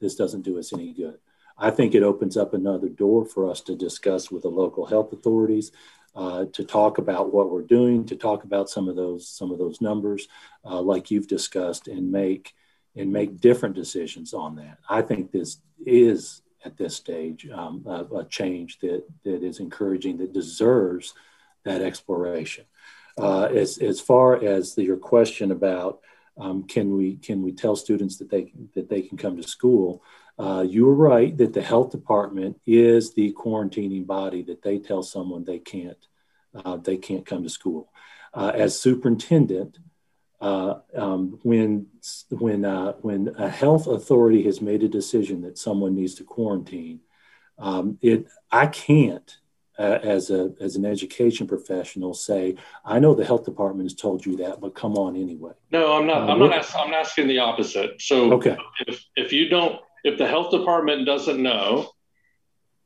this 0.00 0.16
doesn't 0.16 0.42
do 0.42 0.58
us 0.58 0.72
any 0.72 0.92
good. 0.92 1.16
I 1.60 1.70
think 1.70 1.94
it 1.94 2.02
opens 2.02 2.36
up 2.38 2.54
another 2.54 2.88
door 2.88 3.26
for 3.26 3.50
us 3.50 3.60
to 3.62 3.76
discuss 3.76 4.30
with 4.30 4.42
the 4.42 4.48
local 4.48 4.86
health 4.86 5.12
authorities, 5.12 5.72
uh, 6.16 6.46
to 6.54 6.64
talk 6.64 6.96
about 6.98 7.32
what 7.32 7.50
we're 7.50 7.62
doing, 7.62 8.06
to 8.06 8.16
talk 8.16 8.44
about 8.44 8.70
some 8.70 8.88
of 8.88 8.96
those 8.96 9.28
some 9.28 9.52
of 9.52 9.58
those 9.58 9.80
numbers, 9.80 10.26
uh, 10.64 10.80
like 10.80 11.10
you've 11.10 11.28
discussed, 11.28 11.86
and 11.86 12.10
make 12.10 12.54
and 12.96 13.12
make 13.12 13.40
different 13.40 13.74
decisions 13.74 14.34
on 14.34 14.56
that. 14.56 14.78
I 14.88 15.02
think 15.02 15.30
this 15.30 15.58
is 15.84 16.42
at 16.64 16.76
this 16.76 16.96
stage 16.96 17.48
um, 17.50 17.84
a, 17.86 18.04
a, 18.16 18.24
change 18.24 18.78
that 18.80 19.04
that 19.24 19.42
is 19.44 19.60
encouraging, 19.60 20.16
that 20.18 20.32
deserves 20.32 21.14
that 21.64 21.82
exploration. 21.82 22.64
Uh, 23.18 23.44
as 23.44 23.78
as 23.78 24.00
far 24.00 24.42
as 24.42 24.74
the, 24.74 24.82
your 24.82 24.96
question 24.96 25.52
about 25.52 26.00
um, 26.38 26.62
can 26.64 26.96
we 26.96 27.16
can 27.16 27.42
we 27.42 27.52
tell 27.52 27.76
students 27.76 28.16
that 28.16 28.30
they 28.30 28.52
that 28.74 28.88
they 28.88 29.02
can 29.02 29.18
come 29.18 29.36
to 29.36 29.46
school? 29.46 30.02
Uh, 30.40 30.62
you 30.62 30.86
were 30.86 30.94
right 30.94 31.36
that 31.36 31.52
the 31.52 31.60
health 31.60 31.90
department 31.90 32.58
is 32.66 33.12
the 33.12 33.30
quarantining 33.34 34.06
body 34.06 34.42
that 34.42 34.62
they 34.62 34.78
tell 34.78 35.02
someone 35.02 35.44
they 35.44 35.58
can't 35.58 35.98
uh, 36.64 36.78
they 36.78 36.96
can't 36.96 37.26
come 37.26 37.42
to 37.42 37.50
school. 37.50 37.92
Uh, 38.32 38.50
as 38.54 38.80
superintendent, 38.80 39.78
uh, 40.40 40.76
um, 40.96 41.38
when 41.42 41.86
when 42.30 42.64
uh, 42.64 42.92
when 43.02 43.34
a 43.36 43.50
health 43.50 43.86
authority 43.86 44.42
has 44.42 44.62
made 44.62 44.82
a 44.82 44.88
decision 44.88 45.42
that 45.42 45.58
someone 45.58 45.94
needs 45.94 46.14
to 46.14 46.24
quarantine, 46.24 47.00
um, 47.58 47.98
it 48.00 48.26
I 48.50 48.66
can't 48.66 49.36
uh, 49.78 49.98
as 50.02 50.30
a 50.30 50.54
as 50.58 50.74
an 50.74 50.86
education 50.86 51.46
professional 51.46 52.14
say, 52.14 52.56
I 52.82 52.98
know 52.98 53.12
the 53.14 53.26
health 53.26 53.44
department 53.44 53.90
has 53.90 53.94
told 53.94 54.24
you 54.24 54.36
that, 54.38 54.58
but 54.58 54.74
come 54.74 54.94
on 54.96 55.16
anyway. 55.16 55.52
No, 55.70 55.92
I'm 55.98 56.06
not. 56.06 56.30
I'm 56.30 56.38
not. 56.38 56.74
I'm 56.76 56.94
asking 56.94 57.28
the 57.28 57.40
opposite. 57.40 58.00
So 58.00 58.32
Okay. 58.32 58.56
if 58.86 59.04
if 59.16 59.34
you 59.34 59.50
don't, 59.50 59.78
if 60.04 60.18
the 60.18 60.26
health 60.26 60.50
department 60.50 61.06
doesn't 61.06 61.42
know, 61.42 61.90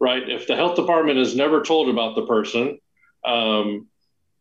right? 0.00 0.28
If 0.28 0.46
the 0.46 0.56
health 0.56 0.76
department 0.76 1.18
is 1.18 1.36
never 1.36 1.62
told 1.62 1.88
about 1.88 2.14
the 2.14 2.26
person, 2.26 2.78
um, 3.24 3.86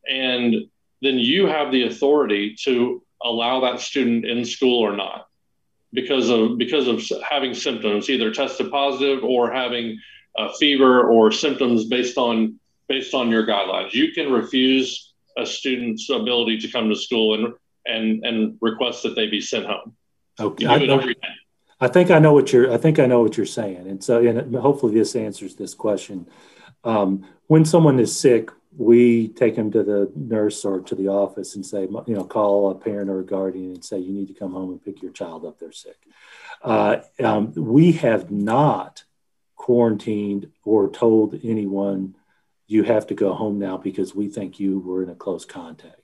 and 0.10 0.56
then 1.02 1.20
you 1.20 1.48
have 1.48 1.72
the 1.72 1.84
authority 1.84 2.56
to 2.64 3.04
allow 3.22 3.62
that 3.62 3.80
student 3.80 4.26
in 4.26 4.44
school 4.44 4.80
or 4.80 4.96
not 4.96 5.28
because 5.94 6.30
of 6.30 6.58
because 6.58 6.88
of 6.88 7.02
having 7.28 7.54
symptoms, 7.54 8.10
either 8.10 8.32
tested 8.32 8.72
positive 8.72 9.24
or 9.24 9.52
having 9.52 10.00
a 10.38 10.52
fever 10.54 11.10
or 11.10 11.32
symptoms 11.32 11.86
based 11.86 12.18
on 12.18 12.60
based 12.88 13.14
on 13.14 13.30
your 13.30 13.46
guidelines. 13.46 13.94
You 13.94 14.12
can 14.12 14.32
refuse 14.32 15.14
a 15.38 15.46
student's 15.46 16.10
ability 16.10 16.60
to 16.60 16.68
come 16.70 16.90
to 16.90 16.96
school 16.96 17.36
and 17.36 17.54
and 17.86 18.26
and 18.26 18.58
request 18.62 19.04
that 19.04 19.16
they 19.16 19.28
be 19.28 19.42
sent 19.42 19.66
home. 19.66 19.96
Okay. 20.40 20.64
You 20.64 20.68
do 20.70 20.74
I, 20.74 20.78
it 20.80 20.90
every 20.90 21.14
day. 21.14 21.30
I 21.84 21.90
think 21.90 22.12
I 22.12 22.20
know 22.20 22.34
what 22.34 22.54
you're. 22.54 22.72
I 22.72 22.78
think 22.78 22.98
I 22.98 23.06
know 23.06 23.22
what 23.22 23.36
you're 23.36 23.46
saying, 23.46 23.88
and 23.88 24.02
so 24.02 24.26
and 24.26 24.56
hopefully 24.56 24.94
this 24.94 25.18
answers 25.18 25.56
this 25.56 25.74
question. 25.74 26.28
Um, 26.86 27.28
when 27.48 27.66
someone 27.66 28.00
is 28.00 28.18
sick, 28.18 28.52
we 28.78 29.28
take 29.28 29.56
them 29.58 29.70
to 29.72 29.84
the 29.84 30.12
nurse 30.16 30.64
or 30.64 30.80
to 30.80 30.96
the 30.96 31.10
office 31.10 31.56
and 31.56 31.66
say, 31.66 31.82
you 31.82 32.16
know, 32.16 32.24
call 32.24 32.72
a 32.72 32.76
parent 32.76 33.10
or 33.10 33.20
a 33.20 33.26
guardian 33.26 33.74
and 33.74 33.86
say, 33.86 34.00
you 34.00 34.14
need 34.14 34.30
to 34.30 34.34
come 34.34 34.54
home 34.54 34.72
and 34.72 34.84
pick 34.84 35.02
your 35.02 35.12
child 35.12 35.46
up. 35.46 35.60
They're 35.60 35.72
sick. 35.72 35.98
Uh, 36.62 36.98
um, 37.22 37.54
we 37.54 37.92
have 37.94 38.32
not 38.32 39.04
quarantined 39.56 40.52
or 40.64 40.90
told 40.90 41.40
anyone 41.44 42.16
you 42.68 42.84
have 42.84 43.08
to 43.08 43.14
go 43.14 43.34
home 43.34 43.60
now 43.60 43.78
because 43.78 44.16
we 44.16 44.30
think 44.30 44.60
you 44.60 44.80
were 44.80 45.04
in 45.04 45.10
a 45.10 45.16
close 45.16 45.46
contact. 45.46 46.02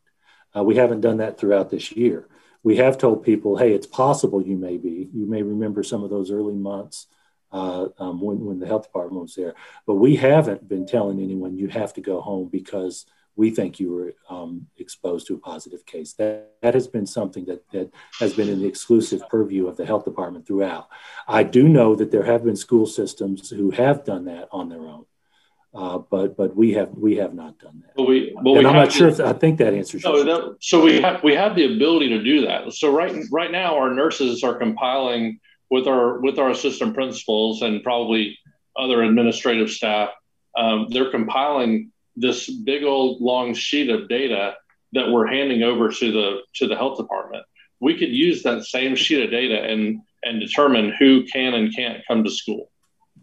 Uh, 0.56 0.64
we 0.64 0.76
haven't 0.76 1.02
done 1.02 1.18
that 1.18 1.40
throughout 1.40 1.70
this 1.70 1.92
year. 1.94 2.28
We 2.64 2.78
have 2.78 2.98
told 2.98 3.24
people, 3.24 3.58
hey, 3.58 3.74
it's 3.74 3.88
possible 3.88 4.42
you 4.42 4.58
may 4.58 4.78
be. 4.78 5.10
You 5.14 5.26
may 5.26 5.44
remember 5.44 5.84
some 5.84 6.04
of 6.04 6.10
those 6.10 6.32
early 6.32 6.56
months 6.56 7.08
uh, 7.52 7.88
um, 7.98 8.22
when, 8.22 8.46
when 8.46 8.60
the 8.60 8.68
health 8.68 8.84
department 8.84 9.22
was 9.24 9.36
there. 9.36 9.56
But 9.88 9.96
we 9.96 10.16
haven't 10.16 10.68
been 10.68 10.86
telling 10.86 11.22
anyone 11.22 11.58
you 11.58 11.68
have 11.68 11.94
to 11.94 12.02
go 12.02 12.22
home 12.22 12.50
because 12.50 13.06
we 13.36 13.52
think 13.52 13.80
you 13.80 13.92
were 13.92 14.14
um, 14.30 14.68
exposed 14.78 15.28
to 15.28 15.36
a 15.36 15.40
positive 15.40 15.86
case. 15.86 16.14
That, 16.14 16.52
that 16.62 16.74
has 16.74 16.88
been 16.88 17.06
something 17.06 17.46
that, 17.46 17.64
that 17.72 17.90
has 18.20 18.34
been 18.34 18.50
in 18.50 18.60
the 18.60 18.68
exclusive 18.68 19.22
purview 19.30 19.68
of 19.68 19.78
the 19.78 19.86
health 19.86 20.04
department 20.04 20.46
throughout. 20.46 20.90
I 21.28 21.44
do 21.44 21.70
know 21.70 21.96
that 21.96 22.12
there 22.12 22.26
have 22.26 22.44
been 22.44 22.58
school 22.58 22.86
systems 22.86 23.50
who 23.50 23.72
have 23.72 24.04
done 24.04 24.26
that 24.26 24.50
on 24.52 24.68
their 24.68 24.82
own. 24.82 25.06
Uh, 25.74 26.00
but 26.00 26.36
but 26.36 26.56
we 26.56 26.74
have 26.74 26.90
we 26.98 27.16
have 27.18 27.34
not 27.36 27.60
done 27.60 27.84
that. 27.86 27.94
But 27.96 28.08
we, 28.08 28.32
but 28.34 28.54
and 28.54 28.60
we 28.60 28.66
I'm 28.66 28.76
not 28.76 28.92
sure 28.92 29.12
to- 29.12 29.24
if 29.24 29.30
I 29.30 29.34
think 29.34 29.60
that 29.60 29.74
answers. 29.74 30.02
So, 30.02 30.24
that, 30.24 30.56
so 30.62 30.84
we 30.84 31.00
have 31.00 31.24
we 31.24 31.36
have 31.36 31.56
the 31.56 31.76
ability 31.76 32.10
to 32.10 32.24
do 32.24 32.42
that. 32.48 32.74
So 32.74 32.92
right 32.92 33.16
right 33.32 33.52
now, 33.52 33.78
our 33.78 33.94
nurses 33.94 34.44
are 34.44 34.56
compiling 34.56 35.40
with 35.70 35.88
our 35.88 36.20
with 36.22 36.40
our 36.40 36.50
assistant 36.50 36.96
principals 36.96 37.62
and 37.62 37.84
probably 37.84 38.38
other 38.76 39.04
administrative 39.04 39.70
staff. 39.70 40.10
Um, 40.58 40.88
they're 40.90 41.12
compiling 41.12 41.92
this 42.16 42.50
big 42.50 42.84
old 42.84 43.22
long 43.22 43.54
sheet 43.54 43.90
of 43.92 44.10
data 44.10 44.56
that 44.94 45.12
we're 45.12 45.28
handing 45.28 45.62
over 45.62 45.90
to 45.90 46.12
the 46.12 46.40
to 46.56 46.68
the 46.68 46.76
health 46.76 46.98
department. 46.98 47.46
We 47.80 47.96
could 47.98 48.10
use 48.10 48.42
that 48.42 48.66
same 48.66 48.96
sheet 48.96 49.24
of 49.24 49.30
data 49.30 49.62
and 49.62 50.02
and 50.24 50.40
determine 50.40 50.94
who 50.98 51.24
can 51.26 51.54
and 51.54 51.74
can't 51.76 52.04
come 52.08 52.24
to 52.24 52.32
school. 52.32 52.72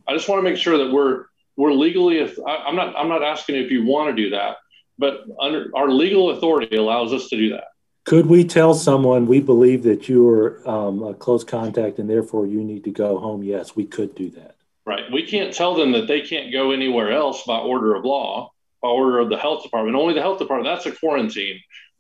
I 0.08 0.14
just 0.14 0.28
want 0.28 0.38
to 0.38 0.48
make 0.48 0.58
sure 0.58 0.78
that 0.78 0.92
we're 0.92 1.24
we're 1.56 1.72
legally. 1.72 2.18
If 2.18 2.38
I, 2.38 2.56
I'm 2.66 2.76
not 2.76 2.94
I'm 2.96 3.08
not 3.08 3.22
asking 3.22 3.56
if 3.56 3.70
you 3.70 3.84
want 3.84 4.14
to 4.14 4.22
do 4.22 4.30
that, 4.30 4.56
but 4.98 5.24
under 5.40 5.70
our 5.74 5.90
legal 5.90 6.30
authority 6.30 6.76
allows 6.76 7.12
us 7.12 7.28
to 7.28 7.36
do 7.36 7.50
that. 7.50 7.68
Could 8.04 8.26
we 8.26 8.44
tell 8.44 8.72
someone 8.72 9.26
we 9.26 9.40
believe 9.40 9.82
that 9.82 10.08
you 10.08 10.28
are 10.28 10.68
um, 10.68 11.02
a 11.02 11.12
close 11.12 11.42
contact 11.42 11.98
and 11.98 12.08
therefore 12.08 12.46
you 12.46 12.62
need 12.62 12.84
to 12.84 12.92
go 12.92 13.18
home? 13.18 13.42
Yes, 13.42 13.74
we 13.74 13.84
could 13.84 14.14
do 14.14 14.30
that. 14.30 14.54
Right. 14.84 15.10
We 15.12 15.26
can't 15.26 15.52
tell 15.52 15.74
them 15.74 15.90
that 15.92 16.06
they 16.06 16.20
can't 16.20 16.52
go 16.52 16.70
anywhere 16.70 17.10
else 17.10 17.42
by 17.44 17.58
order 17.58 17.96
of 17.96 18.04
law, 18.04 18.52
by 18.80 18.88
order 18.88 19.18
of 19.18 19.28
the 19.28 19.36
health 19.36 19.64
department. 19.64 19.96
Only 19.96 20.14
the 20.14 20.22
health 20.22 20.38
department. 20.38 20.72
That's 20.72 20.86
a 20.86 20.96
quarantine. 20.96 21.58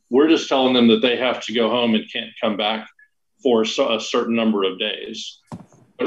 We're 0.08 0.28
just 0.28 0.48
telling 0.48 0.74
them 0.74 0.86
that 0.88 1.02
they 1.02 1.16
have 1.16 1.44
to 1.46 1.52
go 1.52 1.68
home 1.68 1.96
and 1.96 2.04
can't 2.12 2.30
come 2.40 2.56
back 2.56 2.88
for 3.42 3.62
a 3.62 4.00
certain 4.00 4.36
number 4.36 4.62
of 4.62 4.78
days. 4.78 5.40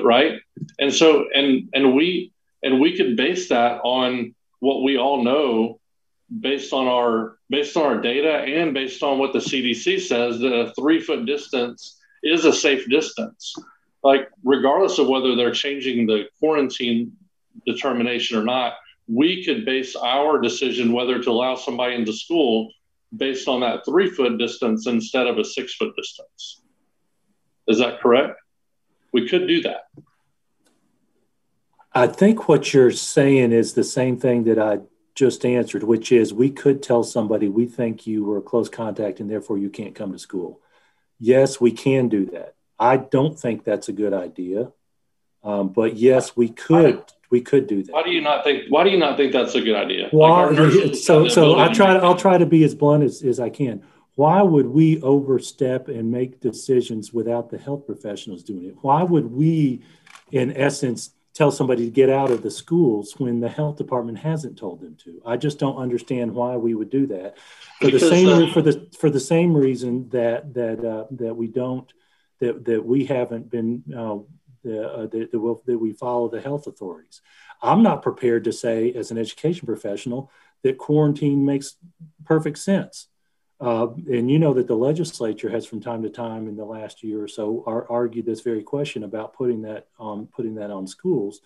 Right. 0.02 0.40
And 0.80 0.94
so, 0.94 1.26
and 1.34 1.68
and 1.74 1.94
we 1.94 2.32
and 2.64 2.80
we 2.80 2.96
could 2.96 3.16
base 3.16 3.50
that 3.50 3.80
on 3.84 4.36
what 4.60 4.84
we 4.84 4.98
all 4.98 5.24
know 5.24 5.80
based 6.40 6.74
on 6.74 6.88
our 6.88 7.38
based 7.50 7.76
on 7.76 7.84
our 7.84 8.02
data 8.02 8.32
and 8.32 8.74
based 8.74 9.02
on 9.02 9.18
what 9.18 9.34
the 9.34 9.40
CDC 9.40 10.02
says 10.02 10.40
that 10.40 10.54
a 10.54 10.74
three 10.74 11.00
foot 11.00 11.26
distance 11.26 11.98
is 12.22 12.46
a 12.46 12.54
safe 12.54 12.88
distance. 12.90 13.56
Like 14.04 14.30
regardless 14.44 15.00
of 15.00 15.08
whether 15.08 15.36
they're 15.36 15.52
changing 15.52 16.06
the 16.06 16.26
quarantine 16.40 17.14
determination 17.66 18.38
or 18.38 18.44
not, 18.44 18.74
we 19.08 19.44
could 19.44 19.66
base 19.66 19.96
our 19.96 20.40
decision 20.40 20.94
whether 20.94 21.22
to 21.22 21.30
allow 21.32 21.56
somebody 21.56 21.96
into 21.96 22.14
school 22.14 22.72
based 23.16 23.48
on 23.48 23.62
that 23.62 23.84
three 23.86 24.10
foot 24.10 24.38
distance 24.38 24.86
instead 24.86 25.26
of 25.26 25.38
a 25.38 25.44
six 25.44 25.74
foot 25.74 25.96
distance. 25.96 26.62
Is 27.68 27.80
that 27.80 28.00
correct? 28.02 28.40
We 29.12 29.28
could 29.28 29.48
do 29.48 29.62
that. 29.64 29.86
I 31.94 32.08
think 32.08 32.48
what 32.48 32.74
you're 32.74 32.92
saying 32.92 33.52
is 33.52 33.74
the 33.74 33.84
same 33.84 34.18
thing 34.18 34.44
that 34.44 34.60
I 34.60 34.80
just 35.16 35.46
answered, 35.46 35.84
which 35.84 36.12
is 36.12 36.34
we 36.34 36.50
could 36.50 36.84
tell 36.84 37.04
somebody 37.04 37.50
we 37.50 37.66
think 37.66 38.06
you 38.06 38.24
were 38.24 38.42
close 38.42 38.70
contact 38.70 39.20
and 39.20 39.30
therefore 39.30 39.58
you 39.58 39.70
can't 39.70 39.96
come 39.96 40.12
to 40.12 40.20
school. 40.20 40.62
Yes, 41.20 41.60
we 41.60 41.72
can 41.72 42.08
do 42.08 42.28
that. 42.28 42.56
I 42.80 42.98
don't 42.98 43.38
think 43.38 43.66
that's 43.66 43.90
a 43.90 43.92
good 43.92 44.14
idea, 44.14 44.72
um, 45.44 45.70
but 45.70 45.98
yes, 45.98 46.38
we 46.38 46.50
could. 46.50 47.04
We 47.30 47.42
could 47.42 47.68
do 47.68 47.84
that. 47.84 47.94
Why 47.94 48.02
do 48.02 48.10
you 48.10 48.22
not 48.22 48.44
think? 48.44 48.64
Why 48.70 48.84
do 48.84 48.90
you 48.90 48.98
not 48.98 49.16
think 49.16 49.34
that's 49.34 49.54
a 49.54 49.62
good 49.62 49.76
idea? 49.76 50.08
Why, 50.10 50.50
nurses 50.50 51.06
so 51.06 51.28
so 51.28 51.60
I 51.60 51.72
try 51.72 51.94
to 51.94 52.00
I'll 52.00 52.16
try 52.16 52.40
to 52.40 52.46
be 52.48 52.64
as 52.64 52.74
blunt 52.74 53.04
as, 53.04 53.22
as 53.22 53.40
I 53.40 53.50
can. 53.50 53.84
Why 54.16 54.42
would 54.42 54.66
we 54.66 55.00
overstep 55.02 55.90
and 55.90 56.12
make 56.12 56.40
decisions 56.40 57.14
without 57.14 57.52
the 57.52 57.58
health 57.58 57.86
professionals 57.86 58.44
doing 58.44 58.66
it? 58.66 58.76
Why 58.82 59.04
would 59.04 59.32
we, 59.32 59.82
in 60.32 60.58
essence, 60.58 61.12
tell 61.34 61.52
somebody 61.52 61.86
to 61.86 61.92
get 61.92 62.10
out 62.10 62.32
of 62.32 62.42
the 62.42 62.52
schools 62.52 63.14
when 63.18 63.40
the 63.40 63.50
health 63.50 63.78
department 63.78 64.18
hasn't 64.18 64.58
told 64.58 64.82
them 64.82 64.96
to? 65.04 65.22
I 65.26 65.38
just 65.38 65.60
don't 65.60 65.78
understand 65.78 66.34
why 66.34 66.58
we 66.58 66.74
would 66.74 66.90
do 66.90 67.08
that. 67.08 67.38
For 67.80 67.92
the 67.92 68.00
same 68.00 68.28
uh, 68.28 68.54
for 68.54 68.62
the 68.62 68.88
for 69.00 69.10
the 69.10 69.20
same 69.20 69.56
reason 69.56 70.10
that 70.10 70.54
that 70.54 70.84
uh, 70.84 71.06
that 71.12 71.36
we 71.36 71.48
don't 71.48 71.92
that 72.40 72.66
that 72.66 72.86
we 72.86 73.06
haven't 73.06 73.50
been 73.50 73.84
uh, 73.96 74.18
the, 74.64 74.88
uh, 74.88 75.02
that, 75.08 75.32
that, 75.32 75.40
we'll, 75.40 75.62
that 75.66 75.78
we 75.78 75.94
follow 75.94 76.30
the 76.30 76.42
health 76.42 76.68
authorities. 76.68 77.22
I'm 77.62 77.84
not 77.84 78.02
prepared 78.02 78.46
to 78.46 78.54
say, 78.54 78.94
as 78.94 79.12
an 79.12 79.18
education 79.18 79.66
professional, 79.66 80.32
that 80.64 80.78
quarantine 80.78 81.46
makes 81.46 81.76
perfect 82.26 82.58
sense. 82.58 83.08
Uh, 83.62 83.88
and 84.10 84.32
you 84.32 84.40
know 84.40 84.54
that 84.54 84.68
the 84.68 84.76
legislature 84.76 85.50
has, 85.50 85.66
from 85.66 85.82
time 85.82 86.02
to 86.02 86.10
time 86.10 86.48
in 86.48 86.56
the 86.56 86.64
last 86.64 87.04
year 87.04 87.22
or 87.22 87.28
so, 87.28 87.64
ar- 87.68 87.86
argued 87.90 88.26
this 88.26 88.42
very 88.42 88.64
question 88.64 89.04
about 89.04 89.34
putting 89.34 89.64
that 89.64 89.88
on 90.00 90.28
putting 90.28 90.56
that 90.56 90.72
on 90.72 90.88
schools. 90.88 91.42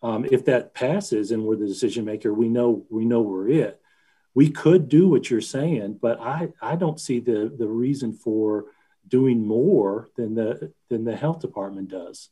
Um, 0.00 0.24
if 0.30 0.44
that 0.44 0.74
passes 0.74 1.32
and 1.32 1.42
we're 1.42 1.56
the 1.56 1.66
decision 1.66 2.04
maker, 2.04 2.32
we 2.32 2.48
know 2.48 2.86
we 2.90 3.04
know 3.04 3.20
we're 3.20 3.48
it. 3.48 3.80
We 4.34 4.50
could 4.50 4.88
do 4.88 5.08
what 5.08 5.30
you're 5.30 5.40
saying, 5.40 5.98
but 6.00 6.20
I 6.20 6.50
I 6.62 6.76
don't 6.76 7.00
see 7.00 7.18
the 7.18 7.52
the 7.56 7.66
reason 7.66 8.12
for 8.12 8.66
doing 9.08 9.44
more 9.44 10.08
than 10.16 10.36
the 10.36 10.72
than 10.88 11.04
the 11.04 11.16
health 11.16 11.40
department 11.40 11.88
does. 11.88 12.28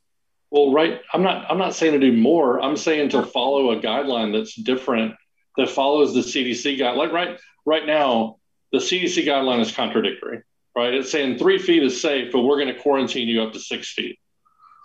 Well, 0.51 0.73
right. 0.73 1.01
I'm 1.12 1.23
not. 1.23 1.51
I'm 1.51 1.59
not 1.59 1.74
saying 1.74 1.93
to 1.94 1.98
do 1.98 2.16
more. 2.16 2.62
I'm 2.62 2.77
saying 2.77 3.11
to 3.11 3.24
follow 3.24 3.73
a 3.73 3.81
guideline 3.81 4.32
that's 4.32 4.55
different, 4.55 5.16
that 5.57 5.69
follows 5.69 6.15
the 6.15 6.20
CDC 6.20 6.78
guide. 6.78 6.97
Like 6.97 7.12
right, 7.12 7.39
right 7.65 7.85
now, 7.85 8.36
the 8.78 8.85
CDC 8.85 9.27
guideline 9.27 9.61
is 9.61 9.73
contradictory. 9.73 10.43
Right? 10.74 10.93
It's 10.93 11.11
saying 11.11 11.39
three 11.39 11.59
feet 11.59 11.82
is 11.82 12.01
safe, 12.01 12.31
but 12.32 12.43
we're 12.43 12.61
going 12.62 12.74
to 12.74 12.81
quarantine 12.81 13.28
you 13.28 13.43
up 13.43 13.55
to 13.55 13.59
six 13.59 13.93
feet. 13.93 14.19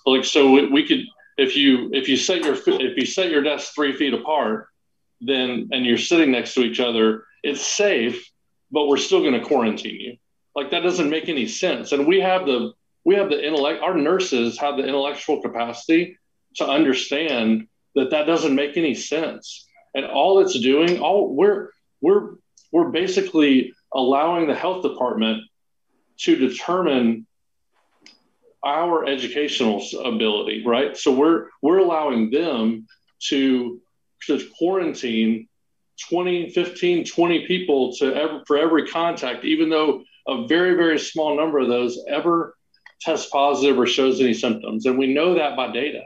Like, 0.06 0.24
so 0.24 0.52
we, 0.52 0.68
we 0.68 0.88
could, 0.88 1.02
if 1.38 1.58
you 1.58 1.90
if 1.92 2.08
you 2.08 2.16
set 2.16 2.44
your 2.46 2.56
if 2.56 2.98
you 2.98 3.06
set 3.06 3.30
your 3.30 3.44
desks 3.44 3.72
three 3.72 3.94
feet 3.94 4.14
apart, 4.14 4.68
then 5.20 5.70
and 5.72 5.86
you're 5.86 5.98
sitting 5.98 6.32
next 6.32 6.54
to 6.54 6.62
each 6.62 6.80
other, 6.80 7.26
it's 7.44 7.66
safe, 7.66 8.26
but 8.72 8.88
we're 8.88 8.98
still 8.98 9.20
going 9.20 9.34
to 9.34 9.46
quarantine 9.46 10.00
you. 10.00 10.18
Like 10.56 10.72
that 10.72 10.82
doesn't 10.82 11.10
make 11.10 11.28
any 11.28 11.48
sense. 11.48 11.92
And 11.92 12.08
we 12.08 12.22
have 12.22 12.46
the 12.46 12.72
we 13.04 13.16
have 13.16 13.30
the 13.30 13.46
intellect 13.46 13.84
our 13.84 13.96
nurses 13.96 14.58
have 14.60 14.78
the 14.78 14.86
intellectual 14.86 15.42
capacity 15.42 16.18
to 16.56 16.68
understand 16.68 17.68
that 17.96 18.12
that 18.12 18.26
doesn't 18.26 18.56
make 18.56 18.78
any 18.78 18.94
sense 18.94 19.68
and 19.94 20.06
all 20.06 20.40
it's 20.40 20.58
doing 20.60 21.00
all 21.00 21.34
we're 21.34 21.70
we're 22.02 22.36
we're 22.72 22.90
basically 22.90 23.74
allowing 23.94 24.48
the 24.48 24.56
health 24.56 24.84
department 24.84 25.44
to 26.18 26.36
determine 26.36 27.26
our 28.64 29.06
educational 29.06 29.84
ability 30.04 30.64
right 30.66 30.96
so 30.96 31.12
we're 31.12 31.48
we're 31.62 31.80
allowing 31.80 32.30
them 32.30 32.86
to 33.20 33.82
to 34.28 34.40
quarantine 34.58 35.48
20, 36.10 36.50
15, 36.50 37.06
20 37.06 37.48
people 37.48 37.94
to 37.98 38.14
ever, 38.14 38.44
for 38.48 38.58
every 38.58 38.88
contact, 38.88 39.46
even 39.46 39.70
though 39.70 40.04
a 40.28 40.48
very, 40.48 40.76
very 40.76 41.00
small 41.00 41.36
number 41.36 41.60
of 41.60 41.68
those 41.68 42.00
ever 42.08 42.56
test 43.02 43.32
positive 43.32 43.78
or 43.78 43.88
shows 43.88 44.20
any 44.20 44.34
symptoms. 44.34 44.86
And 44.86 44.98
we 44.98 45.14
know 45.14 45.36
that 45.36 45.56
by 45.56 45.72
data. 45.72 46.02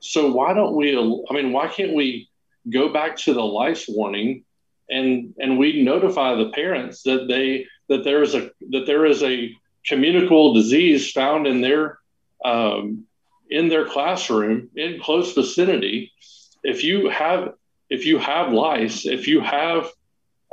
So 0.00 0.32
why 0.32 0.54
don't 0.54 0.74
we, 0.74 0.96
I 0.96 1.34
mean, 1.34 1.52
why 1.52 1.68
can't 1.68 1.94
we 1.94 2.28
go 2.68 2.92
back 2.92 3.16
to 3.18 3.34
the 3.34 3.42
lice 3.42 3.86
warning 3.88 4.44
and, 4.90 5.34
and 5.38 5.58
we 5.58 5.82
notify 5.82 6.34
the 6.34 6.50
parents 6.50 7.02
that 7.04 7.26
they, 7.28 7.66
that 7.88 8.04
there 8.04 8.22
is 8.22 8.34
a, 8.34 8.50
that 8.70 8.86
there 8.86 9.06
is 9.06 9.22
a 9.22 9.54
communicable 9.86 10.54
disease 10.54 11.10
found 11.10 11.46
in 11.46 11.60
their, 11.60 11.98
um, 12.44 13.04
in 13.48 13.68
their 13.68 13.86
classroom 13.86 14.68
in 14.76 15.00
close 15.00 15.34
vicinity. 15.34 16.12
If 16.62 16.84
you 16.84 17.08
have, 17.08 17.54
if 17.88 18.06
you 18.06 18.18
have 18.18 18.52
lice, 18.52 19.06
if 19.06 19.26
you 19.26 19.40
have 19.40 19.90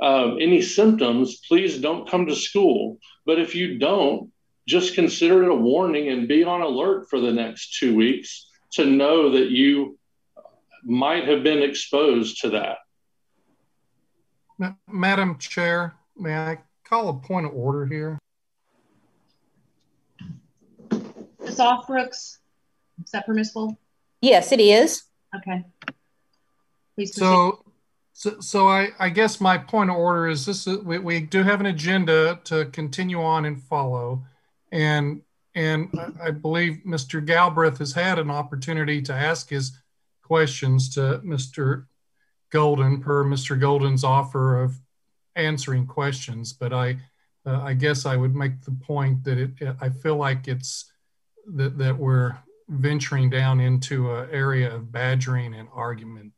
um, 0.02 0.38
any 0.40 0.62
symptoms, 0.62 1.38
please 1.48 1.80
don't 1.80 2.10
come 2.10 2.28
to 2.28 2.36
school. 2.36 3.00
But 3.26 3.40
if 3.40 3.56
you 3.56 3.78
don't, 3.78 4.32
just 4.68 4.96
consider 4.96 5.44
it 5.44 5.50
a 5.50 5.56
warning 5.56 6.10
and 6.10 6.28
be 6.28 6.44
on 6.44 6.62
alert 6.62 7.10
for 7.10 7.20
the 7.20 7.32
next 7.32 7.78
two 7.80 7.96
weeks 7.96 8.50
to 8.74 8.86
know 8.86 9.32
that 9.32 9.50
you 9.50 9.98
might 10.84 11.28
have 11.28 11.44
been 11.44 11.64
exposed 11.64 12.42
to 12.42 12.50
that. 12.52 12.78
Madam 14.88 15.38
Chair, 15.38 15.96
may 16.16 16.36
I 16.36 16.60
call 16.84 17.10
a 17.10 17.14
point 17.14 17.46
of 17.46 17.54
order 17.54 17.86
here? 17.86 18.18
Ms. 21.40 21.60
Ausbrooks, 21.60 22.38
is 23.04 23.12
that 23.14 23.26
permissible? 23.26 23.78
Yes, 24.22 24.52
it 24.52 24.60
is. 24.60 25.04
Okay. 25.36 25.64
Please. 26.96 27.16
So, 27.16 27.64
so, 28.14 28.40
so 28.40 28.68
I, 28.68 28.90
I 29.00 29.10
guess 29.10 29.40
my 29.40 29.58
point 29.58 29.92
of 29.92 29.96
order 29.96 30.28
is 30.28 30.46
this: 30.46 30.66
we, 30.66 30.98
we 30.98 31.20
do 31.20 31.44
have 31.44 31.60
an 31.60 31.68
agenda 31.68 32.40
to 32.46 32.66
continue 32.66 33.22
on 33.22 33.46
and 33.46 33.62
follow, 33.62 34.26
and 34.72 35.22
and 35.54 35.90
I 36.22 36.32
believe 36.32 36.82
Mr. 36.86 37.24
Galbraith 37.24 37.80
has 37.80 37.94
had 37.94 38.20
an 38.20 38.30
opportunity 38.30 39.02
to 39.04 39.14
ask 39.14 39.50
his 39.50 39.78
questions 40.22 40.94
to 40.96 41.22
Mr. 41.26 41.86
Golden 42.52 43.02
per 43.02 43.24
Mr. 43.24 43.60
Golden's 43.60 44.04
offer 44.04 44.62
of 44.62 44.76
answering 45.36 45.86
questions. 45.86 46.54
But 46.54 46.74
I, 46.74 46.98
uh, 47.46 47.62
I 47.62 47.74
guess 47.74 48.06
I 48.06 48.16
would 48.16 48.36
make 48.36 48.62
the 48.62 48.72
point 48.72 49.24
that 49.24 49.38
it, 49.38 49.52
I 49.82 49.90
feel 49.90 50.16
like 50.16 50.48
it's 50.48 50.92
that 51.56 51.78
that 51.78 51.98
we're 51.98 52.38
venturing 52.70 53.30
down 53.30 53.60
into 53.60 54.14
an 54.14 54.30
area 54.32 54.74
of 54.74 54.92
badgering 54.92 55.54
and 55.54 55.70
argument 55.74 56.34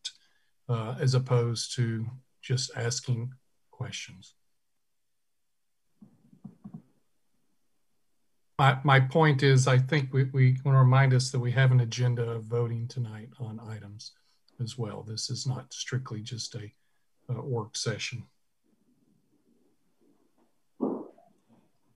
uh, 0.68 0.96
as 1.00 1.16
opposed 1.16 1.76
to 1.76 2.06
just 2.42 2.72
asking 2.76 3.32
questions. 3.72 4.36
My, 8.60 8.78
my 8.84 9.00
point 9.00 9.42
is, 9.42 9.68
I 9.68 9.78
think 9.78 10.12
we, 10.14 10.26
we 10.26 10.58
want 10.66 10.76
to 10.76 10.80
remind 10.80 11.14
us 11.14 11.32
that 11.32 11.40
we 11.40 11.52
have 11.54 11.72
an 11.72 11.80
agenda 11.80 12.30
of 12.30 12.44
voting 12.44 12.88
tonight 12.88 13.30
on 13.40 13.60
items 13.68 14.12
as 14.62 14.78
well. 14.78 15.04
This 15.04 15.30
is 15.30 15.48
not 15.48 15.74
strictly 15.74 16.22
just 16.22 16.56
a, 16.56 16.72
a 17.30 17.42
work 17.42 17.76
session. 17.76 18.24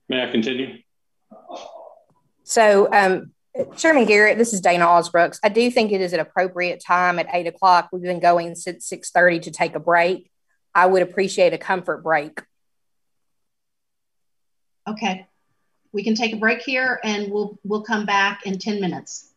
May 0.08 0.22
I 0.22 0.30
continue? 0.30 0.78
So, 2.42 2.92
um, 2.92 3.32
Chairman 3.76 4.04
Garrett, 4.04 4.36
this 4.36 4.52
is 4.52 4.60
Dana 4.60 4.84
Ausbrooks. 4.84 5.38
I 5.42 5.48
do 5.48 5.70
think 5.70 5.92
it 5.92 6.00
is 6.00 6.12
an 6.12 6.20
appropriate 6.20 6.82
time 6.84 7.18
at 7.18 7.28
eight 7.32 7.46
o'clock. 7.46 7.88
We've 7.92 8.02
been 8.02 8.20
going 8.20 8.54
since 8.56 8.86
six 8.86 9.10
thirty 9.10 9.38
to 9.40 9.50
take 9.50 9.74
a 9.74 9.80
break. 9.80 10.30
I 10.74 10.86
would 10.86 11.02
appreciate 11.02 11.52
a 11.52 11.58
comfort 11.58 12.02
break. 12.02 12.42
Okay. 14.88 15.26
We 15.92 16.02
can 16.02 16.14
take 16.14 16.32
a 16.32 16.36
break 16.36 16.62
here 16.62 17.00
and 17.04 17.30
we'll 17.30 17.58
we'll 17.64 17.82
come 17.82 18.04
back 18.04 18.44
in 18.44 18.58
10 18.58 18.80
minutes. 18.80 19.32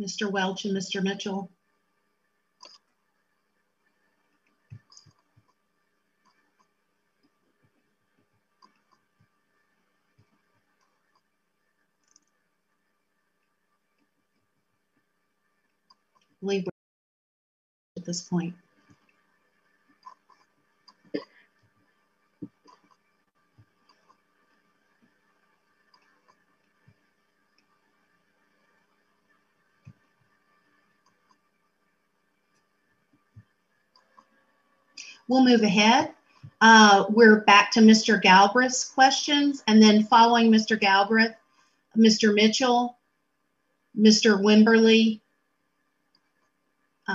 Mr. 0.00 0.30
Welch 0.30 0.64
and 0.64 0.76
Mr. 0.76 1.02
Mitchell. 1.02 1.50
at 17.96 18.04
this 18.04 18.22
point. 18.22 18.54
We'll 35.28 35.44
move 35.44 35.62
ahead. 35.62 36.12
Uh, 36.60 37.06
we're 37.08 37.40
back 37.40 37.70
to 37.72 37.80
Mr. 37.80 38.20
Galbraith's 38.20 38.84
questions, 38.84 39.62
and 39.66 39.82
then 39.82 40.04
following 40.04 40.50
Mr. 40.50 40.78
Galbraith, 40.78 41.34
Mr. 41.96 42.34
Mitchell, 42.34 42.98
Mr. 43.98 44.40
Wimberly, 44.40 45.20
uh, 47.08 47.12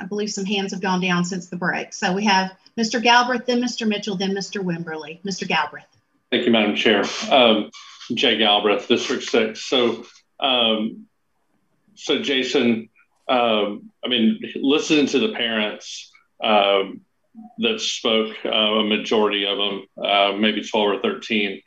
I 0.00 0.04
believe 0.08 0.30
some 0.30 0.44
hands 0.44 0.72
have 0.72 0.80
gone 0.80 1.00
down 1.00 1.24
since 1.24 1.48
the 1.48 1.56
break. 1.56 1.92
So 1.92 2.12
we 2.12 2.24
have 2.24 2.52
Mr. 2.78 3.02
Galbraith, 3.02 3.46
then 3.46 3.62
Mr. 3.62 3.86
Mitchell, 3.86 4.16
then 4.16 4.32
Mr. 4.32 4.62
Wimberly. 4.62 5.22
Mr. 5.22 5.48
Galbraith. 5.48 5.86
Thank 6.30 6.46
you, 6.46 6.52
Madam 6.52 6.76
Chair. 6.76 7.04
Um, 7.30 7.70
Jay 8.12 8.36
Galbraith, 8.38 8.86
District 8.88 9.22
6. 9.22 9.60
So, 9.60 10.04
um, 10.40 11.06
so 11.94 12.20
Jason, 12.20 12.90
um, 13.28 13.90
I 14.04 14.08
mean, 14.08 14.40
listening 14.56 15.06
to 15.06 15.18
the 15.20 15.32
parents 15.32 16.10
um, 16.42 17.00
that 17.58 17.80
spoke, 17.80 18.34
uh, 18.44 18.48
a 18.48 18.84
majority 18.84 19.46
of 19.46 19.58
them, 19.58 19.86
uh, 20.04 20.32
maybe 20.36 20.62
12 20.62 20.86
or 20.86 21.00
13, 21.00 21.60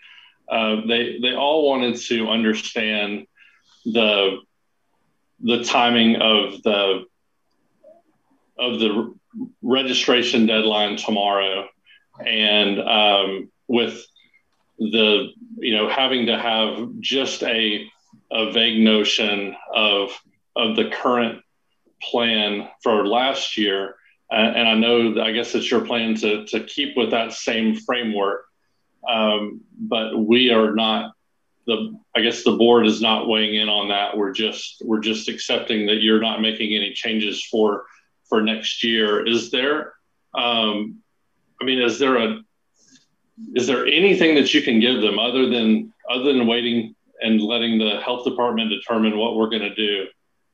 uh, 0.50 0.82
they, 0.88 1.20
they 1.22 1.34
all 1.34 1.68
wanted 1.68 1.98
to 1.98 2.30
understand 2.30 3.28
the, 3.86 4.38
the 5.42 5.64
timing 5.64 6.16
of 6.16 6.64
the 6.64 7.06
of 8.60 8.80
the 8.80 9.14
registration 9.62 10.46
deadline 10.46 10.98
tomorrow, 10.98 11.68
and 12.26 12.80
um, 12.82 13.52
with 13.68 14.06
the 14.80 15.30
you 15.58 15.76
know 15.76 15.90
having 15.90 16.28
to 16.28 16.38
have 16.38 16.90
just 17.00 17.44
a 17.44 17.88
a 18.32 18.52
vague 18.52 18.80
notion 18.80 19.56
of 19.74 20.12
of 20.56 20.76
the 20.76 20.90
current 20.90 21.42
plan 22.02 22.68
for 22.82 23.06
last 23.06 23.58
year, 23.58 23.96
uh, 24.32 24.36
and 24.36 24.68
I 24.68 24.76
know 24.76 25.22
I 25.22 25.32
guess 25.32 25.56
it's 25.56 25.70
your 25.72 25.86
plan 25.86 26.16
to 26.16 26.46
to 26.46 26.64
keep 26.64 26.98
with 26.98 27.12
that 27.12 27.34
same 27.34 27.76
framework, 27.76 28.46
um, 29.08 29.62
but 29.80 30.18
we 30.18 30.52
are 30.52 30.76
not 30.76 31.14
the 31.66 31.98
I 32.16 32.22
guess 32.22 32.44
the 32.44 32.54
board 32.54 32.88
is 32.88 33.02
not 33.02 33.28
weighing 33.28 33.56
in 33.56 33.70
on 33.70 33.90
that. 33.90 34.18
We're 34.18 34.32
just 34.32 34.82
we're 34.84 35.00
just 35.00 35.30
accepting 35.30 35.86
that 35.88 36.02
you're 36.02 36.22
not 36.22 36.42
making 36.42 36.74
any 36.76 36.94
changes 36.94 37.44
for 37.44 37.86
for 38.28 38.42
next 38.42 38.84
year. 38.84 39.26
Is 39.26 39.52
there, 39.52 39.94
um, 40.34 41.00
I 41.62 41.66
mean, 41.66 41.82
is 41.82 42.00
there 42.00 42.18
a, 42.18 42.40
is 43.56 43.68
there 43.68 43.86
anything 43.86 44.36
that 44.36 44.54
you 44.54 44.62
can 44.62 44.80
give 44.80 45.02
them 45.02 45.20
other 45.20 45.48
than 45.48 45.94
other 46.10 46.34
than 46.34 46.48
waiting 46.48 46.96
and 47.22 47.42
letting 47.42 47.78
the 47.78 48.00
health 48.02 48.24
department 48.24 48.70
determine 48.70 49.18
what 49.18 49.36
we're 49.36 49.50
going 49.50 49.62
to 49.62 49.76
do? 49.76 50.06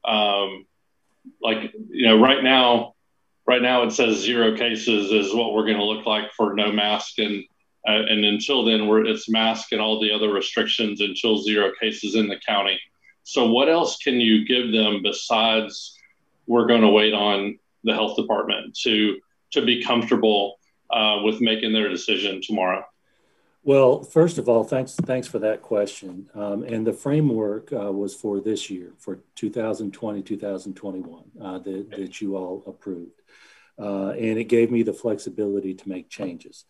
Um, 0.04 0.66
like 1.42 1.74
you 1.90 2.08
know, 2.08 2.20
right 2.20 2.44
now, 2.44 2.93
right 3.48 3.62
now 3.62 3.84
it 3.84 3.92
says 3.92 4.18
zero 4.18 4.56
cases 4.58 5.12
is 5.12 5.34
what 5.34 5.54
we're 5.54 5.66
going 5.66 5.78
to 5.78 5.84
look 5.84 6.06
like 6.06 6.32
for 6.34 6.54
no 6.54 6.72
mask 6.72 7.20
and. 7.20 7.44
Uh, 7.86 8.00
and 8.08 8.24
until 8.24 8.64
then, 8.64 8.88
we're, 8.88 9.06
it's 9.06 9.30
mask 9.30 9.74
and 9.74 9.82
all 9.82 10.00
the 10.00 10.10
other 10.10 10.30
restrictions 10.30 11.02
until 11.02 11.42
zero 11.44 11.70
cases 11.82 12.16
in 12.16 12.30
the 12.30 12.40
county. 12.48 12.80
So, 13.24 13.48
what 13.52 13.70
else 13.70 13.98
can 13.98 14.22
you 14.22 14.46
give 14.46 14.72
them 14.72 15.02
besides 15.04 15.98
we're 16.48 16.66
going 16.66 16.82
to 16.82 16.90
wait 16.90 17.14
on 17.14 17.58
the 17.84 17.94
health 17.94 18.16
department 18.16 18.78
to 18.84 19.20
to 19.52 19.66
be 19.66 19.84
comfortable 19.84 20.60
uh, 20.90 21.20
with 21.24 21.42
making 21.42 21.74
their 21.74 21.90
decision 21.90 22.42
tomorrow? 22.42 22.86
Well, 23.66 24.04
first 24.04 24.38
of 24.38 24.50
all, 24.50 24.66
thanks 24.66 24.96
thanks 24.96 25.28
for 25.28 25.40
that 25.40 25.62
question. 25.62 26.30
Um, 26.34 26.64
and 26.64 26.86
the 26.86 26.92
framework 26.92 27.72
uh, 27.72 27.92
was 27.94 28.14
for 28.14 28.42
this 28.42 28.70
year, 28.70 28.92
for 29.00 29.20
2020, 29.36 30.22
2021, 30.22 31.24
uh, 31.42 31.60
that, 31.60 31.92
that 31.92 32.22
you 32.22 32.36
all 32.36 32.64
approved. 32.68 33.22
Uh, 33.80 34.10
and 34.10 34.38
it 34.38 34.46
gave 34.46 34.70
me 34.70 34.84
the 34.84 34.94
flexibility 34.94 35.74
to 35.74 35.90
make 35.90 36.10
changes. 36.10 36.66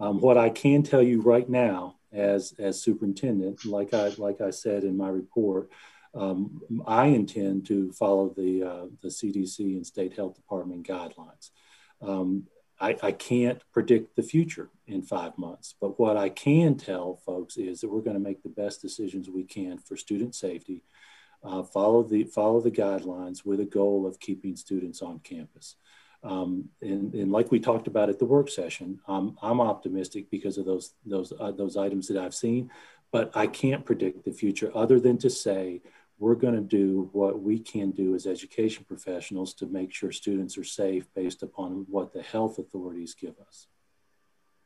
Um, 0.00 0.20
what 0.20 0.38
I 0.38 0.48
can 0.48 0.82
tell 0.82 1.02
you 1.02 1.20
right 1.20 1.48
now, 1.48 1.96
as 2.12 2.54
as 2.58 2.80
superintendent, 2.80 3.66
like 3.66 3.92
I 3.92 4.08
like 4.16 4.40
I 4.40 4.50
said 4.50 4.84
in 4.84 4.96
my 4.96 5.08
report, 5.10 5.70
um, 6.14 6.62
I 6.86 7.06
intend 7.06 7.66
to 7.66 7.92
follow 7.92 8.32
the, 8.34 8.62
uh, 8.62 8.86
the 9.02 9.08
CDC 9.08 9.76
and 9.76 9.86
state 9.86 10.14
health 10.14 10.34
department 10.34 10.86
guidelines. 10.86 11.50
Um, 12.00 12.46
I, 12.80 12.96
I, 13.02 13.12
can't 13.12 13.60
predict 13.72 14.14
the 14.14 14.22
future 14.22 14.70
in 14.86 15.02
five 15.02 15.36
months, 15.36 15.74
but 15.80 15.98
what 15.98 16.16
I 16.16 16.28
can 16.28 16.76
tell 16.76 17.16
folks 17.26 17.56
is 17.56 17.80
that 17.80 17.90
we're 17.90 18.02
going 18.02 18.14
to 18.14 18.22
make 18.22 18.42
the 18.42 18.48
best 18.48 18.80
decisions 18.80 19.28
we 19.28 19.44
can 19.44 19.78
for 19.78 19.96
student 19.96 20.34
safety, 20.34 20.82
uh, 21.42 21.62
follow, 21.62 22.02
the, 22.02 22.24
follow 22.24 22.60
the 22.60 22.70
guidelines 22.70 23.44
with 23.44 23.60
a 23.60 23.64
goal 23.64 24.06
of 24.06 24.20
keeping 24.20 24.56
students 24.56 25.02
on 25.02 25.18
campus. 25.20 25.76
Um, 26.22 26.68
and, 26.82 27.14
and, 27.14 27.30
like 27.30 27.52
we 27.52 27.60
talked 27.60 27.86
about 27.86 28.08
at 28.08 28.18
the 28.18 28.24
work 28.24 28.48
session, 28.48 28.98
um, 29.06 29.38
I'm 29.40 29.60
optimistic 29.60 30.30
because 30.30 30.58
of 30.58 30.64
those, 30.64 30.94
those, 31.06 31.32
uh, 31.38 31.52
those 31.52 31.76
items 31.76 32.08
that 32.08 32.16
I've 32.16 32.34
seen, 32.34 32.70
but 33.12 33.30
I 33.36 33.46
can't 33.46 33.84
predict 33.84 34.24
the 34.24 34.32
future 34.32 34.70
other 34.74 34.98
than 34.98 35.18
to 35.18 35.30
say 35.30 35.80
we're 36.18 36.34
going 36.34 36.54
to 36.54 36.60
do 36.60 37.08
what 37.12 37.40
we 37.40 37.58
can 37.58 37.92
do 37.92 38.14
as 38.14 38.26
education 38.26 38.84
professionals 38.86 39.54
to 39.54 39.66
make 39.66 39.94
sure 39.94 40.10
students 40.10 40.58
are 40.58 40.64
safe 40.64 41.06
based 41.14 41.42
upon 41.42 41.86
what 41.88 42.12
the 42.12 42.22
health 42.22 42.58
authorities 42.58 43.14
give 43.14 43.34
us. 43.46 43.66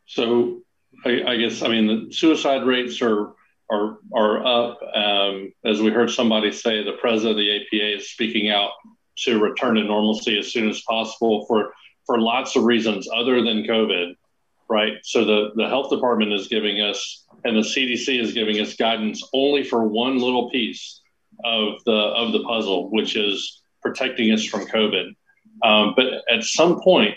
So, 0.07 0.63
I, 1.05 1.23
I 1.27 1.37
guess 1.37 1.63
I 1.63 1.69
mean 1.69 1.87
the 1.87 2.13
suicide 2.13 2.65
rates 2.65 3.01
are 3.03 3.35
are 3.71 3.99
are 4.15 4.45
up. 4.45 4.81
Um, 4.95 5.53
as 5.65 5.81
we 5.81 5.91
heard 5.91 6.11
somebody 6.11 6.53
say, 6.53 6.83
the 6.83 6.99
president 7.01 7.33
of 7.33 7.37
the 7.39 7.57
APA 7.57 7.97
is 7.97 8.11
speaking 8.11 8.51
out 8.51 8.73
to 9.19 9.39
return 9.39 9.75
to 9.77 9.85
normalcy 9.85 10.39
as 10.39 10.53
soon 10.53 10.69
as 10.69 10.83
possible 10.83 11.47
for 11.47 11.73
for 12.07 12.21
lots 12.21 12.57
of 12.57 12.65
reasons 12.65 13.09
other 13.15 13.43
than 13.43 13.65
COVID, 13.65 14.17
right? 14.69 14.95
So 15.03 15.25
the 15.25 15.51
the 15.55 15.69
health 15.69 15.91
department 15.91 16.33
is 16.33 16.49
giving 16.49 16.81
us 16.81 17.25
and 17.45 17.57
the 17.57 17.61
CDC 17.61 18.21
is 18.21 18.33
giving 18.33 18.61
us 18.61 18.75
guidance 18.75 19.23
only 19.33 19.65
for 19.65 19.87
one 19.87 20.19
little 20.19 20.51
piece 20.51 21.02
of 21.45 21.83
the 21.85 21.93
of 21.93 22.33
the 22.33 22.43
puzzle, 22.45 22.91
which 22.91 23.17
is 23.17 23.63
protecting 23.83 24.33
us 24.33 24.45
from 24.45 24.67
COVID. 24.67 25.15
Um, 25.63 25.95
but 25.97 26.07
at 26.31 26.45
some 26.45 26.81
point, 26.81 27.15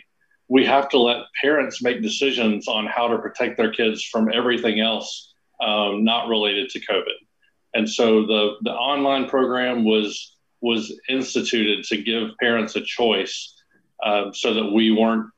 we 0.48 0.66
have 0.66 0.90
to 0.90 1.00
let 1.00 1.26
parents 1.42 1.82
make 1.82 2.02
decisions 2.02 2.68
on 2.68 2.86
how 2.86 3.08
to 3.08 3.18
protect 3.18 3.58
their 3.58 3.72
kids 3.72 4.04
from 4.04 4.32
everything 4.32 4.80
else 4.80 5.34
um, 5.62 6.04
not 6.04 6.28
related 6.28 6.70
to 6.70 6.80
COVID. 6.80 7.18
And 7.74 7.90
so 7.90 8.26
the 8.26 8.56
the 8.62 8.72
online 8.72 9.28
program 9.28 9.84
was 9.84 10.38
was 10.62 10.98
instituted 11.10 11.84
to 11.86 12.02
give 12.02 12.36
parents 12.40 12.76
a 12.76 12.82
choice, 12.82 13.54
uh, 14.04 14.32
so 14.34 14.54
that 14.54 14.72
we 14.72 14.92
weren't 14.92 15.30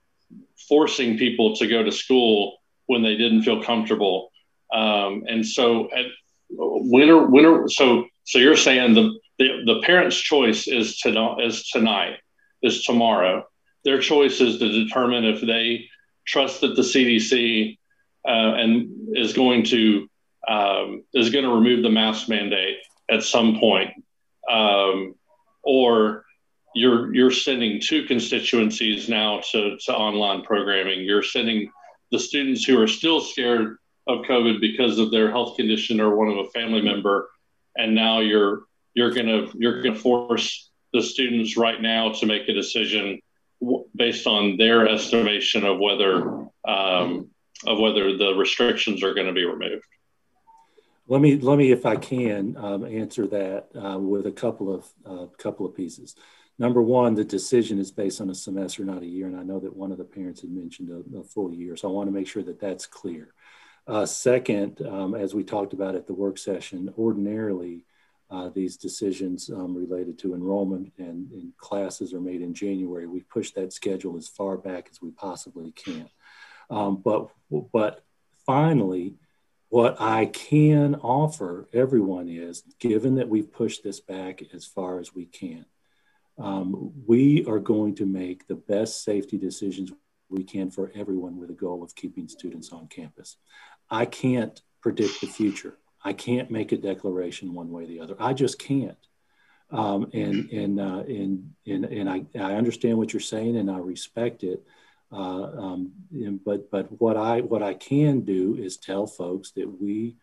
forcing 0.67 1.17
people 1.17 1.55
to 1.55 1.67
go 1.67 1.83
to 1.83 1.91
school 1.91 2.57
when 2.85 3.01
they 3.01 3.15
didn't 3.15 3.43
feel 3.43 3.63
comfortable. 3.63 4.31
Um, 4.73 5.23
and 5.27 5.45
so 5.45 5.89
at 5.91 6.05
winter 6.49 7.25
winter 7.27 7.67
so 7.67 8.05
so 8.27 8.39
you're 8.39 8.57
saying 8.57 8.93
the, 8.93 9.17
the, 9.39 9.63
the 9.65 9.81
parent's 9.83 10.17
choice 10.17 10.67
is 10.67 10.97
to 10.99 11.37
is 11.41 11.69
tonight, 11.69 12.17
is 12.61 12.83
tomorrow. 12.83 13.45
Their 13.85 13.99
choice 13.99 14.41
is 14.41 14.59
to 14.59 14.83
determine 14.83 15.23
if 15.23 15.39
they 15.39 15.85
trust 16.25 16.59
that 16.59 16.75
the 16.75 16.81
CDC 16.81 17.77
uh, 18.27 18.53
and 18.55 19.15
is 19.15 19.31
going 19.31 19.63
to 19.65 20.09
um, 20.45 21.05
is 21.13 21.29
going 21.29 21.45
to 21.45 21.51
remove 21.51 21.83
the 21.83 21.89
mask 21.89 22.27
mandate 22.27 22.79
at 23.09 23.23
some 23.23 23.61
point, 23.61 23.91
um, 24.51 25.15
or 25.63 26.25
you're 26.75 27.15
you're 27.15 27.31
sending 27.31 27.79
two 27.79 28.03
constituencies 28.07 29.07
now 29.07 29.39
to, 29.51 29.77
to 29.85 29.95
online 29.95 30.41
programming. 30.41 30.99
You're 30.99 31.23
sending 31.23 31.71
the 32.11 32.19
students 32.19 32.65
who 32.65 32.77
are 32.81 32.87
still 32.87 33.21
scared 33.21 33.77
of 34.05 34.25
COVID 34.25 34.59
because 34.59 34.99
of 34.99 35.11
their 35.11 35.31
health 35.31 35.55
condition 35.55 36.01
or 36.01 36.13
one 36.13 36.27
of 36.27 36.37
a 36.37 36.49
family 36.49 36.81
member 36.81 37.29
and 37.77 37.95
now 37.95 38.19
you're 38.19 38.63
you're 38.93 39.11
gonna 39.11 39.47
you're 39.55 39.81
gonna 39.81 39.95
force 39.95 40.69
the 40.93 41.01
students 41.01 41.57
right 41.57 41.81
now 41.81 42.11
to 42.13 42.25
make 42.25 42.47
a 42.47 42.53
decision 42.53 43.19
based 43.95 44.27
on 44.27 44.57
their 44.57 44.87
estimation 44.87 45.65
of 45.65 45.79
whether 45.79 46.47
um, 46.67 47.29
of 47.65 47.79
whether 47.79 48.17
the 48.17 48.33
restrictions 48.33 49.03
are 49.03 49.13
going 49.13 49.27
to 49.27 49.33
be 49.33 49.45
removed. 49.45 49.83
Let 51.07 51.21
me 51.21 51.37
let 51.37 51.57
me, 51.57 51.71
if 51.71 51.85
I 51.85 51.95
can, 51.95 52.57
um, 52.57 52.85
answer 52.85 53.27
that 53.27 53.69
uh, 53.75 53.97
with 53.97 54.27
a 54.27 54.31
couple 54.31 54.73
of 54.73 54.85
uh, 55.05 55.27
couple 55.37 55.65
of 55.65 55.75
pieces. 55.75 56.15
Number 56.59 56.81
one, 56.81 57.13
the 57.13 57.23
decision 57.23 57.77
is 57.77 57.91
based 57.91 58.19
on 58.19 58.31
a 58.31 58.35
semester, 58.35 58.83
not 58.83 59.03
a 59.03 59.05
year, 59.05 59.27
and 59.27 59.37
I 59.37 59.43
know 59.43 59.59
that 59.59 59.75
one 59.75 59.91
of 59.91 59.99
the 59.99 60.03
parents 60.03 60.41
had 60.41 60.49
mentioned 60.49 60.89
a, 60.89 61.19
a 61.19 61.23
full 61.23 61.53
year, 61.53 61.75
so 61.75 61.87
I 61.87 61.91
want 61.91 62.07
to 62.07 62.11
make 62.11 62.27
sure 62.27 62.43
that 62.43 62.59
that's 62.59 62.87
clear. 62.87 63.33
Uh, 63.87 64.05
second, 64.05 64.85
um, 64.85 65.15
as 65.15 65.33
we 65.33 65.43
talked 65.43 65.71
about 65.71 65.95
at 65.95 66.05
the 66.07 66.13
work 66.13 66.37
session, 66.37 66.93
ordinarily 66.97 67.85
uh, 68.29 68.49
these 68.49 68.75
decisions 68.75 69.49
um, 69.49 69.73
related 69.73 70.19
to 70.19 70.33
enrollment 70.33 70.91
and, 70.97 71.31
and, 71.31 71.55
classes 71.57 72.13
are 72.13 72.19
made 72.19 72.41
in 72.41 72.53
January. 72.53 73.07
We 73.07 73.21
push 73.21 73.51
that 73.51 73.71
schedule 73.71 74.17
as 74.17 74.27
far 74.27 74.57
back 74.57 74.89
as 74.91 75.01
we 75.01 75.11
possibly 75.11 75.71
can. 75.71 76.09
Um, 76.69 76.97
but, 76.97 77.29
but 77.71 78.03
finally, 78.45 79.15
what 79.69 79.95
I 80.01 80.25
can 80.25 80.95
offer 80.95 81.69
everyone 81.71 82.27
is, 82.27 82.63
given 82.79 83.15
that 83.15 83.29
we've 83.29 83.51
pushed 83.51 83.85
this 83.85 84.01
back 84.01 84.41
as 84.53 84.65
far 84.65 84.99
as 84.99 85.15
we 85.15 85.25
can, 85.25 85.65
um, 86.37 86.91
we 87.07 87.45
are 87.45 87.59
going 87.59 87.95
to 87.95 88.05
make 88.05 88.47
the 88.47 88.55
best 88.55 89.05
safety 89.05 89.37
decisions 89.37 89.93
we 90.29 90.43
can 90.43 90.69
for 90.69 90.91
everyone 90.93 91.37
with 91.37 91.49
a 91.49 91.53
goal 91.53 91.83
of 91.83 91.95
keeping 91.95 92.27
students 92.27 92.71
on 92.71 92.87
campus. 92.87 93.37
I 93.89 94.05
can't 94.05 94.59
predict 94.81 95.21
the 95.21 95.27
future. 95.27 95.77
I 96.03 96.13
can't 96.13 96.51
make 96.51 96.71
a 96.71 96.77
declaration 96.77 97.53
one 97.53 97.71
way 97.71 97.83
or 97.83 97.87
the 97.87 97.99
other. 97.99 98.15
I 98.19 98.33
just 98.33 98.59
can't. 98.59 98.97
Um, 99.69 100.09
and 100.13 100.49
and, 100.51 100.79
uh, 100.79 101.03
and 101.07 101.53
and 101.65 101.85
and 101.85 102.09
I, 102.09 102.25
I 102.39 102.53
understand 102.53 102.97
what 102.97 103.11
you're 103.11 103.19
saying 103.19 103.57
and 103.57 103.69
I 103.69 103.79
respect 103.79 104.43
it. 104.43 104.63
Uh, 105.11 105.43
um, 105.43 105.91
and, 106.13 106.43
but 106.43 106.71
but 106.71 106.87
what 107.01 107.17
I 107.17 107.41
what 107.41 107.63
I 107.63 107.73
can 107.73 108.21
do 108.21 108.55
is 108.55 108.77
tell 108.77 109.07
folks 109.07 109.51
that 109.51 109.67
we 109.81 110.15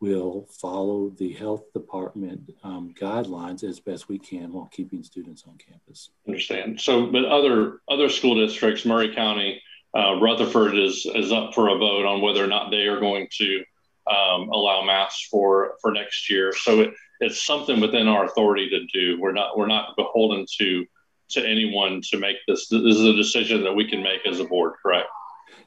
will 0.00 0.46
follow 0.60 1.10
the 1.10 1.32
health 1.32 1.72
department 1.72 2.50
um, 2.62 2.94
guidelines 3.00 3.64
as 3.64 3.80
best 3.80 4.08
we 4.08 4.18
can 4.18 4.52
while 4.52 4.68
keeping 4.70 5.02
students 5.02 5.44
on 5.48 5.56
campus. 5.56 6.10
Understand. 6.26 6.80
So, 6.80 7.06
but 7.06 7.24
other 7.24 7.80
other 7.88 8.08
school 8.08 8.34
districts, 8.46 8.84
Maury 8.84 9.14
County, 9.14 9.62
uh, 9.96 10.20
Rutherford 10.20 10.76
is 10.76 11.06
is 11.14 11.32
up 11.32 11.54
for 11.54 11.68
a 11.68 11.78
vote 11.78 12.04
on 12.04 12.20
whether 12.20 12.44
or 12.44 12.46
not 12.46 12.70
they 12.70 12.86
are 12.86 13.00
going 13.00 13.28
to 13.38 13.64
um, 14.06 14.50
allow 14.50 14.82
masks 14.84 15.26
for 15.30 15.74
for 15.80 15.92
next 15.92 16.28
year. 16.28 16.52
So 16.54 16.80
it, 16.80 16.94
it's 17.20 17.44
something 17.44 17.80
within 17.80 18.06
our 18.06 18.26
authority 18.26 18.68
to 18.68 18.84
do. 18.92 19.20
We're 19.20 19.32
not 19.32 19.56
we're 19.56 19.66
not 19.66 19.96
beholden 19.96 20.44
to 20.58 20.84
to 21.30 21.46
anyone 21.46 22.02
to 22.10 22.18
make 22.18 22.36
this. 22.46 22.68
This 22.68 22.82
is 22.82 23.04
a 23.04 23.14
decision 23.14 23.64
that 23.64 23.72
we 23.72 23.88
can 23.88 24.02
make 24.02 24.26
as 24.26 24.38
a 24.38 24.44
board. 24.44 24.74
Correct. 24.82 25.08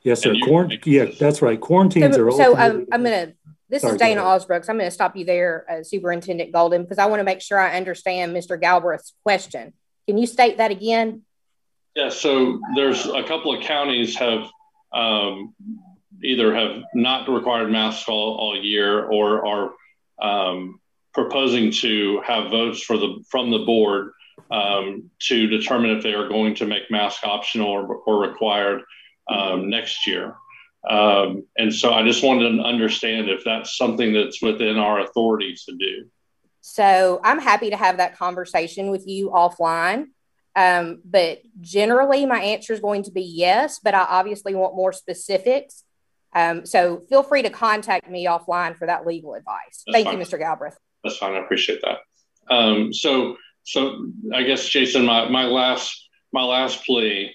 Yes, 0.04 0.22
sir. 0.22 0.34
Quarant- 0.34 0.86
yeah, 0.86 1.06
that's 1.20 1.42
right. 1.42 1.60
Quarantines 1.60 2.16
so, 2.16 2.28
are. 2.28 2.32
So 2.32 2.58
um, 2.58 2.86
I'm 2.92 3.04
going 3.04 3.28
to 3.28 3.34
this 3.68 3.82
Sorry, 3.82 3.96
is 3.96 4.00
Dana 4.00 4.22
Ausbrooks. 4.22 4.70
I'm 4.70 4.78
going 4.78 4.88
to 4.88 4.92
stop 4.92 5.16
you 5.16 5.26
there, 5.26 5.66
uh, 5.70 5.84
Superintendent 5.84 6.52
Golden, 6.52 6.84
because 6.84 6.98
I 6.98 7.06
want 7.06 7.20
to 7.20 7.24
make 7.24 7.42
sure 7.42 7.60
I 7.60 7.78
understand 7.78 8.36
Mr. 8.36 8.60
Galbraith's 8.60 9.14
question. 9.24 9.74
Can 10.08 10.18
you 10.18 10.26
state 10.26 10.58
that 10.58 10.72
again? 10.72 11.24
Yeah, 11.96 12.10
so 12.10 12.60
there's 12.76 13.06
a 13.06 13.24
couple 13.24 13.54
of 13.56 13.64
counties 13.64 14.16
have 14.18 14.48
um, 14.94 15.54
either 16.24 16.54
have 16.54 16.84
not 16.94 17.30
required 17.30 17.72
masks 17.72 18.08
all, 18.08 18.38
all 18.38 18.62
year 18.62 19.06
or 19.06 19.46
are 19.46 19.72
um, 20.22 20.80
proposing 21.14 21.72
to 21.72 22.22
have 22.26 22.52
votes 22.52 22.82
for 22.82 22.98
the 22.98 23.24
from 23.30 23.50
the 23.52 23.60
board 23.60 24.12
um, 24.52 25.10
to 25.20 25.48
determine 25.48 25.92
if 25.92 26.04
they 26.04 26.14
are 26.14 26.28
going 26.28 26.56
to 26.56 26.66
make 26.66 26.90
mask 26.90 27.24
optional 27.24 27.68
or, 27.68 27.96
or 28.06 28.22
required 28.22 28.82
um, 29.30 29.70
next 29.70 30.08
year. 30.08 30.36
Um, 30.90 31.46
and 31.58 31.74
so 31.74 31.94
I 31.94 32.04
just 32.04 32.24
wanted 32.24 32.56
to 32.56 32.64
understand 32.64 33.30
if 33.30 33.44
that's 33.44 33.78
something 33.78 34.14
that's 34.14 34.42
within 34.42 34.78
our 34.78 35.02
authority 35.02 35.56
to 35.66 35.76
do. 35.76 36.10
So 36.62 37.20
I'm 37.24 37.40
happy 37.40 37.70
to 37.70 37.78
have 37.78 37.98
that 37.98 38.18
conversation 38.18 38.90
with 38.90 39.08
you 39.08 39.30
offline. 39.30 40.08
Um, 40.60 41.00
but 41.06 41.42
generally, 41.62 42.26
my 42.26 42.42
answer 42.42 42.74
is 42.74 42.82
going 42.82 43.04
to 43.04 43.12
be 43.12 43.22
yes, 43.22 43.80
but 43.82 43.94
I 43.94 44.02
obviously 44.02 44.56
want 44.56 44.76
more 44.76 44.92
specifics. 44.92 45.86
Um, 46.36 46.66
so 46.66 47.04
feel 47.08 47.24
free 47.24 47.44
to 47.44 47.50
contact 47.50 48.10
me 48.10 48.26
offline 48.26 48.76
for 48.76 48.86
that 48.86 49.08
legal 49.08 49.36
advice. 49.36 49.84
That's 49.86 49.94
Thank 49.94 50.08
fine. 50.08 50.20
you, 50.20 50.26
Mr. 50.26 50.38
Galbraith. 50.38 50.78
That's 51.02 51.16
fine. 51.16 51.36
I 51.36 51.40
appreciate 51.40 51.80
that. 51.84 52.00
Um, 52.54 52.94
so, 52.94 53.38
so 53.64 54.06
I 54.36 54.44
guess 54.44 54.68
Jason, 54.68 55.06
my, 55.06 55.30
my 55.30 55.46
last 55.46 56.10
my 56.34 56.44
last 56.44 56.86
plea 56.86 57.34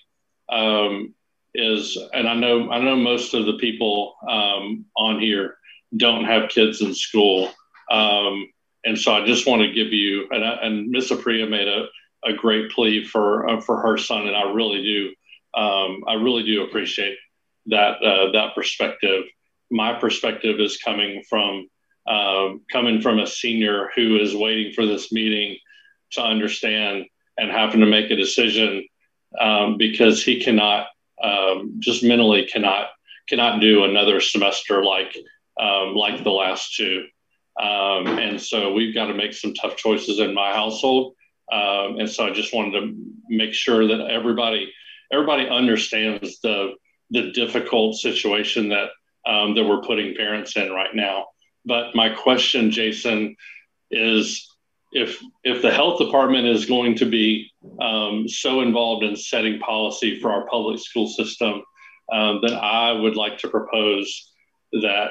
um, 0.51 1.14
is, 1.55 1.96
and 2.12 2.28
I 2.28 2.34
know 2.34 2.70
I 2.70 2.78
know 2.78 2.94
most 2.94 3.32
of 3.32 3.46
the 3.46 3.56
people 3.56 4.16
um, 4.28 4.84
on 4.98 5.18
here 5.18 5.56
don't 5.96 6.26
have 6.26 6.51
kids 6.51 6.82
in 6.82 6.94
school, 6.94 7.51
um, 7.90 8.46
and 8.84 8.98
so 8.98 9.14
I 9.14 9.24
just 9.24 9.46
want 9.46 9.62
to 9.62 9.72
give 9.72 9.94
you 9.94 10.28
and, 10.30 10.44
and 10.44 10.90
Miss 10.90 11.10
Apria 11.10 11.48
made 11.48 11.68
a, 11.68 11.86
a 12.26 12.32
great 12.32 12.70
plea 12.70 13.05
for 13.05 13.48
uh, 13.48 13.60
for 13.60 13.80
her 13.80 13.96
son, 13.96 14.26
and 14.26 14.36
I 14.36 14.52
really 14.52 14.82
do 14.82 15.60
um, 15.60 16.05
I 16.06 16.14
really 16.14 16.42
do 16.42 16.64
appreciate 16.64 17.16
that 17.66 18.02
uh, 18.02 18.32
that 18.32 18.55
perspective. 18.55 19.24
My 19.70 19.94
perspective 19.94 20.60
is 20.60 20.78
coming 20.78 21.22
from 21.28 21.68
um, 22.06 22.62
coming 22.70 23.01
from 23.01 23.18
a 23.18 23.26
senior 23.26 23.90
who 23.94 24.18
is 24.18 24.34
waiting 24.34 24.72
for 24.72 24.86
this 24.86 25.12
meeting 25.12 25.56
to 26.12 26.22
understand 26.22 27.06
and 27.38 27.51
having 27.51 27.80
to 27.80 27.86
make 27.86 28.10
a 28.10 28.16
decision 28.16 28.86
um, 29.40 29.76
because 29.76 30.22
he 30.22 30.40
cannot 30.40 30.86
um, 31.22 31.76
just 31.78 32.02
mentally 32.02 32.46
cannot 32.46 32.88
cannot 33.28 33.60
do 33.60 33.84
another 33.84 34.20
semester 34.20 34.84
like 34.84 35.16
um, 35.59 35.94
like 35.94 36.22
the 36.22 36.30
last 36.30 36.74
two. 36.76 37.06
Um, 37.60 38.18
and 38.18 38.40
so 38.40 38.72
we've 38.72 38.94
got 38.94 39.06
to 39.06 39.14
make 39.14 39.32
some 39.32 39.55
tough 39.55 39.76
choices 39.76 40.18
in 40.18 40.34
my 40.34 40.52
household. 40.52 41.14
Um, 41.53 41.99
and 41.99 42.09
so 42.09 42.27
I 42.27 42.33
just 42.33 42.55
wanted 42.55 42.81
to 42.81 42.95
make 43.29 43.53
sure 43.53 43.87
that 43.89 44.11
everybody 44.11 44.73
everybody 45.12 45.49
understands 45.49 46.41
the 46.41 46.75
the 47.11 47.31
difficult 47.33 47.97
situation 47.97 48.71
that 48.71 48.89
um, 49.27 49.55
that 49.55 49.65
we're 49.65 49.83
putting 49.83 50.15
parents 50.16 50.57
in 50.57 50.71
right 50.73 50.95
now. 50.95 51.27
But 51.65 51.95
my 51.95 52.11
question, 52.11 52.71
Jason, 52.71 53.37
is 53.91 54.49
if 54.93 55.21
if 55.43 55.62
the 55.62 55.71
health 55.71 55.99
department 55.99 56.47
is 56.47 56.66
going 56.66 56.97
to 56.97 57.07
be 57.07 57.51
um, 57.81 58.29
so 58.29 58.61
involved 58.61 59.05
in 59.05 59.16
setting 59.16 59.59
policy 59.61 60.21
for 60.21 60.33
our 60.33 60.47
public 60.47 60.79
school 60.79 61.09
system, 61.09 61.62
um, 62.12 62.41
then 62.43 62.55
I 62.55 62.93
would 62.93 63.16
like 63.16 63.39
to 63.39 63.49
propose 63.49 64.33
that 64.73 65.11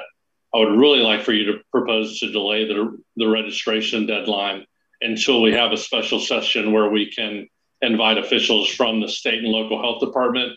I 0.54 0.58
would 0.58 0.78
really 0.78 1.00
like 1.00 1.22
for 1.22 1.32
you 1.32 1.52
to 1.52 1.58
propose 1.72 2.20
to 2.20 2.30
delay 2.30 2.66
the, 2.66 2.96
the 3.16 3.28
registration 3.28 4.06
deadline 4.06 4.66
until 5.04 5.42
we 5.42 5.52
have 5.52 5.72
a 5.72 5.76
special 5.76 6.18
session 6.18 6.72
where 6.72 6.88
we 6.88 7.10
can 7.10 7.48
invite 7.82 8.18
officials 8.18 8.68
from 8.68 9.00
the 9.00 9.08
state 9.08 9.44
and 9.44 9.52
local 9.52 9.80
health 9.80 10.00
department 10.00 10.52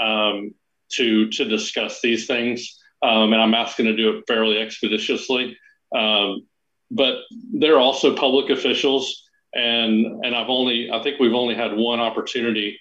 um, 0.00 0.54
to 0.92 1.28
to 1.30 1.44
discuss 1.44 2.00
these 2.00 2.26
things. 2.26 2.78
Um, 3.02 3.32
and 3.32 3.40
I'm 3.40 3.54
asking 3.54 3.86
to 3.86 3.96
do 3.96 4.16
it 4.16 4.24
fairly 4.26 4.58
expeditiously. 4.58 5.56
Um, 5.94 6.46
but 6.90 7.18
they're 7.52 7.78
also 7.78 8.16
public 8.16 8.50
officials, 8.50 9.28
and 9.54 10.24
and 10.24 10.34
I've 10.34 10.48
only 10.48 10.90
I 10.90 11.02
think 11.02 11.20
we've 11.20 11.34
only 11.34 11.54
had 11.54 11.76
one 11.76 12.00
opportunity 12.00 12.78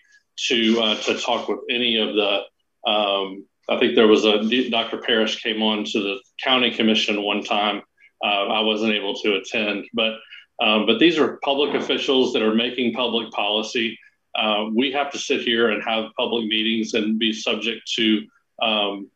to 0.48 0.82
uh, 0.82 0.96
to 1.04 1.18
talk 1.18 1.48
with 1.48 1.60
any 1.70 1.98
of 1.98 2.16
the. 2.16 2.90
Um, 2.90 3.46
I 3.70 3.78
think 3.78 3.96
there 3.96 4.08
was 4.08 4.26
a 4.26 4.70
Dr. 4.70 4.98
Parrish 4.98 5.44
came 5.44 5.62
on 5.62 5.84
to 5.84 6.00
the 6.02 6.20
county 6.44 6.72
commission 6.72 7.22
one 7.22 7.44
time. 7.44 7.84
Uh, 8.24 8.48
I 8.48 8.62
wasn't 8.62 8.94
able 8.94 9.16
to 9.22 9.36
attend, 9.36 9.86
but 9.94 10.14
um, 10.62 10.86
but 10.86 11.00
these 11.00 11.18
are 11.18 11.38
public 11.38 11.74
officials 11.74 12.34
that 12.34 12.42
are 12.42 12.54
making 12.54 12.94
public 12.94 13.32
policy. 13.32 13.98
Uh, 14.36 14.66
we 14.74 14.92
have 14.92 15.12
to 15.12 15.18
sit 15.18 15.42
here 15.42 15.70
and 15.70 15.82
have 15.84 16.12
public 16.18 16.46
meetings 16.46 16.94
and 16.94 17.18
be 17.18 17.34
subject 17.34 17.90
to 17.96 18.22
um, 18.62 19.10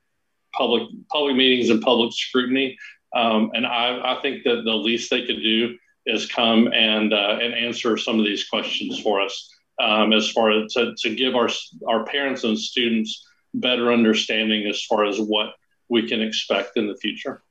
public 0.54 0.84
public 1.12 1.36
meetings 1.36 1.70
and 1.70 1.82
public 1.82 2.14
scrutiny. 2.14 2.78
Um, 3.16 3.52
and 3.54 3.66
I, 3.66 4.16
I, 4.16 4.22
think 4.22 4.44
that 4.44 4.64
the 4.64 4.74
least 4.74 5.12
they 5.12 5.26
could 5.26 5.42
do 5.42 5.78
is 6.06 6.26
come 6.26 6.68
and 6.74 7.14
uh, 7.14 7.38
and 7.42 7.54
answer 7.54 7.98
some 7.98 8.20
of 8.20 8.26
these 8.26 8.48
questions 8.48 9.00
for 9.00 9.22
us, 9.22 9.54
um, 9.80 10.14
as 10.14 10.32
far 10.32 10.52
as 10.52 10.74
to, 10.74 10.94
to 10.98 11.14
give 11.14 11.36
our 11.36 11.50
our 11.88 12.06
parents 12.06 12.44
and 12.44 12.58
students 12.58 13.28
better 13.54 13.92
understanding 13.92 14.68
as 14.68 14.84
far 14.84 15.06
as 15.06 15.20
what 15.20 15.54
we 15.90 16.08
can 16.08 16.22
expect 16.22 16.76
in 16.76 16.88
the 16.88 16.96
future. 16.96 17.44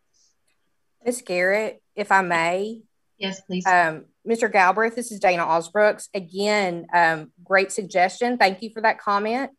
Ms. 1.04 1.22
Garrett, 1.24 1.82
if 1.94 2.10
I 2.10 2.22
may. 2.22 2.82
Yes, 3.18 3.40
please. 3.42 3.66
Um, 3.66 4.06
Mr. 4.28 4.50
Galbraith, 4.50 4.94
this 4.94 5.12
is 5.12 5.20
Dana 5.20 5.44
Ausbrooks. 5.44 6.08
Again, 6.14 6.86
um, 6.92 7.32
great 7.44 7.72
suggestion. 7.72 8.38
Thank 8.38 8.62
you 8.62 8.70
for 8.70 8.82
that 8.82 8.98
comment. 8.98 9.50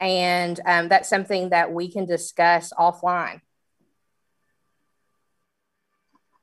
And 0.00 0.58
um, 0.66 0.88
that's 0.88 1.08
something 1.08 1.50
that 1.50 1.72
we 1.72 1.90
can 1.90 2.06
discuss 2.06 2.72
offline. 2.72 3.40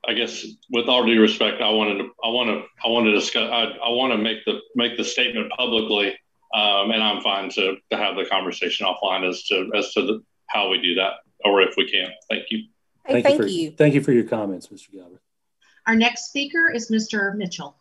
I 0.08 0.14
guess 0.14 0.46
with 0.72 0.88
all 0.88 1.06
due 1.06 1.22
respect, 1.22 1.62
I 1.62 1.70
wanted 1.70 1.98
to, 1.98 2.10
I 2.24 2.30
want 2.30 2.50
to, 2.50 2.64
I 2.84 2.90
want 2.90 3.06
to 3.06 3.12
discuss, 3.12 3.50
I, 3.52 3.64
I 3.86 3.90
want 3.90 4.14
to 4.14 4.18
make 4.18 4.46
the, 4.46 4.60
make 4.76 4.98
the 4.98 5.04
statement 5.04 5.52
publicly. 5.52 6.18
Um, 6.54 6.90
and 6.92 7.04
I'm 7.04 7.22
fine 7.22 7.50
to, 7.52 7.76
to 7.92 7.98
have 7.98 8.16
the 8.16 8.26
conversation 8.26 8.88
offline 8.88 9.28
as 9.28 9.44
to, 9.48 9.70
as 9.76 9.94
to 9.94 10.02
the, 10.04 10.24
how 10.48 10.70
we 10.70 10.82
do 10.82 10.96
that 10.96 11.14
or 11.46 11.62
if 11.62 11.76
we 11.78 11.90
can. 11.92 12.08
Thank 12.30 12.46
you. 12.50 12.64
Hey, 13.06 13.14
thank, 13.14 13.26
thank 13.26 13.38
you, 13.38 13.44
for, 13.44 13.50
you. 13.50 13.72
Thank 13.72 13.94
you 13.94 14.02
for 14.02 14.14
your 14.14 14.24
comments, 14.24 14.68
Mr. 14.68 14.94
Galbraith. 14.94 15.20
Our 15.90 15.96
next 15.96 16.28
speaker 16.28 16.70
is 16.70 16.92
Mr. 16.92 17.36
Mitchell. 17.36 17.76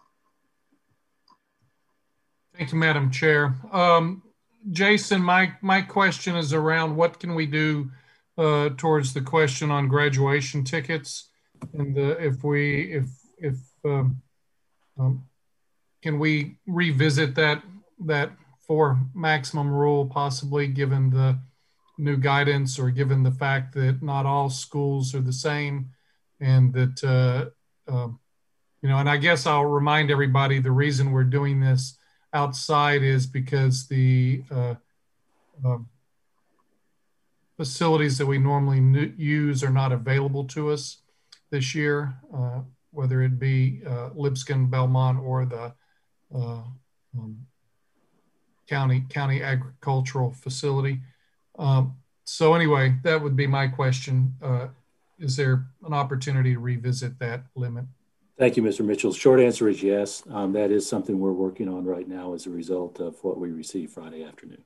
Thank 2.56 2.72
you, 2.72 2.78
Madam 2.78 3.10
Chair. 3.10 3.54
Um, 3.70 4.22
Jason, 4.70 5.20
my, 5.20 5.52
my 5.60 5.82
question 5.82 6.34
is 6.34 6.54
around 6.54 6.96
what 6.96 7.20
can 7.20 7.34
we 7.34 7.44
do 7.44 7.90
uh, 8.38 8.70
towards 8.78 9.12
the 9.12 9.20
question 9.20 9.70
on 9.70 9.88
graduation 9.88 10.64
tickets? 10.64 11.28
And 11.74 11.94
the, 11.94 12.12
if 12.12 12.42
we, 12.42 12.94
if, 12.94 13.10
if, 13.36 13.58
um, 13.84 14.22
um, 14.98 15.24
can 16.00 16.18
we 16.18 16.56
revisit 16.66 17.34
that, 17.34 17.62
that 18.06 18.30
for 18.66 18.98
maximum 19.14 19.68
rule 19.68 20.06
possibly 20.06 20.66
given 20.66 21.10
the 21.10 21.38
new 21.98 22.16
guidance 22.16 22.78
or 22.78 22.90
given 22.90 23.22
the 23.22 23.32
fact 23.32 23.74
that 23.74 24.02
not 24.02 24.24
all 24.24 24.48
schools 24.48 25.14
are 25.14 25.20
the 25.20 25.30
same 25.30 25.90
and 26.40 26.72
that, 26.72 27.04
uh, 27.04 27.50
um, 27.88 28.18
you 28.82 28.88
know, 28.88 28.98
and 28.98 29.08
I 29.08 29.16
guess 29.16 29.46
I'll 29.46 29.64
remind 29.64 30.10
everybody 30.10 30.60
the 30.60 30.70
reason 30.70 31.10
we're 31.10 31.24
doing 31.24 31.60
this 31.60 31.98
outside 32.32 33.02
is 33.02 33.26
because 33.26 33.88
the 33.88 34.42
uh, 34.50 34.74
uh, 35.64 35.78
facilities 37.56 38.18
that 38.18 38.26
we 38.26 38.38
normally 38.38 39.12
use 39.16 39.64
are 39.64 39.70
not 39.70 39.90
available 39.90 40.44
to 40.44 40.70
us 40.70 40.98
this 41.50 41.74
year, 41.74 42.14
uh, 42.34 42.60
whether 42.92 43.22
it 43.22 43.38
be 43.38 43.82
uh, 43.86 44.10
Lipscomb, 44.14 44.70
Belmont, 44.70 45.18
or 45.18 45.44
the 45.44 45.74
uh, 46.34 46.62
um, 47.18 47.46
county 48.68 49.04
county 49.08 49.42
agricultural 49.42 50.30
facility. 50.30 51.00
Um, 51.58 51.96
so 52.24 52.54
anyway, 52.54 52.96
that 53.02 53.20
would 53.20 53.34
be 53.34 53.46
my 53.46 53.66
question. 53.66 54.34
Is 55.18 55.36
there 55.36 55.66
an 55.84 55.92
opportunity 55.92 56.54
to 56.54 56.60
revisit 56.60 57.18
that 57.18 57.44
limit? 57.54 57.86
Thank 58.38 58.56
you, 58.56 58.62
Mr. 58.62 58.84
Mitchell. 58.84 59.12
Short 59.12 59.40
answer 59.40 59.68
is 59.68 59.82
yes. 59.82 60.22
Um, 60.30 60.52
that 60.52 60.70
is 60.70 60.88
something 60.88 61.18
we're 61.18 61.32
working 61.32 61.68
on 61.68 61.84
right 61.84 62.06
now 62.06 62.34
as 62.34 62.46
a 62.46 62.50
result 62.50 63.00
of 63.00 63.16
what 63.24 63.38
we 63.38 63.50
received 63.50 63.92
Friday 63.92 64.22
afternoon. 64.22 64.62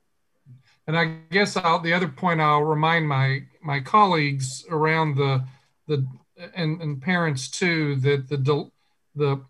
And 0.86 0.98
I 0.98 1.20
guess 1.30 1.56
I'll, 1.56 1.78
the 1.78 1.94
other 1.94 2.08
point 2.08 2.40
I'll 2.40 2.64
remind 2.64 3.08
my 3.08 3.44
my 3.62 3.80
colleagues 3.80 4.66
around 4.68 5.16
the 5.16 5.44
the 5.86 6.06
and, 6.54 6.82
and 6.82 7.00
parents 7.00 7.48
too 7.48 7.96
that 7.96 8.28
the 8.28 8.70
the 9.14 9.40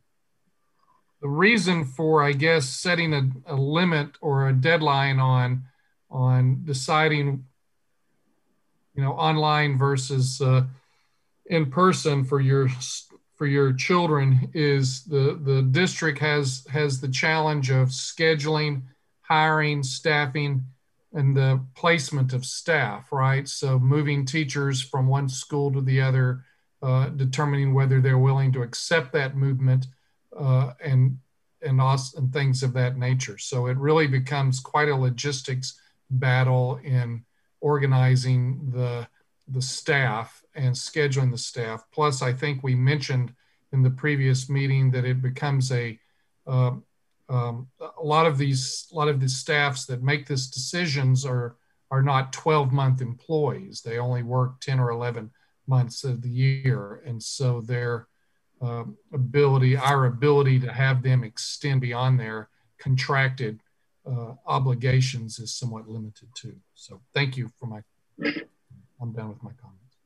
the 1.22 1.28
reason 1.28 1.84
for 1.84 2.22
I 2.22 2.32
guess 2.32 2.68
setting 2.68 3.14
a, 3.14 3.30
a 3.46 3.56
limit 3.56 4.10
or 4.20 4.48
a 4.48 4.52
deadline 4.52 5.18
on 5.18 5.64
on 6.10 6.64
deciding 6.64 7.46
you 8.94 9.02
know 9.02 9.12
online 9.12 9.78
versus 9.78 10.40
uh, 10.40 10.64
in 11.46 11.70
person 11.70 12.24
for 12.24 12.40
your 12.40 12.68
for 13.36 13.46
your 13.46 13.72
children 13.72 14.50
is 14.54 15.04
the 15.04 15.40
the 15.42 15.62
district 15.62 16.18
has 16.18 16.64
has 16.70 17.00
the 17.00 17.08
challenge 17.08 17.70
of 17.70 17.88
scheduling 17.88 18.82
hiring 19.22 19.82
staffing 19.82 20.64
and 21.14 21.36
the 21.36 21.60
placement 21.74 22.32
of 22.32 22.44
staff 22.44 23.08
right? 23.12 23.48
So 23.48 23.78
moving 23.78 24.24
teachers 24.24 24.80
from 24.80 25.06
one 25.06 25.28
school 25.28 25.72
to 25.72 25.80
the 25.80 26.00
other 26.00 26.44
uh, 26.82 27.08
determining 27.10 27.74
whether 27.74 28.00
they're 28.00 28.18
willing 28.18 28.52
to 28.52 28.62
accept 28.62 29.12
that 29.12 29.36
movement 29.36 29.86
uh, 30.36 30.72
and 30.82 31.18
and 31.62 31.80
us 31.80 32.14
and 32.14 32.32
things 32.32 32.62
of 32.62 32.72
that 32.72 32.96
nature. 32.96 33.38
So 33.38 33.66
it 33.66 33.76
really 33.76 34.08
becomes 34.08 34.58
quite 34.58 34.88
a 34.88 34.96
logistics 34.96 35.80
battle 36.10 36.80
in 36.82 37.24
organizing 37.60 38.70
the 38.72 39.06
the 39.48 39.62
staff 39.62 40.42
and 40.54 40.74
scheduling 40.74 41.30
the 41.30 41.38
staff. 41.38 41.84
Plus, 41.92 42.22
I 42.22 42.32
think 42.32 42.62
we 42.62 42.74
mentioned 42.74 43.32
in 43.72 43.82
the 43.82 43.90
previous 43.90 44.48
meeting 44.48 44.90
that 44.90 45.04
it 45.04 45.22
becomes 45.22 45.72
a 45.72 45.98
uh, 46.46 46.72
um, 47.28 47.68
a 47.80 48.02
lot 48.02 48.26
of 48.26 48.36
these 48.36 48.88
a 48.92 48.94
lot 48.94 49.08
of 49.08 49.20
the 49.20 49.28
staffs 49.28 49.86
that 49.86 50.02
make 50.02 50.26
these 50.26 50.48
decisions 50.48 51.24
are 51.24 51.56
are 51.90 52.02
not 52.02 52.32
12 52.32 52.72
month 52.72 53.00
employees. 53.00 53.82
They 53.82 53.98
only 53.98 54.22
work 54.22 54.60
10 54.60 54.80
or 54.80 54.90
11 54.90 55.30
months 55.66 56.04
of 56.04 56.22
the 56.22 56.28
year, 56.28 57.02
and 57.06 57.22
so 57.22 57.60
their 57.60 58.08
uh, 58.62 58.84
ability, 59.12 59.76
our 59.76 60.06
ability 60.06 60.60
to 60.60 60.72
have 60.72 61.02
them 61.02 61.24
extend 61.24 61.80
beyond 61.80 62.18
their 62.18 62.48
contracted 62.78 63.60
uh, 64.06 64.34
obligations 64.46 65.38
is 65.38 65.54
somewhat 65.54 65.88
limited 65.88 66.28
too. 66.34 66.56
So 66.74 67.00
thank 67.12 67.36
you 67.36 67.50
for 67.58 67.66
my, 67.66 67.80
I'm 69.02 69.12
done 69.12 69.30
with 69.30 69.42
my 69.42 69.50
comments. 69.60 69.96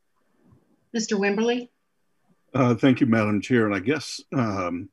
Mr. 0.95 1.19
Wimberly? 1.19 1.69
Uh, 2.53 2.73
thank 2.73 2.99
you, 2.99 3.05
Madam 3.05 3.39
Chair. 3.39 3.67
And 3.67 3.75
I 3.75 3.79
guess 3.79 4.19
um, 4.33 4.89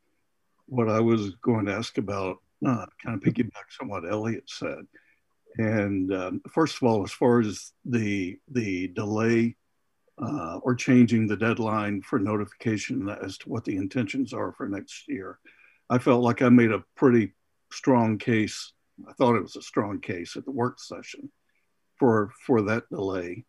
what 0.67 0.91
I 0.91 1.01
was 1.01 1.31
going 1.37 1.65
to 1.67 1.73
ask 1.73 1.97
about 1.97 2.37
uh, 2.67 2.85
kind 3.03 3.17
of 3.17 3.21
piggybacks 3.21 3.81
on 3.81 3.89
what 3.89 4.09
Elliot 4.09 4.45
said. 4.47 4.87
And 5.57 6.13
um, 6.13 6.43
first 6.51 6.77
of 6.77 6.83
all, 6.83 7.03
as 7.03 7.13
far 7.13 7.41
as 7.41 7.73
the 7.85 8.39
the 8.51 8.89
delay 8.89 9.57
uh, 10.19 10.59
or 10.63 10.75
changing 10.75 11.27
the 11.27 11.37
deadline 11.37 12.03
for 12.03 12.19
notification 12.19 13.09
as 13.09 13.39
to 13.39 13.49
what 13.49 13.65
the 13.65 13.77
intentions 13.77 14.33
are 14.33 14.53
for 14.53 14.69
next 14.69 15.09
year, 15.09 15.39
I 15.89 15.99
felt 15.99 16.23
like 16.23 16.43
I 16.43 16.49
made 16.49 16.73
a 16.73 16.85
pretty 16.97 17.33
strong 17.71 18.19
case. 18.19 18.73
I 19.09 19.13
thought 19.13 19.37
it 19.37 19.43
was 19.43 19.57
a 19.57 19.63
strong 19.63 20.01
case 20.01 20.37
at 20.37 20.45
the 20.45 20.51
work 20.51 20.81
session 20.81 21.31
for 21.97 22.33
for 22.45 22.63
that 22.63 22.89
delay. 22.91 23.45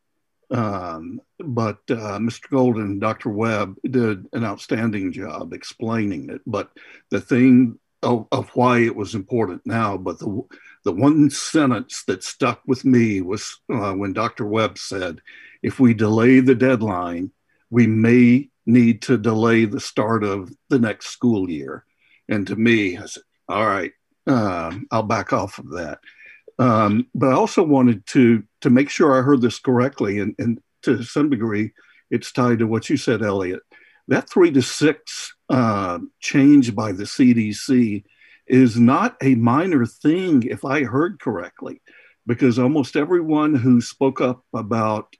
Um, 0.52 1.22
but 1.40 1.80
uh, 1.90 2.20
Mr. 2.20 2.50
Golden 2.50 2.84
and 2.84 3.02
Dr. 3.02 3.30
Webb 3.30 3.78
did 3.84 4.28
an 4.34 4.44
outstanding 4.44 5.12
job 5.12 5.54
explaining 5.54 6.30
it. 6.30 6.42
But 6.46 6.70
the 7.10 7.22
thing 7.22 7.80
of, 8.04 8.28
of, 8.32 8.50
why 8.50 8.80
it 8.80 8.96
was 8.96 9.16
important 9.16 9.64
now, 9.66 9.98
but 9.98 10.20
the, 10.20 10.42
the 10.84 10.92
one 10.92 11.30
sentence 11.32 12.04
that 12.04 12.24
stuck 12.24 12.62
with 12.68 12.86
me 12.86 13.22
was 13.22 13.60
uh, 13.74 13.94
when 13.94 14.14
Dr. 14.14 14.46
Webb 14.46 14.78
said, 14.78 15.22
if 15.64 15.80
we 15.80 15.94
delay 15.96 16.42
the 16.42 16.54
deadline, 16.54 17.32
we 17.72 17.88
may 17.88 18.50
need 18.66 19.02
to 19.04 19.18
delay 19.18 19.66
the 19.66 19.80
start 19.80 20.24
of 20.24 20.52
the 20.70 20.80
next 20.80 21.08
school 21.08 21.50
year. 21.50 21.86
And 22.30 22.46
to 22.48 22.56
me, 22.56 22.98
I 22.98 23.06
said, 23.06 23.24
all 23.50 23.66
right, 23.66 23.92
uh, 24.28 24.76
I'll 24.92 25.04
back 25.04 25.34
off 25.34 25.58
of 25.58 25.72
that. 25.72 26.00
Um, 26.58 27.08
but 27.14 27.30
I 27.30 27.34
also 27.34 27.64
wanted 27.64 28.06
to 28.08 28.44
to 28.66 28.72
make 28.72 28.90
sure 28.90 29.14
I 29.14 29.22
heard 29.22 29.42
this 29.42 29.60
correctly, 29.60 30.18
and, 30.18 30.34
and 30.40 30.60
to 30.82 31.04
some 31.04 31.30
degree, 31.30 31.72
it's 32.10 32.32
tied 32.32 32.58
to 32.60 32.68
what 32.68 32.90
you 32.90 32.98
said, 32.98 33.22
Elliot. 33.22 33.62
That 34.08 34.28
three 34.28 34.50
to 34.50 34.62
six 34.64 35.36
uh, 35.50 36.00
change 36.20 36.74
by 36.74 36.92
the 36.92 37.04
CDC 37.04 38.04
is 38.48 38.80
not 38.80 39.18
a 39.22 39.36
minor 39.36 39.86
thing, 39.86 40.42
if 40.50 40.66
I 40.66 40.82
heard 40.82 41.20
correctly, 41.20 41.80
because 42.26 42.58
almost 42.58 42.96
everyone 42.96 43.54
who 43.54 43.82
spoke 43.82 44.20
up 44.20 44.44
about 44.52 45.16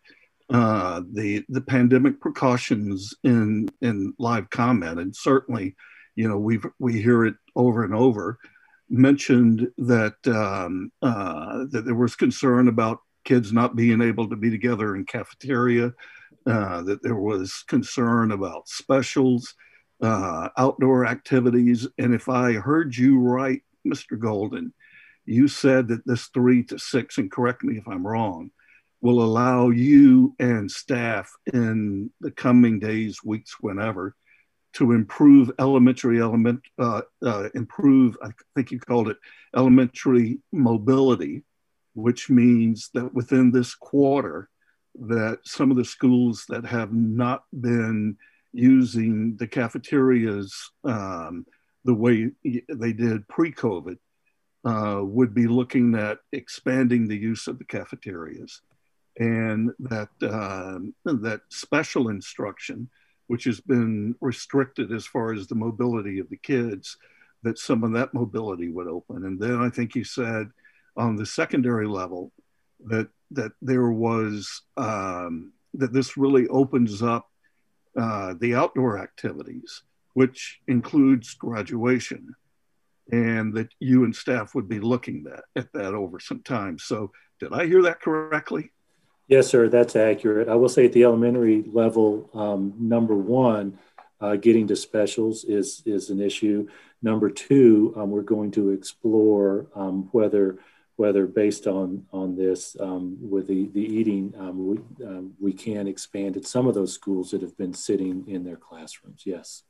uh, 0.52 1.04
the 1.12 1.46
the 1.48 1.62
pandemic 1.62 2.20
precautions 2.20 3.14
in 3.24 3.70
in 3.82 4.16
live 4.18 4.50
comment, 4.50 5.00
and 5.00 5.16
certainly, 5.16 5.76
you 6.16 6.28
know, 6.28 6.40
we 6.40 6.60
we 6.80 7.00
hear 7.00 7.26
it 7.26 7.36
over 7.56 7.84
and 7.84 7.94
over 7.94 8.40
mentioned 8.90 9.68
that 9.78 10.16
um, 10.26 10.92
uh, 11.04 11.66
that 11.70 11.84
there 11.86 11.94
was 11.94 12.16
concern 12.16 12.68
about 12.68 13.02
kids 13.26 13.52
not 13.52 13.76
being 13.76 14.02
able 14.02 14.30
to 14.30 14.36
be 14.36 14.50
together 14.50 14.96
in 14.96 15.06
cafeteria, 15.06 15.92
uh, 16.46 16.82
that 16.84 17.02
there 17.04 17.16
was 17.16 17.64
concern 17.68 18.32
about 18.32 18.70
specials, 18.70 19.56
uh, 20.02 20.50
outdoor 20.58 21.06
activities, 21.06 21.88
and 21.98 22.14
if 22.14 22.30
I 22.30 22.54
heard 22.54 22.96
you 22.96 23.20
right, 23.20 23.62
Mr. 23.86 24.18
Golden, 24.18 24.74
you 25.26 25.48
said 25.48 25.88
that 25.88 26.06
this 26.06 26.28
three 26.28 26.64
to 26.66 26.78
six, 26.78 27.18
and 27.18 27.32
correct 27.32 27.64
me 27.64 27.78
if 27.78 27.88
I'm 27.88 28.06
wrong, 28.06 28.52
will 29.02 29.22
allow 29.22 29.70
you 29.70 30.36
and 30.40 30.70
staff 30.70 31.32
in 31.54 32.12
the 32.22 32.32
coming 32.32 32.80
days, 32.80 33.24
weeks, 33.24 33.56
whenever, 33.60 34.16
to 34.74 34.92
improve 34.92 35.52
elementary 35.60 36.20
element, 36.20 36.60
uh, 36.80 37.02
uh, 37.26 37.50
improve, 37.56 38.18
I 38.22 38.30
think 38.56 38.72
you 38.72 38.80
called 38.80 39.10
it 39.10 39.18
elementary 39.56 40.40
mobility, 40.52 41.44
which 41.96 42.30
means 42.30 42.90
that 42.94 43.14
within 43.14 43.52
this 43.52 43.74
quarter, 43.74 44.50
that 45.00 45.40
some 45.44 45.72
of 45.72 45.78
the 45.78 45.86
schools 45.86 46.46
that 46.48 46.66
have 46.66 46.94
not 46.94 47.44
been 47.60 48.18
using 48.54 49.36
the 49.38 49.48
cafeterias 49.48 50.72
um, 50.84 51.46
the 51.84 51.94
way 51.94 52.32
they 52.44 52.94
did 52.94 53.28
pre-COVID 53.28 53.98
uh, 54.66 55.02
would 55.04 55.34
be 55.34 55.48
looking 55.48 55.96
at 55.96 56.20
expanding 56.32 57.08
the 57.08 57.18
use 57.18 57.48
of 57.48 57.60
the 57.60 57.66
cafeterias, 57.66 58.62
and 59.20 59.72
that 59.80 60.10
um, 60.24 60.94
that 61.06 61.42
special 61.50 62.10
instruction 62.10 62.90
which 63.28 63.44
has 63.46 63.60
been 63.60 64.16
restricted 64.22 64.92
as 64.92 65.06
far 65.06 65.34
as 65.34 65.48
the 65.48 65.56
mobility 65.56 66.20
of 66.20 66.30
the 66.30 66.38
kids, 66.38 66.98
that 67.44 67.58
some 67.58 67.84
of 67.84 67.92
that 67.94 68.14
mobility 68.14 68.70
would 68.70 68.88
open. 68.88 69.26
And 69.26 69.40
then 69.40 69.56
I 69.56 69.70
think 69.70 69.96
you 69.96 70.04
said 70.04 70.50
on 70.98 71.16
the 71.16 71.26
secondary 71.26 71.88
level 71.88 72.32
that 72.88 73.08
that 73.32 73.52
there 73.62 73.90
was 73.90 74.62
um, 74.78 75.52
that 75.74 75.94
this 75.94 76.18
really 76.18 76.48
opens 76.48 77.02
up 77.02 77.30
uh, 77.98 78.34
the 78.40 78.56
outdoor 78.56 79.00
activities, 79.00 79.84
which 80.14 80.60
includes 80.68 81.34
graduation, 81.34 82.36
and 83.12 83.54
that 83.54 83.70
you 83.80 84.04
and 84.04 84.16
staff 84.16 84.56
would 84.56 84.68
be 84.68 84.80
looking 84.80 85.24
that, 85.24 85.44
at 85.56 85.72
that 85.74 85.94
over 85.94 86.20
some 86.20 86.42
time. 86.42 86.78
So, 86.78 87.12
did 87.40 87.54
I 87.54 87.66
hear 87.66 87.82
that 87.84 88.02
correctly? 88.02 88.72
Yes, 89.28 89.48
sir, 89.48 89.70
that's 89.70 89.96
accurate. 89.96 90.50
I 90.50 90.56
will 90.56 90.70
say 90.70 90.86
at 90.86 90.94
the 90.94 91.04
elementary 91.04 91.64
level, 91.64 92.30
um, 92.34 92.74
number 92.78 93.16
one, 93.16 93.80
uh, 94.22 94.36
getting 94.36 94.68
to 94.68 94.76
specials 94.76 95.44
is, 95.44 95.82
is 95.86 96.10
an 96.10 96.22
issue. 96.22 96.68
Number 97.02 97.30
two, 97.30 97.94
um, 97.98 98.12
we're 98.12 98.22
going 98.22 98.52
to 98.52 98.70
explore 98.70 99.68
um, 99.76 100.10
whether 100.12 100.60
whether 100.98 101.28
based 101.28 101.68
on 101.68 102.06
on 102.12 102.36
this 102.36 102.76
um, 102.80 103.18
with 103.22 103.48
the 103.48 103.68
the 103.74 103.82
eating 103.82 104.34
um, 104.38 104.68
we 104.68 105.06
um, 105.06 105.34
we 105.40 105.54
can 105.54 105.88
expand 105.88 106.38
at 106.38 106.46
some 106.46 106.68
of 106.68 106.74
those 106.74 106.94
schools 106.94 107.32
that 107.32 107.42
have 107.42 107.58
been 107.58 107.74
sitting 107.74 108.26
in 108.28 108.44
their 108.44 108.56
classrooms. 108.56 109.24
Yes. 109.26 109.64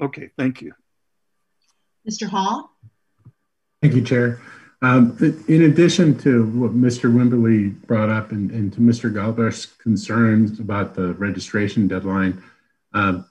Okay. 0.00 0.30
Thank 0.36 0.62
you. 0.62 0.72
Mr. 2.08 2.28
Hall. 2.28 2.70
Thank 3.80 3.94
you, 3.94 4.02
Chair. 4.02 4.40
Um, 4.82 5.16
in 5.48 5.62
addition 5.62 6.18
to 6.18 6.44
what 6.46 6.72
Mr. 6.72 7.10
Wimberly 7.10 7.80
brought 7.86 8.10
up 8.10 8.32
and, 8.32 8.50
and 8.50 8.72
to 8.74 8.80
Mr. 8.80 9.12
Galbraith's 9.12 9.66
concerns 9.66 10.60
about 10.60 10.94
the 10.94 11.14
registration 11.14 11.88
deadline, 11.88 12.42
um, 12.92 13.24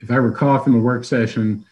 if 0.00 0.10
I 0.10 0.16
recall 0.16 0.58
from 0.58 0.74
the 0.74 0.78
work 0.78 1.04
session, 1.04 1.64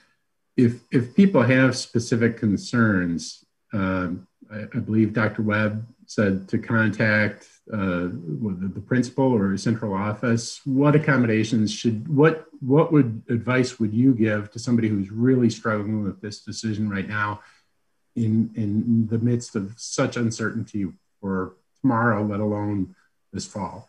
if 0.57 0.81
if 0.91 1.15
people 1.15 1.43
have 1.43 1.77
specific 1.77 2.39
concerns, 2.39 3.45
um, 3.73 4.27
I, 4.55 4.79
believe 4.79 5.13
Dr. 5.13 5.43
Webb 5.43 5.87
said 6.07 6.49
to 6.49 6.59
contact 6.59 7.49
uh, 7.73 7.77
the, 7.77 8.71
the, 8.75 8.81
principal 8.81 9.25
or 9.25 9.57
central 9.57 9.95
office. 9.95 10.61
What 10.65 10.95
accommodations 10.95 11.73
should 11.73 12.07
what 12.09 12.45
what 12.61 12.93
would 12.93 13.23
advice 13.29 13.79
would 13.79 13.95
you 13.95 14.15
give 14.15 14.51
to 14.53 14.59
somebody 14.59 14.89
who's 14.89 15.11
really 15.11 15.51
struggling 15.51 16.05
with 16.05 16.21
this 16.21 16.41
decision 16.41 16.91
right 16.91 17.09
now, 17.09 17.41
in 18.17 18.51
in 18.55 19.07
the 19.09 19.19
midst 19.19 19.57
of 19.57 19.75
such 19.77 20.17
uncertainty 20.17 20.87
for 21.21 21.57
tomorrow, 21.81 22.23
let 22.23 22.41
alone 22.41 22.95
this 23.33 23.47
fall? 23.47 23.89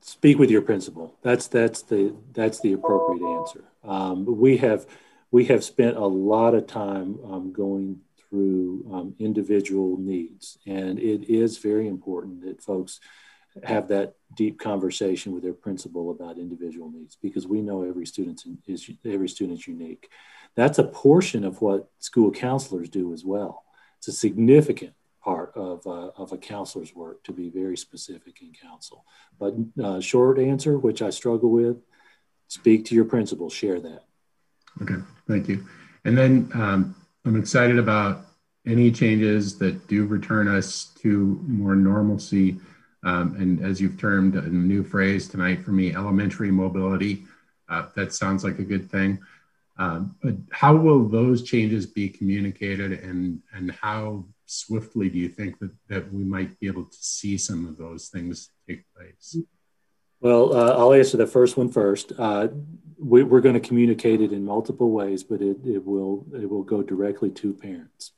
Speak 0.00 0.38
with 0.38 0.50
your 0.50 0.62
principal. 0.62 1.14
That's 1.22 1.46
that's 1.46 1.82
the 1.82 2.14
that's 2.32 2.60
the 2.60 2.72
appropriate 2.72 3.26
answer. 3.26 3.64
Um, 3.82 4.24
we 4.38 4.56
have 4.58 4.86
we 5.30 5.46
have 5.46 5.64
spent 5.64 5.96
a 5.96 6.06
lot 6.06 6.54
of 6.54 6.66
time 6.66 7.18
um, 7.24 7.52
going 7.52 8.00
through 8.34 8.84
um, 8.92 9.14
individual 9.20 9.96
needs. 9.96 10.58
And 10.66 10.98
it 10.98 11.32
is 11.32 11.58
very 11.58 11.86
important 11.86 12.44
that 12.44 12.60
folks 12.60 12.98
have 13.62 13.86
that 13.88 14.14
deep 14.34 14.58
conversation 14.58 15.32
with 15.32 15.44
their 15.44 15.52
principal 15.52 16.10
about 16.10 16.36
individual 16.36 16.90
needs 16.90 17.16
because 17.22 17.46
we 17.46 17.62
know 17.62 17.84
every 17.84 18.06
student 18.06 18.42
is 18.66 18.90
every 19.04 19.28
student 19.28 19.60
is 19.60 19.68
unique. 19.68 20.10
That's 20.56 20.80
a 20.80 20.82
portion 20.84 21.44
of 21.44 21.62
what 21.62 21.88
school 22.00 22.32
counselors 22.32 22.88
do 22.88 23.12
as 23.12 23.24
well. 23.24 23.62
It's 23.98 24.08
a 24.08 24.12
significant 24.12 24.94
part 25.22 25.52
of, 25.54 25.86
uh, 25.86 26.10
of 26.16 26.32
a 26.32 26.36
counselor's 26.36 26.92
work 26.92 27.22
to 27.24 27.32
be 27.32 27.50
very 27.50 27.76
specific 27.76 28.42
in 28.42 28.52
counsel. 28.60 29.04
But 29.38 29.54
uh, 29.80 30.00
short 30.00 30.40
answer, 30.40 30.76
which 30.76 31.02
I 31.02 31.10
struggle 31.10 31.50
with, 31.50 31.76
speak 32.48 32.84
to 32.86 32.96
your 32.96 33.04
principal, 33.04 33.48
share 33.48 33.78
that. 33.78 34.02
Okay, 34.82 35.00
thank 35.28 35.48
you. 35.48 35.64
And 36.04 36.18
then 36.18 36.50
um, 36.54 36.96
I'm 37.26 37.36
excited 37.36 37.78
about 37.78 38.26
any 38.66 38.90
changes 38.90 39.58
that 39.58 39.88
do 39.88 40.04
return 40.04 40.46
us 40.46 40.92
to 41.00 41.40
more 41.46 41.74
normalcy. 41.74 42.58
Um, 43.02 43.34
and 43.36 43.64
as 43.64 43.80
you've 43.80 43.98
termed 43.98 44.34
a 44.34 44.48
new 44.48 44.82
phrase 44.82 45.26
tonight 45.28 45.64
for 45.64 45.72
me, 45.72 45.94
elementary 45.94 46.50
mobility. 46.50 47.24
Uh, 47.68 47.86
that 47.96 48.12
sounds 48.12 48.44
like 48.44 48.58
a 48.58 48.64
good 48.64 48.90
thing. 48.90 49.18
Um, 49.78 50.16
but 50.22 50.34
how 50.50 50.76
will 50.76 51.08
those 51.08 51.42
changes 51.42 51.86
be 51.86 52.08
communicated 52.08 52.92
and, 52.92 53.40
and 53.54 53.72
how 53.72 54.26
swiftly 54.46 55.08
do 55.08 55.18
you 55.18 55.28
think 55.28 55.58
that, 55.60 55.72
that 55.88 56.12
we 56.12 56.24
might 56.24 56.58
be 56.60 56.66
able 56.66 56.84
to 56.84 56.96
see 57.00 57.38
some 57.38 57.66
of 57.66 57.78
those 57.78 58.08
things 58.08 58.50
take 58.68 58.84
place? 58.94 59.36
Well, 60.24 60.56
uh, 60.56 60.70
I'll 60.78 60.94
answer 60.94 61.18
the 61.18 61.26
first 61.26 61.58
one 61.58 61.68
first. 61.68 62.10
Uh, 62.18 62.48
we, 62.98 63.20
are 63.20 63.42
going 63.42 63.52
to 63.52 63.60
communicate 63.60 64.22
it 64.22 64.32
in 64.32 64.42
multiple 64.42 64.90
ways, 64.90 65.22
but 65.22 65.42
it, 65.42 65.58
it 65.66 65.84
will 65.84 66.24
it 66.32 66.48
will 66.48 66.62
go 66.62 66.82
directly 66.82 67.28
to 67.32 67.52
parents, 67.52 68.12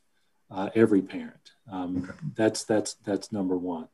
uh, 0.49 0.71
every 0.77 1.03
parent. 1.03 1.51
Um, 1.71 2.05
okay. 2.05 2.13
That's 2.37 2.63
that's 2.63 2.95
that's 3.05 3.33
number 3.33 3.57
one, 3.57 3.89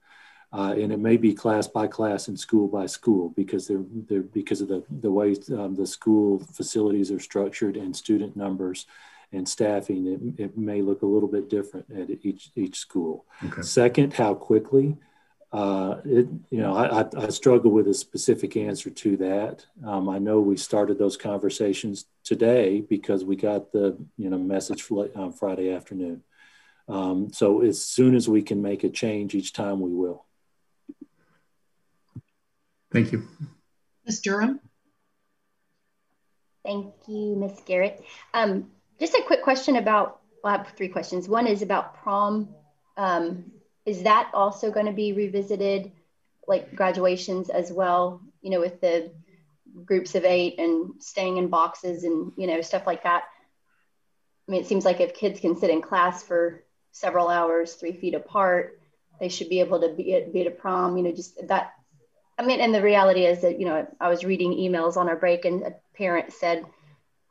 uh, 0.52 0.74
and 0.76 0.92
it 0.92 0.98
may 0.98 1.16
be 1.16 1.32
class 1.32 1.66
by 1.66 1.86
class 1.86 2.28
and 2.28 2.38
school 2.38 2.68
by 2.68 2.84
school 2.84 3.30
because 3.30 3.66
they're 3.66 3.86
they're 3.90 4.20
because 4.20 4.60
of 4.60 4.68
the 4.68 4.84
the 4.90 5.10
way 5.10 5.34
um, 5.56 5.74
the 5.74 5.86
school 5.86 6.40
facilities 6.52 7.10
are 7.10 7.18
structured 7.18 7.78
and 7.78 7.96
student 7.96 8.36
numbers 8.36 8.84
and 9.32 9.48
staffing. 9.48 10.34
It, 10.36 10.42
it 10.42 10.58
may 10.58 10.82
look 10.82 11.00
a 11.00 11.06
little 11.06 11.30
bit 11.30 11.48
different 11.48 11.86
at 11.90 12.10
each 12.10 12.50
each 12.56 12.76
school. 12.76 13.24
Okay. 13.42 13.62
Second, 13.62 14.12
how 14.12 14.34
quickly 14.34 14.98
uh, 15.52 16.00
it, 16.06 16.26
you 16.50 16.58
know, 16.58 16.74
I, 16.74 17.04
I, 17.14 17.28
struggle 17.28 17.70
with 17.70 17.86
a 17.86 17.92
specific 17.92 18.56
answer 18.56 18.88
to 18.88 19.16
that. 19.18 19.66
Um, 19.86 20.08
I 20.08 20.18
know 20.18 20.40
we 20.40 20.56
started 20.56 20.98
those 20.98 21.18
conversations 21.18 22.06
today 22.24 22.80
because 22.80 23.22
we 23.22 23.36
got 23.36 23.70
the 23.70 23.98
you 24.16 24.30
know 24.30 24.38
message 24.38 24.90
on 24.90 25.32
Friday 25.32 25.70
afternoon. 25.70 26.22
Um, 26.88 27.34
so 27.34 27.60
as 27.60 27.84
soon 27.84 28.14
as 28.14 28.30
we 28.30 28.40
can 28.40 28.62
make 28.62 28.82
a 28.82 28.88
change 28.88 29.34
each 29.34 29.52
time, 29.52 29.80
we 29.80 29.92
will. 29.92 30.24
Thank 32.90 33.12
you, 33.12 33.28
Ms. 34.06 34.22
Durham. 34.22 34.58
Thank 36.64 36.94
you, 37.08 37.36
Ms. 37.36 37.60
Garrett. 37.66 38.02
Um, 38.32 38.70
just 38.98 39.12
a 39.12 39.22
quick 39.26 39.42
question 39.42 39.76
about. 39.76 40.20
Well, 40.42 40.54
I 40.54 40.56
have 40.56 40.72
three 40.76 40.88
questions. 40.88 41.28
One 41.28 41.46
is 41.46 41.60
about 41.60 42.02
prom. 42.02 42.48
Um, 42.96 43.52
is 43.84 44.04
that 44.04 44.30
also 44.34 44.70
going 44.70 44.86
to 44.86 44.92
be 44.92 45.12
revisited 45.12 45.92
like 46.48 46.74
graduations 46.74 47.50
as 47.50 47.70
well 47.72 48.20
you 48.40 48.50
know 48.50 48.60
with 48.60 48.80
the 48.80 49.12
groups 49.84 50.14
of 50.14 50.24
eight 50.24 50.58
and 50.58 51.02
staying 51.02 51.36
in 51.36 51.48
boxes 51.48 52.04
and 52.04 52.32
you 52.36 52.46
know 52.46 52.60
stuff 52.60 52.86
like 52.86 53.04
that? 53.04 53.24
I 54.48 54.52
mean 54.52 54.60
it 54.60 54.66
seems 54.66 54.84
like 54.84 55.00
if 55.00 55.14
kids 55.14 55.40
can 55.40 55.56
sit 55.56 55.70
in 55.70 55.82
class 55.82 56.22
for 56.22 56.62
several 56.92 57.28
hours 57.28 57.74
three 57.74 57.92
feet 57.92 58.14
apart 58.14 58.78
they 59.18 59.28
should 59.28 59.48
be 59.48 59.60
able 59.60 59.80
to 59.80 59.88
be 59.94 60.14
at, 60.14 60.32
be 60.32 60.42
at 60.42 60.46
a 60.46 60.50
prom 60.50 60.96
you 60.96 61.02
know 61.02 61.12
just 61.12 61.38
that 61.48 61.72
i 62.38 62.44
mean 62.44 62.60
and 62.60 62.74
the 62.74 62.82
reality 62.82 63.24
is 63.24 63.40
that 63.40 63.58
you 63.58 63.64
know 63.64 63.86
i 63.98 64.08
was 64.08 64.24
reading 64.24 64.52
emails 64.52 64.96
on 64.96 65.08
our 65.08 65.16
break 65.16 65.46
and 65.46 65.62
a 65.62 65.74
parent 65.96 66.32
said 66.32 66.64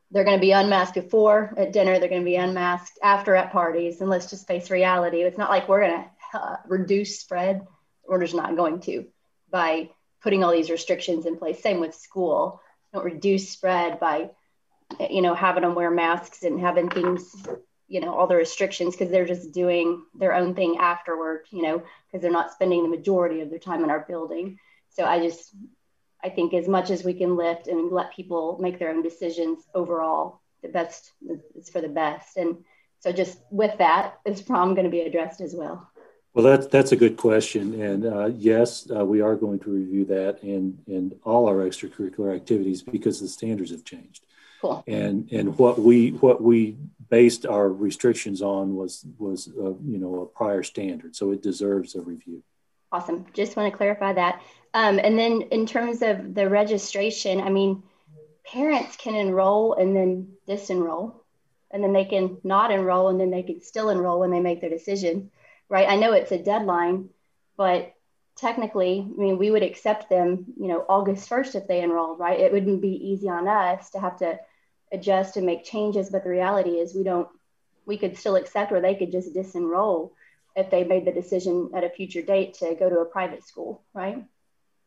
they're 0.10 0.24
going 0.24 0.38
to 0.38 0.42
be 0.42 0.52
unmasked 0.52 0.96
before 0.96 1.54
at 1.58 1.72
dinner 1.74 2.00
they're 2.00 2.10
going 2.10 2.22
to 2.22 2.26
be 2.26 2.36
unmasked 2.38 2.98
after 3.04 3.36
at 3.36 3.52
parties 3.52 4.02
and 4.02 4.10
let's 4.10 4.32
just 4.32 4.48
face 4.48 4.72
reality 4.72 5.22
it's 5.22 5.38
not 5.38 5.52
like 5.52 5.70
we're 5.70 5.86
going 5.86 6.02
to 6.02 6.10
uh, 6.34 6.58
reduce 6.68 7.20
spread, 7.20 7.66
just 8.20 8.36
not 8.36 8.56
going 8.56 8.80
to 8.82 9.06
by 9.50 9.90
putting 10.22 10.44
all 10.44 10.52
these 10.52 10.70
restrictions 10.70 11.26
in 11.26 11.38
place. 11.38 11.62
Same 11.62 11.80
with 11.80 11.96
school. 11.96 12.62
Don't 12.94 13.06
reduce 13.06 13.50
spread 13.50 14.00
by, 14.00 14.30
you 15.10 15.22
know, 15.22 15.34
having 15.34 15.64
them 15.64 15.76
wear 15.76 15.92
masks 15.92 16.44
and 16.44 16.60
having 16.60 16.90
things, 16.90 17.36
you 17.88 18.02
know, 18.02 18.14
all 18.14 18.28
the 18.28 18.36
restrictions 18.36 18.96
because 18.96 19.12
they're 19.12 19.26
just 19.26 19.52
doing 19.52 20.04
their 20.14 20.34
own 20.34 20.56
thing 20.56 20.78
afterward, 20.78 21.46
you 21.52 21.62
know, 21.62 21.84
because 22.08 22.22
they're 22.22 22.32
not 22.32 22.52
spending 22.52 22.84
the 22.84 22.90
majority 22.90 23.42
of 23.42 23.50
their 23.50 23.60
time 23.60 23.84
in 23.84 23.90
our 23.90 24.06
building. 24.08 24.60
So 24.90 25.06
I 25.06 25.20
just, 25.20 25.56
I 26.24 26.30
think 26.30 26.54
as 26.54 26.68
much 26.68 26.90
as 26.90 27.04
we 27.04 27.14
can 27.14 27.36
lift 27.36 27.68
and 27.68 27.92
let 27.92 28.14
people 28.14 28.58
make 28.60 28.78
their 28.78 28.92
own 28.92 29.02
decisions 29.02 29.64
overall, 29.74 30.42
the 30.62 30.70
best 30.70 31.12
is 31.56 31.70
for 31.70 31.82
the 31.82 31.88
best. 31.90 32.38
And 32.38 32.58
so 33.00 33.12
just 33.12 33.40
with 33.50 33.78
that, 33.80 34.20
is 34.26 34.42
prom 34.42 34.76
going 34.76 34.86
to 34.86 34.92
be 34.92 35.02
addressed 35.02 35.42
as 35.42 35.56
well? 35.56 35.91
Well, 36.34 36.46
that's 36.46 36.68
that's 36.68 36.94
a 36.94 36.96
good 36.96 37.18
question, 37.18 37.82
and 37.82 38.06
uh, 38.06 38.28
yes, 38.28 38.90
uh, 38.90 39.04
we 39.06 39.20
are 39.20 39.36
going 39.36 39.60
to 39.60 39.70
review 39.70 40.06
that 40.06 40.42
and 40.44 40.82
and 40.88 41.14
all 41.24 41.48
our 41.48 41.58
extracurricular 41.58 42.34
activities 42.34 42.82
because 42.82 43.20
the 43.20 43.28
standards 43.28 43.72
have 43.72 43.84
changed. 43.84 44.24
Cool. 44.62 44.82
And 44.88 45.30
and 45.34 45.58
what 45.58 45.80
we 45.80 46.12
what 46.12 46.42
we 46.42 46.78
based 47.10 47.46
our 47.46 47.68
restrictions 47.68 48.42
on 48.42 48.78
was 48.78 49.06
was 49.18 49.50
uh, 49.60 49.74
you 49.84 49.98
know 49.98 50.22
a 50.22 50.26
prior 50.26 50.64
standard, 50.64 51.18
so 51.18 51.32
it 51.32 51.44
deserves 51.44 51.96
a 51.96 52.02
review. 52.02 52.42
Awesome. 52.94 53.26
Just 53.34 53.58
want 53.58 53.70
to 53.70 53.78
clarify 53.78 54.14
that. 54.14 54.42
Um, 54.74 55.00
and 55.00 55.20
then 55.20 55.42
in 55.52 55.66
terms 55.66 56.02
of 56.02 56.34
the 56.34 56.48
registration, 56.48 57.42
I 57.42 57.50
mean, 57.50 57.84
parents 58.46 58.96
can 58.96 59.16
enroll 59.16 59.74
and 59.74 59.94
then 59.94 60.30
disenroll, 60.48 61.16
and 61.72 61.84
then 61.84 61.92
they 61.92 62.06
can 62.06 62.38
not 62.46 62.72
enroll 62.72 63.10
and 63.10 63.20
then 63.20 63.32
they 63.32 63.44
can 63.44 63.62
still 63.62 63.90
enroll 63.90 64.22
when 64.22 64.32
they 64.32 64.40
make 64.40 64.62
their 64.62 64.70
decision 64.70 65.30
right? 65.72 65.90
I 65.90 65.96
know 65.96 66.12
it's 66.12 66.34
a 66.34 66.38
deadline, 66.38 67.10
but 67.56 67.94
technically, 68.36 69.00
I 69.00 69.20
mean, 69.20 69.38
we 69.38 69.52
would 69.52 69.64
accept 69.64 70.10
them, 70.10 70.46
you 70.60 70.68
know, 70.68 70.86
August 70.90 71.30
1st 71.30 71.56
if 71.56 71.68
they 71.68 71.82
enrolled, 71.82 72.20
right? 72.20 72.40
It 72.40 72.52
wouldn't 72.52 72.82
be 72.82 73.10
easy 73.10 73.30
on 73.30 73.48
us 73.48 73.90
to 73.92 74.00
have 74.00 74.18
to 74.18 74.38
adjust 74.92 75.38
and 75.38 75.46
make 75.46 75.64
changes, 75.64 76.10
but 76.10 76.26
the 76.26 76.30
reality 76.30 76.72
is 76.72 76.94
we 76.94 77.04
don't, 77.04 77.30
we 77.86 77.98
could 77.98 78.18
still 78.18 78.36
accept 78.36 78.74
or 78.74 78.82
they 78.82 78.96
could 78.96 79.14
just 79.14 79.34
disenroll 79.34 80.12
if 80.58 80.70
they 80.70 80.84
made 80.84 81.06
the 81.06 81.14
decision 81.14 81.72
at 81.74 81.86
a 81.86 81.90
future 81.90 82.22
date 82.22 82.56
to 82.56 82.76
go 82.76 82.90
to 82.90 83.00
a 83.00 83.06
private 83.06 83.48
school, 83.48 83.82
right? 83.94 84.26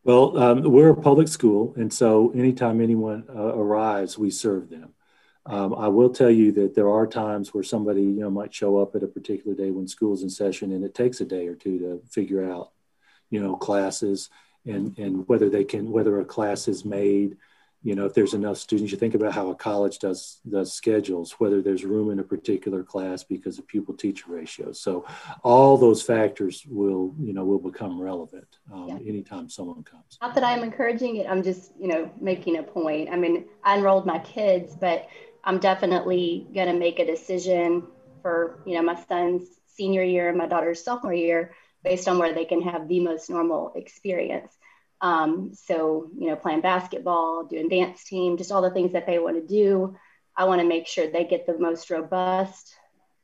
Well, 0.04 0.36
um, 0.36 0.70
we're 0.70 0.90
a 0.90 1.02
public 1.02 1.28
school, 1.28 1.72
and 1.78 1.90
so 1.90 2.30
anytime 2.32 2.82
anyone 2.82 3.24
uh, 3.34 3.54
arrives, 3.54 4.18
we 4.18 4.30
serve 4.30 4.68
them. 4.68 4.92
Um, 5.46 5.74
I 5.74 5.88
will 5.88 6.10
tell 6.10 6.30
you 6.30 6.52
that 6.52 6.74
there 6.74 6.88
are 6.88 7.06
times 7.06 7.52
where 7.52 7.62
somebody, 7.62 8.02
you 8.02 8.20
know, 8.20 8.30
might 8.30 8.54
show 8.54 8.78
up 8.78 8.96
at 8.96 9.02
a 9.02 9.06
particular 9.06 9.54
day 9.54 9.70
when 9.70 9.86
school's 9.86 10.22
in 10.22 10.30
session, 10.30 10.72
and 10.72 10.84
it 10.84 10.94
takes 10.94 11.20
a 11.20 11.24
day 11.24 11.46
or 11.46 11.54
two 11.54 11.78
to 11.80 12.02
figure 12.10 12.50
out, 12.50 12.72
you 13.30 13.42
know, 13.42 13.56
classes 13.56 14.30
and 14.66 14.96
and 14.98 15.28
whether 15.28 15.48
they 15.48 15.64
can 15.64 15.90
whether 15.90 16.20
a 16.20 16.24
class 16.24 16.68
is 16.68 16.84
made 16.84 17.36
you 17.82 17.94
know 17.94 18.06
if 18.06 18.14
there's 18.14 18.34
enough 18.34 18.56
students 18.56 18.90
you 18.90 18.98
think 18.98 19.14
about 19.14 19.32
how 19.32 19.50
a 19.50 19.54
college 19.54 19.98
does 19.98 20.40
does 20.48 20.72
schedules 20.72 21.32
whether 21.38 21.60
there's 21.60 21.84
room 21.84 22.10
in 22.10 22.18
a 22.18 22.22
particular 22.22 22.82
class 22.82 23.22
because 23.22 23.58
of 23.58 23.66
pupil 23.66 23.94
teacher 23.94 24.24
ratio. 24.28 24.72
so 24.72 25.04
all 25.42 25.76
those 25.76 26.02
factors 26.02 26.64
will 26.68 27.14
you 27.20 27.32
know 27.32 27.44
will 27.44 27.58
become 27.58 28.00
relevant 28.00 28.48
um, 28.72 28.88
yeah. 28.88 29.08
anytime 29.08 29.48
someone 29.48 29.82
comes 29.82 30.18
not 30.22 30.34
that 30.34 30.44
i'm 30.44 30.62
encouraging 30.62 31.16
it 31.16 31.26
i'm 31.28 31.42
just 31.42 31.72
you 31.78 31.88
know 31.88 32.10
making 32.20 32.56
a 32.58 32.62
point 32.62 33.08
i 33.10 33.16
mean 33.16 33.44
i 33.62 33.76
enrolled 33.76 34.06
my 34.06 34.18
kids 34.20 34.74
but 34.74 35.06
i'm 35.44 35.58
definitely 35.58 36.46
going 36.54 36.68
to 36.68 36.78
make 36.78 36.98
a 36.98 37.06
decision 37.06 37.82
for 38.22 38.58
you 38.66 38.74
know 38.74 38.82
my 38.82 39.00
son's 39.06 39.46
senior 39.76 40.02
year 40.02 40.28
and 40.28 40.38
my 40.38 40.46
daughter's 40.46 40.84
sophomore 40.84 41.14
year 41.14 41.54
based 41.82 42.08
on 42.08 42.18
where 42.18 42.32
they 42.32 42.44
can 42.44 42.62
have 42.62 42.88
the 42.88 43.00
most 43.00 43.28
normal 43.28 43.72
experience 43.76 44.56
um, 45.04 45.52
so, 45.52 46.08
you 46.18 46.28
know, 46.28 46.36
playing 46.36 46.62
basketball, 46.62 47.44
doing 47.44 47.68
dance 47.68 48.04
team, 48.04 48.38
just 48.38 48.50
all 48.50 48.62
the 48.62 48.70
things 48.70 48.92
that 48.92 49.06
they 49.06 49.18
want 49.18 49.36
to 49.36 49.46
do. 49.46 49.96
I 50.34 50.44
want 50.46 50.62
to 50.62 50.66
make 50.66 50.86
sure 50.86 51.06
they 51.06 51.24
get 51.24 51.46
the 51.46 51.58
most 51.58 51.90
robust, 51.90 52.74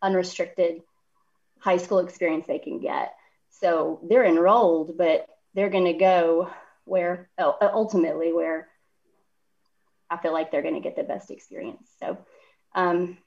unrestricted 0.02 0.82
high 1.58 1.78
school 1.78 2.00
experience 2.00 2.46
they 2.46 2.58
can 2.58 2.80
get. 2.80 3.14
So 3.48 4.00
they're 4.08 4.26
enrolled, 4.26 4.98
but 4.98 5.26
they're 5.54 5.70
going 5.70 5.86
to 5.86 5.94
go 5.94 6.50
where 6.84 7.30
ultimately 7.38 8.32
where 8.32 8.68
I 10.10 10.16
feel 10.16 10.32
like 10.32 10.50
they're 10.50 10.62
going 10.62 10.74
to 10.74 10.80
get 10.80 10.96
the 10.96 11.02
best 11.02 11.30
experience. 11.30 11.88
So, 12.00 12.18
um, 12.74 13.18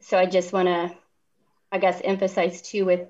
so 0.00 0.18
I 0.18 0.26
just 0.26 0.52
want 0.52 0.68
to, 0.68 0.94
I 1.72 1.78
guess, 1.78 2.00
emphasize 2.02 2.62
too 2.62 2.84
with 2.84 3.08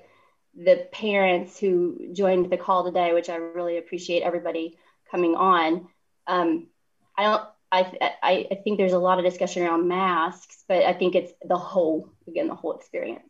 the 0.56 0.88
parents 0.90 1.58
who 1.58 2.12
joined 2.12 2.50
the 2.50 2.56
call 2.56 2.84
today, 2.84 3.12
which 3.12 3.28
I 3.28 3.36
really 3.36 3.78
appreciate 3.78 4.22
everybody 4.22 4.78
coming 5.10 5.34
on. 5.34 5.88
Um, 6.26 6.68
I 7.16 7.24
don't. 7.24 7.42
I, 7.70 7.98
I, 8.22 8.60
think 8.64 8.78
there's 8.78 8.94
a 8.94 8.98
lot 8.98 9.18
of 9.18 9.26
discussion 9.26 9.62
around 9.62 9.88
masks, 9.88 10.64
but 10.68 10.84
I 10.84 10.94
think 10.94 11.14
it's 11.14 11.30
the 11.46 11.58
whole 11.58 12.10
again 12.26 12.48
the 12.48 12.54
whole 12.54 12.72
experience. 12.72 13.28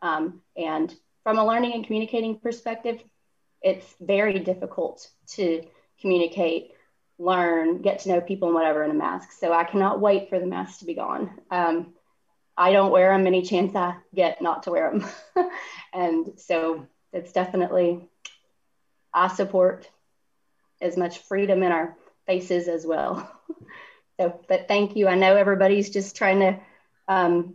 Um, 0.00 0.40
and 0.56 0.94
from 1.22 1.38
a 1.38 1.46
learning 1.46 1.74
and 1.74 1.84
communicating 1.84 2.38
perspective, 2.38 3.02
it's 3.60 3.86
very 4.00 4.38
difficult 4.38 5.06
to 5.34 5.62
communicate, 6.00 6.72
learn, 7.18 7.82
get 7.82 8.00
to 8.00 8.08
know 8.08 8.20
people 8.20 8.48
and 8.48 8.54
whatever 8.54 8.84
in 8.84 8.90
a 8.90 8.94
mask. 8.94 9.32
So 9.32 9.52
I 9.52 9.64
cannot 9.64 10.00
wait 10.00 10.28
for 10.28 10.38
the 10.38 10.46
mask 10.46 10.80
to 10.80 10.84
be 10.84 10.94
gone. 10.94 11.40
Um, 11.50 11.94
I 12.56 12.72
don't 12.72 12.92
wear 12.92 13.16
them 13.16 13.26
any 13.26 13.42
chance 13.42 13.74
I 13.74 13.96
get 14.14 14.42
not 14.42 14.64
to 14.64 14.70
wear 14.70 14.90
them. 14.90 15.06
and 15.92 16.32
so 16.36 16.86
it's 17.12 17.32
definitely, 17.32 18.08
I 19.12 19.28
support 19.28 19.88
as 20.80 20.96
much 20.96 21.18
freedom 21.18 21.62
in 21.62 21.72
our 21.72 21.96
faces 22.26 22.68
as 22.68 22.86
well. 22.86 23.30
so, 24.20 24.40
but 24.48 24.68
thank 24.68 24.96
you. 24.96 25.08
I 25.08 25.14
know 25.14 25.36
everybody's 25.36 25.90
just 25.90 26.16
trying 26.16 26.40
to 26.40 26.60
um, 27.08 27.54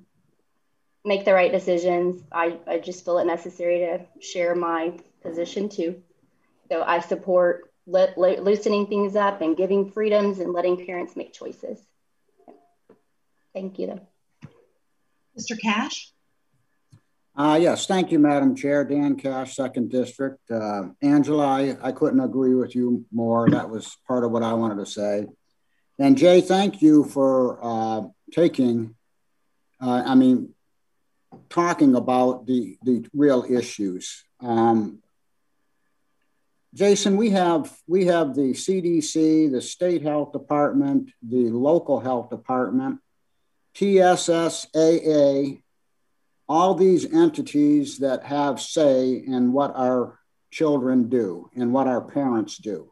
make 1.05 1.25
the 1.25 1.33
right 1.33 1.51
decisions. 1.51 2.21
I, 2.31 2.59
I 2.67 2.79
just 2.79 3.03
feel 3.05 3.19
it 3.19 3.25
necessary 3.25 3.79
to 3.79 4.05
share 4.21 4.55
my 4.55 4.97
position 5.21 5.69
too. 5.69 6.01
So 6.69 6.81
I 6.81 6.99
support 6.99 7.72
le- 7.85 8.13
le- 8.17 8.41
loosening 8.41 8.87
things 8.87 9.15
up 9.15 9.41
and 9.41 9.57
giving 9.57 9.91
freedoms 9.91 10.39
and 10.39 10.53
letting 10.53 10.85
parents 10.85 11.15
make 11.15 11.33
choices. 11.33 11.79
Thank 13.53 13.79
you. 13.79 13.87
Though. 13.87 14.07
Mr. 15.37 15.59
Cash? 15.59 16.11
Uh, 17.35 17.57
yes, 17.59 17.87
thank 17.87 18.11
you, 18.11 18.19
Madam 18.19 18.55
Chair. 18.55 18.83
Dan 18.85 19.15
Cash, 19.15 19.55
Second 19.55 19.89
District. 19.89 20.39
Uh, 20.51 20.89
Angela, 21.01 21.47
I, 21.47 21.77
I 21.81 21.91
couldn't 21.91 22.19
agree 22.19 22.53
with 22.53 22.75
you 22.75 23.05
more. 23.11 23.49
That 23.49 23.69
was 23.69 23.97
part 24.07 24.23
of 24.23 24.31
what 24.31 24.43
I 24.43 24.53
wanted 24.53 24.75
to 24.75 24.85
say. 24.85 25.25
And 25.97 26.15
Jay, 26.17 26.41
thank 26.41 26.81
you 26.81 27.05
for 27.05 27.59
uh, 27.63 28.01
taking, 28.31 28.95
uh, 29.81 30.03
I 30.05 30.13
mean, 30.13 30.53
talking 31.49 31.95
about 31.95 32.45
the, 32.45 32.77
the 32.83 33.05
real 33.13 33.43
issues. 33.49 34.23
Um, 34.39 34.99
Jason, 36.73 37.17
we 37.17 37.29
have 37.29 37.71
we 37.87 38.05
have 38.05 38.33
the 38.33 38.53
CDC, 38.53 39.51
the 39.51 39.61
state 39.61 40.01
health 40.01 40.31
department, 40.31 41.11
the 41.21 41.51
local 41.51 41.99
health 41.99 42.31
department, 42.31 42.99
TSSAA, 43.75 45.61
all 46.49 46.73
these 46.73 47.13
entities 47.13 47.99
that 47.99 48.23
have 48.23 48.59
say 48.59 49.11
in 49.11 49.53
what 49.53 49.75
our 49.75 50.19
children 50.49 51.09
do 51.09 51.49
and 51.55 51.71
what 51.73 51.87
our 51.87 52.01
parents 52.01 52.57
do. 52.57 52.91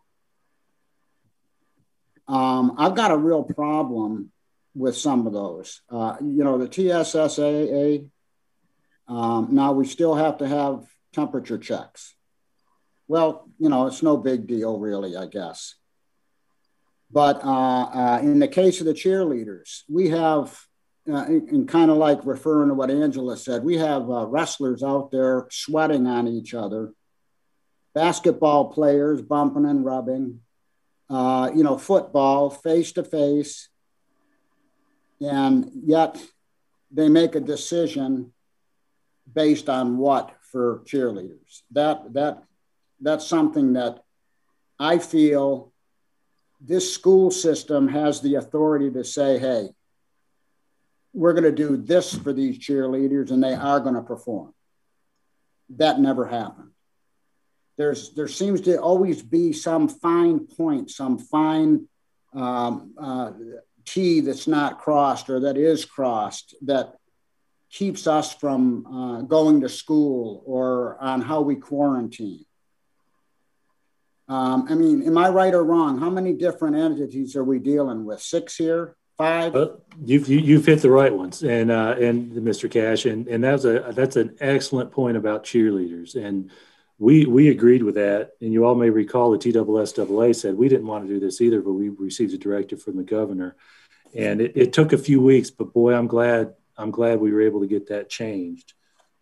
Um, 2.27 2.75
I've 2.77 2.95
got 2.95 3.11
a 3.11 3.17
real 3.17 3.43
problem 3.43 4.31
with 4.75 4.95
some 4.95 5.25
of 5.25 5.33
those. 5.33 5.81
Uh, 5.89 6.17
you 6.21 6.43
know, 6.43 6.59
the 6.59 6.67
TSSAA, 6.67 8.07
um, 9.07 9.49
now 9.51 9.71
we 9.71 9.87
still 9.87 10.13
have 10.13 10.37
to 10.37 10.47
have 10.47 10.85
temperature 11.13 11.57
checks. 11.57 12.15
Well, 13.11 13.49
you 13.59 13.67
know, 13.67 13.87
it's 13.87 14.01
no 14.01 14.15
big 14.15 14.47
deal, 14.47 14.79
really, 14.79 15.17
I 15.17 15.25
guess. 15.25 15.75
But 17.11 17.43
uh, 17.43 17.89
uh, 17.93 18.19
in 18.23 18.39
the 18.39 18.47
case 18.47 18.79
of 18.79 18.85
the 18.85 18.93
cheerleaders, 18.93 19.81
we 19.89 20.11
have 20.11 20.57
uh, 21.11 21.25
and 21.25 21.67
kind 21.67 21.91
of 21.91 21.97
like 21.97 22.25
referring 22.25 22.69
to 22.69 22.73
what 22.73 22.89
Angela 22.89 23.35
said, 23.35 23.65
we 23.65 23.75
have 23.75 24.09
uh, 24.09 24.25
wrestlers 24.27 24.81
out 24.81 25.11
there 25.11 25.47
sweating 25.51 26.07
on 26.07 26.25
each 26.25 26.53
other, 26.53 26.93
basketball 27.93 28.71
players 28.71 29.21
bumping 29.21 29.65
and 29.65 29.83
rubbing, 29.83 30.39
uh, 31.09 31.51
you 31.53 31.63
know, 31.65 31.77
football 31.77 32.49
face 32.49 32.93
to 32.93 33.03
face, 33.03 33.67
and 35.19 35.69
yet 35.83 36.17
they 36.89 37.09
make 37.09 37.35
a 37.35 37.41
decision 37.41 38.31
based 39.35 39.67
on 39.67 39.97
what 39.97 40.33
for 40.49 40.81
cheerleaders. 40.85 41.63
That 41.71 42.13
that 42.13 42.43
that's 43.01 43.27
something 43.27 43.73
that 43.73 44.03
I 44.79 44.97
feel 44.99 45.73
this 46.59 46.93
school 46.93 47.31
system 47.31 47.87
has 47.87 48.21
the 48.21 48.35
authority 48.35 48.91
to 48.91 49.03
say, 49.03 49.39
hey 49.39 49.69
we're 51.13 51.33
going 51.33 51.43
to 51.43 51.51
do 51.51 51.77
this 51.77 52.15
for 52.15 52.33
these 52.33 52.57
cheerleaders 52.57 53.31
and 53.31 53.43
they 53.43 53.53
are 53.53 53.79
going 53.79 53.95
to 53.95 54.01
perform. 54.01 54.53
That 55.77 55.99
never 55.99 56.25
happened. 56.25 56.71
There's, 57.77 58.13
there 58.13 58.27
seems 58.27 58.61
to 58.61 58.77
always 58.77 59.21
be 59.21 59.53
some 59.53 59.87
fine 59.87 60.45
point, 60.45 60.91
some 60.91 61.17
fine 61.17 61.87
um, 62.33 62.93
uh, 62.97 63.31
T 63.85 64.21
that's 64.21 64.47
not 64.47 64.79
crossed 64.79 65.29
or 65.29 65.41
that 65.41 65.57
is 65.57 65.85
crossed 65.85 66.55
that 66.63 66.95
keeps 67.69 68.05
us 68.05 68.33
from 68.33 68.85
uh, 68.85 69.21
going 69.21 69.61
to 69.61 69.69
school 69.69 70.43
or 70.45 70.97
on 71.01 71.21
how 71.21 71.41
we 71.41 71.55
quarantine. 71.55 72.45
Um, 74.27 74.67
I 74.69 74.75
mean, 74.75 75.03
am 75.03 75.17
I 75.17 75.29
right 75.29 75.53
or 75.53 75.63
wrong? 75.63 75.99
How 75.99 76.09
many 76.09 76.33
different 76.33 76.75
entities 76.75 77.35
are 77.35 77.43
we 77.43 77.59
dealing 77.59 78.05
with? 78.05 78.21
Six 78.21 78.55
here? 78.55 78.95
five. 79.21 79.55
Uh, 79.55 79.69
you've 80.03 80.27
you, 80.27 80.39
you've 80.39 80.65
hit 80.65 80.81
the 80.81 80.89
right 80.89 81.13
ones, 81.13 81.43
and 81.43 81.71
uh, 81.71 81.95
and 81.99 82.31
Mr. 82.33 82.69
Cash, 82.69 83.05
and 83.05 83.27
and 83.27 83.43
that's 83.43 83.65
a 83.65 83.91
that's 83.93 84.15
an 84.15 84.35
excellent 84.39 84.91
point 84.91 85.17
about 85.17 85.43
cheerleaders, 85.43 86.15
and 86.15 86.49
we 86.97 87.25
we 87.25 87.49
agreed 87.49 87.83
with 87.83 87.95
that. 87.95 88.31
And 88.41 88.51
you 88.51 88.65
all 88.65 88.75
may 88.75 88.89
recall 88.89 89.31
the 89.31 89.37
TSSAA 89.37 90.35
said 90.35 90.55
we 90.55 90.69
didn't 90.69 90.87
want 90.87 91.07
to 91.07 91.13
do 91.13 91.19
this 91.19 91.41
either, 91.41 91.61
but 91.61 91.73
we 91.73 91.89
received 91.89 92.33
a 92.33 92.37
directive 92.37 92.81
from 92.81 92.97
the 92.97 93.03
governor, 93.03 93.55
and 94.15 94.41
it, 94.41 94.53
it 94.55 94.73
took 94.73 94.93
a 94.93 94.97
few 94.97 95.21
weeks, 95.21 95.51
but 95.51 95.73
boy, 95.73 95.93
I'm 95.93 96.07
glad 96.07 96.55
I'm 96.77 96.91
glad 96.91 97.19
we 97.19 97.31
were 97.31 97.41
able 97.41 97.61
to 97.61 97.67
get 97.67 97.87
that 97.87 98.09
changed. 98.09 98.73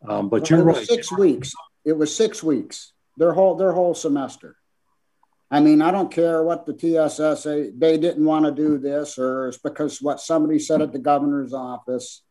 Um, 0.07 0.29
but 0.29 0.49
well, 0.49 0.59
you're 0.59 0.67
right. 0.67 0.87
Six 0.87 1.11
weeks. 1.11 1.53
It 1.83 1.97
was 1.97 2.15
six 2.15 2.41
weeks. 2.41 2.93
Their 3.17 3.33
whole 3.33 3.55
their 3.55 3.73
whole 3.73 3.93
semester. 3.93 4.55
I 5.51 5.61
mean, 5.61 5.81
I 5.81 5.89
don't 5.91 6.11
care 6.11 6.43
what 6.43 6.65
the 6.65 6.73
TSS 6.73 7.43
they, 7.43 7.71
they 7.75 7.97
didn't 7.97 8.25
want 8.25 8.45
to 8.45 8.51
do 8.51 8.77
this, 8.77 9.17
or 9.17 9.47
it's 9.47 9.57
because 9.57 10.01
what 10.01 10.19
somebody 10.19 10.59
said 10.59 10.81
at 10.81 10.93
the 10.93 10.99
governor's 10.99 11.53
office. 11.53 12.21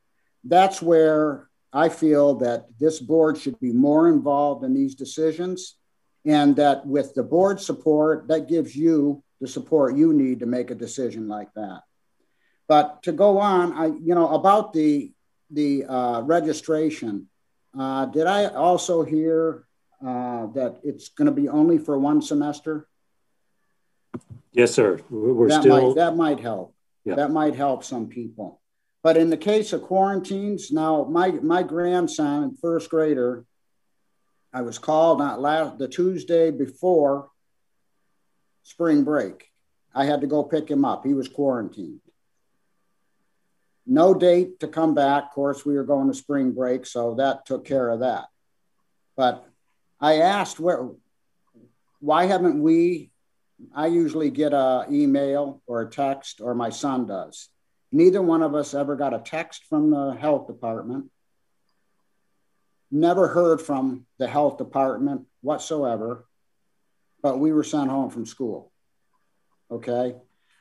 That's 0.45 0.81
where 0.81 1.49
I 1.73 1.89
feel 1.89 2.37
that 2.37 2.67
this 2.79 3.01
board 3.01 3.37
should 3.37 3.59
be 3.59 3.73
more 3.73 4.09
involved 4.09 4.65
in 4.65 4.73
these 4.73 4.95
decisions, 4.95 5.77
and 6.25 6.55
that 6.57 6.87
with 6.87 7.15
the 7.15 7.25
board 7.25 7.61
support, 7.61 8.29
that 8.29 8.49
gives 8.49 8.77
you 8.77 9.23
the 9.41 9.49
support 9.49 9.97
you 9.97 10.13
need 10.13 10.41
to 10.41 10.47
make 10.47 10.71
a 10.71 10.75
decision 10.77 11.29
like 11.29 11.53
that. 11.55 11.83
But 12.69 13.03
to 13.05 13.13
go 13.13 13.39
on, 13.39 13.73
I 13.73 13.87
you 13.87 14.15
know 14.15 14.29
about 14.29 14.73
the 14.73 15.13
the 15.51 15.85
uh, 15.87 16.21
registration. 16.21 17.29
Uh, 17.77 18.07
did 18.07 18.27
I 18.27 18.47
also 18.47 19.03
hear 19.03 19.65
uh, 20.01 20.47
that 20.49 20.81
it's 20.85 21.09
going 21.09 21.27
to 21.27 21.33
be 21.33 21.49
only 21.49 21.79
for 21.79 21.99
one 21.99 22.23
semester? 22.23 22.87
Yes, 24.53 24.75
sir. 24.75 25.01
We're 25.11 25.49
that 25.49 25.63
still. 25.63 25.89
Might, 25.89 25.97
that 25.97 26.17
might 26.17 26.41
help. 26.41 26.75
Yeah. 27.05 27.17
That 27.17 27.31
might 27.31 27.55
help 27.55 27.85
some 27.85 28.09
people. 28.09 28.61
But 29.03 29.17
in 29.17 29.31
the 29.31 29.37
case 29.37 29.73
of 29.73 29.83
quarantines, 29.83 30.71
now 30.71 31.05
my 31.05 31.31
my 31.31 31.63
grandson, 31.63 32.57
first 32.61 32.91
grader, 32.91 33.45
I 34.53 34.63
was 34.63 34.79
called 34.79 35.19
not 35.19 35.41
last 35.41 35.79
the 35.79 35.89
Tuesday 35.89 36.51
before 36.51 37.31
spring 38.63 39.05
break. 39.05 39.49
I 39.95 40.05
had 40.05 40.21
to 40.21 40.27
go 40.27 40.43
pick 40.43 40.71
him 40.71 40.85
up. 40.85 41.05
He 41.05 41.15
was 41.15 41.29
quarantined. 41.29 42.01
No 43.87 44.13
date 44.13 44.61
to 44.61 44.69
come 44.69 44.95
back. 44.95 45.25
Of 45.25 45.31
course, 45.31 45.65
we 45.65 45.75
were 45.75 45.85
going 45.85 46.09
to 46.09 46.15
spring 46.15 46.53
break, 46.53 46.85
so 46.85 47.15
that 47.15 47.47
took 47.47 47.65
care 47.65 47.89
of 47.89 48.01
that. 48.01 48.27
But 49.17 49.47
I 50.01 50.17
asked 50.17 50.61
where 50.61 50.91
why 52.01 52.27
haven't 52.27 52.63
we 52.63 53.11
I 53.75 53.87
usually 53.87 54.31
get 54.31 54.53
a 54.53 54.87
email 54.91 55.63
or 55.67 55.83
a 55.83 55.91
text 55.91 56.41
or 56.41 56.55
my 56.55 56.71
son 56.71 57.07
does. 57.07 57.49
Neither 57.91 58.23
one 58.23 58.43
of 58.43 58.55
us 58.55 58.75
ever 58.75 58.97
got 58.97 59.15
a 59.15 59.19
text 59.19 59.65
from 59.65 59.91
the 59.91 60.15
health 60.15 60.47
department. 60.47 61.11
Never 62.91 63.29
heard 63.29 63.61
from 63.61 64.07
the 64.19 64.29
health 64.29 64.59
department 64.59 65.27
whatsoever, 65.41 66.27
but 67.23 67.39
we 67.39 67.53
were 67.53 67.65
sent 67.65 67.91
home 67.91 68.11
from 68.11 68.27
school. 68.27 68.73
Okay. 69.71 70.15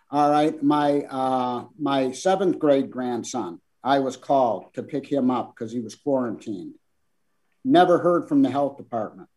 All 0.10 0.32
right. 0.32 0.61
My 0.61 1.02
uh, 1.02 1.65
my 1.78 2.11
seventh 2.11 2.60
grade 2.60 2.91
grandson, 2.91 3.61
I 3.84 3.99
was 3.99 4.18
called 4.18 4.74
to 4.74 4.84
pick 4.84 5.06
him 5.06 5.30
up 5.30 5.53
because 5.53 5.72
he 5.72 5.80
was 5.80 5.95
quarantined. 5.95 6.76
Never 7.64 7.98
heard 7.99 8.28
from 8.28 8.41
the 8.41 8.49
health 8.49 8.78
department. 8.78 9.30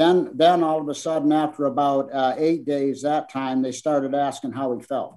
Then, 0.00 0.30
then 0.32 0.64
all 0.64 0.80
of 0.80 0.88
a 0.88 0.94
sudden, 0.94 1.30
after 1.30 1.66
about 1.66 2.10
uh, 2.10 2.34
eight 2.38 2.64
days 2.64 3.02
that 3.02 3.28
time, 3.28 3.60
they 3.60 3.70
started 3.70 4.14
asking 4.14 4.52
how 4.52 4.74
he 4.74 4.82
felt. 4.82 5.16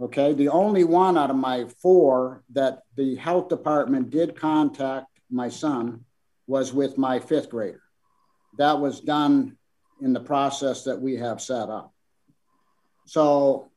Okay, 0.00 0.32
the 0.32 0.48
only 0.48 0.84
one 0.84 1.18
out 1.18 1.28
of 1.28 1.36
my 1.36 1.66
four 1.82 2.42
that 2.52 2.78
the 2.96 3.16
health 3.16 3.50
department 3.50 4.08
did 4.08 4.34
contact 4.34 5.08
my 5.30 5.50
son 5.50 6.06
was 6.46 6.72
with 6.72 6.96
my 6.96 7.18
fifth 7.18 7.50
grader. 7.50 7.82
That 8.56 8.80
was 8.80 9.00
done 9.00 9.58
in 10.00 10.14
the 10.14 10.20
process 10.20 10.84
that 10.84 11.02
we 11.02 11.16
have 11.16 11.42
set 11.42 11.68
up. 11.68 11.92
So 13.04 13.70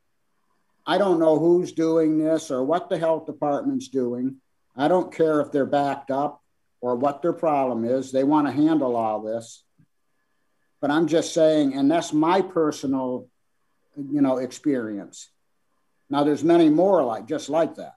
I 0.88 0.98
don't 0.98 1.20
know 1.20 1.38
who's 1.38 1.74
doing 1.74 2.20
this 2.20 2.52
or 2.52 2.64
what 2.64 2.88
the 2.88 2.98
health 2.98 3.26
department's 3.26 3.90
doing. 3.90 4.38
I 4.78 4.88
don't 4.88 5.14
care 5.14 5.42
if 5.42 5.52
they're 5.52 5.66
backed 5.66 6.10
up 6.10 6.43
or 6.84 6.98
what 6.98 7.22
their 7.22 7.32
problem 7.32 7.86
is. 7.86 8.12
They 8.12 8.26
want 8.26 8.46
to 8.46 8.52
handle 8.52 8.98
all 8.98 9.22
this. 9.22 9.64
But 10.82 10.92
I'm 10.92 11.08
just 11.08 11.34
saying, 11.34 11.76
and 11.76 11.90
that's 11.90 12.12
my 12.12 12.42
personal, 12.42 13.30
you 13.96 14.20
know, 14.20 14.38
experience. 14.40 15.30
Now 16.10 16.26
there's 16.26 16.44
many 16.44 16.68
more 16.68 17.02
like 17.02 17.26
just 17.26 17.48
like 17.48 17.76
that. 17.76 17.94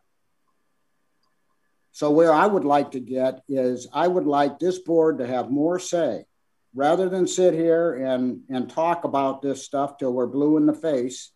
So 1.91 2.13
where 2.13 2.33
I 2.33 2.47
would 2.47 2.65
like 2.65 2.93
to 2.93 3.01
get 3.01 3.43
is 3.49 3.89
I 3.93 4.07
would 4.07 4.27
like 4.27 4.61
this 4.61 4.79
board 4.79 5.19
to 5.19 5.27
have 5.27 5.51
more 5.51 5.81
say 5.81 6.25
rather 6.73 7.09
than 7.09 7.27
sit 7.27 7.55
here 7.55 7.93
and, 7.93 8.43
and 8.49 8.71
talk 8.71 9.03
about 9.03 9.43
this 9.43 9.65
stuff 9.65 9.99
till 9.99 10.13
we're 10.13 10.29
blue 10.29 10.59
in 10.59 10.67
the 10.67 10.75
face, 10.75 11.33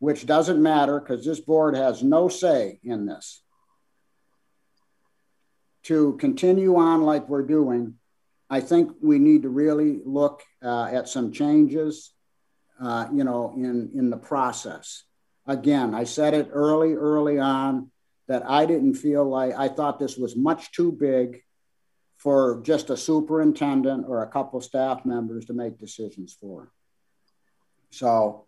which 0.00 0.26
doesn't 0.26 0.60
matter 0.60 0.98
because 0.98 1.24
this 1.24 1.38
board 1.38 1.76
has 1.76 2.02
no 2.02 2.28
say 2.28 2.80
in 2.82 3.06
this 3.06 3.43
to 5.84 6.16
continue 6.18 6.76
on 6.76 7.02
like 7.02 7.28
we're 7.28 7.46
doing, 7.46 7.94
I 8.50 8.60
think 8.60 8.92
we 9.02 9.18
need 9.18 9.42
to 9.42 9.48
really 9.48 10.00
look 10.04 10.42
uh, 10.62 10.86
at 10.86 11.08
some 11.08 11.32
changes, 11.32 12.12
uh, 12.80 13.08
you 13.12 13.24
know, 13.24 13.52
in, 13.56 13.90
in 13.94 14.10
the 14.10 14.16
process. 14.16 15.04
Again, 15.46 15.94
I 15.94 16.04
said 16.04 16.34
it 16.34 16.48
early, 16.52 16.94
early 16.94 17.38
on 17.38 17.90
that 18.28 18.48
I 18.48 18.64
didn't 18.64 18.94
feel 18.94 19.24
like 19.24 19.54
I 19.54 19.68
thought 19.68 19.98
this 19.98 20.16
was 20.16 20.36
much 20.36 20.72
too 20.72 20.90
big 20.92 21.42
for 22.16 22.62
just 22.64 22.88
a 22.88 22.96
superintendent 22.96 24.06
or 24.08 24.22
a 24.22 24.28
couple 24.28 24.60
staff 24.62 25.04
members 25.04 25.44
to 25.46 25.52
make 25.52 25.78
decisions 25.78 26.34
for. 26.40 26.72
So 27.90 28.46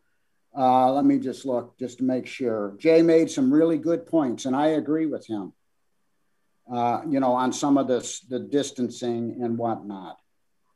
uh, 0.57 0.91
let 0.93 1.05
me 1.05 1.19
just 1.19 1.45
look 1.45 1.79
just 1.79 1.99
to 1.99 2.05
make 2.05 2.27
sure. 2.27 2.75
Jay 2.79 3.03
made 3.03 3.31
some 3.31 3.53
really 3.53 3.77
good 3.77 4.07
points, 4.07 4.47
and 4.47 4.57
I 4.57 4.69
agree 4.69 5.05
with 5.05 5.27
him 5.27 5.53
uh, 6.73 7.03
you 7.09 7.21
know, 7.21 7.33
on 7.33 7.53
some 7.53 7.79
of 7.79 7.87
this, 7.89 8.21
the 8.21 8.39
distancing 8.39 9.39
and 9.43 9.57
whatnot. 9.57 10.19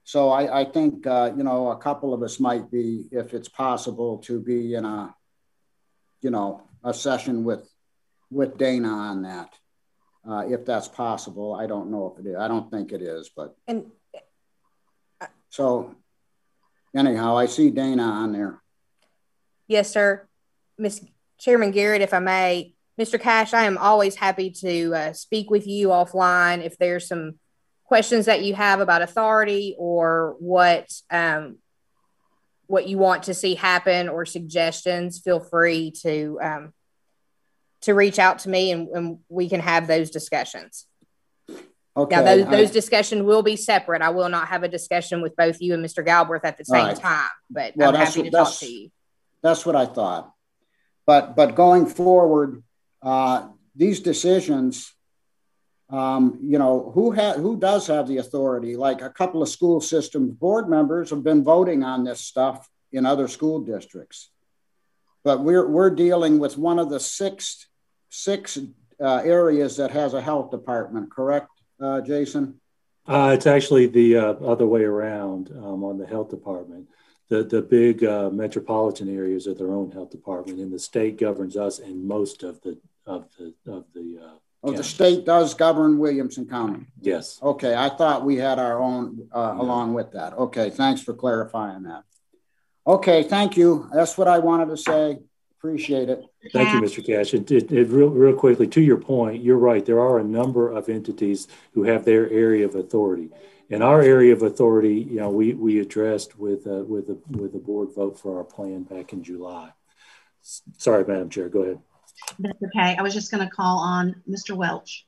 So 0.04 0.30
I, 0.30 0.60
I 0.60 0.64
think, 0.64 1.06
uh, 1.06 1.32
you 1.36 1.44
know, 1.44 1.70
a 1.70 1.76
couple 1.76 2.14
of 2.14 2.22
us 2.22 2.40
might 2.40 2.70
be, 2.70 3.04
if 3.12 3.34
it's 3.34 3.48
possible, 3.48 4.18
to 4.18 4.40
be 4.40 4.74
in 4.74 4.84
a, 4.84 5.14
you 6.20 6.30
know, 6.30 6.62
a 6.82 6.92
session 6.94 7.44
with, 7.44 7.68
with 8.30 8.56
Dana 8.56 8.88
on 8.88 9.22
that. 9.22 9.54
Uh, 10.28 10.44
if 10.48 10.66
that's 10.66 10.88
possible, 10.88 11.54
I 11.54 11.66
don't 11.66 11.90
know 11.90 12.14
if 12.14 12.24
it 12.24 12.28
is. 12.28 12.36
I 12.36 12.48
don't 12.48 12.70
think 12.70 12.92
it 12.92 13.02
is, 13.02 13.30
but. 13.34 13.56
And 13.66 13.86
so, 15.48 15.94
anyhow, 16.94 17.36
I 17.36 17.46
see 17.46 17.70
Dana 17.70 18.02
on 18.02 18.32
there. 18.32 18.60
Yes, 19.66 19.90
sir. 19.90 20.28
Miss 20.76 21.04
Chairman 21.38 21.70
Garrett, 21.70 22.02
if 22.02 22.12
I 22.12 22.18
may, 22.18 22.74
Mr. 23.00 23.18
Cash, 23.18 23.54
I 23.54 23.64
am 23.64 23.78
always 23.78 24.14
happy 24.14 24.50
to 24.50 24.94
uh, 24.94 25.12
speak 25.14 25.50
with 25.50 25.66
you 25.66 25.88
offline 25.88 26.62
if 26.62 26.76
there's 26.76 27.08
some 27.08 27.38
questions 27.84 28.26
that 28.26 28.42
you 28.42 28.54
have 28.54 28.80
about 28.80 29.00
authority 29.00 29.74
or 29.78 30.36
what 30.38 30.92
um, 31.10 31.56
what 32.66 32.86
you 32.86 32.98
want 32.98 33.22
to 33.24 33.34
see 33.34 33.54
happen 33.54 34.10
or 34.10 34.26
suggestions. 34.26 35.18
Feel 35.18 35.40
free 35.40 35.92
to 36.02 36.38
um, 36.42 36.74
to 37.82 37.94
reach 37.94 38.18
out 38.18 38.40
to 38.40 38.50
me 38.50 38.70
and, 38.70 38.88
and, 38.88 39.18
we 39.30 39.48
can 39.48 39.60
have 39.60 39.86
those 39.86 40.10
discussions. 40.10 40.86
Okay. 41.96 42.16
Now, 42.16 42.22
those, 42.22 42.46
those 42.46 42.70
discussions 42.70 43.22
will 43.22 43.42
be 43.42 43.56
separate. 43.56 44.02
I 44.02 44.10
will 44.10 44.28
not 44.28 44.48
have 44.48 44.62
a 44.62 44.68
discussion 44.68 45.22
with 45.22 45.34
both 45.34 45.62
you 45.62 45.72
and 45.72 45.82
Mr. 45.82 46.04
Galbraith 46.04 46.44
at 46.44 46.58
the 46.58 46.66
same 46.66 46.84
right. 46.84 46.96
time, 46.96 47.30
but 47.48 47.72
well, 47.74 47.88
I'm 47.88 47.94
happy 47.94 48.24
to 48.24 48.30
talk 48.30 48.54
to 48.58 48.66
you. 48.66 48.90
That's 49.42 49.64
what 49.64 49.74
I 49.74 49.86
thought. 49.86 50.30
But 51.06 51.34
but 51.34 51.54
going 51.54 51.86
forward, 51.86 52.62
uh, 53.02 53.48
these 53.74 54.00
decisions, 54.00 54.92
um, 55.88 56.38
you 56.42 56.58
know, 56.58 56.92
who 56.94 57.12
ha- 57.12 57.34
who 57.34 57.58
does 57.58 57.86
have 57.86 58.06
the 58.06 58.18
authority? 58.18 58.76
Like 58.76 59.02
a 59.02 59.10
couple 59.10 59.42
of 59.42 59.48
school 59.48 59.80
system 59.80 60.30
board 60.30 60.68
members 60.68 61.10
have 61.10 61.24
been 61.24 61.42
voting 61.42 61.82
on 61.82 62.04
this 62.04 62.20
stuff 62.20 62.68
in 62.92 63.06
other 63.06 63.28
school 63.28 63.60
districts, 63.60 64.30
but 65.24 65.40
we're 65.40 65.68
we're 65.68 65.90
dealing 65.90 66.38
with 66.38 66.58
one 66.58 66.78
of 66.78 66.90
the 66.90 67.00
six 67.00 67.66
six 68.08 68.58
uh, 69.00 69.22
areas 69.24 69.76
that 69.78 69.90
has 69.90 70.14
a 70.14 70.20
health 70.20 70.50
department. 70.50 71.10
Correct, 71.10 71.48
uh, 71.80 72.00
Jason? 72.00 72.60
Uh, 73.06 73.32
it's 73.34 73.46
actually 73.46 73.86
the 73.86 74.16
uh, 74.16 74.32
other 74.34 74.66
way 74.66 74.84
around 74.84 75.50
um, 75.56 75.82
on 75.82 75.98
the 75.98 76.06
health 76.06 76.28
department 76.28 76.86
the 77.30 77.44
the 77.44 77.62
big 77.62 78.04
uh, 78.04 78.28
metropolitan 78.28 79.08
areas 79.08 79.46
are 79.46 79.54
their 79.54 79.72
own 79.72 79.90
health 79.92 80.10
department, 80.10 80.58
and 80.58 80.72
the 80.72 80.78
state 80.78 81.18
governs 81.18 81.56
us 81.56 81.78
in 81.78 82.06
most 82.06 82.42
of 82.42 82.60
the 82.60 82.76
of 83.06 83.26
the 83.38 83.54
of 83.70 83.84
the. 83.94 84.20
Uh, 84.22 84.36
oh, 84.64 84.72
the 84.72 84.84
state 84.84 85.24
does 85.24 85.54
govern 85.54 85.98
Williamson 85.98 86.46
County. 86.46 86.86
Yes. 87.00 87.38
Okay, 87.42 87.74
I 87.74 87.88
thought 87.88 88.24
we 88.24 88.36
had 88.36 88.58
our 88.58 88.80
own 88.80 89.28
uh, 89.32 89.54
no. 89.54 89.62
along 89.62 89.94
with 89.94 90.12
that. 90.12 90.34
Okay, 90.34 90.70
thanks 90.70 91.02
for 91.02 91.14
clarifying 91.14 91.84
that. 91.84 92.04
Okay, 92.86 93.22
thank 93.22 93.56
you. 93.56 93.88
That's 93.92 94.16
what 94.18 94.28
I 94.28 94.38
wanted 94.38 94.68
to 94.70 94.76
say. 94.76 95.18
Appreciate 95.58 96.08
it. 96.08 96.24
Thank 96.52 96.72
you, 96.72 96.80
Mr. 96.80 97.04
Cash. 97.04 97.34
It, 97.34 97.50
it, 97.50 97.70
it 97.70 97.88
real, 97.88 98.08
real 98.08 98.34
quickly, 98.34 98.66
to 98.68 98.80
your 98.80 98.96
point, 98.96 99.42
you're 99.42 99.58
right. 99.58 99.84
There 99.84 100.00
are 100.00 100.18
a 100.18 100.24
number 100.24 100.72
of 100.72 100.88
entities 100.88 101.48
who 101.74 101.82
have 101.82 102.06
their 102.06 102.30
area 102.30 102.64
of 102.64 102.74
authority 102.74 103.30
in 103.70 103.82
our 103.82 104.02
area 104.02 104.32
of 104.32 104.42
authority, 104.42 104.94
you 104.94 105.20
know, 105.20 105.30
we, 105.30 105.54
we 105.54 105.78
addressed 105.78 106.36
with, 106.36 106.66
uh, 106.66 106.82
with, 106.84 107.06
the, 107.06 107.18
with 107.30 107.52
the 107.52 107.58
board 107.58 107.90
vote 107.94 108.18
for 108.18 108.38
our 108.38 108.44
plan 108.44 108.82
back 108.82 109.12
in 109.12 109.22
July. 109.22 109.70
Sorry, 110.42 111.04
Madam 111.06 111.30
Chair, 111.30 111.48
go 111.48 111.62
ahead. 111.62 111.78
That's 112.38 112.62
okay. 112.62 112.96
I 112.96 113.02
was 113.02 113.14
just 113.14 113.30
going 113.30 113.46
to 113.46 113.54
call 113.54 113.78
on 113.78 114.22
Mr. 114.28 114.56
Welch. 114.56 115.06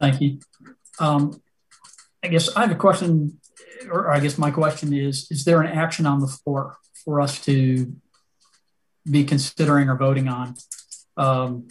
Thank 0.00 0.20
you. 0.20 0.38
Um, 1.00 1.40
I 2.22 2.28
guess 2.28 2.54
I 2.54 2.62
have 2.62 2.70
a 2.70 2.76
question, 2.76 3.40
or 3.90 4.10
I 4.10 4.20
guess 4.20 4.38
my 4.38 4.50
question 4.50 4.92
is, 4.92 5.30
is 5.30 5.44
there 5.44 5.60
an 5.60 5.68
action 5.68 6.06
on 6.06 6.20
the 6.20 6.26
floor 6.26 6.76
for 7.04 7.20
us 7.20 7.40
to 7.44 7.94
be 9.08 9.24
considering 9.24 9.88
or 9.88 9.96
voting 9.96 10.28
on? 10.28 10.54
Um, 11.16 11.68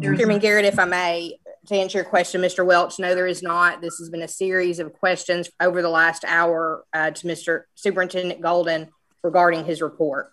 Chairman 0.00 0.38
Garrett, 0.38 0.64
if 0.64 0.78
I 0.78 0.84
may, 0.84 1.38
to 1.66 1.74
answer 1.74 1.98
your 1.98 2.04
question, 2.04 2.40
Mr. 2.40 2.64
Welch, 2.64 2.98
no, 2.98 3.14
there 3.14 3.26
is 3.26 3.42
not. 3.42 3.80
This 3.80 3.98
has 3.98 4.08
been 4.08 4.22
a 4.22 4.28
series 4.28 4.78
of 4.78 4.92
questions 4.92 5.50
over 5.60 5.82
the 5.82 5.88
last 5.88 6.24
hour 6.26 6.84
uh, 6.92 7.10
to 7.10 7.26
Mr. 7.26 7.64
Superintendent 7.74 8.40
Golden 8.40 8.88
regarding 9.26 9.64
his 9.64 9.82
report. 9.82 10.32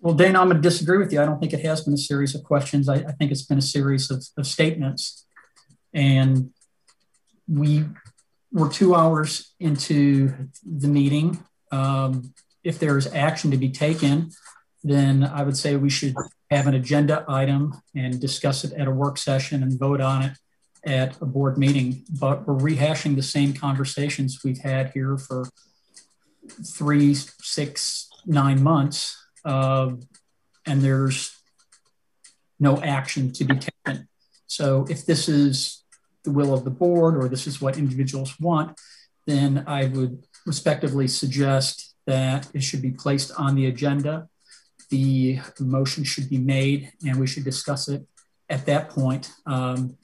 Well, 0.00 0.14
Dana, 0.14 0.40
I'm 0.40 0.48
going 0.48 0.60
to 0.60 0.68
disagree 0.68 0.98
with 0.98 1.12
you. 1.12 1.22
I 1.22 1.26
don't 1.26 1.38
think 1.38 1.52
it 1.52 1.64
has 1.64 1.82
been 1.82 1.94
a 1.94 2.04
series 2.10 2.34
of 2.34 2.42
questions. 2.42 2.88
I, 2.88 2.96
I 2.96 3.12
think 3.12 3.30
it's 3.30 3.46
been 3.46 3.58
a 3.58 3.68
series 3.76 4.10
of, 4.10 4.24
of 4.36 4.46
statements. 4.46 5.24
And 5.94 6.50
we 7.46 7.84
we're 8.52 8.70
two 8.70 8.94
hours 8.94 9.54
into 9.60 10.34
the 10.64 10.88
meeting. 10.88 11.42
Um, 11.70 12.34
if 12.62 12.78
there 12.78 12.98
is 12.98 13.06
action 13.06 13.50
to 13.50 13.56
be 13.56 13.70
taken, 13.70 14.30
then 14.84 15.24
I 15.24 15.42
would 15.42 15.56
say 15.56 15.76
we 15.76 15.88
should 15.88 16.14
have 16.50 16.66
an 16.66 16.74
agenda 16.74 17.24
item 17.28 17.80
and 17.94 18.20
discuss 18.20 18.64
it 18.64 18.72
at 18.74 18.88
a 18.88 18.90
work 18.90 19.16
session 19.16 19.62
and 19.62 19.78
vote 19.78 20.00
on 20.00 20.22
it 20.22 20.32
at 20.84 21.20
a 21.22 21.24
board 21.24 21.56
meeting. 21.56 22.04
But 22.20 22.46
we're 22.46 22.58
rehashing 22.70 23.16
the 23.16 23.22
same 23.22 23.54
conversations 23.54 24.40
we've 24.44 24.58
had 24.58 24.90
here 24.92 25.16
for 25.16 25.48
three, 26.66 27.14
six, 27.14 28.08
nine 28.26 28.62
months, 28.62 29.16
uh, 29.44 29.92
and 30.66 30.82
there's 30.82 31.36
no 32.60 32.80
action 32.80 33.32
to 33.32 33.44
be 33.44 33.54
taken. 33.56 34.08
So 34.46 34.86
if 34.88 35.04
this 35.06 35.28
is 35.28 35.82
the 36.24 36.30
will 36.30 36.54
of 36.54 36.64
the 36.64 36.70
board 36.70 37.16
or 37.16 37.28
this 37.28 37.46
is 37.46 37.60
what 37.60 37.76
individuals 37.76 38.38
want, 38.38 38.78
then 39.26 39.64
I 39.66 39.86
would 39.86 40.24
respectively 40.46 41.08
suggest 41.08 41.94
that 42.06 42.48
it 42.54 42.62
should 42.62 42.82
be 42.82 42.90
placed 42.90 43.32
on 43.36 43.54
the 43.54 43.66
agenda. 43.66 44.28
The 44.90 45.40
motion 45.58 46.04
should 46.04 46.28
be 46.28 46.38
made 46.38 46.92
and 47.04 47.18
we 47.18 47.26
should 47.26 47.44
discuss 47.44 47.88
it 47.88 48.06
at 48.48 48.66
that 48.66 48.90
point 48.90 49.32
um, 49.46 49.96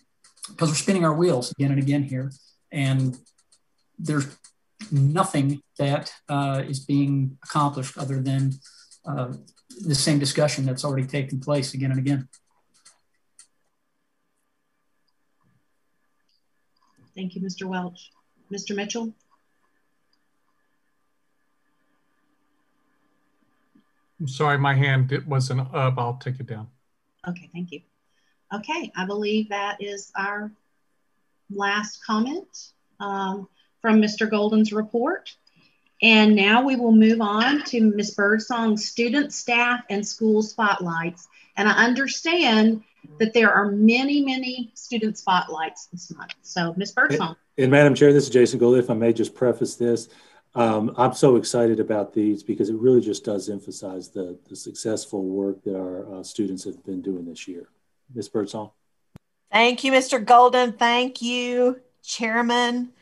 because 0.49 0.71
we're 0.71 0.77
spinning 0.77 1.05
our 1.05 1.15
wheels 1.15 1.53
again 1.53 1.71
and 1.71 1.81
again 1.81 2.03
here. 2.03 2.33
And 2.73 3.19
there's 3.99 4.27
nothing 4.91 5.63
that 5.79 6.13
uh, 6.29 6.63
is 6.67 6.81
being 6.81 7.39
accomplished 7.45 7.99
other 7.99 8.21
than 8.21 8.53
uh, 9.07 9.33
the 9.87 9.95
same 9.95 10.19
discussion 10.19 10.65
that's 10.65 10.85
already 10.85 11.07
taken 11.07 11.41
place 11.41 11.75
again 11.75 11.91
and 11.91 12.01
again. 12.01 12.29
Thank 17.15 17.35
you, 17.35 17.41
Mr. 17.41 17.65
Welch. 17.65 18.11
Mr. 18.53 18.75
Mitchell? 18.77 19.13
I'm 24.21 24.29
sorry, 24.29 24.59
my 24.59 24.75
hand 24.75 25.13
it 25.13 25.27
wasn't 25.27 25.61
up. 25.75 25.95
I'll 25.97 26.17
take 26.17 26.41
it 26.41 26.47
down. 26.47 26.69
Okay, 27.29 27.51
thank 27.53 27.73
you. 27.73 27.81
Okay, 28.53 28.91
I 28.97 29.05
believe 29.05 29.49
that 29.51 29.83
is 29.83 30.11
our 30.17 30.51
last 31.51 32.05
comment 32.05 32.49
um, 33.01 33.49
from 33.81 34.01
Mr. 34.01 34.29
Golden's 34.29 34.73
report. 34.73 35.35
And 36.01 36.37
now 36.37 36.63
we 36.63 36.77
will 36.77 36.93
move 36.93 37.21
on 37.21 37.65
to 37.65 37.81
Ms. 37.81 38.15
Birdsong's 38.15 38.89
student, 38.89 39.33
staff, 39.33 39.83
and 39.91 40.07
school 40.07 40.43
spotlights. 40.43 41.27
And 41.57 41.69
I 41.69 41.85
understand 41.85 42.85
that 43.19 43.35
there 43.35 43.53
are 43.53 43.71
many, 43.73 44.25
many 44.25 44.71
student 44.75 45.19
spotlights 45.19 45.87
this 45.87 46.13
month. 46.15 46.35
So, 46.43 46.73
Ms. 46.77 46.93
Birdsong. 46.93 47.37
And, 47.57 47.65
and, 47.65 47.71
Madam 47.71 47.95
Chair, 47.95 48.13
this 48.13 48.25
is 48.25 48.31
Jason 48.31 48.61
Gold. 48.61 48.79
If 48.79 48.91
I 48.91 48.95
may 48.95 49.13
just 49.13 49.35
preface 49.35 49.75
this, 49.75 50.09
um, 50.55 50.95
I'm 50.97 51.15
so 51.15 51.37
excited 51.37 51.81
about 51.81 52.15
these 52.15 52.43
because 52.43 52.69
it 52.69 52.77
really 52.77 53.01
just 53.01 53.25
does 53.25 53.49
emphasize 53.49 54.09
the, 54.09 54.39
the 54.49 54.55
successful 54.55 55.25
work 55.25 55.63
that 55.65 55.77
our 55.77 56.15
uh, 56.15 56.23
students 56.23 56.65
have 56.65 56.85
been 56.85 57.03
doing 57.03 57.25
this 57.25 57.49
year. 57.49 57.69
Ms. 58.15 58.29
Birdsong. 58.29 58.71
Thank 59.51 59.83
you, 59.83 59.93
Mr. 59.93 60.25
Golden. 60.25 60.73
Thank 60.73 61.23
you, 61.23 61.81
Chairman. 62.03 62.93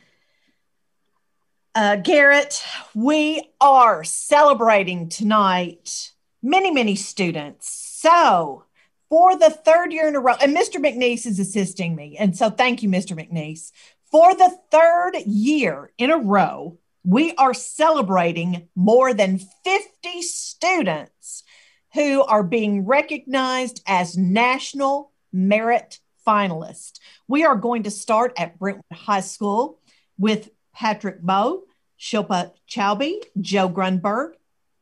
Uh, 1.76 1.96
Garrett, 1.96 2.64
we 2.94 3.50
are 3.60 4.02
celebrating 4.02 5.10
tonight 5.10 6.10
many, 6.42 6.70
many 6.70 6.96
students. 6.96 7.68
So, 7.68 8.64
for 9.10 9.36
the 9.36 9.50
third 9.50 9.92
year 9.92 10.08
in 10.08 10.16
a 10.16 10.20
row, 10.20 10.36
and 10.40 10.56
Mr. 10.56 10.76
McNeese 10.76 11.26
is 11.26 11.38
assisting 11.38 11.94
me. 11.94 12.16
And 12.18 12.34
so, 12.34 12.48
thank 12.48 12.82
you, 12.82 12.88
Mr. 12.88 13.14
McNeese. 13.14 13.72
For 14.10 14.34
the 14.34 14.56
third 14.70 15.18
year 15.26 15.92
in 15.98 16.10
a 16.10 16.16
row, 16.16 16.78
we 17.04 17.34
are 17.34 17.52
celebrating 17.52 18.68
more 18.74 19.12
than 19.12 19.38
50 19.62 20.22
students 20.22 21.44
who 21.92 22.22
are 22.22 22.42
being 22.42 22.86
recognized 22.86 23.82
as 23.86 24.16
National 24.16 25.12
Merit 25.30 26.00
finalists. 26.26 27.00
We 27.28 27.44
are 27.44 27.54
going 27.54 27.82
to 27.82 27.90
start 27.90 28.32
at 28.38 28.58
Brentwood 28.58 28.84
High 28.94 29.20
School 29.20 29.78
with 30.16 30.48
Patrick 30.76 31.22
Bowe, 31.22 31.65
Shilpa 31.98 32.52
Chowby, 32.68 33.22
Joe 33.40 33.68
Grunberg, 33.68 34.32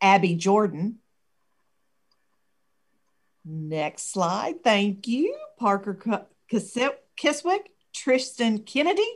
Abby 0.01 0.35
Jordan. 0.35 0.99
Next 3.45 4.11
slide. 4.13 4.65
Thank 4.65 5.07
you. 5.07 5.37
Parker 5.59 5.95
Kiswick, 6.51 7.67
Tristan 7.93 8.59
Kennedy, 8.59 9.07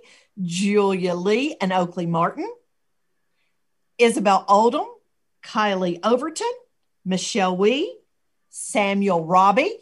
Julia 0.41 1.15
Lee, 1.15 1.57
and 1.61 1.73
Oakley 1.73 2.07
Martin. 2.07 2.51
Isabel 3.99 4.45
Oldham, 4.47 4.87
Kylie 5.43 5.99
Overton, 6.05 6.53
Michelle 7.05 7.57
Wee, 7.57 7.99
Samuel 8.51 9.25
Robbie. 9.25 9.77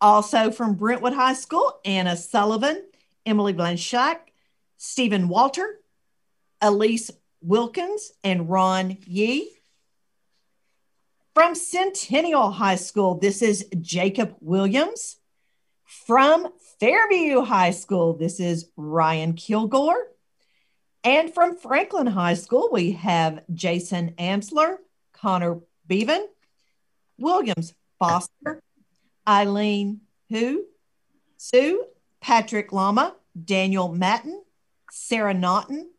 Also 0.00 0.50
from 0.50 0.74
Brentwood 0.74 1.14
High 1.14 1.34
School, 1.34 1.80
Anna 1.84 2.16
Sullivan, 2.16 2.84
Emily 3.24 3.54
Blanchak, 3.54 4.18
Stephen 4.76 5.28
Walter, 5.28 5.80
Elise 6.60 7.10
Wilkins, 7.46 8.12
and 8.24 8.48
Ron 8.48 8.98
Yee. 9.06 9.52
From 11.34 11.54
Centennial 11.54 12.50
High 12.50 12.76
School, 12.76 13.18
this 13.18 13.42
is 13.42 13.66
Jacob 13.80 14.34
Williams. 14.40 15.16
From 15.84 16.48
Fairview 16.80 17.42
High 17.42 17.70
School, 17.70 18.14
this 18.14 18.40
is 18.40 18.70
Ryan 18.76 19.34
Kilgore. 19.34 20.08
And 21.04 21.32
from 21.32 21.56
Franklin 21.56 22.08
High 22.08 22.34
School, 22.34 22.70
we 22.72 22.92
have 22.92 23.44
Jason 23.52 24.14
Amsler, 24.18 24.78
Connor 25.12 25.60
Bevan, 25.86 26.26
Williams 27.18 27.74
Foster, 28.00 28.60
Eileen 29.28 30.00
Hu, 30.30 30.64
Sue, 31.36 31.84
Patrick 32.20 32.72
Lama, 32.72 33.14
Daniel 33.44 33.92
Matten, 33.92 34.42
Sarah 34.90 35.34
Naughton, 35.34 35.90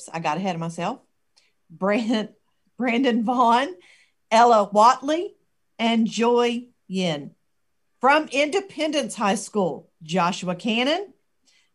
whoops, 0.00 0.10
I 0.12 0.20
got 0.20 0.36
ahead 0.36 0.54
of 0.54 0.60
myself, 0.60 1.00
Brandon, 1.70 2.28
Brandon 2.78 3.24
Vaughn, 3.24 3.68
Ella 4.30 4.70
Watley, 4.72 5.34
and 5.78 6.06
Joy 6.06 6.66
Yin. 6.88 7.32
From 8.00 8.28
Independence 8.32 9.14
High 9.14 9.34
School, 9.34 9.90
Joshua 10.02 10.54
Cannon, 10.54 11.12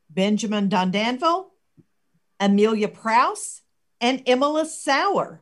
Benjamin 0.09 0.69
Dondanville, 0.69 1.47
Amelia 2.39 2.87
Prouse, 2.87 3.61
and 4.01 4.23
Emily 4.25 4.65
Sauer. 4.65 5.41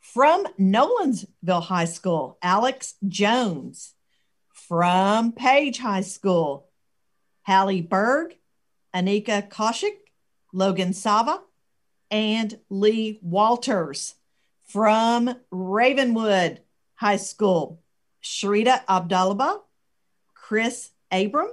From 0.00 0.46
Nolensville 0.58 1.62
High 1.62 1.84
School, 1.84 2.38
Alex 2.42 2.94
Jones. 3.06 3.94
From 4.52 5.32
Page 5.32 5.78
High 5.78 6.00
School, 6.00 6.68
Hallie 7.42 7.82
Berg, 7.82 8.34
Anika 8.94 9.48
Koshik, 9.48 9.98
Logan 10.52 10.92
Sava, 10.92 11.40
and 12.14 12.60
Lee 12.70 13.18
Walters. 13.22 14.14
From 14.68 15.34
Ravenwood 15.50 16.60
High 16.94 17.16
School, 17.16 17.82
Sharita 18.22 18.82
Abdallah, 18.88 19.60
Chris 20.32 20.90
Abram, 21.10 21.50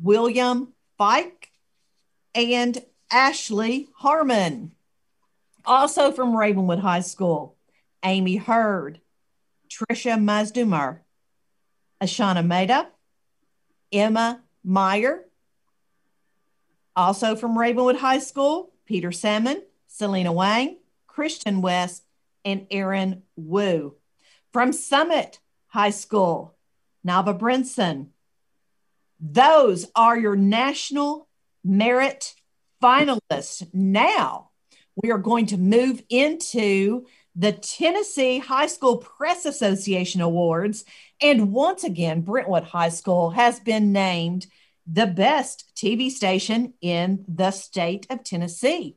William 0.00 0.74
Fike, 0.98 1.50
and 2.34 2.84
Ashley 3.10 3.88
Harmon. 3.96 4.72
Also 5.64 6.12
from 6.12 6.36
Ravenwood 6.36 6.80
High 6.80 7.00
School, 7.00 7.56
Amy 8.04 8.36
Hurd, 8.36 9.00
Trisha 9.70 10.18
Mazdumar, 10.18 10.98
Ashana 12.00 12.46
Meda, 12.46 12.88
Emma 13.90 14.42
Meyer. 14.62 15.24
Also 16.94 17.34
from 17.36 17.58
Ravenwood 17.58 17.96
High 17.96 18.18
School, 18.18 18.73
Peter 18.84 19.12
Salmon, 19.12 19.62
Selena 19.86 20.32
Wang, 20.32 20.78
Christian 21.06 21.60
West, 21.60 22.04
and 22.44 22.66
Aaron 22.70 23.22
Wu. 23.36 23.94
From 24.52 24.72
Summit 24.72 25.40
High 25.68 25.90
School, 25.90 26.54
Nava 27.06 27.38
Brinson. 27.38 28.08
Those 29.20 29.86
are 29.94 30.18
your 30.18 30.36
national 30.36 31.28
merit 31.64 32.34
finalists. 32.82 33.66
Now 33.72 34.50
we 34.96 35.10
are 35.10 35.18
going 35.18 35.46
to 35.46 35.56
move 35.56 36.02
into 36.08 37.06
the 37.34 37.52
Tennessee 37.52 38.38
High 38.38 38.66
School 38.66 38.98
Press 38.98 39.44
Association 39.44 40.20
Awards. 40.20 40.84
And 41.20 41.52
once 41.52 41.82
again, 41.82 42.20
Brentwood 42.20 42.64
High 42.64 42.90
School 42.90 43.30
has 43.30 43.58
been 43.58 43.92
named 43.92 44.46
the 44.86 45.06
best 45.06 45.72
TV 45.76 46.10
station 46.10 46.74
in 46.80 47.24
the 47.28 47.50
state 47.50 48.06
of 48.10 48.22
Tennessee. 48.22 48.96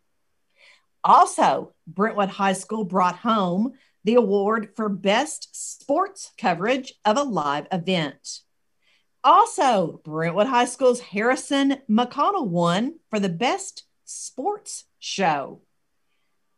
Also, 1.03 1.73
Brentwood 1.85 2.29
High 2.29 2.53
School 2.53 2.83
brought 2.83 3.17
home 3.17 3.73
the 4.03 4.15
award 4.15 4.69
for 4.75 4.89
best 4.89 5.49
sports 5.53 6.31
coverage 6.37 6.93
of 7.05 7.17
a 7.17 7.23
live 7.23 7.67
event. 7.71 8.41
Also, 9.23 10.01
Brentwood 10.03 10.47
High 10.47 10.65
School's 10.65 11.01
Harrison 11.01 11.77
McConnell 11.89 12.47
won 12.47 12.99
for 13.09 13.19
the 13.19 13.29
best 13.29 13.83
Sports 14.05 14.85
Show. 14.99 15.61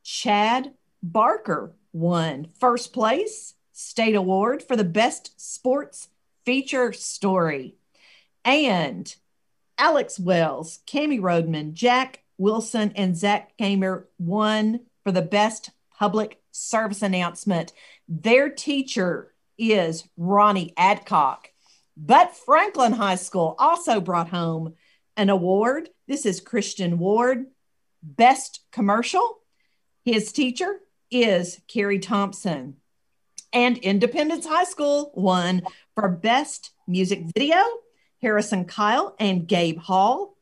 Chad 0.04 0.74
Barker 1.02 1.74
won 1.94 2.50
first 2.60 2.94
place 2.94 3.56
state 3.72 4.16
award 4.16 4.62
for 4.62 4.76
the 4.76 4.84
best 4.84 5.40
sports 5.42 6.10
feature 6.46 6.94
story. 6.94 7.79
And 8.50 9.16
Alex 9.78 10.20
Wells, 10.20 10.80
Cami 10.88 11.22
Rodman, 11.22 11.76
Jack 11.76 12.24
Wilson, 12.40 12.92
and 12.96 13.16
Zach 13.16 13.56
Gamer 13.58 14.08
won 14.18 14.80
for 15.04 15.12
the 15.12 15.22
best 15.22 15.70
public 15.96 16.42
service 16.50 17.04
announcement. 17.04 17.74
Their 18.08 18.50
teacher 18.50 19.36
is 19.60 20.10
Ronnie 20.18 20.74
Adcock. 20.78 21.52
But 21.96 22.36
Franklin 22.36 22.94
High 22.94 23.18
School 23.18 23.54
also 23.60 24.02
brought 24.02 24.30
home 24.30 24.74
an 25.16 25.30
award. 25.30 25.90
This 26.08 26.26
is 26.26 26.42
Christian 26.42 26.98
Ward, 26.98 27.46
Best 28.02 28.62
Commercial. 28.72 29.42
His 30.04 30.32
teacher 30.32 30.80
is 31.12 31.62
Carrie 31.68 32.00
Thompson. 32.00 32.78
And 33.54 33.78
Independence 33.78 34.48
High 34.48 34.64
School 34.64 35.12
won 35.14 35.62
for 35.94 36.10
Best 36.10 36.72
Music 36.88 37.26
Video, 37.38 37.62
Harrison 38.22 38.66
Kyle 38.66 39.16
and 39.20 39.48
Gabe 39.48 39.80
Hall. 39.80 40.36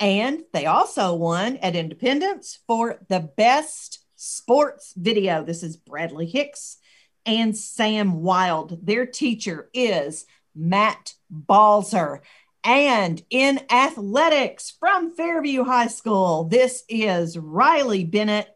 And 0.00 0.42
they 0.52 0.66
also 0.66 1.14
won 1.14 1.56
at 1.58 1.76
Independence 1.76 2.58
for 2.66 2.98
the 3.08 3.20
Best 3.20 4.04
Sports 4.16 4.92
Video. 4.96 5.44
This 5.44 5.62
is 5.62 5.76
Bradley 5.76 6.26
Hicks 6.26 6.78
and 7.26 7.56
Sam 7.56 8.22
Wild. 8.22 8.84
Their 8.86 9.06
teacher 9.06 9.70
is 9.72 10.26
Matt 10.54 11.14
Balzer. 11.30 12.22
And 12.62 13.22
in 13.30 13.60
athletics 13.70 14.72
from 14.78 15.14
Fairview 15.14 15.64
High 15.64 15.88
School, 15.88 16.44
this 16.44 16.84
is 16.88 17.36
Riley 17.36 18.04
Bennett. 18.04 18.48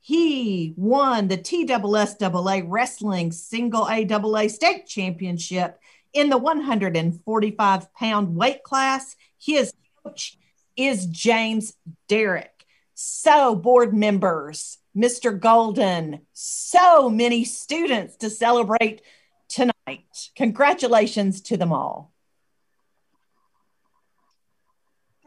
He 0.00 0.74
won 0.76 1.28
the 1.28 1.38
TSSAA 1.38 2.64
Wrestling 2.66 3.32
Single 3.32 3.86
AAA 3.86 4.50
State 4.50 4.86
Championship 4.86 5.78
in 6.12 6.30
the 6.30 6.38
145 6.38 7.94
pound 7.94 8.36
weight 8.36 8.62
class. 8.62 9.16
His 9.38 9.72
coach 10.04 10.38
is 10.76 11.06
James 11.06 11.74
Derrick. 12.08 12.52
So, 12.94 13.54
board 13.54 13.94
members, 13.94 14.78
Mr. 14.96 15.38
Golden, 15.38 16.20
so 16.32 17.10
many 17.10 17.44
students 17.44 18.16
to 18.16 18.30
celebrate 18.30 19.02
tonight. 19.48 20.30
Congratulations 20.34 21.42
to 21.42 21.56
them 21.56 21.72
all. 21.72 22.12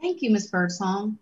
Thank 0.02 0.22
you, 0.22 0.32
Ms. 0.32 0.50
Birdsong. 0.50 1.20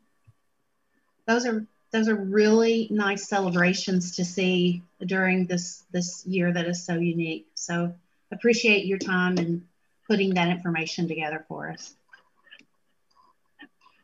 Those 1.25 1.45
are 1.45 1.65
those 1.91 2.09
are 2.09 2.15
really 2.15 2.88
nice 2.91 3.27
celebrations 3.27 4.15
to 4.17 4.25
see 4.25 4.84
during 5.05 5.45
this 5.47 5.84
this 5.91 6.25
year 6.25 6.51
that 6.53 6.65
is 6.65 6.85
so 6.85 6.95
unique. 6.95 7.47
So 7.55 7.93
appreciate 8.31 8.85
your 8.85 8.97
time 8.97 9.37
and 9.37 9.65
putting 10.07 10.33
that 10.35 10.49
information 10.49 11.07
together 11.07 11.45
for 11.47 11.69
us. 11.71 11.93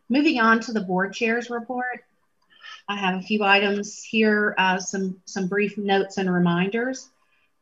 Moving 0.09 0.39
on 0.39 0.59
to 0.61 0.73
the 0.73 0.81
board 0.81 1.13
chairs 1.13 1.49
report. 1.49 2.03
I 2.87 2.97
have 2.97 3.19
a 3.19 3.21
few 3.21 3.43
items 3.43 4.03
here, 4.03 4.53
uh, 4.57 4.79
some, 4.79 5.21
some 5.25 5.47
brief 5.47 5.77
notes 5.77 6.17
and 6.17 6.31
reminders. 6.31 7.09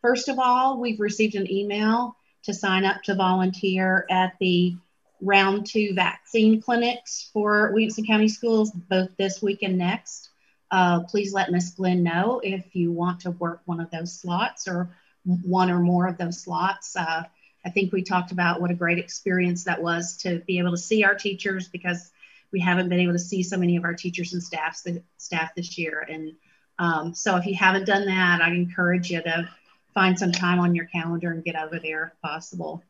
First 0.02 0.30
of 0.30 0.40
all, 0.40 0.80
we've 0.80 1.00
received 1.00 1.36
an 1.36 1.52
email 1.52 2.16
to 2.44 2.54
sign 2.54 2.86
up 2.86 3.04
to 3.04 3.16
volunteer 3.16 4.06
at 4.10 4.34
the 4.40 4.76
round 5.22 5.68
two 5.68 5.94
vaccine 5.94 6.60
clinics 6.60 7.30
for 7.32 7.72
Williamson 7.72 8.06
County 8.06 8.28
Schools, 8.28 8.72
both 8.72 9.16
this 9.18 9.42
week 9.42 9.62
and 9.62 9.78
next. 9.78 10.30
Uh, 10.72 11.02
please 11.04 11.34
let 11.34 11.52
Miss 11.52 11.70
Glenn 11.72 12.02
know 12.02 12.42
if 12.44 12.76
you 12.76 12.92
want 12.92 13.20
to 13.22 13.32
work 13.32 13.62
one 13.66 13.80
of 13.80 13.92
those 13.92 14.20
slots 14.20 14.68
or 14.68 14.90
one 15.26 15.70
or 15.70 15.80
more 15.80 16.08
of 16.08 16.18
those 16.18 16.42
slots. 16.42 16.96
Uh, 16.96 17.24
I 17.66 17.70
think 17.70 17.94
we 17.94 18.04
talked 18.04 18.32
about 18.32 18.60
what 18.60 18.72
a 18.72 18.76
great 18.76 18.98
experience 18.98 19.66
that 19.66 19.82
was 19.82 20.18
to 20.18 20.40
be 20.48 20.60
able 20.60 20.72
to 20.72 20.78
see 20.78 21.04
our 21.04 21.16
teachers 21.16 21.68
because 21.68 22.12
we 22.52 22.60
haven't 22.60 22.90
been 22.90 23.00
able 23.00 23.14
to 23.14 23.20
see 23.20 23.44
so 23.44 23.58
many 23.58 23.78
of 23.78 23.84
our 23.84 23.94
teachers 23.94 24.34
and 24.34 24.44
staffs 24.44 24.86
staff 25.18 25.56
this 25.56 25.78
year. 25.78 26.06
And 26.10 26.34
um, 26.80 27.14
so 27.14 27.38
if 27.38 27.46
you 27.46 27.56
haven't 27.56 27.86
done 27.86 28.06
that, 28.06 28.42
I 28.42 28.50
encourage 28.50 29.12
you 29.12 29.22
to 29.22 29.50
find 29.94 30.18
some 30.18 30.32
time 30.32 30.60
on 30.60 30.76
your 30.76 30.86
calendar 30.86 31.32
and 31.32 31.44
get 31.44 31.56
over 31.56 31.80
there 31.80 32.14
if 32.14 32.22
possible. 32.22 32.84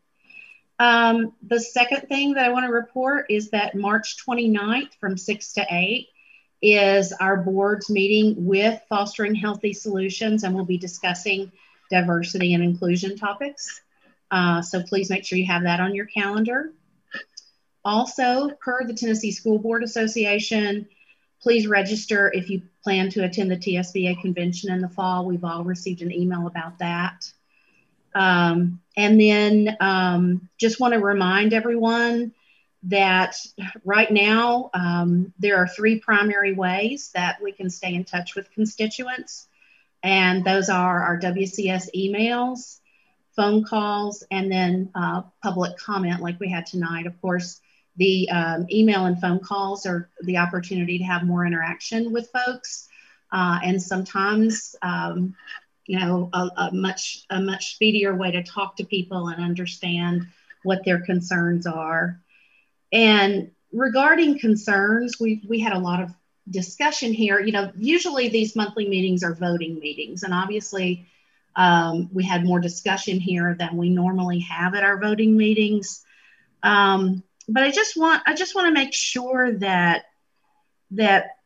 Um, 0.80 1.34
the 1.44 1.60
second 1.60 2.08
thing 2.08 2.34
that 2.34 2.46
I 2.46 2.50
want 2.50 2.66
to 2.66 2.72
report 2.72 3.28
is 3.30 3.52
that 3.52 3.76
March 3.76 4.18
29th 4.26 4.96
from 5.00 5.18
6 5.18 5.54
to 5.54 5.66
8 5.70 6.08
is 6.62 7.12
our 7.14 7.38
board's 7.38 7.90
meeting 7.90 8.46
with 8.46 8.82
Fostering 8.90 9.36
Healthy 9.36 9.74
Solutions, 9.74 10.44
and 10.44 10.56
we'll 10.56 10.66
be 10.66 10.78
discussing 10.78 11.52
diversity 11.92 12.56
and 12.56 12.64
inclusion 12.64 13.16
topics. 13.16 13.82
Uh, 14.32 14.62
so 14.62 14.82
please 14.82 15.10
make 15.10 15.26
sure 15.26 15.38
you 15.38 15.46
have 15.46 15.64
that 15.64 15.80
on 15.80 15.94
your 15.94 16.06
calendar. 16.06 16.72
Also, 17.86 18.50
per 18.62 18.86
the 18.86 18.94
Tennessee 18.94 19.32
School 19.32 19.60
Board 19.60 19.84
Association, 19.84 20.88
please 21.42 21.68
register 21.68 22.32
if 22.34 22.50
you 22.50 22.62
plan 22.84 23.10
to 23.10 23.24
attend 23.24 23.52
the 23.52 23.58
TSBA 23.58 24.22
convention 24.22 24.72
in 24.72 24.82
the 24.82 24.90
fall. 24.90 25.26
We've 25.26 25.44
all 25.44 25.64
received 25.64 26.02
an 26.02 26.12
email 26.12 26.48
about 26.48 26.80
that. 26.80 27.32
Um, 28.14 28.82
and 28.96 29.20
then 29.20 29.78
um, 29.80 30.50
just 30.58 30.80
want 30.80 30.94
to 30.94 31.00
remind 31.00 31.54
everyone 31.54 32.34
that 32.84 33.36
right 33.86 34.12
now 34.12 34.70
um, 34.74 35.34
there 35.40 35.58
are 35.58 35.68
three 35.68 36.00
primary 36.00 36.54
ways 36.54 37.12
that 37.14 37.42
we 37.42 37.52
can 37.52 37.70
stay 37.70 37.94
in 37.94 38.04
touch 38.04 38.36
with 38.36 38.52
constituents. 38.52 39.48
And 40.04 40.44
those 40.44 40.70
are 40.70 41.04
our 41.04 41.20
WCS 41.20 41.90
emails, 41.96 42.80
phone 43.36 43.64
calls, 43.64 44.24
and 44.32 44.52
then 44.52 44.90
uh, 44.96 45.22
public 45.44 45.78
comment 45.78 46.22
like 46.22 46.40
we 46.40 46.50
had 46.50 46.66
tonight. 46.66 47.06
Of 47.06 47.20
course, 47.22 47.62
the 47.98 48.30
um, 48.30 48.66
email 48.72 49.06
and 49.06 49.20
phone 49.20 49.40
calls 49.40 49.86
are 49.86 50.10
the 50.24 50.38
opportunity 50.38 50.98
to 50.98 51.04
have 51.04 51.24
more 51.24 51.46
interaction 51.46 52.12
with 52.12 52.32
folks. 52.32 52.88
Uh, 53.32 53.60
and 53.64 53.82
sometimes, 53.82 54.76
um, 54.82 55.36
you 55.86 56.00
know, 56.00 56.30
a, 56.34 56.50
a, 56.58 56.72
much 56.74 57.26
a 57.30 57.40
much 57.40 57.76
speedier 57.76 58.16
way 58.16 58.32
to 58.32 58.44
talk 58.44 58.76
to 58.78 58.86
people 58.86 59.28
and 59.28 59.44
understand 59.44 60.28
what 60.64 60.84
their 60.84 61.02
concerns 61.02 61.66
are. 61.66 62.20
And 62.92 63.52
regarding 63.72 64.40
concerns, 64.40 65.20
we 65.20 65.42
we 65.48 65.60
had 65.60 65.74
a 65.74 65.80
lot 65.80 66.02
of 66.02 66.12
discussion 66.52 67.14
here. 67.14 67.40
You 67.40 67.52
know, 67.52 67.72
usually 67.78 68.30
these 68.30 68.56
monthly 68.56 68.88
meetings 68.88 69.24
are 69.24 69.34
voting 69.34 69.80
meetings, 69.80 70.24
and 70.24 70.34
obviously 70.34 71.08
um, 71.56 72.10
we 72.14 72.24
had 72.24 72.46
more 72.46 72.60
discussion 72.60 73.20
here 73.20 73.56
than 73.58 73.78
we 73.78 73.90
normally 73.90 74.40
have 74.42 74.76
at 74.76 74.84
our 74.84 75.00
voting 75.00 75.36
meetings. 75.36 76.06
Um, 76.64 77.24
but 77.48 77.64
I 77.64 77.72
just 77.72 77.98
want 77.98 78.24
I 78.26 78.36
just 78.36 78.56
want 78.56 78.68
to 78.68 78.74
make 78.74 78.94
sure 78.94 79.54
that 79.54 80.06
that 80.92 81.38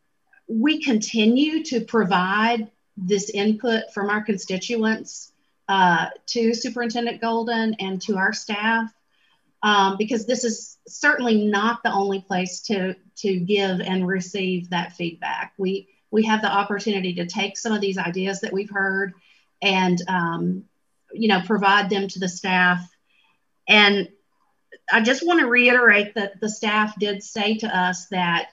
we 0.47 0.83
continue 0.83 1.63
to 1.63 1.81
provide 1.81 2.69
this 2.97 3.29
input 3.29 3.93
from 3.93 4.09
our 4.09 4.21
constituents 4.21 5.31
uh, 5.67 6.07
to 6.27 6.53
Superintendent 6.53 7.21
Golden 7.21 7.75
and 7.79 8.01
to 8.03 8.17
our 8.17 8.33
staff 8.33 8.93
um, 9.63 9.95
because 9.97 10.25
this 10.25 10.43
is 10.43 10.77
certainly 10.87 11.45
not 11.45 11.81
the 11.83 11.91
only 11.91 12.21
place 12.21 12.61
to 12.61 12.95
to 13.17 13.39
give 13.39 13.81
and 13.81 14.07
receive 14.07 14.69
that 14.69 14.93
feedback. 14.93 15.53
We 15.57 15.89
we 16.11 16.23
have 16.23 16.41
the 16.41 16.51
opportunity 16.51 17.15
to 17.15 17.25
take 17.25 17.57
some 17.57 17.73
of 17.73 17.81
these 17.81 17.97
ideas 17.97 18.41
that 18.41 18.53
we've 18.53 18.69
heard 18.69 19.13
and 19.61 20.01
um, 20.07 20.63
you 21.11 21.27
know 21.27 21.41
provide 21.45 21.89
them 21.89 22.07
to 22.07 22.19
the 22.19 22.29
staff 22.29 22.87
and 23.67 24.07
I 24.91 25.01
just 25.01 25.25
want 25.25 25.39
to 25.39 25.47
reiterate 25.47 26.15
that 26.15 26.39
the 26.39 26.49
staff 26.49 26.97
did 26.99 27.23
say 27.23 27.57
to 27.57 27.77
us 27.77 28.07
that, 28.07 28.49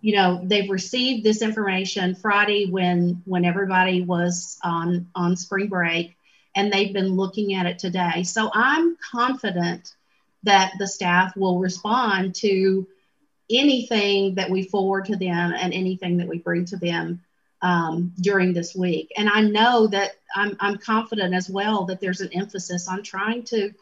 you 0.00 0.16
know, 0.16 0.40
they've 0.42 0.70
received 0.70 1.24
this 1.24 1.42
information 1.42 2.14
Friday 2.14 2.66
when 2.70 3.22
when 3.24 3.44
everybody 3.44 4.02
was 4.02 4.58
on 4.62 5.08
on 5.14 5.36
spring 5.36 5.68
break, 5.68 6.16
and 6.56 6.72
they've 6.72 6.92
been 6.92 7.16
looking 7.16 7.54
at 7.54 7.66
it 7.66 7.78
today. 7.78 8.22
So 8.22 8.50
I'm 8.54 8.96
confident 9.12 9.94
that 10.42 10.72
the 10.78 10.86
staff 10.86 11.36
will 11.36 11.58
respond 11.58 12.34
to 12.36 12.86
anything 13.50 14.34
that 14.34 14.50
we 14.50 14.62
forward 14.62 15.04
to 15.06 15.16
them 15.16 15.52
and 15.56 15.72
anything 15.72 16.16
that 16.16 16.28
we 16.28 16.38
bring 16.38 16.64
to 16.66 16.76
them 16.76 17.22
um, 17.62 18.12
during 18.20 18.52
this 18.52 18.74
week. 18.74 19.12
And 19.16 19.28
I 19.28 19.40
know 19.40 19.86
that 19.88 20.16
I'm, 20.34 20.56
I'm 20.60 20.78
confident 20.78 21.34
as 21.34 21.48
well 21.48 21.84
that 21.86 22.00
there's 22.00 22.20
an 22.20 22.32
emphasis 22.32 22.88
on 22.88 23.02
trying 23.02 23.42
to 23.44 23.72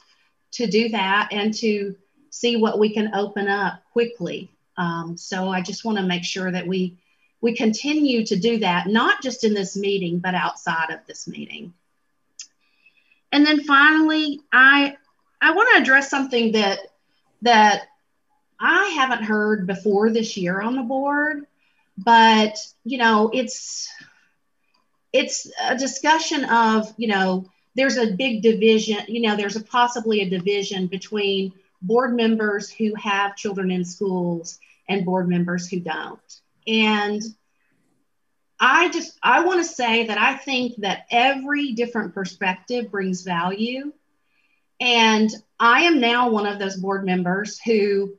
to 0.52 0.66
do 0.66 0.90
that 0.90 1.28
and 1.32 1.54
to 1.54 1.96
see 2.28 2.56
what 2.56 2.78
we 2.78 2.92
can 2.92 3.14
open 3.14 3.48
up 3.48 3.82
quickly. 3.92 4.50
Um, 4.76 5.16
so 5.16 5.48
I 5.48 5.62
just 5.62 5.84
want 5.84 5.96
to 5.96 6.04
make 6.04 6.24
sure 6.24 6.50
that 6.50 6.66
we 6.66 6.98
we 7.40 7.54
continue 7.56 8.24
to 8.26 8.36
do 8.36 8.58
that, 8.58 8.86
not 8.86 9.22
just 9.22 9.44
in 9.44 9.52
this 9.52 9.76
meeting, 9.76 10.20
but 10.20 10.34
outside 10.34 10.90
of 10.90 11.00
this 11.06 11.26
meeting. 11.26 11.74
And 13.32 13.44
then 13.44 13.64
finally, 13.64 14.40
I 14.52 14.96
I 15.40 15.52
want 15.52 15.74
to 15.74 15.82
address 15.82 16.08
something 16.08 16.52
that 16.52 16.78
that 17.42 17.88
I 18.62 18.86
haven't 18.96 19.24
heard 19.24 19.66
before 19.66 20.10
this 20.10 20.36
year 20.38 20.60
on 20.62 20.76
the 20.76 20.82
board. 20.84 21.46
but 21.98 22.58
you 22.84 22.98
know, 22.98 23.30
it's 23.34 23.88
it's 25.12 25.50
a 25.62 25.76
discussion 25.76 26.44
of 26.44 26.92
you 26.96 27.08
know, 27.08 27.46
there's 27.74 27.98
a 27.98 28.12
big 28.12 28.42
division. 28.42 28.98
You 29.08 29.22
know, 29.22 29.36
there's 29.36 29.56
a 29.56 29.64
possibly 29.64 30.22
a 30.22 30.30
division 30.30 30.88
between 30.88 31.54
board 31.82 32.14
members 32.16 32.70
who 32.70 32.94
have 32.96 33.36
children 33.36 33.70
in 33.70 33.84
schools 33.84 34.58
and 34.88 35.04
board 35.06 35.28
members 35.28 35.68
who 35.68 35.80
don't, 35.80 36.40
and 36.66 37.22
I 38.60 38.90
just 38.90 39.18
I 39.22 39.44
want 39.44 39.60
to 39.60 39.64
say 39.72 40.06
that 40.06 40.18
I 40.18 40.36
think 40.36 40.76
that 40.78 41.06
every 41.10 41.72
different 41.72 42.14
perspective 42.14 42.90
brings 42.90 43.22
value. 43.22 43.92
And 44.80 45.30
I 45.60 45.82
am 45.82 46.00
now 46.00 46.30
one 46.30 46.46
of 46.46 46.58
those 46.58 46.76
board 46.76 47.04
members 47.04 47.60
who 47.60 48.14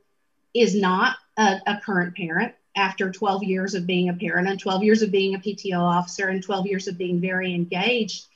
is 0.54 0.74
not 0.74 1.16
a, 1.36 1.60
a, 1.66 1.80
current 1.84 2.16
parent 2.16 2.54
after 2.76 3.10
12 3.10 3.42
years 3.42 3.74
of 3.74 3.86
being 3.86 4.08
a 4.08 4.14
parent 4.14 4.48
and 4.48 4.58
12 4.58 4.84
years 4.84 5.02
of 5.02 5.10
being 5.10 5.34
a 5.34 5.38
PTO 5.38 5.78
officer 5.78 6.28
and 6.28 6.42
12 6.42 6.66
years 6.66 6.88
of 6.88 6.96
being 6.96 7.20
very 7.20 7.54
engaged 7.54 8.26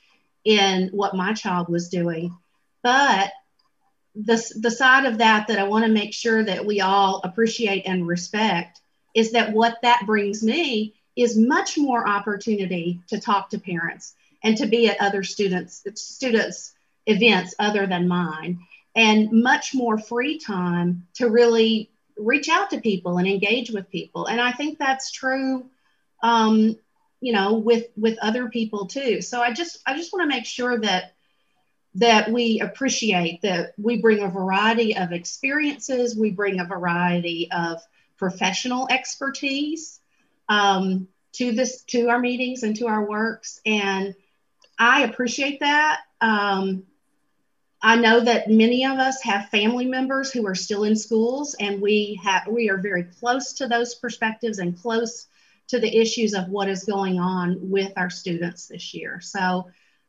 in 0.43 0.89
what 0.89 1.15
my 1.15 1.33
child 1.33 1.69
was 1.69 1.89
doing. 1.89 2.35
But 2.83 3.31
the, 4.15 4.43
the 4.59 4.71
side 4.71 5.05
of 5.05 5.19
that 5.19 5.47
that 5.47 5.59
I 5.59 5.63
want 5.63 5.85
to 5.85 5.91
make 5.91 6.13
sure 6.13 6.43
that 6.43 6.65
we 6.65 6.81
all 6.81 7.21
appreciate 7.23 7.83
and 7.85 8.07
respect 8.07 8.81
is 9.15 9.31
that 9.31 9.53
what 9.53 9.77
that 9.81 10.03
brings 10.05 10.43
me 10.43 10.93
is 11.15 11.37
much 11.37 11.77
more 11.77 12.07
opportunity 12.07 13.01
to 13.07 13.19
talk 13.19 13.49
to 13.49 13.59
parents 13.59 14.15
and 14.43 14.57
to 14.57 14.67
be 14.67 14.87
at 14.87 15.01
other 15.01 15.23
students 15.23 15.83
students 15.95 16.73
events 17.05 17.55
other 17.59 17.87
than 17.87 18.07
mine 18.07 18.59
and 18.95 19.31
much 19.31 19.73
more 19.73 19.97
free 19.97 20.37
time 20.37 21.07
to 21.13 21.29
really 21.29 21.89
reach 22.19 22.49
out 22.49 22.69
to 22.71 22.81
people 22.81 23.17
and 23.17 23.27
engage 23.27 23.71
with 23.71 23.89
people. 23.89 24.25
And 24.25 24.39
i 24.41 24.51
think 24.51 24.77
that's 24.77 25.11
true 25.11 25.69
um, 26.21 26.75
you 27.21 27.33
know 27.33 27.53
with 27.53 27.87
with 27.97 28.17
other 28.21 28.49
people 28.49 28.85
too. 28.85 29.21
So 29.21 29.41
i 29.41 29.53
just 29.53 29.79
i 29.85 29.95
just 29.95 30.13
want 30.13 30.29
to 30.29 30.35
make 30.35 30.45
sure 30.45 30.79
that 30.79 31.13
that 31.95 32.31
we 32.31 32.59
appreciate 32.59 33.41
that 33.41 33.73
we 33.77 33.99
bring 34.01 34.21
a 34.21 34.29
variety 34.29 34.95
of 34.95 35.11
experiences. 35.11 36.15
We 36.15 36.31
bring 36.31 36.59
a 36.59 36.65
variety 36.65 37.49
of 37.51 37.81
professional 38.17 38.87
expertise 38.89 39.99
um, 40.47 41.07
to 41.33 41.51
this 41.51 41.83
to 41.83 42.09
our 42.09 42.19
meetings 42.19 42.63
and 42.63 42.75
to 42.77 42.87
our 42.87 43.07
works. 43.07 43.61
And 43.65 44.15
i 44.77 45.03
appreciate 45.03 45.59
that 45.61 46.01
um, 46.21 46.83
i 47.81 47.95
know 47.95 48.19
that 48.19 48.49
many 48.49 48.85
of 48.85 48.97
us 48.97 49.21
have 49.21 49.49
family 49.49 49.85
members 49.85 50.31
who 50.31 50.45
are 50.45 50.55
still 50.55 50.83
in 50.83 50.95
schools 50.95 51.55
and 51.59 51.81
we 51.81 52.19
have 52.23 52.47
we 52.47 52.69
are 52.69 52.77
very 52.77 53.03
close 53.03 53.53
to 53.53 53.67
those 53.67 53.95
perspectives 53.95 54.59
and 54.59 54.79
close 54.81 55.27
to 55.67 55.79
the 55.79 55.97
issues 55.97 56.33
of 56.33 56.49
what 56.49 56.67
is 56.67 56.83
going 56.83 57.19
on 57.19 57.57
with 57.69 57.91
our 57.97 58.09
students 58.09 58.67
this 58.67 58.93
year 58.93 59.19
so 59.21 59.67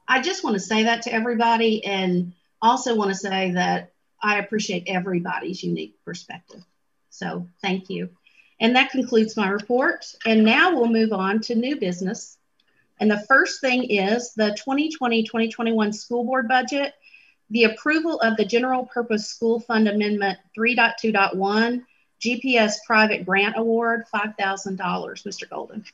i 0.08 0.20
just 0.20 0.44
want 0.44 0.54
to 0.54 0.60
say 0.60 0.84
that 0.84 1.02
to 1.02 1.12
everybody 1.12 1.84
and 1.84 2.32
also 2.62 2.94
want 2.94 3.10
to 3.10 3.16
say 3.16 3.52
that 3.52 3.92
i 4.22 4.38
appreciate 4.38 4.84
everybody's 4.86 5.62
unique 5.62 5.96
perspective 6.04 6.62
so 7.10 7.46
thank 7.60 7.90
you 7.90 8.08
and 8.60 8.76
that 8.76 8.90
concludes 8.90 9.36
my 9.36 9.48
report. 9.48 10.06
And 10.26 10.44
now 10.44 10.74
we'll 10.74 10.90
move 10.90 11.12
on 11.12 11.40
to 11.42 11.54
new 11.54 11.76
business. 11.76 12.36
And 13.00 13.10
the 13.10 13.24
first 13.26 13.62
thing 13.62 13.84
is 13.84 14.34
the 14.34 14.56
2020-2021 14.66 15.94
school 15.94 16.24
board 16.24 16.46
budget, 16.46 16.92
the 17.50 17.64
approval 17.64 18.20
of 18.20 18.36
the 18.36 18.44
general 18.44 18.86
purpose 18.86 19.26
school 19.28 19.60
fund 19.60 19.88
amendment 19.88 20.38
3.2.1 20.56 21.84
GPS 22.20 22.74
private 22.86 23.24
grant 23.24 23.56
award, 23.56 24.04
$5,000. 24.14 24.78
Mr. 24.78 25.48
Golden. 25.48 25.84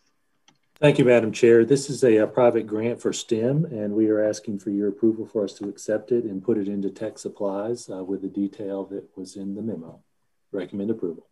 Thank 0.78 0.98
you, 0.98 1.06
Madam 1.06 1.32
Chair. 1.32 1.64
This 1.64 1.88
is 1.88 2.04
a, 2.04 2.16
a, 2.18 2.26
private 2.26 2.66
grant 2.66 3.00
for 3.00 3.12
STEM, 3.12 3.64
and 3.66 3.94
we 3.94 4.08
are 4.08 4.22
asking 4.22 4.58
for 4.58 4.68
your 4.68 4.88
approval 4.88 5.24
for 5.24 5.44
us 5.44 5.54
to 5.54 5.68
accept 5.68 6.12
it 6.12 6.24
and 6.24 6.44
put 6.44 6.58
it 6.58 6.68
into 6.68 6.90
tech 6.90 7.18
supplies 7.18 7.88
uh, 7.88 8.04
with 8.04 8.20
the 8.20 8.28
detail 8.28 8.84
that 8.86 9.08
was 9.16 9.36
in 9.36 9.54
the 9.54 9.62
memo. 9.62 10.00
Recommend 10.52 10.90
approval. 10.90 11.26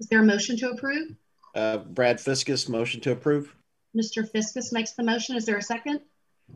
Is 0.00 0.08
there 0.08 0.20
a 0.20 0.24
motion 0.24 0.56
to 0.56 0.70
approve? 0.70 1.14
Uh, 1.54 1.78
Brad 1.78 2.16
Fiskum, 2.16 2.68
motion 2.70 3.00
to 3.02 3.12
approve. 3.12 3.54
Mr. 3.96 4.28
Fiskum 4.28 4.72
makes 4.72 4.92
the 4.92 5.04
motion. 5.04 5.36
Is 5.36 5.44
there 5.44 5.58
a 5.58 5.62
second? 5.62 6.00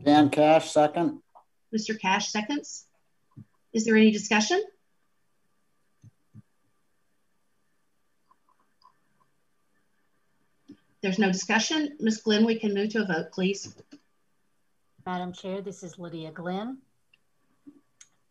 Dan 0.03 0.29
Cash, 0.29 0.71
second. 0.71 1.21
Mr. 1.75 1.99
Cash 1.99 2.31
seconds. 2.31 2.85
Is 3.73 3.85
there 3.85 3.97
any 3.97 4.11
discussion? 4.11 4.63
There's 11.01 11.19
no 11.19 11.31
discussion. 11.31 11.97
Ms. 11.99 12.21
Glenn, 12.21 12.45
we 12.45 12.57
can 12.57 12.73
move 12.73 12.89
to 12.91 13.03
a 13.03 13.05
vote, 13.05 13.31
please. 13.31 13.75
Madam 15.05 15.33
Chair, 15.33 15.61
this 15.61 15.83
is 15.83 15.99
Lydia 15.99 16.31
Glenn. 16.31 16.79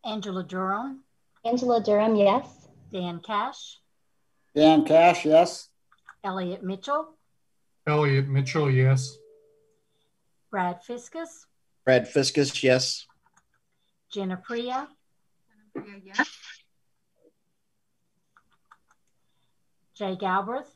Angela 0.03 0.43
Durham. 0.43 1.03
Angela 1.45 1.81
Durham, 1.81 2.15
yes. 2.15 2.67
Dan 2.91 3.21
Cash. 3.25 3.77
Dan 4.55 4.83
Cash, 4.83 5.25
yes. 5.25 5.69
Elliot 6.23 6.63
Mitchell. 6.63 7.13
Elliot 7.87 8.27
Mitchell, 8.27 8.69
yes. 8.69 9.17
Brad 10.51 10.79
Fiskum. 10.83 11.27
Brad 11.85 12.07
Fiskum, 12.07 12.63
yes. 12.63 13.05
Jen 14.15 14.29
Aprea. 14.31 14.87
Jen 15.75 15.83
Aprea, 15.83 16.01
yes. 16.05 16.29
Jay 19.93 20.15
Galbraith. 20.15 20.73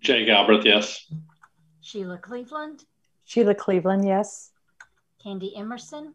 Jay 0.00 0.24
Galbraith, 0.24 0.64
yes. 0.64 1.12
Sheila 1.80 2.16
Cleveland. 2.18 2.84
Sheila 3.24 3.56
Cleveland, 3.56 4.06
yes. 4.06 4.52
Candy 5.20 5.56
Emerson. 5.56 6.14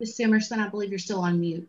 Ms. 0.00 0.18
Emerson, 0.20 0.60
I 0.60 0.68
believe 0.68 0.90
you're 0.90 0.98
still 0.98 1.20
on 1.20 1.40
mute. 1.40 1.68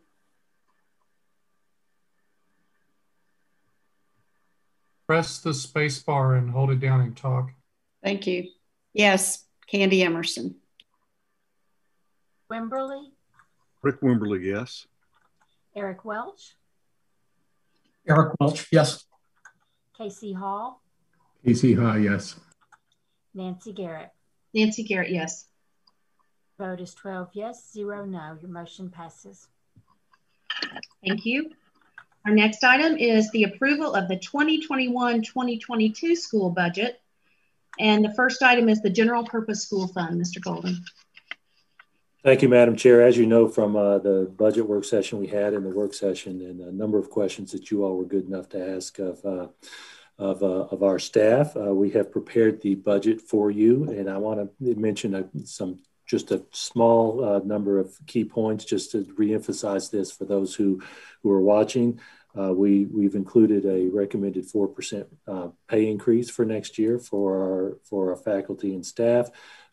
Press 5.06 5.38
the 5.38 5.54
space 5.54 6.02
bar 6.02 6.34
and 6.34 6.50
hold 6.50 6.70
it 6.70 6.80
down 6.80 7.00
and 7.00 7.16
talk. 7.16 7.50
Thank 8.02 8.26
you. 8.26 8.48
Yes, 8.92 9.44
Candy 9.68 10.02
Emerson. 10.02 10.56
Wimberly. 12.50 13.10
Rick 13.82 14.00
Wimberly, 14.00 14.44
yes. 14.44 14.86
Eric 15.76 16.04
Welch. 16.04 16.56
Eric 18.08 18.32
Welch, 18.40 18.66
yes. 18.72 19.04
KC 19.98 20.36
Haws. 20.36 20.74
KC 21.46 21.78
Haws, 21.78 22.02
yes. 22.02 22.40
Nancy 23.34 23.72
Garrett. 23.72 24.10
Nancy 24.54 24.82
Garrett, 24.82 25.10
yes. 25.10 25.46
Vote 26.58 26.80
is 26.80 26.94
12 26.94 27.28
yes, 27.34 27.70
0 27.72 28.06
no. 28.06 28.38
Your 28.40 28.50
motion 28.50 28.90
passes. 28.90 29.48
Thank 31.06 31.26
you. 31.26 31.50
Our 32.24 32.32
next 32.32 32.64
item 32.64 32.96
is 32.96 33.30
the 33.30 33.44
approval 33.44 33.94
of 33.94 34.08
the 34.08 34.16
2021-2022 34.16 36.16
school 36.16 36.48
budget. 36.50 37.00
And 37.78 38.02
the 38.04 38.14
first 38.14 38.42
item 38.42 38.70
is 38.70 38.80
the 38.80 38.90
general 38.90 39.24
purpose 39.24 39.62
school 39.62 39.86
fund. 39.88 40.18
Mr. 40.20 40.40
Golden. 40.40 40.82
Thank 42.24 42.42
you, 42.42 42.48
Madam 42.48 42.74
Chair. 42.74 43.02
As 43.02 43.18
you 43.18 43.26
know 43.26 43.48
from 43.48 43.76
uh, 43.76 43.98
the 43.98 44.32
budget 44.36 44.66
work 44.66 44.84
session 44.84 45.20
we 45.20 45.28
had 45.28 45.52
in 45.52 45.62
the 45.62 45.68
work 45.68 45.94
session 45.94 46.40
and 46.40 46.60
a 46.60 46.72
number 46.72 46.98
of 46.98 47.10
questions 47.10 47.52
that 47.52 47.70
you 47.70 47.84
all 47.84 47.96
were 47.96 48.04
good 48.04 48.26
enough 48.26 48.48
to 48.48 48.74
ask 48.74 48.98
of, 48.98 49.24
uh, 49.24 49.46
of, 50.18 50.42
uh, 50.42 50.66
of, 50.72 50.82
our 50.82 50.98
staff, 50.98 51.56
uh, 51.56 51.72
we 51.72 51.90
have 51.90 52.10
prepared 52.10 52.60
the 52.62 52.74
budget 52.74 53.20
for 53.20 53.48
you. 53.50 53.88
And 53.90 54.10
I 54.10 54.16
want 54.16 54.40
to 54.40 54.74
mention 54.74 55.14
uh, 55.14 55.22
some 55.44 55.78
just 56.06 56.30
a 56.30 56.42
small 56.52 57.24
uh, 57.24 57.38
number 57.40 57.78
of 57.78 57.94
key 58.06 58.24
points 58.24 58.64
just 58.64 58.92
to 58.92 59.04
reemphasize 59.18 59.90
this 59.90 60.12
for 60.12 60.24
those 60.24 60.54
who, 60.54 60.80
who 61.22 61.30
are 61.30 61.40
watching. 61.40 62.00
Uh, 62.38 62.52
we, 62.52 62.84
we've 62.86 63.14
included 63.14 63.64
a 63.64 63.88
recommended 63.88 64.46
4% 64.46 65.06
uh, 65.26 65.48
pay 65.68 65.90
increase 65.90 66.30
for 66.30 66.44
next 66.44 66.78
year 66.78 66.98
for 66.98 67.34
our, 67.42 67.78
for 67.82 68.10
our 68.10 68.16
faculty 68.16 68.74
and 68.74 68.84
staff. 68.84 69.30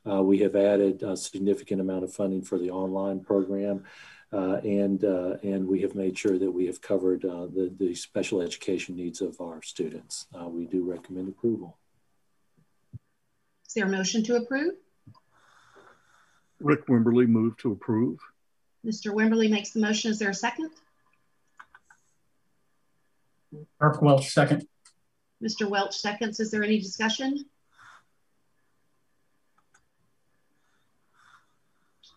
Uh, 0.09 0.21
we 0.21 0.39
have 0.39 0.55
added 0.55 1.03
a 1.03 1.15
significant 1.15 1.81
amount 1.81 2.03
of 2.03 2.13
funding 2.13 2.41
for 2.41 2.57
the 2.57 2.71
online 2.71 3.19
program. 3.19 3.83
Uh, 4.31 4.59
and, 4.63 5.05
uh, 5.05 5.35
and 5.43 5.67
we 5.67 5.81
have 5.81 5.93
made 5.93 6.17
sure 6.17 6.39
that 6.39 6.49
we 6.49 6.65
have 6.65 6.81
covered 6.81 7.21
the, 7.21 7.71
the 7.77 7.93
special 7.93 8.41
education 8.41 8.95
needs 8.95 9.21
of 9.21 9.39
our 9.39 9.61
students. 9.61 10.25
we 10.47 10.65
do 10.65 10.89
recommend 10.89 11.29
approval. 11.29 11.77
Is 13.67 13.75
there 13.75 13.85
a 13.85 13.89
motion 13.89 14.23
to 14.23 14.35
approve? 14.37 14.73
Rick 16.59 16.88
Wimberly 16.88 17.27
moved 17.27 17.59
to 17.61 17.72
approve. 17.72 18.19
Mr. 18.85 19.14
Wimberly 19.14 19.49
makes 19.49 19.72
the 19.72 19.80
motion. 19.80 20.11
Is 20.11 20.19
there 20.19 20.30
a 20.30 20.33
second? 20.33 20.69
Eric 23.82 24.01
Welch, 24.01 24.30
second. 24.30 24.67
Mr. 25.43 25.67
Welch 25.69 25.95
seconds. 25.95 26.40
Is 26.40 26.51
there 26.51 26.64
any 26.64 26.80
discussion? 26.80 27.45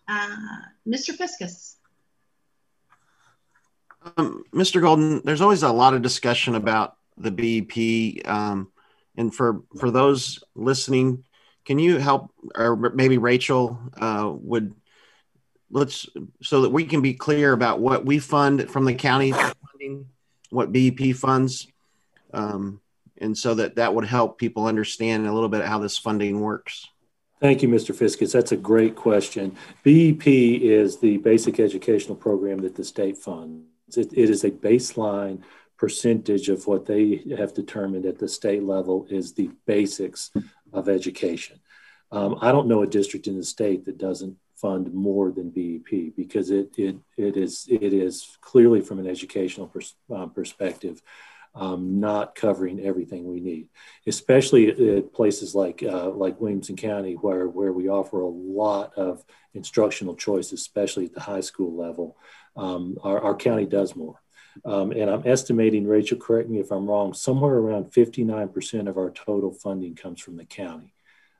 Uh, 0.07 0.37
Mr. 0.87 1.15
Fiskum. 1.15 1.75
Um, 4.15 4.43
Mr. 4.53 4.81
Golden, 4.81 5.21
there's 5.25 5.41
always 5.41 5.63
a 5.63 5.71
lot 5.71 5.93
of 5.93 6.01
discussion 6.01 6.55
about 6.55 6.95
the 7.17 7.31
BEP. 7.31 8.27
Um, 8.27 8.71
and 9.17 9.33
for, 9.33 9.63
for 9.79 9.91
those 9.91 10.43
listening, 10.55 11.25
can 11.67 11.79
you 11.79 11.97
help, 11.97 12.31
or 12.55 12.77
maybe 12.77 13.17
Rachel 13.17 13.77
uh, 13.97 14.31
would, 14.33 14.73
let's, 15.69 16.07
so 16.41 16.61
that 16.61 16.69
we 16.69 16.85
can 16.85 17.01
be 17.01 17.13
clear 17.13 17.51
about 17.51 17.81
what 17.81 18.05
we 18.05 18.19
fund 18.19 18.71
from 18.71 18.85
the 18.85 18.93
county 18.93 19.33
funding, 19.33 20.07
what 20.49 20.71
BEP 20.71 21.13
funds, 21.13 21.67
um, 22.33 22.79
and 23.17 23.37
so 23.37 23.53
that 23.55 23.75
that 23.75 23.93
would 23.93 24.05
help 24.05 24.37
people 24.37 24.65
understand 24.65 25.27
a 25.27 25.33
little 25.33 25.49
bit 25.49 25.65
how 25.65 25.77
this 25.77 25.97
funding 25.97 26.39
works. 26.39 26.87
Thank 27.41 27.61
you, 27.61 27.67
Mr. 27.67 27.93
Fiskum. 27.93 28.31
That's 28.31 28.53
a 28.53 28.57
great 28.57 28.95
question. 28.95 29.57
BEP 29.83 30.25
is 30.25 30.99
the 30.99 31.17
basic 31.17 31.59
educational 31.59 32.15
program 32.15 32.59
that 32.59 32.75
the 32.75 32.85
state 32.85 33.17
funds. 33.17 33.97
it, 33.97 34.13
it 34.13 34.29
is 34.29 34.45
a 34.45 34.51
baseline 34.51 35.43
percentage 35.77 36.49
of 36.49 36.65
what 36.65 36.85
they 36.85 37.23
have 37.37 37.53
determined 37.53 38.05
at 38.05 38.17
the 38.17 38.27
state 38.27 38.63
level 38.63 39.05
is 39.09 39.33
the 39.33 39.49
basics 39.65 40.31
of 40.73 40.89
education. 40.89 41.59
Um, 42.11 42.37
I 42.41 42.51
don't 42.51 42.67
know 42.67 42.83
a 42.83 42.87
district 42.87 43.27
in 43.27 43.37
the 43.37 43.43
state 43.43 43.85
that 43.85 43.97
doesn't 43.97 44.37
fund 44.55 44.93
more 44.93 45.31
than 45.31 45.49
BEP 45.49 46.15
because 46.15 46.49
it 46.49 46.77
it 46.77 46.95
it 47.15 47.37
is 47.37 47.67
it 47.69 47.93
is 47.93 48.37
clearly 48.41 48.81
from 48.81 48.99
an 48.99 49.07
educational 49.07 49.67
pers- 49.67 49.95
uh, 50.13 50.25
perspective 50.27 51.01
um, 51.57 51.99
not 51.99 52.35
covering 52.35 52.79
everything 52.79 53.27
we 53.27 53.39
need, 53.39 53.69
especially 54.05 54.97
at 54.97 55.13
places 55.13 55.55
like 55.55 55.81
uh, 55.83 56.09
like 56.09 56.39
Williamson 56.39 56.75
County 56.75 57.13
where 57.13 57.47
where 57.47 57.73
we 57.73 57.89
offer 57.89 58.21
a 58.21 58.27
lot 58.27 58.93
of 58.95 59.23
instructional 59.53 60.15
choice, 60.15 60.51
especially 60.51 61.05
at 61.05 61.13
the 61.13 61.21
high 61.21 61.41
school 61.41 61.75
level. 61.75 62.17
Um, 62.55 62.97
our, 63.03 63.19
our 63.21 63.35
county 63.35 63.65
does 63.65 63.95
more. 63.95 64.21
Um, 64.65 64.91
and 64.91 65.09
I'm 65.09 65.23
estimating, 65.25 65.87
Rachel, 65.87 66.17
correct 66.17 66.49
me 66.49 66.59
if 66.59 66.71
I'm 66.71 66.87
wrong, 66.87 67.13
somewhere 67.13 67.55
around 67.55 67.91
59% 67.91 68.87
of 68.87 68.97
our 68.97 69.11
total 69.11 69.51
funding 69.51 69.95
comes 69.95 70.21
from 70.21 70.37
the 70.37 70.45
county. 70.45 70.93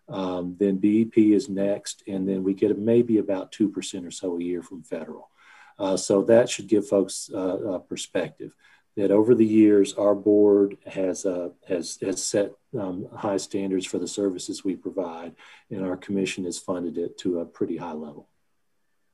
Um, 0.10 0.56
then 0.60 0.78
BEP 0.78 1.18
is 1.18 1.50
next, 1.50 2.04
and 2.08 2.28
then 2.28 2.44
we 2.44 2.54
get 2.54 2.78
maybe 2.78 3.18
about 3.18 3.52
2% 3.52 4.08
or 4.08 4.12
so 4.12 4.38
a 4.38 4.44
year 4.44 4.62
from 4.62 4.84
federal. 4.84 5.30
Uh, 5.78 5.98
so 5.98 6.24
that 6.24 6.50
should 6.50 6.68
give 6.68 6.88
folks 6.88 7.30
uh, 7.34 7.38
a 7.38 7.80
perspective 7.80 8.56
that 8.96 9.12
over 9.12 9.36
the 9.36 9.46
years, 9.46 9.94
our 9.94 10.16
board 10.16 10.78
has, 10.88 11.26
uh, 11.26 11.50
has, 11.68 12.00
has 12.02 12.24
set 12.24 12.52
um, 12.78 13.08
high 13.16 13.38
standards 13.38 13.86
for 13.86 14.00
the 14.00 14.08
services 14.08 14.64
we 14.64 14.76
provide, 14.76 15.36
and 15.70 15.86
our 15.86 15.98
commission 15.98 16.46
has 16.46 16.58
funded 16.58 16.98
it 16.98 17.18
to 17.20 17.40
a 17.40 17.46
pretty 17.46 17.78
high 17.78 17.94
level. 17.94 18.28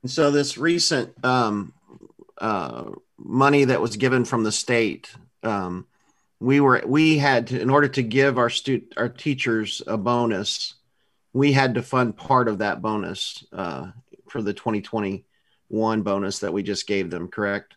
So 0.06 0.32
this 0.32 0.58
recent 0.58 1.14
um, 1.26 1.74
uh, 2.38 2.92
money 3.24 3.66
that 3.66 3.82
was 3.82 3.98
given 3.98 4.26
from 4.26 4.44
the 4.44 4.52
state, 4.52 5.14
um, 5.42 5.88
we 6.40 6.60
were 6.60 6.84
we 6.86 7.18
had 7.18 7.48
to, 7.48 7.60
in 7.60 7.70
order 7.70 7.88
to 7.88 8.04
give 8.04 8.38
our 8.38 8.50
student 8.50 8.94
our 8.98 9.10
teachers 9.10 9.82
a 9.88 9.98
bonus, 9.98 10.76
we 11.32 11.54
had 11.54 11.76
to 11.76 11.82
fund 11.82 12.18
part 12.18 12.48
of 12.48 12.60
that 12.60 12.82
bonus 12.82 13.44
uh, 13.54 13.92
for 14.30 14.42
the 14.42 14.54
2021 14.54 16.02
bonus 16.02 16.40
that 16.40 16.54
we 16.54 16.64
just 16.64 16.86
gave 16.86 17.10
them. 17.10 17.28
Correct? 17.28 17.76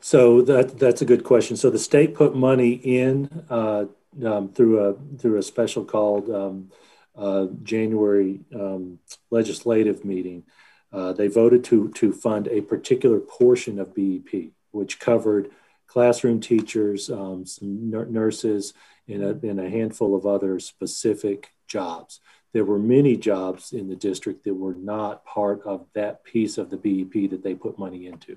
So 0.00 0.42
that 0.42 0.78
that's 0.78 1.00
a 1.00 1.04
good 1.04 1.24
question. 1.24 1.56
So 1.56 1.70
the 1.70 1.78
state 1.78 2.14
put 2.14 2.34
money 2.34 2.72
in 2.72 3.44
uh, 3.48 3.86
um, 4.24 4.48
through 4.48 4.80
a 4.80 5.16
through 5.18 5.38
a 5.38 5.42
special 5.42 5.84
called 5.84 6.28
um, 6.28 6.70
uh, 7.16 7.46
January 7.62 8.40
um, 8.54 8.98
legislative 9.30 10.04
meeting. 10.04 10.44
Uh, 10.92 11.12
they 11.12 11.28
voted 11.28 11.64
to 11.64 11.88
to 11.92 12.12
fund 12.12 12.48
a 12.48 12.60
particular 12.60 13.20
portion 13.20 13.78
of 13.78 13.94
BEP, 13.94 14.50
which 14.72 14.98
covered 14.98 15.50
classroom 15.86 16.40
teachers, 16.40 17.10
um, 17.10 17.46
some 17.46 17.90
nurses, 17.90 18.74
and 19.08 19.22
a, 19.22 19.30
and 19.48 19.60
a 19.60 19.70
handful 19.70 20.14
of 20.14 20.26
other 20.26 20.58
specific 20.58 21.52
jobs 21.66 22.20
there 22.52 22.64
were 22.64 22.78
many 22.78 23.16
jobs 23.16 23.72
in 23.72 23.88
the 23.88 23.96
district 23.96 24.44
that 24.44 24.54
were 24.54 24.74
not 24.74 25.24
part 25.24 25.62
of 25.62 25.86
that 25.94 26.22
piece 26.24 26.58
of 26.58 26.70
the 26.70 26.76
BEP 26.76 27.30
that 27.30 27.42
they 27.42 27.54
put 27.54 27.78
money 27.78 28.06
into. 28.06 28.36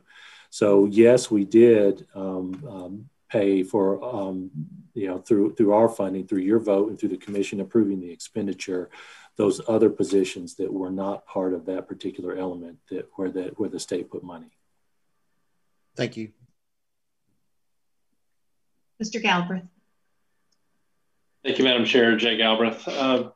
So 0.50 0.86
yes, 0.86 1.30
we 1.30 1.44
did 1.44 2.08
um, 2.16 2.64
um, 2.70 3.10
pay 3.30 3.64
for, 3.64 4.04
um, 4.04 4.50
you 4.94 5.08
know, 5.08 5.18
through 5.18 5.56
through 5.56 5.74
our 5.74 5.90
funding, 5.90 6.28
through 6.28 6.42
your 6.42 6.60
vote, 6.60 6.90
and 6.90 7.00
through 7.00 7.10
the 7.10 7.18
commission 7.18 7.60
approving 7.60 8.00
the 8.00 8.12
expenditure, 8.12 8.90
those 9.36 9.60
other 9.68 9.90
positions 9.90 10.56
that 10.56 10.72
were 10.72 10.92
not 10.92 11.26
part 11.26 11.54
of 11.54 11.66
that 11.66 11.88
particular 11.88 12.38
element 12.38 12.78
that 12.90 13.10
where 13.16 13.30
the 13.30 13.52
where 13.58 13.70
the 13.70 13.80
state 13.80 14.10
put 14.10 14.24
money. 14.24 14.55
Thank 15.96 16.18
you, 16.18 16.32
Mr. 19.02 19.22
Galbraith. 19.22 19.64
Thank 21.44 21.58
you, 21.58 21.64
Madam 21.64 21.86
Chair. 21.86 22.18
Jay 22.18 22.38
Galbraith. 22.38 22.88
Uh, 22.88 23.30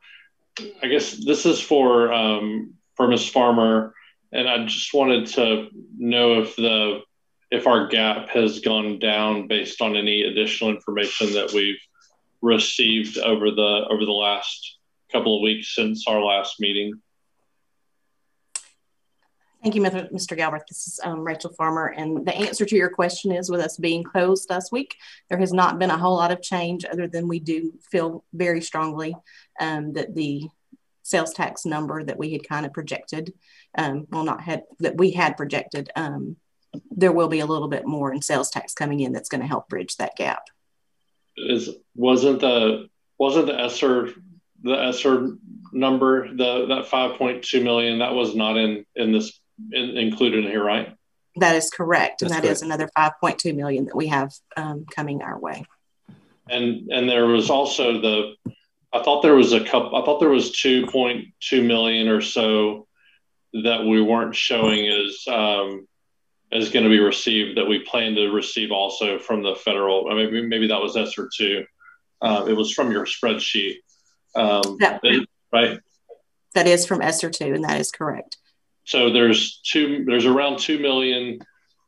I 0.82 0.88
guess 0.88 1.12
this 1.12 1.46
is 1.46 1.60
for 1.60 2.12
um, 2.12 2.74
for 2.96 3.08
Ms. 3.08 3.28
Farmer, 3.28 3.94
and 4.32 4.48
I 4.48 4.64
just 4.66 4.92
wanted 4.92 5.26
to 5.28 5.68
know 5.96 6.42
if 6.42 6.56
the 6.56 7.00
if 7.50 7.66
our 7.66 7.88
gap 7.88 8.30
has 8.30 8.60
gone 8.60 8.98
down 8.98 9.48
based 9.48 9.80
on 9.80 9.96
any 9.96 10.22
additional 10.22 10.70
information 10.70 11.32
that 11.34 11.52
we've 11.52 11.80
received 12.42 13.18
over 13.18 13.50
the 13.50 13.86
over 13.90 14.04
the 14.04 14.12
last 14.12 14.78
couple 15.12 15.36
of 15.36 15.42
weeks 15.42 15.74
since 15.74 16.06
our 16.06 16.22
last 16.22 16.60
meeting. 16.60 17.00
Thank 19.62 19.74
you, 19.74 19.82
Mr. 19.82 20.36
Galbraith. 20.36 20.64
This 20.68 20.86
is 20.86 21.00
um, 21.02 21.20
Rachel 21.20 21.52
Farmer. 21.52 21.88
And 21.88 22.26
the 22.26 22.34
answer 22.34 22.64
to 22.64 22.76
your 22.76 22.88
question 22.88 23.30
is 23.30 23.50
with 23.50 23.60
us 23.60 23.76
being 23.76 24.02
closed 24.02 24.48
last 24.48 24.72
week, 24.72 24.96
there 25.28 25.38
has 25.38 25.52
not 25.52 25.78
been 25.78 25.90
a 25.90 25.98
whole 25.98 26.16
lot 26.16 26.32
of 26.32 26.40
change 26.40 26.86
other 26.86 27.06
than 27.06 27.28
we 27.28 27.40
do 27.40 27.72
feel 27.90 28.24
very 28.32 28.62
strongly 28.62 29.14
um, 29.60 29.92
that 29.92 30.14
the 30.14 30.48
sales 31.02 31.34
tax 31.34 31.66
number 31.66 32.02
that 32.02 32.18
we 32.18 32.32
had 32.32 32.48
kind 32.48 32.64
of 32.64 32.72
projected, 32.72 33.34
um, 33.76 34.06
well, 34.10 34.24
not 34.24 34.40
had, 34.40 34.62
that 34.78 34.96
we 34.96 35.10
had 35.10 35.36
projected, 35.36 35.90
um, 35.94 36.36
there 36.90 37.12
will 37.12 37.28
be 37.28 37.40
a 37.40 37.46
little 37.46 37.68
bit 37.68 37.86
more 37.86 38.14
in 38.14 38.22
sales 38.22 38.48
tax 38.48 38.72
coming 38.72 39.00
in 39.00 39.12
that's 39.12 39.28
going 39.28 39.40
to 39.42 39.46
help 39.46 39.68
bridge 39.68 39.96
that 39.96 40.16
gap. 40.16 40.44
Is 41.36 41.70
wasn't 41.94 42.40
the 42.40 42.88
wasn't 43.18 43.46
the 43.46 43.58
ESSER 43.58 44.10
the 44.62 44.74
ESSER 44.74 45.36
number 45.72 46.28
the 46.28 46.66
that 46.66 46.86
5.2 46.86 47.62
million 47.62 47.98
that 48.00 48.14
was 48.14 48.34
not 48.34 48.56
in 48.56 48.84
in 48.94 49.12
this 49.12 49.39
in, 49.72 49.96
included 49.96 50.44
in 50.44 50.50
here, 50.50 50.64
right? 50.64 50.94
That 51.36 51.56
is 51.56 51.70
correct, 51.70 52.22
and 52.22 52.30
That's 52.30 52.40
that 52.40 52.46
correct. 52.46 52.56
is 52.56 52.62
another 52.62 52.90
5.2 52.96 53.54
million 53.54 53.86
that 53.86 53.96
we 53.96 54.08
have 54.08 54.32
um, 54.56 54.84
coming 54.84 55.22
our 55.22 55.38
way. 55.38 55.64
And 56.48 56.90
and 56.90 57.08
there 57.08 57.26
was 57.26 57.50
also 57.50 58.00
the, 58.00 58.34
I 58.92 59.02
thought 59.02 59.22
there 59.22 59.36
was 59.36 59.52
a 59.52 59.64
couple. 59.64 59.94
I 59.94 60.04
thought 60.04 60.18
there 60.18 60.28
was 60.28 60.50
2.2 60.50 61.64
million 61.64 62.08
or 62.08 62.20
so 62.20 62.88
that 63.52 63.84
we 63.84 64.00
weren't 64.00 64.34
showing 64.34 64.88
as 64.88 65.24
um, 65.28 65.86
as 66.52 66.70
going 66.70 66.84
to 66.84 66.90
be 66.90 66.98
received 66.98 67.56
that 67.56 67.68
we 67.68 67.80
plan 67.80 68.14
to 68.16 68.28
receive 68.30 68.72
also 68.72 69.18
from 69.18 69.42
the 69.42 69.54
federal. 69.54 70.10
I 70.10 70.14
mean, 70.14 70.48
maybe 70.48 70.66
that 70.68 70.80
was 70.80 70.96
ESSER 70.96 71.30
two. 71.34 71.64
Uh, 72.20 72.46
it 72.48 72.52
was 72.52 72.72
from 72.72 72.90
your 72.90 73.06
spreadsheet, 73.06 73.76
um, 74.34 74.76
yeah. 74.80 74.98
right? 75.52 75.78
That 76.54 76.66
is 76.66 76.86
from 76.86 77.00
ESSER 77.00 77.30
two, 77.30 77.54
and 77.54 77.64
that 77.64 77.80
is 77.80 77.90
correct. 77.90 78.36
So 78.90 79.08
there's 79.08 79.60
two, 79.60 80.04
there's 80.04 80.26
around 80.26 80.58
2 80.58 80.80
million 80.80 81.38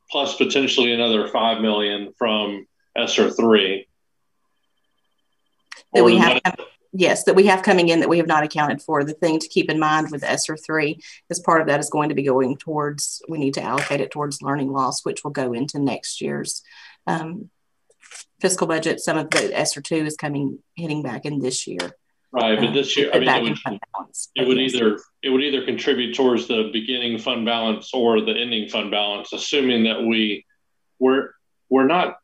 plus 0.08 0.36
potentially 0.36 0.92
another 0.92 1.26
5 1.26 1.60
million 1.60 2.12
from 2.16 2.64
ESSER 2.96 3.28
3. 3.28 3.88
That 5.94 6.04
we 6.04 6.16
have, 6.18 6.40
yes, 6.92 7.24
that 7.24 7.34
we 7.34 7.46
have 7.46 7.64
coming 7.64 7.88
in 7.88 7.98
that 7.98 8.08
we 8.08 8.18
have 8.18 8.28
not 8.28 8.44
accounted 8.44 8.80
for. 8.82 9.02
The 9.02 9.14
thing 9.14 9.40
to 9.40 9.48
keep 9.48 9.68
in 9.68 9.80
mind 9.80 10.12
with 10.12 10.22
ESSER 10.22 10.56
3 10.56 11.00
is 11.28 11.40
part 11.40 11.60
of 11.60 11.66
that 11.66 11.80
is 11.80 11.90
going 11.90 12.10
to 12.10 12.14
be 12.14 12.22
going 12.22 12.56
towards, 12.56 13.20
we 13.28 13.38
need 13.38 13.54
to 13.54 13.62
allocate 13.62 14.00
it 14.00 14.12
towards 14.12 14.40
learning 14.40 14.70
loss, 14.70 15.04
which 15.04 15.24
will 15.24 15.32
go 15.32 15.52
into 15.52 15.80
next 15.80 16.20
year's 16.20 16.62
um, 17.08 17.50
fiscal 18.40 18.68
budget. 18.68 19.00
Some 19.00 19.18
of 19.18 19.28
the 19.28 19.50
ESSER 19.52 19.80
2 19.80 19.96
is 20.06 20.16
coming, 20.16 20.60
hitting 20.76 21.02
back 21.02 21.24
in 21.24 21.40
this 21.40 21.66
year. 21.66 21.96
Right, 22.34 22.58
but 22.58 22.72
this 22.72 22.96
year, 22.96 23.10
I 23.12 23.18
mean, 23.18 23.28
it 23.28 23.42
would, 23.42 23.78
it 24.36 24.48
would 24.48 24.58
either 24.58 24.98
it 25.22 25.28
would 25.28 25.42
either 25.42 25.66
contribute 25.66 26.14
towards 26.14 26.48
the 26.48 26.70
beginning 26.72 27.18
fund 27.18 27.44
balance 27.44 27.90
or 27.92 28.22
the 28.22 28.32
ending 28.32 28.70
fund 28.70 28.90
balance, 28.90 29.34
assuming 29.34 29.84
that 29.84 30.02
we 30.02 30.46
we're 30.98 31.30
we're 31.68 31.86
not, 31.86 32.16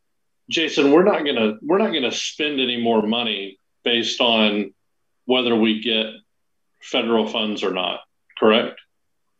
Jason, 0.49 0.91
we're 0.91 1.03
not 1.03 1.25
gonna 1.25 1.57
we're 1.61 1.77
not 1.77 1.93
gonna 1.93 2.11
spend 2.11 2.59
any 2.59 2.81
more 2.81 3.03
money 3.03 3.59
based 3.83 4.19
on 4.19 4.73
whether 5.25 5.55
we 5.55 5.79
get 5.79 6.07
federal 6.81 7.27
funds 7.27 7.63
or 7.63 7.71
not. 7.71 7.99
Correct? 8.39 8.79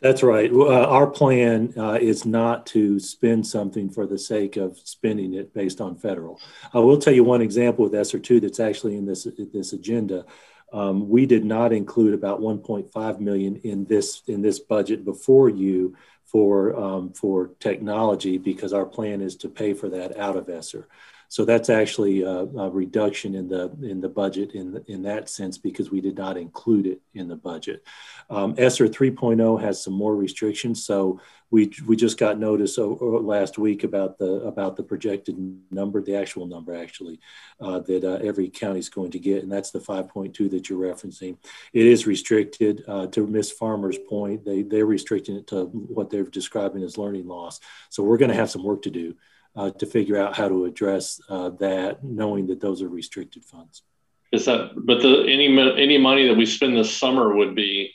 That's 0.02 0.24
right. 0.24 0.52
Uh, 0.52 0.86
our 0.86 1.08
plan 1.08 1.74
uh, 1.76 1.98
is 2.00 2.26
not 2.26 2.66
to 2.68 3.00
spend 3.00 3.46
something 3.46 3.90
for 3.90 4.08
the 4.08 4.18
sake 4.18 4.56
of 4.56 4.78
spending 4.78 5.34
it 5.34 5.54
based 5.54 5.82
on 5.82 5.98
federal. 5.98 6.40
I 6.74 6.80
will 6.80 7.00
tell 7.00 7.14
you 7.14 7.24
one 7.24 7.42
example 7.42 7.86
with 7.86 7.96
ESSER 7.96 8.20
two 8.20 8.40
that's 8.40 8.60
actually 8.60 8.98
in 8.98 9.06
this 9.06 9.28
this 9.52 9.74
agenda. 9.74 10.26
Um, 10.72 11.10
we 11.10 11.26
did 11.26 11.46
not 11.46 11.74
include 11.74 12.14
about 12.14 12.42
1.5 12.42 13.20
million 13.20 13.56
in 13.58 13.86
this 13.86 14.22
in 14.28 14.42
this 14.42 14.60
budget 14.60 15.04
before 15.04 15.50
you 15.50 15.96
for 16.26 16.76
um, 16.80 17.14
for 17.14 17.52
technology 17.60 18.38
because 18.38 18.74
our 18.74 18.86
plan 18.86 19.22
is 19.22 19.36
to 19.38 19.50
pay 19.50 19.74
for 19.74 19.90
that 19.90 20.18
out 20.18 20.38
of 20.38 20.50
ESSER. 20.50 20.88
So 21.32 21.46
that's 21.46 21.70
actually 21.70 22.24
a, 22.24 22.28
a, 22.28 22.70
reduction 22.72 23.36
in 23.36 23.48
the 23.48 23.72
in 23.84 24.02
the 24.02 24.10
budget 24.10 24.54
in 24.54 24.84
in 24.88 25.04
that 25.04 25.30
sense 25.30 25.60
because 25.60 25.92
we 25.92 26.02
did 26.02 26.18
not 26.18 26.38
include 26.38 26.88
it 26.88 27.02
in 27.14 27.28
the 27.28 27.36
budget. 27.36 27.86
Um, 28.32 28.56
ESSER 28.58 28.88
3.0 28.88 29.62
has 29.62 29.84
some 29.84 29.94
more 29.94 30.16
restrictions, 30.16 30.84
so 30.84 31.22
we 31.52 31.72
we 31.86 31.96
just 31.96 32.18
got 32.18 32.40
notice 32.40 32.80
last 32.80 33.60
week 33.60 33.84
about 33.84 34.18
the 34.18 34.42
about 34.42 34.76
the 34.76 34.82
projected 34.82 35.38
number, 35.70 36.02
the 36.02 36.16
actual 36.16 36.48
number 36.48 36.76
actually 36.76 37.20
uh, 37.62 37.80
that 37.82 38.04
uh, 38.04 38.26
every 38.26 38.50
county 38.50 38.80
is 38.80 38.90
going 38.90 39.12
to 39.12 39.20
get, 39.20 39.44
and 39.44 39.52
that's 39.52 39.70
the 39.70 39.80
5.2 39.80 40.50
that 40.50 40.68
you're 40.68 40.80
referencing. 40.80 41.38
It 41.74 41.86
is 41.86 42.08
restricted 42.08 42.84
uh, 42.88 43.06
to 43.08 43.28
Miss 43.28 43.52
Farmer's 43.52 44.00
point. 44.00 44.46
They 44.46 44.64
they're 44.64 44.88
restricting 44.88 45.36
it 45.36 45.48
to 45.48 45.66
what 45.66 46.10
they're 46.10 46.24
describing 46.24 46.82
as 46.82 46.98
learning 46.98 47.28
loss. 47.28 47.60
So 47.90 48.02
we're 48.02 48.18
going 48.18 48.32
to 48.32 48.38
have 48.38 48.50
some 48.50 48.64
work 48.64 48.82
to 48.84 48.90
do 48.90 49.16
uh, 49.56 49.72
to 49.72 49.86
figure 49.86 50.18
out 50.18 50.36
how 50.36 50.48
to 50.48 50.66
address 50.66 51.20
uh, 51.30 51.50
that, 51.50 52.04
knowing 52.04 52.48
that 52.48 52.62
those 52.62 52.82
are 52.82 52.90
restricted 52.90 53.44
funds. 53.44 53.84
Is 54.32 54.46
that, 54.46 54.72
but 54.76 55.02
the 55.02 55.24
any 55.24 55.48
any 55.82 55.98
money 55.98 56.28
that 56.28 56.36
we 56.36 56.46
spend 56.46 56.78
this 56.78 56.96
summer 56.96 57.36
would 57.36 57.56
be 57.56 57.94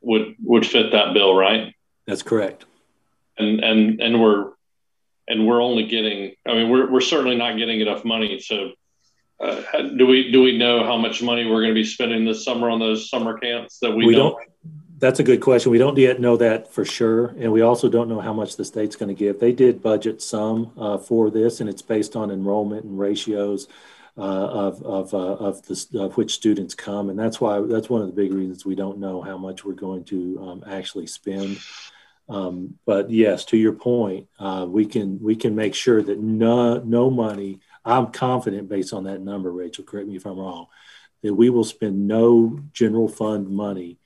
would 0.00 0.34
would 0.42 0.66
fit 0.66 0.90
that 0.92 1.14
bill, 1.14 1.34
right? 1.34 1.74
That's 2.06 2.22
correct. 2.22 2.64
And 3.38 3.60
and 3.60 4.00
and 4.00 4.20
we're 4.20 4.52
and 5.28 5.46
we're 5.46 5.62
only 5.62 5.86
getting. 5.86 6.34
I 6.46 6.54
mean, 6.54 6.68
we're 6.68 6.90
we're 6.90 7.00
certainly 7.00 7.36
not 7.36 7.56
getting 7.56 7.80
enough 7.80 8.04
money 8.04 8.38
to. 8.48 8.72
Uh, 9.40 9.82
do 9.96 10.06
we 10.06 10.30
do 10.32 10.42
we 10.42 10.58
know 10.58 10.84
how 10.84 10.96
much 10.96 11.22
money 11.22 11.44
we're 11.44 11.62
going 11.62 11.74
to 11.74 11.74
be 11.74 11.84
spending 11.84 12.24
this 12.24 12.44
summer 12.44 12.68
on 12.68 12.80
those 12.80 13.08
summer 13.08 13.38
camps 13.38 13.78
that 13.80 13.90
we, 13.90 14.06
we 14.06 14.14
don't? 14.14 14.32
don't 14.32 14.51
that's 15.02 15.18
a 15.18 15.24
good 15.24 15.40
question. 15.40 15.72
We 15.72 15.78
don't 15.78 15.98
yet 15.98 16.20
know 16.20 16.36
that 16.36 16.72
for 16.72 16.84
sure, 16.84 17.34
and 17.36 17.50
we 17.50 17.60
also 17.60 17.88
don't 17.88 18.08
know 18.08 18.20
how 18.20 18.32
much 18.32 18.56
the 18.56 18.64
state's 18.64 18.94
going 18.94 19.08
to 19.08 19.18
give. 19.18 19.40
They 19.40 19.50
did 19.50 19.82
budget 19.82 20.22
some 20.22 20.70
uh, 20.78 20.96
for 20.96 21.28
this, 21.28 21.60
and 21.60 21.68
it's 21.68 21.82
based 21.82 22.14
on 22.14 22.30
enrollment 22.30 22.84
and 22.84 22.96
ratios 22.96 23.66
uh, 24.16 24.20
of 24.20 24.80
of 24.84 25.12
uh, 25.12 25.16
of, 25.16 25.66
the, 25.66 25.98
of 25.98 26.16
which 26.16 26.32
students 26.32 26.76
come, 26.76 27.10
and 27.10 27.18
that's 27.18 27.40
why 27.40 27.60
that's 27.62 27.90
one 27.90 28.00
of 28.00 28.06
the 28.06 28.12
big 28.12 28.32
reasons 28.32 28.64
we 28.64 28.76
don't 28.76 28.98
know 28.98 29.20
how 29.20 29.36
much 29.36 29.64
we're 29.64 29.72
going 29.72 30.04
to 30.04 30.38
um, 30.40 30.64
actually 30.70 31.08
spend. 31.08 31.58
Um, 32.28 32.78
but 32.86 33.10
yes, 33.10 33.44
to 33.46 33.56
your 33.56 33.72
point, 33.72 34.28
uh, 34.38 34.66
we 34.68 34.86
can 34.86 35.20
we 35.20 35.34
can 35.34 35.56
make 35.56 35.74
sure 35.74 36.00
that 36.00 36.20
no 36.20 36.78
no 36.78 37.10
money. 37.10 37.58
I'm 37.84 38.12
confident 38.12 38.68
based 38.68 38.92
on 38.92 39.02
that 39.04 39.20
number, 39.20 39.50
Rachel. 39.50 39.82
Correct 39.82 40.06
me 40.06 40.14
if 40.14 40.26
I'm 40.26 40.38
wrong. 40.38 40.68
That 41.22 41.34
we 41.34 41.50
will 41.50 41.64
spend 41.64 42.06
no 42.06 42.60
general 42.72 43.08
fund 43.08 43.48
money 43.48 43.98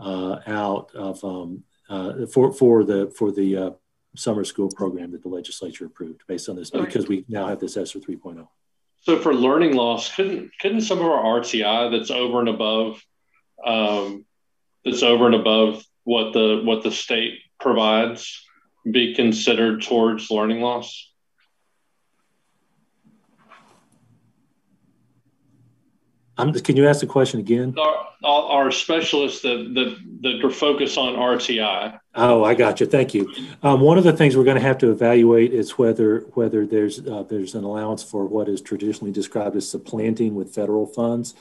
out 0.00 0.90
of 0.94 1.22
um, 1.24 1.64
uh, 1.88 2.26
for 2.26 2.52
for 2.52 2.84
the 2.84 3.12
for 3.16 3.30
the 3.30 3.56
uh, 3.56 3.70
summer 4.16 4.44
school 4.44 4.70
program 4.70 5.10
that 5.12 5.22
the 5.22 5.28
legislature 5.28 5.86
approved 5.86 6.22
based 6.26 6.48
on 6.48 6.56
this 6.56 6.70
because 6.70 7.08
we 7.08 7.24
now 7.28 7.46
have 7.46 7.60
this 7.60 7.76
ESSER 7.76 7.98
3.0. 7.98 8.46
So 9.00 9.18
for 9.18 9.34
learning 9.34 9.74
loss, 9.74 10.14
couldn't 10.14 10.50
couldn't 10.60 10.82
some 10.82 10.98
of 10.98 11.06
our 11.06 11.40
RTI 11.40 11.90
that's 11.90 12.10
over 12.10 12.40
and 12.40 12.48
above 12.48 13.04
um, 13.64 14.24
that's 14.84 15.02
over 15.02 15.26
and 15.26 15.34
above 15.34 15.84
what 16.04 16.32
the 16.32 16.62
what 16.64 16.82
the 16.82 16.90
state 16.90 17.38
provides 17.60 18.44
be 18.90 19.14
considered 19.14 19.82
towards 19.82 20.30
learning 20.30 20.60
loss? 20.60 21.12
I'm, 26.36 26.52
can 26.52 26.76
you 26.76 26.88
ask 26.88 27.00
the 27.00 27.06
question 27.06 27.40
again? 27.40 27.74
Our, 27.78 28.08
our 28.24 28.70
specialists 28.70 29.42
that, 29.42 29.72
that, 29.74 29.96
that 30.22 30.44
are 30.44 30.50
focused 30.50 30.98
on 30.98 31.14
RTI. 31.14 31.98
Oh, 32.14 32.44
I 32.44 32.54
got 32.54 32.80
you. 32.80 32.86
Thank 32.86 33.14
you. 33.14 33.32
Um, 33.62 33.80
one 33.80 33.98
of 33.98 34.04
the 34.04 34.12
things 34.12 34.36
we're 34.36 34.44
going 34.44 34.56
to 34.56 34.62
have 34.62 34.78
to 34.78 34.90
evaluate 34.90 35.52
is 35.52 35.72
whether 35.78 36.20
whether 36.34 36.66
there's 36.66 37.00
uh, 37.00 37.24
there's 37.28 37.54
an 37.54 37.64
allowance 37.64 38.02
for 38.02 38.24
what 38.24 38.48
is 38.48 38.60
traditionally 38.60 39.12
described 39.12 39.56
as 39.56 39.68
supplanting 39.68 40.34
with 40.34 40.54
federal 40.54 40.86
funds. 40.86 41.34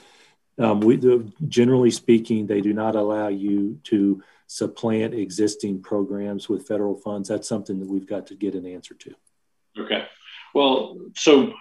Um, 0.60 0.82
we, 0.82 1.00
generally 1.48 1.92
speaking, 1.92 2.46
they 2.46 2.62
do 2.62 2.74
not 2.74 2.96
allow 2.96 3.28
you 3.28 3.80
to 3.86 4.22
supplant 4.48 5.14
existing 5.16 5.82
programs 5.82 6.48
with 6.48 6.68
federal 6.68 6.96
funds. 6.96 7.30
That's 7.30 7.48
something 7.48 7.80
that 7.80 7.90
we've 7.90 8.06
got 8.06 8.28
to 8.28 8.36
get 8.36 8.54
an 8.54 8.68
answer 8.68 8.94
to. 8.94 9.16
Okay. 9.80 10.06
Well, 10.54 10.98
so 11.16 11.54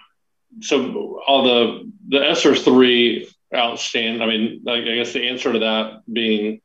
so 0.61 1.21
all 1.25 1.43
the 1.43 1.91
the 2.09 2.29
ESSER 2.29 2.55
three 2.55 3.29
outstanding. 3.53 4.21
I 4.21 4.25
mean, 4.25 4.63
I 4.67 4.81
guess 4.81 5.13
the 5.13 5.27
answer 5.27 5.53
to 5.53 5.59
that 5.59 6.01
being 6.11 6.61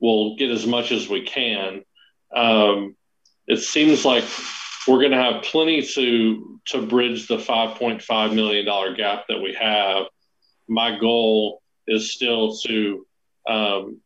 we'll 0.00 0.36
get 0.36 0.50
as 0.50 0.66
much 0.66 0.92
as 0.92 1.08
we 1.08 1.22
can. 1.22 1.82
Um, 2.34 2.96
it 3.46 3.58
seems 3.58 4.04
like 4.04 4.24
we're 4.88 4.98
going 4.98 5.10
to 5.10 5.18
have 5.18 5.42
plenty 5.42 5.82
to 5.82 6.60
to 6.66 6.82
bridge 6.86 7.26
the 7.26 7.36
5.5 7.36 8.34
million 8.34 8.64
dollar 8.64 8.94
gap 8.94 9.24
that 9.28 9.40
we 9.40 9.54
have. 9.54 10.06
My 10.68 10.98
goal 10.98 11.62
is 11.86 12.12
still 12.12 12.56
to 12.58 13.06
um, 13.46 14.00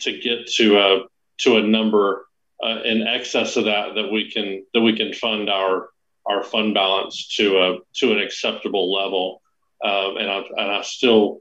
to 0.00 0.18
get 0.18 0.48
to 0.56 0.78
a 0.78 1.04
to 1.38 1.56
a 1.56 1.62
number 1.62 2.26
uh, 2.62 2.80
in 2.84 3.06
excess 3.06 3.56
of 3.56 3.66
that 3.66 3.94
that 3.94 4.10
we 4.10 4.30
can 4.30 4.64
that 4.74 4.80
we 4.80 4.96
can 4.96 5.12
fund 5.12 5.48
our 5.50 5.90
our 6.28 6.42
fund 6.42 6.74
balance 6.74 7.28
to 7.36 7.58
a 7.58 7.78
to 7.96 8.12
an 8.12 8.20
acceptable 8.20 8.92
level. 8.92 9.42
Um, 9.84 10.16
and 10.16 10.30
I 10.30 10.38
and 10.38 10.72
I 10.72 10.82
still 10.82 11.40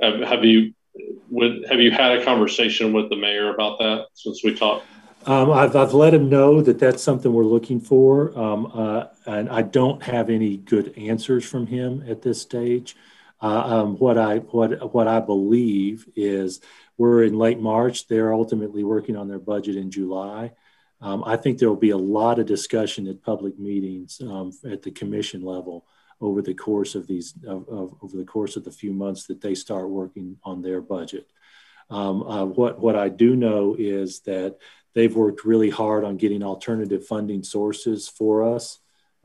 have, 0.00 0.44
you 0.44 0.74
would 1.30 1.66
have 1.68 1.80
you 1.80 1.90
had 1.90 2.18
a 2.18 2.24
conversation 2.24 2.92
with 2.92 3.08
the 3.08 3.16
mayor 3.16 3.52
about 3.54 3.78
that 3.78 4.06
since 4.14 4.42
we 4.44 4.54
talked? 4.54 4.84
Um, 5.26 5.50
I've, 5.50 5.74
I've 5.74 5.92
let 5.92 6.14
him 6.14 6.28
know 6.28 6.62
that 6.62 6.78
that's 6.78 7.02
something 7.02 7.32
we're 7.32 7.42
looking 7.44 7.80
for, 7.80 8.36
um, 8.38 8.70
uh, 8.72 9.06
and 9.26 9.48
I 9.48 9.62
don't 9.62 10.00
have 10.04 10.30
any 10.30 10.56
good 10.56 10.94
answers 10.96 11.44
from 11.44 11.66
him 11.66 12.04
at 12.08 12.22
this 12.22 12.40
stage. 12.40 12.94
Uh, 13.42 13.80
um, 13.82 13.96
what 13.96 14.18
I 14.18 14.38
what 14.38 14.94
what 14.94 15.08
I 15.08 15.20
believe 15.20 16.08
is 16.14 16.60
we're 16.96 17.24
in 17.24 17.36
late 17.36 17.58
March. 17.58 18.06
They're 18.06 18.32
ultimately 18.32 18.84
working 18.84 19.16
on 19.16 19.28
their 19.28 19.40
budget 19.40 19.76
in 19.76 19.90
July. 19.90 20.52
Um, 21.00 21.22
I 21.26 21.36
think 21.36 21.58
there 21.58 21.68
will 21.68 21.76
be 21.76 21.90
a 21.90 21.96
lot 21.96 22.38
of 22.38 22.46
discussion 22.46 23.06
at 23.06 23.22
public 23.22 23.58
meetings 23.58 24.20
um, 24.22 24.52
at 24.70 24.82
the 24.82 24.90
commission 24.90 25.42
level 25.42 25.86
over 26.20 26.40
the 26.40 26.54
course 26.54 26.94
of 26.94 27.06
these 27.06 27.34
of, 27.46 27.68
of, 27.68 27.94
over 28.02 28.16
the 28.16 28.24
course 28.24 28.56
of 28.56 28.64
the 28.64 28.70
few 28.70 28.92
months 28.92 29.26
that 29.26 29.40
they 29.40 29.54
start 29.54 29.90
working 29.90 30.38
on 30.42 30.62
their 30.62 30.80
budget. 30.80 31.26
Um, 31.90 32.22
uh, 32.22 32.44
what 32.46 32.80
what 32.80 32.96
I 32.96 33.08
do 33.08 33.36
know 33.36 33.76
is 33.78 34.20
that 34.20 34.56
they've 34.94 35.14
worked 35.14 35.44
really 35.44 35.70
hard 35.70 36.04
on 36.04 36.16
getting 36.16 36.42
alternative 36.42 37.06
funding 37.06 37.42
sources 37.42 38.08
for 38.08 38.54
us. 38.54 38.78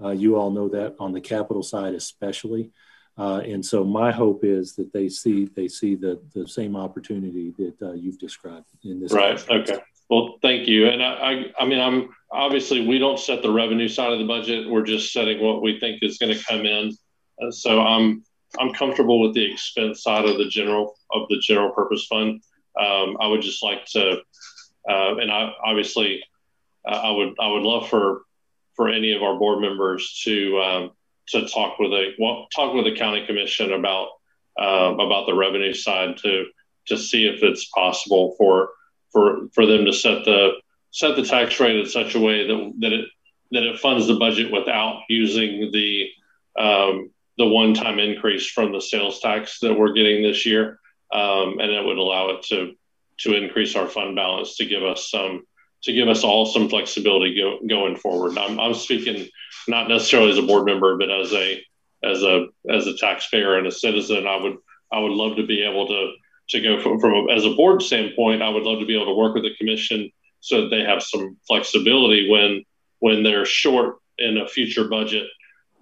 Uh, 0.04 0.10
you 0.10 0.36
all 0.36 0.52
know 0.52 0.68
that 0.70 0.96
on 1.00 1.14
the 1.14 1.22
capital 1.22 1.64
side, 1.64 1.94
especially. 1.94 2.72
Uh, 3.18 3.42
and 3.46 3.66
so 3.66 3.84
my 3.84 4.12
hope 4.12 4.44
is 4.44 4.76
that 4.76 4.92
they 4.94 5.08
see 5.08 5.46
they 5.56 5.68
see 5.68 5.96
the 5.96 6.22
the 6.34 6.48
same 6.48 6.76
opportunity 6.76 7.54
that 7.58 7.82
uh, 7.82 7.94
you've 7.94 8.20
described 8.20 8.68
in 8.84 9.00
this. 9.00 9.14
Right. 9.14 9.50
Okay. 9.50 9.80
Well, 10.12 10.38
thank 10.42 10.68
you. 10.68 10.90
And 10.90 11.02
I, 11.02 11.14
I, 11.14 11.46
I, 11.62 11.66
mean, 11.66 11.80
I'm 11.80 12.10
obviously 12.30 12.86
we 12.86 13.00
don't 13.00 13.18
set 13.18 13.42
the 13.42 13.50
revenue 13.50 13.88
side 13.88 14.12
of 14.12 14.20
the 14.20 14.28
budget. 14.28 14.70
We're 14.70 14.84
just 14.84 15.14
setting 15.14 15.42
what 15.42 15.62
we 15.62 15.80
think 15.80 16.04
is 16.04 16.18
going 16.18 16.38
to 16.38 16.44
come 16.44 16.66
in. 16.66 16.92
So 17.52 17.80
I'm, 17.80 18.22
I'm 18.60 18.74
comfortable 18.74 19.22
with 19.22 19.34
the 19.34 19.50
expense 19.50 20.04
side 20.04 20.26
of 20.26 20.38
the 20.38 20.50
general 20.50 20.96
of 21.14 21.30
the 21.30 21.40
general 21.40 21.72
purpose 21.72 22.08
fund. 22.08 22.42
Um, 22.78 23.16
I 23.22 23.28
would 23.28 23.42
just 23.42 23.64
like 23.64 23.86
to, 23.94 24.18
uh, 24.90 25.16
and 25.16 25.32
I 25.32 25.54
obviously, 25.64 26.22
uh, 26.86 26.96
I 26.96 27.12
would, 27.12 27.34
I 27.40 27.48
would 27.48 27.64
love 27.64 27.88
for, 27.88 28.24
for 28.76 28.90
any 28.90 29.14
of 29.14 29.24
our 29.24 29.40
board 29.40 29.62
members 29.62 30.22
to, 30.26 30.60
um, 30.60 30.92
to 31.30 31.48
talk 31.48 31.80
with 31.80 31.94
a 31.94 32.12
well, 32.20 32.48
talk 32.54 32.74
with 32.74 32.84
the 32.84 32.98
county 32.98 33.26
commission 33.26 33.72
about, 33.72 34.10
uh, 34.62 34.94
about 34.94 35.26
the 35.26 35.36
revenue 35.36 35.74
side 35.74 36.18
to, 36.18 36.48
to 36.88 36.98
see 36.98 37.28
if 37.28 37.44
it's 37.44 37.70
possible 37.70 38.36
for 38.38 38.72
for 39.12 39.48
for 39.54 39.66
them 39.66 39.86
to 39.86 39.94
set 39.94 40.26
the 40.26 40.54
set 40.92 41.16
the 41.16 41.24
tax 41.24 41.60
rate 41.60 41.80
in 41.80 41.86
such 41.86 42.16
a 42.16 42.20
way 42.20 42.48
that 42.48 42.74
that 42.80 42.94
it 42.94 43.06
that 43.52 43.64
it 43.64 43.80
funds 43.80 44.08
the 44.08 44.16
budget 44.16 44.52
without 44.52 45.02
using 45.10 45.72
the 45.72 46.08
um, 46.58 47.12
the 47.38 47.48
one 47.48 47.74
time 47.74 48.00
increase 48.00 48.50
from 48.50 48.72
the 48.72 48.82
sales 48.82 49.20
tax 49.20 49.60
that 49.60 49.74
we're 49.74 49.94
getting 49.94 50.22
this 50.22 50.46
year, 50.46 50.80
um, 51.14 51.60
and 51.60 51.72
it 51.72 51.86
would 51.86 51.98
allow 51.98 52.30
it 52.30 52.44
to 52.44 52.74
to 53.20 53.36
increase 53.36 53.76
our 53.76 53.88
fund 53.88 54.16
balance 54.16 54.58
to 54.58 54.66
give 54.66 54.84
us 54.84 55.10
some 55.10 55.44
to 55.84 55.94
give 55.94 56.08
us 56.08 56.24
all 56.24 56.46
some 56.46 56.70
flexibility 56.70 57.36
go, 57.36 57.60
going 57.68 57.96
forward. 57.96 58.38
I'm, 58.38 58.60
I'm 58.60 58.76
speaking 58.76 59.28
not 59.68 59.90
necessarily 59.90 60.32
as 60.32 60.38
a 60.38 60.44
board 60.44 60.66
member, 60.66 60.98
but 60.98 61.10
as 61.10 61.34
a 61.34 61.62
as 62.04 62.24
a 62.24 62.48
as 62.70 62.88
a 62.88 62.98
taxpayer 62.98 63.58
and 63.58 63.68
a 63.68 63.72
citizen. 63.72 64.28
I 64.28 64.38
would 64.38 64.58
I 64.92 65.00
would 65.00 65.12
love 65.12 65.38
to 65.38 65.46
be 65.46 65.64
able 65.64 65.88
to 65.88 66.14
to 66.52 66.62
go 66.62 66.82
from, 66.82 67.00
from 67.00 67.30
as 67.30 67.46
a 67.46 67.56
board 67.56 67.82
standpoint, 67.82 68.42
I 68.42 68.50
would 68.50 68.64
love 68.64 68.80
to 68.80 68.86
be 68.86 68.96
able 68.96 69.08
to 69.08 69.18
work 69.18 69.34
with 69.34 69.44
the 69.44 69.56
commission 69.58 70.12
so 70.42 70.62
that 70.62 70.70
they 70.70 70.82
have 70.82 71.02
some 71.02 71.38
flexibility 71.48 72.30
when 72.30 72.64
when 73.00 73.24
they're 73.24 73.46
short 73.46 73.98
in 74.18 74.38
a 74.38 74.48
future 74.48 74.88
budget 74.88 75.28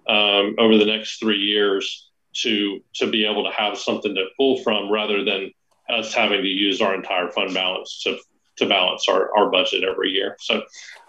um, 0.08 0.54
over 0.58 0.78
the 0.78 0.86
next 0.86 1.18
three 1.18 1.38
years 1.38 2.10
to 2.32 2.80
to 2.94 3.10
be 3.10 3.26
able 3.26 3.44
to 3.44 3.50
have 3.50 3.76
something 3.76 4.14
to 4.14 4.26
pull 4.36 4.62
from 4.62 4.90
rather 4.90 5.24
than 5.24 5.50
us 5.88 6.14
having 6.14 6.42
to 6.42 6.48
use 6.48 6.80
our 6.80 6.94
entire 6.94 7.30
fund 7.30 7.52
balance 7.52 8.02
to 8.04 8.16
to 8.56 8.68
balance 8.68 9.06
our, 9.08 9.36
our 9.36 9.50
budget 9.50 9.82
every 9.84 10.10
year. 10.10 10.36
So 10.38 10.56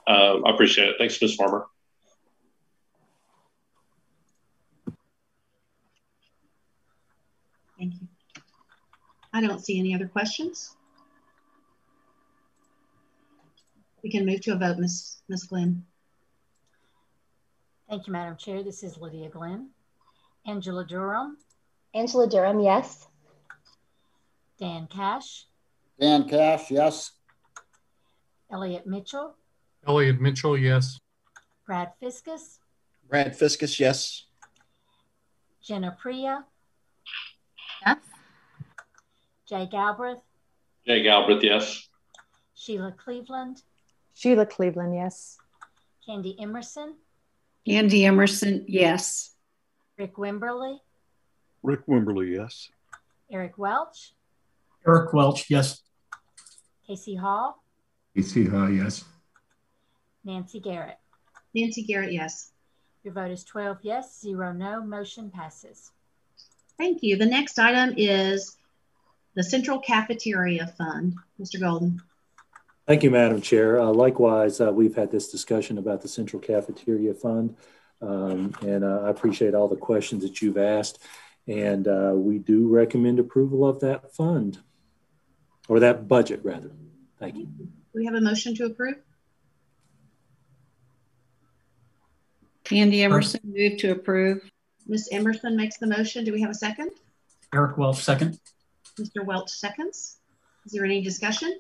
um, 0.07 0.43
I 0.45 0.51
appreciate 0.51 0.87
it. 0.87 0.95
Thanks, 0.97 1.21
Ms. 1.21 1.35
Farmer. 1.35 1.67
Thank 7.77 7.93
you. 7.95 8.07
I 9.33 9.41
don't 9.41 9.63
see 9.63 9.79
any 9.79 9.95
other 9.95 10.07
questions. 10.07 10.75
We 14.03 14.09
can 14.11 14.25
move 14.25 14.41
to 14.41 14.53
a 14.53 14.57
vote, 14.57 14.77
Ms. 14.77 15.17
Ms. 15.29 15.43
Glenn. 15.43 15.85
Thank 17.89 18.07
you, 18.07 18.13
Madam 18.13 18.35
Chair. 18.37 18.63
This 18.63 18.83
is 18.83 18.97
Lydia 18.97 19.29
Glenn. 19.29 19.69
Angela 20.45 20.85
Durham. 20.85 21.37
Angela 21.93 22.27
Durham, 22.27 22.59
yes. 22.59 23.07
Dan 24.59 24.87
Cash. 24.87 25.45
Dan 25.99 26.27
Cash, 26.27 26.71
yes. 26.71 27.11
Elliot 28.51 28.87
Mitchell. 28.87 29.35
Elliot 29.87 30.19
Mitchell, 30.19 30.57
yes. 30.57 30.99
Brad 31.65 31.91
Fiskum. 32.01 32.39
Brad 33.07 33.37
Fiskum, 33.37 33.79
yes. 33.79 34.25
Jen 35.63 35.83
Aprea. 35.83 36.43
Yes. 37.85 37.97
Jay 39.51 39.67
Galbraith. 39.69 40.21
Jay 40.87 41.03
Galbraith, 41.03 41.43
yes. 41.43 41.89
Sheila 42.55 42.93
Cleveland. 42.93 43.61
Sheila 44.13 44.45
Cleveland, 44.45 44.95
yes. 44.95 45.37
Candy 46.05 46.37
Emerson. 46.39 46.95
Candy 47.67 48.05
Emerson, 48.05 48.63
yes. 48.69 49.35
Rick 49.97 50.15
Wimberly. 50.15 50.77
Rick 51.63 51.85
Wimberly, 51.85 52.33
yes. 52.33 52.69
Eric 53.29 53.57
Welch. 53.57 54.13
Eric 54.87 55.11
Welch, 55.11 55.49
yes. 55.49 55.81
KC 56.89 57.19
Haws. 57.19 57.55
KC 58.17 58.49
Haws, 58.49 58.71
yes. 58.73 59.03
Nancy 60.23 60.61
Garrett. 60.61 60.97
Nancy 61.53 61.83
Garrett, 61.83 62.13
yes. 62.13 62.51
Your 63.03 63.13
vote 63.13 63.31
is 63.31 63.43
12 63.43 63.79
yes, 63.81 64.17
0 64.21 64.53
no. 64.53 64.81
Motion 64.81 65.29
passes. 65.29 65.91
Thank 66.77 67.03
you. 67.03 67.17
The 67.17 67.25
next 67.25 67.59
item 67.59 67.95
is 67.97 68.55
the 69.35 69.43
Central 69.43 69.79
Cafeteria 69.79 70.67
Fund. 70.77 71.15
Mr. 71.39 71.59
Golden. 71.59 72.01
Thank 72.87 73.03
you, 73.03 73.11
Madam 73.11 73.41
Chair. 73.41 73.79
Uh, 73.79 73.91
likewise, 73.91 74.59
uh, 74.59 74.71
we've 74.71 74.95
had 74.95 75.11
this 75.11 75.29
discussion 75.29 75.77
about 75.77 76.01
the 76.01 76.07
Central 76.07 76.41
Cafeteria 76.41 77.13
Fund, 77.13 77.55
um, 78.01 78.53
and 78.61 78.83
uh, 78.83 79.03
I 79.05 79.09
appreciate 79.09 79.53
all 79.53 79.67
the 79.67 79.75
questions 79.75 80.23
that 80.23 80.41
you've 80.41 80.57
asked. 80.57 80.99
And 81.47 81.87
uh, 81.87 82.11
we 82.15 82.37
do 82.37 82.67
recommend 82.67 83.19
approval 83.19 83.67
of 83.67 83.79
that 83.79 84.13
fund, 84.13 84.59
or 85.67 85.79
that 85.79 86.07
budget, 86.07 86.41
rather. 86.43 86.71
Thank 87.19 87.37
you. 87.37 87.47
We 87.93 88.05
have 88.05 88.15
a 88.15 88.21
motion 88.21 88.55
to 88.55 88.65
approve? 88.65 88.95
Candy 92.63 93.03
Emerson, 93.03 93.41
move 93.43 93.77
to 93.79 93.91
approve. 93.91 94.49
Ms. 94.87 95.09
Emerson 95.11 95.55
makes 95.55 95.77
the 95.77 95.87
motion. 95.87 96.23
Do 96.23 96.31
we 96.31 96.41
have 96.41 96.51
a 96.51 96.55
second? 96.55 96.91
Eric 97.53 97.77
Welch, 97.77 97.97
second. 97.97 98.39
Mr. 98.99 99.25
Welch 99.25 99.49
seconds. 99.49 100.17
Is 100.65 100.71
there 100.71 100.85
any 100.85 101.01
discussion? 101.01 101.59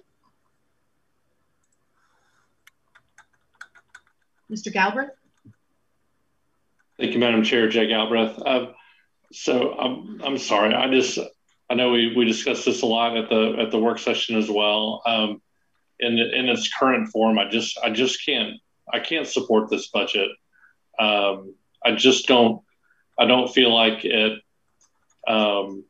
Mr. 4.51 4.71
Galbraith? 4.71 5.11
Thank 6.99 7.13
you, 7.13 7.19
Madam 7.19 7.43
Chair. 7.43 7.69
Jay 7.69 7.87
Galbraith. 7.87 8.37
Uh, 8.45 8.73
so 9.31 9.73
I'm 9.73 10.21
I'm 10.23 10.37
sorry. 10.37 10.73
I 10.73 10.89
just 10.91 11.17
I 11.69 11.73
know 11.73 11.91
we, 11.91 12.13
we 12.15 12.25
discussed 12.25 12.65
this 12.65 12.81
a 12.81 12.85
lot 12.85 13.17
at 13.17 13.29
the 13.29 13.55
at 13.59 13.71
the 13.71 13.79
work 13.79 13.97
session 13.97 14.37
as 14.37 14.49
well. 14.49 15.01
Um, 15.05 15.41
in 15.99 16.19
in 16.19 16.49
its 16.49 16.71
current 16.71 17.09
form, 17.09 17.39
I 17.39 17.49
just 17.49 17.79
I 17.81 17.91
just 17.91 18.25
can't 18.25 18.55
I 18.91 18.99
can't 18.99 19.25
support 19.25 19.69
this 19.69 19.87
budget. 19.87 20.29
Um, 20.99 21.55
I 21.83 21.95
just 21.95 22.27
don't 22.27 22.61
I 23.17 23.25
don't 23.25 23.51
feel 23.51 23.73
like 23.73 24.03
it. 24.03 24.39
Um, 25.27 25.85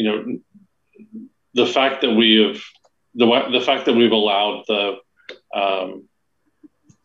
you 0.00 0.04
know, 0.04 0.38
the 1.52 1.66
fact 1.66 2.00
that 2.00 2.14
we 2.14 2.36
have 2.36 2.62
the 3.14 3.26
the 3.52 3.60
fact 3.60 3.84
that 3.84 3.94
we've 3.94 4.12
allowed 4.12 4.64
the 4.66 4.96
um, 5.54 6.08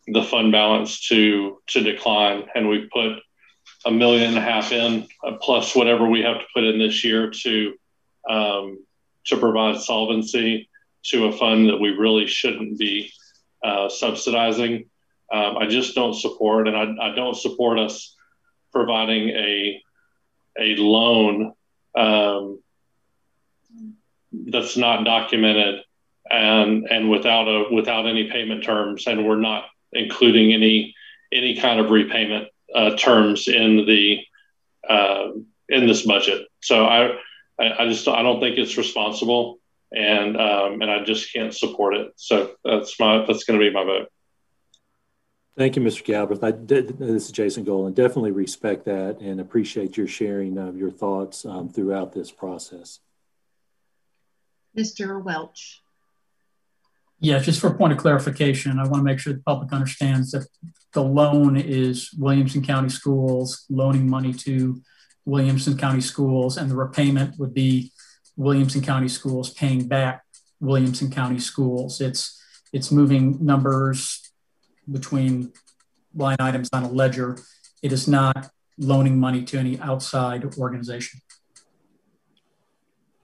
the 0.06 0.22
fund 0.22 0.50
balance 0.50 1.08
to 1.08 1.58
to 1.66 1.82
decline, 1.82 2.46
and 2.54 2.70
we've 2.70 2.88
put 2.90 3.18
a 3.84 3.90
million 3.90 4.30
and 4.30 4.38
a 4.38 4.40
half 4.40 4.72
in 4.72 5.06
uh, 5.22 5.32
plus 5.42 5.76
whatever 5.76 6.08
we 6.08 6.22
have 6.22 6.38
to 6.38 6.46
put 6.54 6.64
in 6.64 6.78
this 6.78 7.04
year 7.04 7.30
to 7.30 7.74
um, 8.30 8.78
to 9.26 9.36
provide 9.36 9.78
solvency 9.78 10.70
to 11.04 11.26
a 11.26 11.32
fund 11.32 11.68
that 11.68 11.78
we 11.78 11.90
really 11.90 12.26
shouldn't 12.26 12.78
be 12.78 13.12
uh, 13.62 13.90
subsidizing. 13.90 14.88
Um, 15.30 15.58
I 15.58 15.66
just 15.66 15.94
don't 15.94 16.14
support, 16.14 16.66
and 16.66 16.76
I, 16.76 17.10
I, 17.10 17.14
don't 17.14 17.36
support 17.36 17.78
us 17.78 18.16
providing 18.72 19.28
a 19.28 19.82
a 20.58 20.76
loan 20.76 21.52
um, 21.94 22.62
that's 24.46 24.76
not 24.76 25.04
documented 25.04 25.82
and 26.30 26.86
and 26.90 27.10
without 27.10 27.48
a 27.48 27.72
without 27.72 28.06
any 28.06 28.30
payment 28.30 28.64
terms, 28.64 29.06
and 29.06 29.26
we're 29.26 29.36
not 29.36 29.66
including 29.92 30.52
any 30.52 30.94
any 31.32 31.56
kind 31.56 31.80
of 31.80 31.90
repayment 31.90 32.48
uh, 32.74 32.96
terms 32.96 33.48
in 33.48 33.86
the 33.86 34.18
uh, 34.88 35.28
in 35.68 35.86
this 35.86 36.02
budget. 36.02 36.46
So 36.60 36.86
I 36.86 37.18
I 37.58 37.86
just 37.86 38.06
I 38.08 38.22
don't 38.22 38.40
think 38.40 38.58
it's 38.58 38.76
responsible, 38.76 39.58
and 39.92 40.36
um, 40.36 40.82
and 40.82 40.90
I 40.90 41.04
just 41.04 41.32
can't 41.32 41.54
support 41.54 41.94
it. 41.94 42.12
So 42.16 42.52
that's 42.64 42.98
my 42.98 43.24
that's 43.26 43.44
going 43.44 43.58
to 43.58 43.66
be 43.66 43.72
my 43.72 43.84
vote. 43.84 44.08
Thank 45.56 45.76
you, 45.76 45.80
Mr. 45.80 46.04
Galbraith. 46.04 46.44
I 46.44 46.50
did, 46.50 46.98
this 46.98 47.24
is 47.24 47.32
Jason 47.32 47.64
Golden. 47.64 47.94
Definitely 47.94 48.32
respect 48.32 48.84
that 48.84 49.20
and 49.20 49.40
appreciate 49.40 49.96
your 49.96 50.06
sharing 50.06 50.58
of 50.58 50.76
your 50.76 50.90
thoughts 50.90 51.46
um, 51.46 51.70
throughout 51.70 52.12
this 52.12 52.30
process. 52.30 53.00
Mr. 54.76 55.22
Welch. 55.22 55.82
Yeah, 57.18 57.38
just 57.38 57.60
for 57.60 57.68
a 57.68 57.74
point 57.74 57.92
of 57.92 57.98
clarification, 57.98 58.78
I 58.78 58.82
want 58.82 59.00
to 59.00 59.02
make 59.02 59.18
sure 59.18 59.32
the 59.32 59.40
public 59.40 59.72
understands 59.72 60.32
that 60.32 60.46
the 60.92 61.02
loan 61.02 61.56
is 61.56 62.10
Williamson 62.18 62.62
County 62.62 62.90
Schools 62.90 63.64
loaning 63.70 64.08
money 64.08 64.34
to 64.34 64.82
Williamson 65.24 65.76
County 65.76 66.00
Schools, 66.00 66.56
and 66.56 66.70
the 66.70 66.76
repayment 66.76 67.38
would 67.38 67.54
be 67.54 67.92
Williamson 68.36 68.82
County 68.82 69.08
Schools 69.08 69.50
paying 69.50 69.88
back 69.88 70.22
Williamson 70.60 71.10
County 71.10 71.38
Schools. 71.38 72.00
It's 72.00 72.42
it's 72.72 72.92
moving 72.92 73.44
numbers 73.44 74.32
between 74.90 75.52
line 76.14 76.36
items 76.38 76.68
on 76.72 76.84
a 76.84 76.90
ledger. 76.90 77.38
It 77.82 77.92
is 77.92 78.06
not 78.06 78.50
loaning 78.78 79.18
money 79.18 79.42
to 79.44 79.58
any 79.58 79.80
outside 79.80 80.44
organization. 80.58 81.20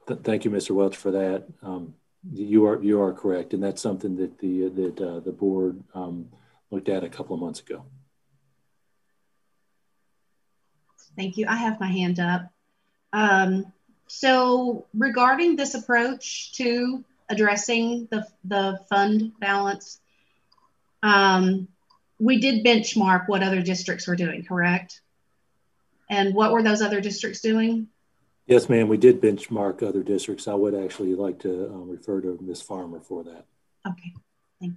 Thank 0.07 0.45
you, 0.45 0.51
Mr. 0.51 0.73
Welch, 0.73 0.97
for 0.97 1.13
that. 1.13 1.47
Um, 1.63 1.95
you 2.33 2.67
are 2.67 2.83
you 2.83 3.01
are 3.01 3.13
correct, 3.13 3.53
and 3.53 3.63
that's 3.63 3.83
something 3.83 4.17
that 4.17 4.39
the 4.39 4.69
that 4.69 5.01
uh, 5.01 5.21
the 5.21 5.33
board 5.33 5.83
um, 5.95 6.29
looked 6.71 6.89
at 6.89 7.05
a 7.05 7.09
couple 7.09 7.35
of 7.35 7.41
months 7.41 7.61
ago. 7.61 7.85
Thank 11.17 11.37
you. 11.37 11.47
I 11.49 11.57
have 11.57 11.81
my 11.81 11.89
hand 11.89 12.19
up. 12.21 12.51
Um, 13.13 13.73
so 14.07 14.87
regarding 14.95 15.57
this 15.57 15.75
approach 15.75 16.53
to 16.55 17.05
addressing 17.29 18.09
the, 18.11 18.27
the 18.45 18.81
fund 18.89 19.33
balance, 19.39 20.01
um, 21.03 21.69
we 22.19 22.41
did 22.41 22.65
benchmark 22.65 23.29
what 23.29 23.43
other 23.43 23.63
districts 23.63 24.07
were 24.07 24.17
doing, 24.17 24.45
correct? 24.45 25.01
And 26.09 26.35
what 26.35 26.53
were 26.53 26.63
those 26.63 26.83
other 26.83 27.01
districts 27.01 27.41
doing? 27.41 27.89
Yes, 28.53 28.69
ma'am. 28.69 28.87
We 28.87 28.99
did 28.99 29.23
benchmark 29.23 29.83
other 29.83 30.03
districts. 30.03 30.47
I 30.47 30.53
would 30.53 30.75
actually 30.75 31.15
like 31.15 31.39
to 31.39 31.71
um, 31.73 31.89
refer 31.89 32.21
to 32.21 32.39
Ms. 32.39 32.61
Farmer 32.61 33.01
for 33.01 33.25
that. 33.25 33.47
Okay, 33.89 34.13
thank 34.61 34.75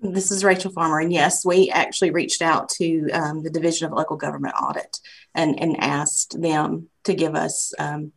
you. 0.00 0.10
This 0.10 0.30
is 0.30 0.42
Rachel 0.42 0.72
Farmer, 0.72 1.00
and 1.00 1.12
yes, 1.12 1.44
we 1.44 1.68
actually 1.68 2.10
reached 2.10 2.40
out 2.40 2.70
to 2.70 3.10
um, 3.10 3.42
the 3.42 3.50
Division 3.50 3.86
of 3.86 3.92
Local 3.92 4.16
Government 4.16 4.54
Audit 4.54 4.96
and, 5.34 5.60
and 5.60 5.78
asked 5.78 6.40
them 6.40 6.88
to 7.04 7.12
give 7.12 7.34
us 7.34 7.74
um, 7.78 8.12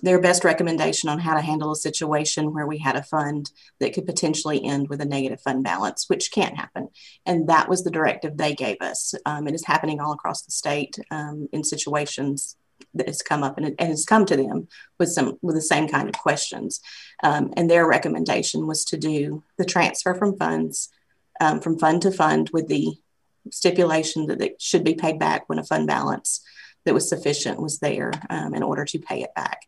their 0.00 0.18
best 0.18 0.42
recommendation 0.42 1.10
on 1.10 1.18
how 1.18 1.34
to 1.34 1.42
handle 1.42 1.70
a 1.70 1.76
situation 1.76 2.54
where 2.54 2.66
we 2.66 2.78
had 2.78 2.96
a 2.96 3.02
fund 3.02 3.50
that 3.78 3.92
could 3.92 4.06
potentially 4.06 4.64
end 4.64 4.88
with 4.88 5.02
a 5.02 5.04
negative 5.04 5.42
fund 5.42 5.62
balance, 5.62 6.08
which 6.08 6.32
can't 6.32 6.56
happen. 6.56 6.88
And 7.26 7.46
that 7.50 7.68
was 7.68 7.84
the 7.84 7.90
directive 7.90 8.38
they 8.38 8.54
gave 8.54 8.78
us. 8.80 9.12
Um, 9.26 9.46
it 9.48 9.54
is 9.54 9.66
happening 9.66 10.00
all 10.00 10.14
across 10.14 10.46
the 10.46 10.50
state 10.50 10.98
um, 11.10 11.50
in 11.52 11.62
situations 11.62 12.56
that 12.94 13.06
has 13.06 13.22
come 13.22 13.42
up 13.42 13.56
and, 13.56 13.66
and 13.66 13.88
has 13.88 14.04
come 14.04 14.26
to 14.26 14.36
them 14.36 14.68
with 14.98 15.10
some 15.10 15.38
with 15.42 15.54
the 15.54 15.62
same 15.62 15.88
kind 15.88 16.08
of 16.08 16.18
questions. 16.18 16.80
Um, 17.22 17.52
and 17.56 17.70
their 17.70 17.86
recommendation 17.86 18.66
was 18.66 18.84
to 18.86 18.96
do 18.96 19.42
the 19.58 19.64
transfer 19.64 20.14
from 20.14 20.36
funds 20.36 20.90
um, 21.40 21.60
from 21.60 21.78
fund 21.78 22.02
to 22.02 22.12
fund 22.12 22.50
with 22.52 22.68
the 22.68 22.94
stipulation 23.50 24.26
that 24.26 24.40
it 24.40 24.60
should 24.62 24.84
be 24.84 24.94
paid 24.94 25.18
back 25.18 25.48
when 25.48 25.58
a 25.58 25.64
fund 25.64 25.86
balance 25.86 26.42
that 26.84 26.94
was 26.94 27.08
sufficient 27.08 27.60
was 27.60 27.78
there 27.78 28.12
um, 28.30 28.54
in 28.54 28.62
order 28.62 28.84
to 28.84 28.98
pay 28.98 29.22
it 29.22 29.34
back. 29.34 29.62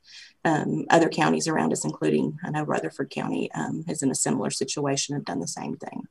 Um, 0.44 0.84
other 0.90 1.08
counties 1.08 1.48
around 1.48 1.72
us, 1.72 1.84
including 1.84 2.38
I 2.44 2.50
know 2.50 2.64
Rutherford 2.64 3.10
County, 3.10 3.50
um, 3.52 3.84
is 3.88 4.02
in 4.02 4.10
a 4.10 4.14
similar 4.14 4.50
situation, 4.50 5.14
have 5.14 5.24
done 5.24 5.40
the 5.40 5.48
same 5.48 5.76
thing. 5.76 6.06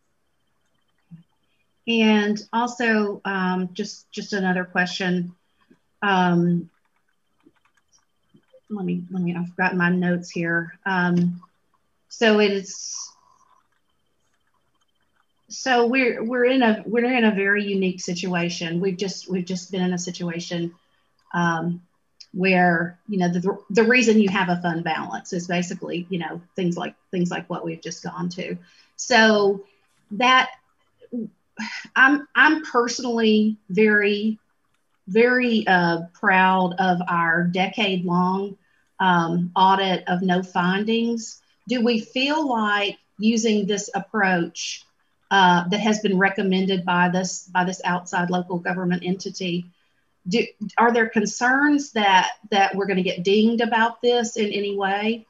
And 1.88 2.42
also, 2.52 3.22
um, 3.26 3.70
just 3.74 4.10
just 4.12 4.34
another 4.34 4.64
question. 4.64 5.36
Um, 6.02 6.70
let 8.76 8.86
me 8.86 9.04
let 9.12 9.22
me. 9.22 9.36
I've 9.36 9.56
got 9.56 9.76
my 9.76 9.90
notes 9.90 10.30
here. 10.30 10.78
Um, 10.86 11.42
so 12.10 12.40
it 12.40 12.52
is. 12.52 12.96
So 15.50 15.88
we're 15.88 16.24
we're 16.24 16.46
in 16.46 16.64
a 16.64 16.84
we're 16.86 17.06
in 17.06 17.26
a 17.26 17.36
very 17.36 17.64
unique 17.64 18.02
situation. 18.02 18.80
We've 18.80 18.98
just 18.98 19.30
we've 19.30 19.46
just 19.46 19.72
been 19.72 19.82
in 19.82 19.94
a 19.94 19.98
situation 19.98 20.74
um, 21.34 21.82
where 22.34 23.00
you 23.08 23.20
know 23.20 23.30
the 23.30 23.58
the 23.70 23.84
reason 23.84 24.20
you 24.20 24.30
have 24.30 24.50
a 24.50 24.62
fund 24.62 24.84
balance 24.84 25.34
is 25.34 25.48
basically 25.48 26.08
you 26.10 26.20
know 26.20 26.42
things 26.56 26.78
like 26.78 26.96
things 27.12 27.30
like 27.30 27.50
what 27.50 27.64
we've 27.64 27.82
just 27.82 28.04
gone 28.04 28.30
to. 28.30 28.58
So 28.96 29.64
that 30.12 30.52
I'm 31.96 32.28
I'm 32.36 32.64
personally 32.64 33.58
very 33.70 34.40
very 35.08 35.66
uh, 35.68 36.04
proud 36.14 36.76
of 36.80 37.02
our 37.08 37.44
decade 37.44 38.06
long 38.06 38.58
um, 39.04 39.52
audit 39.54 40.08
of 40.08 40.22
no 40.22 40.42
findings. 40.42 41.42
Do 41.68 41.84
we 41.84 42.00
feel 42.00 42.48
like 42.48 42.98
using 43.20 43.68
this 43.68 43.90
approach 43.94 44.86
uh, 45.30 45.68
that 45.68 45.82
has 45.82 46.00
been 46.00 46.18
recommended 46.18 46.86
by 46.86 47.10
this 47.10 47.50
by 47.54 47.66
this 47.66 47.82
outside 47.84 48.30
local 48.30 48.60
government 48.60 49.04
entity? 49.06 49.66
Do, 50.30 50.42
are 50.78 50.94
there 50.94 51.10
concerns 51.10 51.92
that 51.92 52.32
that 52.50 52.76
we're 52.76 52.86
going 52.86 52.98
to 52.98 53.04
get 53.04 53.24
dinged 53.24 53.62
about 53.62 54.02
this 54.02 54.38
in 54.38 54.50
any 54.54 54.78
way? 54.78 55.26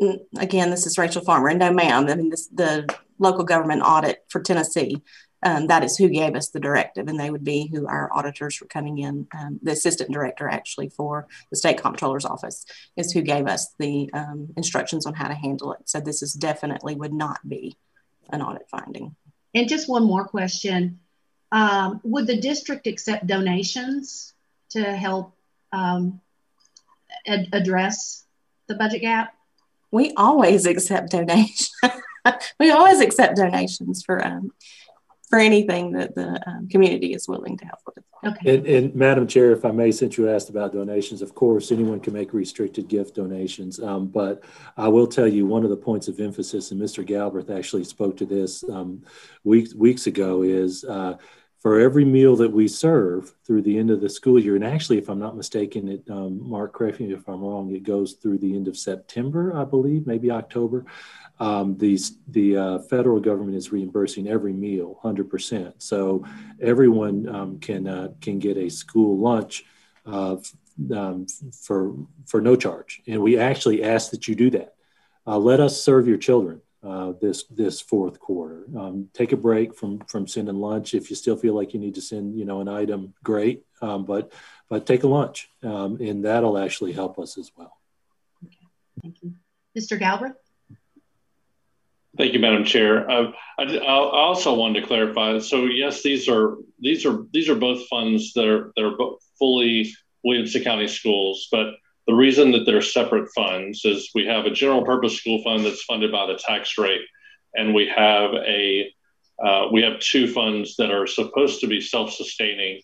Mm, 0.00 0.20
again, 0.38 0.70
this 0.70 0.86
is 0.86 0.96
Rachel 0.96 1.22
Farmer, 1.22 1.48
and 1.48 1.58
no, 1.58 1.70
ma'am. 1.70 2.08
I 2.08 2.14
mean, 2.14 2.30
this, 2.30 2.46
the 2.46 2.88
local 3.18 3.44
government 3.44 3.82
audit 3.82 4.24
for 4.28 4.40
Tennessee. 4.40 5.02
Um, 5.42 5.68
that 5.68 5.82
is 5.82 5.96
who 5.96 6.08
gave 6.08 6.34
us 6.34 6.48
the 6.48 6.60
directive, 6.60 7.08
and 7.08 7.18
they 7.18 7.30
would 7.30 7.44
be 7.44 7.70
who 7.72 7.86
our 7.86 8.10
auditors 8.12 8.60
were 8.60 8.66
coming 8.66 8.98
in. 8.98 9.26
Um, 9.36 9.58
the 9.62 9.72
assistant 9.72 10.12
director, 10.12 10.48
actually, 10.48 10.90
for 10.90 11.28
the 11.50 11.56
state 11.56 11.78
comptroller's 11.78 12.26
office, 12.26 12.66
is 12.96 13.12
who 13.12 13.22
gave 13.22 13.46
us 13.46 13.74
the 13.78 14.10
um, 14.12 14.48
instructions 14.56 15.06
on 15.06 15.14
how 15.14 15.28
to 15.28 15.34
handle 15.34 15.72
it. 15.72 15.80
So 15.86 16.00
this 16.00 16.22
is 16.22 16.34
definitely 16.34 16.94
would 16.94 17.14
not 17.14 17.40
be 17.48 17.76
an 18.30 18.42
audit 18.42 18.68
finding. 18.70 19.16
And 19.54 19.68
just 19.68 19.88
one 19.88 20.04
more 20.04 20.26
question: 20.26 21.00
um, 21.52 22.00
Would 22.04 22.26
the 22.26 22.40
district 22.40 22.86
accept 22.86 23.26
donations 23.26 24.34
to 24.70 24.84
help 24.84 25.34
um, 25.72 26.20
ad- 27.26 27.48
address 27.52 28.24
the 28.66 28.74
budget 28.74 29.00
gap? 29.00 29.34
We 29.90 30.12
always 30.16 30.66
accept 30.66 31.10
donations. 31.10 31.72
we 32.60 32.70
always 32.70 33.00
accept 33.00 33.36
donations 33.36 34.04
for 34.04 34.24
um, 34.24 34.52
for 35.30 35.38
anything 35.38 35.92
that 35.92 36.14
the 36.16 36.42
um, 36.48 36.68
community 36.68 37.14
is 37.14 37.28
willing 37.28 37.56
to 37.56 37.64
help 37.64 37.78
with. 37.86 38.04
Okay. 38.22 38.56
And, 38.56 38.66
and, 38.66 38.94
Madam 38.94 39.26
Chair, 39.26 39.52
if 39.52 39.64
I 39.64 39.70
may, 39.70 39.92
since 39.92 40.18
you 40.18 40.28
asked 40.28 40.50
about 40.50 40.72
donations, 40.72 41.22
of 41.22 41.34
course, 41.34 41.72
anyone 41.72 42.00
can 42.00 42.12
make 42.12 42.34
restricted 42.34 42.88
gift 42.88 43.14
donations. 43.14 43.80
Um, 43.80 44.08
but 44.08 44.42
I 44.76 44.88
will 44.88 45.06
tell 45.06 45.28
you 45.28 45.46
one 45.46 45.62
of 45.62 45.70
the 45.70 45.76
points 45.76 46.08
of 46.08 46.18
emphasis, 46.20 46.72
and 46.72 46.80
Mr. 46.82 47.06
Galbraith 47.06 47.48
actually 47.48 47.84
spoke 47.84 48.16
to 48.18 48.26
this 48.26 48.68
um, 48.68 49.02
weeks 49.44 49.72
weeks 49.72 50.06
ago, 50.08 50.42
is 50.42 50.84
uh, 50.84 51.16
for 51.60 51.78
every 51.78 52.04
meal 52.04 52.36
that 52.36 52.52
we 52.52 52.66
serve 52.66 53.32
through 53.46 53.62
the 53.62 53.78
end 53.78 53.90
of 53.90 54.00
the 54.00 54.08
school 54.08 54.38
year, 54.38 54.56
and 54.56 54.64
actually, 54.64 54.98
if 54.98 55.08
I'm 55.08 55.20
not 55.20 55.36
mistaken, 55.36 55.88
it 55.88 56.02
um, 56.10 56.46
Mark, 56.46 56.74
correct 56.74 57.00
me 57.00 57.12
if 57.12 57.26
I'm 57.28 57.40
wrong, 57.40 57.70
it 57.70 57.84
goes 57.84 58.14
through 58.14 58.38
the 58.38 58.54
end 58.54 58.66
of 58.68 58.76
September, 58.76 59.56
I 59.56 59.64
believe, 59.64 60.06
maybe 60.06 60.30
October 60.30 60.84
um, 61.40 61.78
these, 61.78 62.18
the 62.28 62.56
uh, 62.56 62.78
federal 62.80 63.18
government 63.18 63.56
is 63.56 63.72
reimbursing 63.72 64.28
every 64.28 64.52
meal 64.52 65.00
100%. 65.02 65.72
So 65.78 66.24
everyone 66.60 67.28
um, 67.28 67.58
can, 67.58 67.88
uh, 67.88 68.08
can 68.20 68.38
get 68.38 68.58
a 68.58 68.68
school 68.68 69.18
lunch 69.18 69.64
uh, 70.04 70.36
um, 70.94 71.26
for, 71.62 71.94
for 72.26 72.42
no 72.42 72.56
charge. 72.56 73.00
And 73.08 73.22
we 73.22 73.38
actually 73.38 73.82
ask 73.82 74.10
that 74.10 74.28
you 74.28 74.34
do 74.34 74.50
that. 74.50 74.74
Uh, 75.26 75.38
let 75.38 75.60
us 75.60 75.82
serve 75.82 76.06
your 76.06 76.18
children. 76.18 76.60
Uh, 76.82 77.12
this 77.20 77.44
this 77.50 77.78
fourth 77.78 78.18
quarter. 78.18 78.64
Um, 78.74 79.10
take 79.12 79.32
a 79.32 79.36
break 79.36 79.74
from 79.76 79.98
from 80.06 80.26
sending 80.26 80.56
lunch. 80.56 80.94
If 80.94 81.10
you 81.10 81.16
still 81.16 81.36
feel 81.36 81.54
like 81.54 81.74
you 81.74 81.78
need 81.78 81.96
to 81.96 82.00
send, 82.00 82.38
you 82.38 82.46
know, 82.46 82.62
an 82.62 82.68
item, 82.68 83.12
great. 83.22 83.66
Um, 83.82 84.06
but 84.06 84.32
but 84.70 84.86
take 84.86 85.02
a 85.02 85.06
lunch, 85.06 85.50
um, 85.62 85.98
and 86.00 86.24
that'll 86.24 86.56
actually 86.56 86.92
help 86.92 87.18
us 87.18 87.36
as 87.36 87.52
well. 87.54 87.76
Okay. 88.46 88.66
Thank 89.02 89.22
you, 89.22 89.34
Mr. 89.78 89.98
Galbraith. 89.98 90.39
Thank 92.16 92.32
you, 92.32 92.40
Madam 92.40 92.64
Chair. 92.64 93.08
Uh, 93.08 93.32
I, 93.58 93.62
I, 93.62 93.86
also 93.86 94.54
wanted 94.54 94.80
to 94.80 94.86
clarify. 94.86 95.38
So 95.38 95.66
yes, 95.66 96.02
these 96.02 96.28
are 96.28 96.56
these 96.80 97.06
are 97.06 97.24
these 97.32 97.48
are 97.48 97.54
both 97.54 97.86
funds 97.86 98.32
that 98.34 98.46
are 98.46 98.72
that 98.74 98.84
are 98.84 99.16
fully 99.38 99.92
Williamson 100.24 100.62
County 100.64 100.88
schools. 100.88 101.46
But 101.52 101.74
the 102.08 102.14
reason 102.14 102.50
that 102.52 102.64
they're 102.66 102.82
separate 102.82 103.30
funds 103.32 103.84
is 103.84 104.10
we 104.14 104.26
have 104.26 104.44
a 104.44 104.50
general 104.50 104.84
purpose 104.84 105.16
school 105.16 105.42
fund 105.44 105.64
that's 105.64 105.84
funded 105.84 106.10
by 106.10 106.26
the 106.26 106.36
tax 106.36 106.76
rate, 106.78 107.02
and 107.54 107.74
we 107.74 107.86
have 107.86 108.34
a 108.34 108.92
uh, 109.42 109.68
we 109.72 109.82
have 109.82 110.00
two 110.00 110.26
funds 110.26 110.76
that 110.76 110.90
are 110.90 111.06
supposed 111.06 111.60
to 111.60 111.68
be 111.68 111.80
self 111.80 112.12
sustaining. 112.12 112.80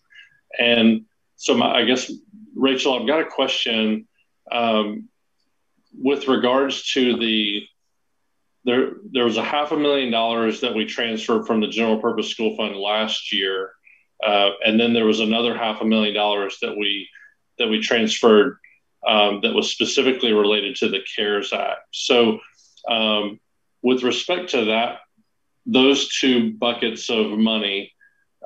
And 0.58 1.04
so 1.34 1.56
my, 1.56 1.80
I 1.80 1.84
guess 1.84 2.12
Rachel, 2.54 2.98
I've 2.98 3.08
got 3.08 3.20
a 3.20 3.26
question 3.26 4.06
um, 4.52 5.08
with 5.92 6.28
regards 6.28 6.92
to 6.92 7.16
the 7.16 7.66
there 8.66 8.90
there 9.12 9.24
was 9.24 9.36
a 9.36 9.44
half 9.44 9.70
a 9.70 9.76
million 9.76 10.10
dollars 10.10 10.60
that 10.60 10.74
we 10.74 10.84
transferred 10.84 11.46
from 11.46 11.60
the 11.60 11.68
general 11.68 12.00
purpose 12.00 12.28
school 12.28 12.56
fund 12.56 12.76
last 12.76 13.32
year, 13.32 13.70
uh, 14.26 14.50
and 14.64 14.78
then 14.78 14.92
there 14.92 15.06
was 15.06 15.20
another 15.20 15.56
half 15.56 15.80
a 15.80 15.84
million 15.84 16.14
dollars 16.14 16.58
that 16.60 16.76
we 16.76 17.08
that 17.58 17.68
we 17.68 17.80
transferred 17.80 18.58
um, 19.06 19.40
that 19.42 19.54
was 19.54 19.70
specifically 19.70 20.32
related 20.32 20.74
to 20.76 20.88
the 20.88 20.98
CARES 21.14 21.52
Act. 21.52 21.86
So, 21.92 22.40
um, 22.90 23.38
with 23.82 24.02
respect 24.02 24.50
to 24.50 24.64
that, 24.66 24.98
those 25.64 26.08
two 26.18 26.52
buckets 26.54 27.08
of 27.08 27.38
money, 27.38 27.92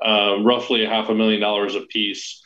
uh, 0.05 0.37
roughly 0.43 0.85
a 0.85 0.89
half 0.89 1.09
a 1.09 1.15
million 1.15 1.41
dollars 1.41 1.73
a 1.73 1.81
piece, 1.81 2.43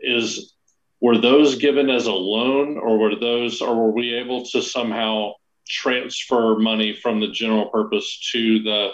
is 0.00 0.54
were 1.02 1.18
those 1.18 1.56
given 1.56 1.90
as 1.90 2.06
a 2.06 2.12
loan, 2.12 2.78
or 2.78 2.98
were 2.98 3.16
those, 3.16 3.60
or 3.60 3.76
were 3.76 3.92
we 3.92 4.14
able 4.14 4.46
to 4.46 4.62
somehow 4.62 5.34
transfer 5.68 6.56
money 6.58 6.94
from 6.94 7.20
the 7.20 7.28
general 7.28 7.66
purpose 7.66 8.30
to 8.32 8.62
the 8.62 8.90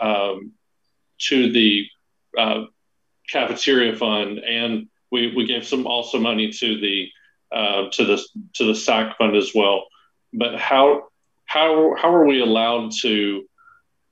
um, 0.00 0.52
to 1.18 1.52
the 1.52 1.86
uh, 2.36 2.64
cafeteria 3.30 3.94
fund, 3.94 4.38
and 4.38 4.88
we, 5.10 5.34
we 5.34 5.46
gave 5.46 5.66
some 5.66 5.86
also 5.86 6.18
money 6.18 6.50
to 6.52 6.80
the 6.80 7.08
uh, 7.52 7.90
to 7.92 8.04
the 8.04 8.24
to 8.54 8.64
the 8.64 8.74
SAC 8.74 9.18
fund 9.18 9.36
as 9.36 9.52
well. 9.54 9.86
But 10.32 10.58
how 10.58 11.08
how 11.44 11.96
how 11.96 12.14
are 12.14 12.26
we 12.26 12.40
allowed 12.40 12.92
to 13.02 13.44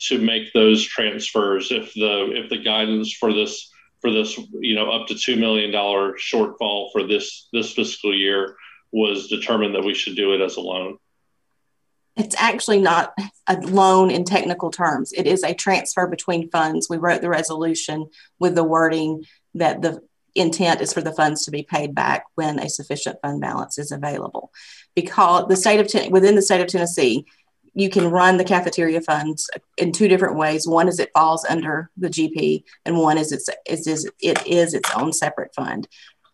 to 0.00 0.18
make 0.18 0.52
those 0.52 0.84
transfers 0.84 1.70
if 1.70 1.92
the 1.94 2.30
if 2.32 2.50
the 2.50 2.58
guidance 2.58 3.12
for 3.12 3.32
this 3.32 3.70
for 4.00 4.12
this 4.12 4.38
you 4.60 4.74
know 4.74 4.90
up 4.90 5.08
to 5.08 5.14
two 5.14 5.36
million 5.36 5.70
dollar 5.70 6.14
shortfall 6.14 6.90
for 6.92 7.06
this 7.06 7.48
this 7.52 7.72
fiscal 7.72 8.16
year 8.16 8.56
was 8.90 9.28
determined 9.28 9.74
that 9.74 9.84
we 9.84 9.94
should 9.94 10.16
do 10.16 10.34
it 10.34 10.40
as 10.40 10.56
a 10.56 10.60
loan? 10.60 10.98
It's 12.18 12.34
actually 12.36 12.80
not 12.80 13.14
a 13.46 13.56
loan 13.60 14.10
in 14.10 14.24
technical 14.24 14.70
terms. 14.70 15.12
It 15.12 15.26
is 15.26 15.44
a 15.44 15.54
transfer 15.54 16.06
between 16.06 16.50
funds. 16.50 16.88
We 16.90 16.96
wrote 16.98 17.22
the 17.22 17.28
resolution 17.28 18.08
with 18.38 18.54
the 18.56 18.64
wording 18.64 19.24
that 19.54 19.80
the 19.80 20.02
intent 20.34 20.80
is 20.80 20.92
for 20.92 21.00
the 21.00 21.12
funds 21.12 21.44
to 21.44 21.50
be 21.50 21.62
paid 21.62 21.94
back 21.94 22.24
when 22.34 22.58
a 22.58 22.68
sufficient 22.68 23.18
fund 23.22 23.40
balance 23.40 23.78
is 23.78 23.92
available. 23.92 24.52
Because 24.94 25.46
the 25.48 25.56
state 25.56 25.80
of 25.80 26.10
within 26.10 26.34
the 26.34 26.42
state 26.42 26.60
of 26.60 26.66
Tennessee, 26.66 27.24
you 27.72 27.88
can 27.88 28.10
run 28.10 28.36
the 28.36 28.44
cafeteria 28.44 29.00
funds 29.00 29.48
in 29.76 29.92
two 29.92 30.08
different 30.08 30.36
ways. 30.36 30.66
One 30.66 30.88
is 30.88 30.98
it 30.98 31.12
falls 31.14 31.44
under 31.44 31.90
the 31.96 32.08
GP, 32.08 32.64
and 32.84 32.98
one 32.98 33.18
is 33.18 33.30
it's 33.30 33.48
is, 33.66 33.86
is 33.86 34.10
it 34.20 34.44
is 34.46 34.74
its 34.74 34.90
own 34.96 35.12
separate 35.12 35.54
fund. 35.54 35.86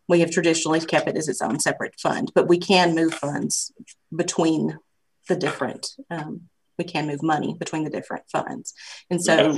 We 0.08 0.20
have 0.20 0.30
traditionally 0.30 0.80
kept 0.80 1.08
it 1.08 1.16
as 1.16 1.28
its 1.28 1.42
own 1.42 1.60
separate 1.60 1.98
fund, 2.00 2.32
but 2.34 2.48
we 2.48 2.58
can 2.58 2.94
move 2.94 3.14
funds 3.14 3.72
between 4.14 4.78
the 5.28 5.36
different 5.36 5.88
um, 6.10 6.42
we 6.78 6.84
can 6.84 7.06
move 7.06 7.22
money 7.22 7.54
between 7.58 7.84
the 7.84 7.90
different 7.90 8.24
funds 8.30 8.74
and 9.10 9.22
so 9.22 9.56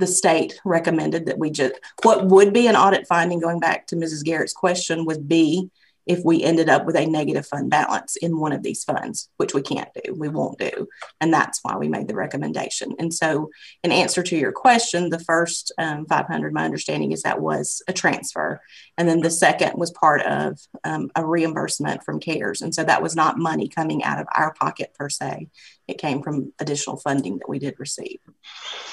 the 0.00 0.06
state 0.06 0.58
recommended 0.64 1.26
that 1.26 1.38
we 1.38 1.50
just, 1.50 1.74
what 2.02 2.26
would 2.26 2.52
be 2.52 2.66
an 2.66 2.74
audit 2.74 3.06
finding, 3.06 3.38
going 3.38 3.60
back 3.60 3.86
to 3.86 3.96
Mrs. 3.96 4.24
Garrett's 4.24 4.52
question, 4.52 5.04
would 5.04 5.28
be 5.28 5.70
if 6.06 6.20
we 6.24 6.42
ended 6.42 6.68
up 6.68 6.86
with 6.86 6.96
a 6.96 7.06
negative 7.06 7.46
fund 7.46 7.70
balance 7.70 8.16
in 8.16 8.38
one 8.38 8.52
of 8.52 8.62
these 8.62 8.84
funds, 8.84 9.28
which 9.36 9.54
we 9.54 9.62
can't 9.62 9.88
do, 10.04 10.14
we 10.14 10.28
won't 10.28 10.58
do. 10.58 10.88
And 11.20 11.32
that's 11.32 11.60
why 11.62 11.76
we 11.76 11.88
made 11.88 12.08
the 12.08 12.14
recommendation. 12.14 12.94
And 12.98 13.12
so, 13.12 13.50
in 13.82 13.92
answer 13.92 14.22
to 14.22 14.36
your 14.36 14.52
question, 14.52 15.10
the 15.10 15.18
first 15.18 15.72
um, 15.78 16.06
500, 16.06 16.52
my 16.52 16.64
understanding 16.64 17.12
is 17.12 17.22
that 17.22 17.40
was 17.40 17.82
a 17.88 17.92
transfer. 17.92 18.60
And 18.98 19.08
then 19.08 19.20
the 19.20 19.30
second 19.30 19.72
was 19.76 19.90
part 19.90 20.22
of 20.22 20.58
um, 20.84 21.10
a 21.14 21.24
reimbursement 21.24 22.04
from 22.04 22.20
CARES. 22.20 22.62
And 22.62 22.74
so 22.74 22.84
that 22.84 23.02
was 23.02 23.16
not 23.16 23.38
money 23.38 23.68
coming 23.68 24.02
out 24.04 24.20
of 24.20 24.26
our 24.34 24.52
pocket 24.54 24.94
per 24.98 25.08
se, 25.08 25.48
it 25.88 25.98
came 25.98 26.22
from 26.22 26.52
additional 26.60 26.96
funding 26.96 27.38
that 27.38 27.48
we 27.48 27.58
did 27.58 27.74
receive. 27.78 28.18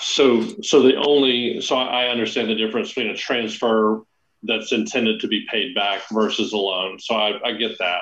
So, 0.02 0.42
so 0.62 0.82
the 0.82 0.96
only, 0.96 1.62
so 1.62 1.76
I 1.78 2.08
understand 2.08 2.50
the 2.50 2.56
difference 2.56 2.90
between 2.90 3.12
a 3.12 3.18
transfer 3.18 4.04
that's 4.44 4.72
intended 4.72 5.20
to 5.22 5.28
be 5.28 5.46
paid 5.50 5.74
back 5.76 6.02
versus 6.12 6.54
a 6.54 6.58
loan. 6.58 7.00
So 7.00 7.16
I, 7.16 7.50
I 7.50 7.52
get 7.54 7.78
that. 7.80 8.02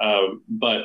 Uh, 0.00 0.34
but 0.48 0.82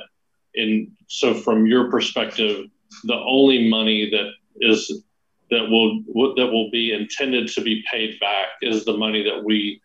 in 0.53 0.91
so 1.07 1.33
from 1.33 1.65
your 1.65 1.89
perspective, 1.89 2.65
the 3.03 3.15
only 3.15 3.69
money 3.69 4.09
that 4.09 4.31
is 4.57 5.03
that 5.51 5.69
will 5.69 6.01
that 6.35 6.47
will 6.47 6.69
be 6.71 6.93
intended 6.93 7.47
to 7.49 7.61
be 7.61 7.83
paid 7.91 8.19
back 8.19 8.47
is 8.61 8.85
the 8.85 8.97
money 8.97 9.23
that 9.23 9.43
we 9.43 9.81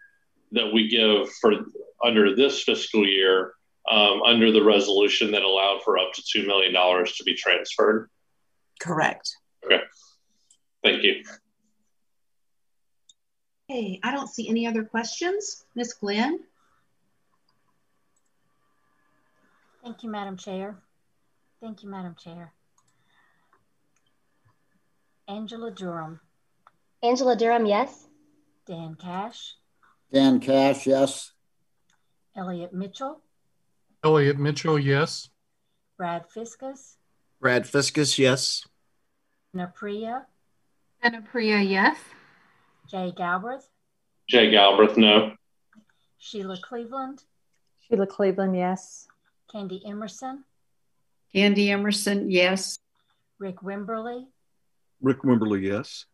that 0.52 0.72
we 0.72 0.88
give 0.88 1.28
for 1.40 1.52
under 2.04 2.34
this 2.34 2.62
fiscal 2.62 3.06
year 3.06 3.52
um, 3.90 4.22
under 4.22 4.52
the 4.52 4.62
resolution 4.62 5.32
that 5.32 5.42
allowed 5.42 5.82
for 5.84 5.98
up 5.98 6.12
to 6.14 6.22
two 6.22 6.46
million 6.46 6.72
dollars 6.72 7.16
to 7.16 7.24
be 7.24 7.34
transferred. 7.34 8.08
Correct. 8.80 9.36
Okay. 9.64 9.82
Thank 10.82 11.02
you. 11.02 11.22
Okay, 13.70 14.00
I 14.02 14.10
don't 14.10 14.28
see 14.28 14.48
any 14.48 14.66
other 14.66 14.82
questions. 14.82 15.64
Ms. 15.76 15.92
Glenn? 15.92 16.40
Thank 19.84 20.02
you, 20.02 20.10
Madam 20.10 20.36
Chair. 20.36 20.76
Thank 21.62 21.84
you, 21.84 21.88
Madam 21.88 22.16
Chair. 22.18 22.52
Angela 25.28 25.70
Durham. 25.70 26.18
Angela 27.00 27.36
Durham, 27.36 27.64
yes. 27.64 28.08
Dan 28.66 28.96
Cash. 29.00 29.54
Dan 30.12 30.40
Cash, 30.40 30.88
yes. 30.88 31.30
Elliot 32.36 32.74
Mitchell. 32.74 33.20
Elliot 34.02 34.36
Mitchell, 34.36 34.80
yes. 34.80 35.28
Brad 35.96 36.24
Fiskum. 36.28 36.76
Brad 37.40 37.66
Fiskum, 37.66 38.18
yes. 38.18 38.66
Aprea. 39.54 40.24
Aprea, 41.04 41.70
yes. 41.70 41.96
Jay 42.90 43.12
Galbraith. 43.16 43.68
Jay 44.28 44.50
Galbraith, 44.50 44.96
no. 44.96 45.32
Sheila 46.18 46.58
Cleveland. 46.60 47.22
Sheila 47.80 48.06
Cleveland, 48.06 48.56
yes. 48.56 49.06
Candy 49.50 49.82
Emerson. 49.86 50.44
Candy 51.32 51.70
Emerson, 51.70 52.30
yes. 52.30 52.78
Rick 53.38 53.60
Wimberly. 53.60 54.26
Rick 55.00 55.22
Wimberly, 55.22 55.62
yes. 55.62 56.06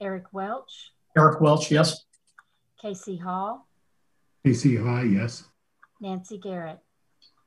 Eric 0.00 0.24
Welch. 0.32 0.90
Eric 1.16 1.40
Welch, 1.40 1.70
yes. 1.70 2.04
KC 2.84 3.20
Haws. 3.20 3.60
KC 4.46 4.82
Haws, 4.82 5.06
yes. 5.10 5.44
Nancy 6.00 6.38
Garrett. 6.38 6.78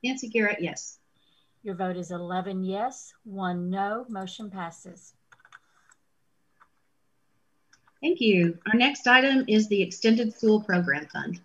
Nancy 0.02 0.28
Garrett, 0.28 0.60
yes. 0.60 0.98
Your 1.62 1.76
vote 1.76 1.96
is 1.96 2.10
11 2.10 2.64
yes, 2.64 3.12
1 3.24 3.70
no. 3.70 4.04
Motion 4.08 4.50
passes. 4.50 5.14
Thank 8.04 8.20
you. 8.20 8.58
Our 8.66 8.78
next 8.78 9.06
item 9.06 9.46
is 9.48 9.66
the 9.68 9.80
Extended 9.80 10.34
School 10.34 10.60
Program 10.60 11.06
Fund. 11.06 11.40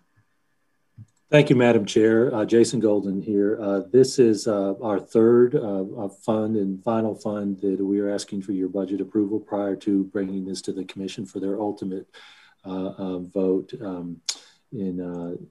Thank 1.30 1.48
you, 1.48 1.56
Madam 1.56 1.86
Chair. 1.86 2.34
Uh, 2.34 2.44
Jason 2.44 2.80
Golden 2.80 3.22
here. 3.22 3.58
Uh, 3.58 3.80
this 3.90 4.18
is 4.18 4.46
uh, 4.46 4.74
our 4.82 5.00
third 5.00 5.54
uh, 5.56 6.08
fund 6.22 6.56
and 6.56 6.84
final 6.84 7.14
fund 7.14 7.58
that 7.62 7.82
we 7.82 7.98
are 8.00 8.10
asking 8.10 8.42
for 8.42 8.52
your 8.52 8.68
budget 8.68 9.00
approval 9.00 9.40
prior 9.40 9.74
to 9.76 10.04
bringing 10.04 10.44
this 10.44 10.60
to 10.60 10.72
the 10.74 10.84
Commission 10.84 11.24
for 11.24 11.40
their 11.40 11.58
ultimate 11.58 12.06
uh, 12.66 12.88
uh, 12.98 13.18
vote 13.20 13.72
um, 13.80 14.20
in, 14.70 15.00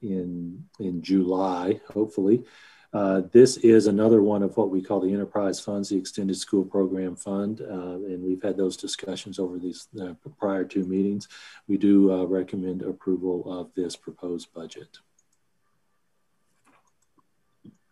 in, 0.04 0.64
in 0.80 1.02
July, 1.02 1.82
hopefully. 1.92 2.44
Uh, 2.92 3.22
this 3.32 3.58
is 3.58 3.86
another 3.86 4.22
one 4.22 4.42
of 4.42 4.58
what 4.58 4.72
we 4.72 4.82
call 4.82 5.00
the 5.00 5.14
enterprise 5.14 5.60
funds, 5.60 5.90
the 5.90 5.98
extended 5.98 6.36
school 6.36 6.66
program 6.66 7.16
fund, 7.16 7.62
uh, 7.62 7.96
and 7.96 8.24
we've 8.24 8.42
had 8.42 8.58
those 8.58 8.76
discussions 8.76 9.38
over 9.38 9.60
these 9.60 9.88
uh, 10.02 10.14
prior 10.40 10.64
two 10.64 10.84
meetings. 10.86 11.28
We 11.68 11.78
do 11.78 12.12
uh, 12.12 12.24
recommend 12.26 12.82
approval 12.82 13.60
of 13.60 13.70
this 13.76 13.96
proposed 13.96 14.52
budget. 14.54 14.98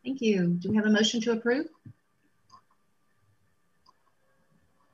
Thank 0.03 0.21
you. 0.21 0.47
Do 0.47 0.71
we 0.71 0.77
have 0.77 0.85
a 0.85 0.89
motion 0.89 1.21
to 1.21 1.33
approve? 1.33 1.67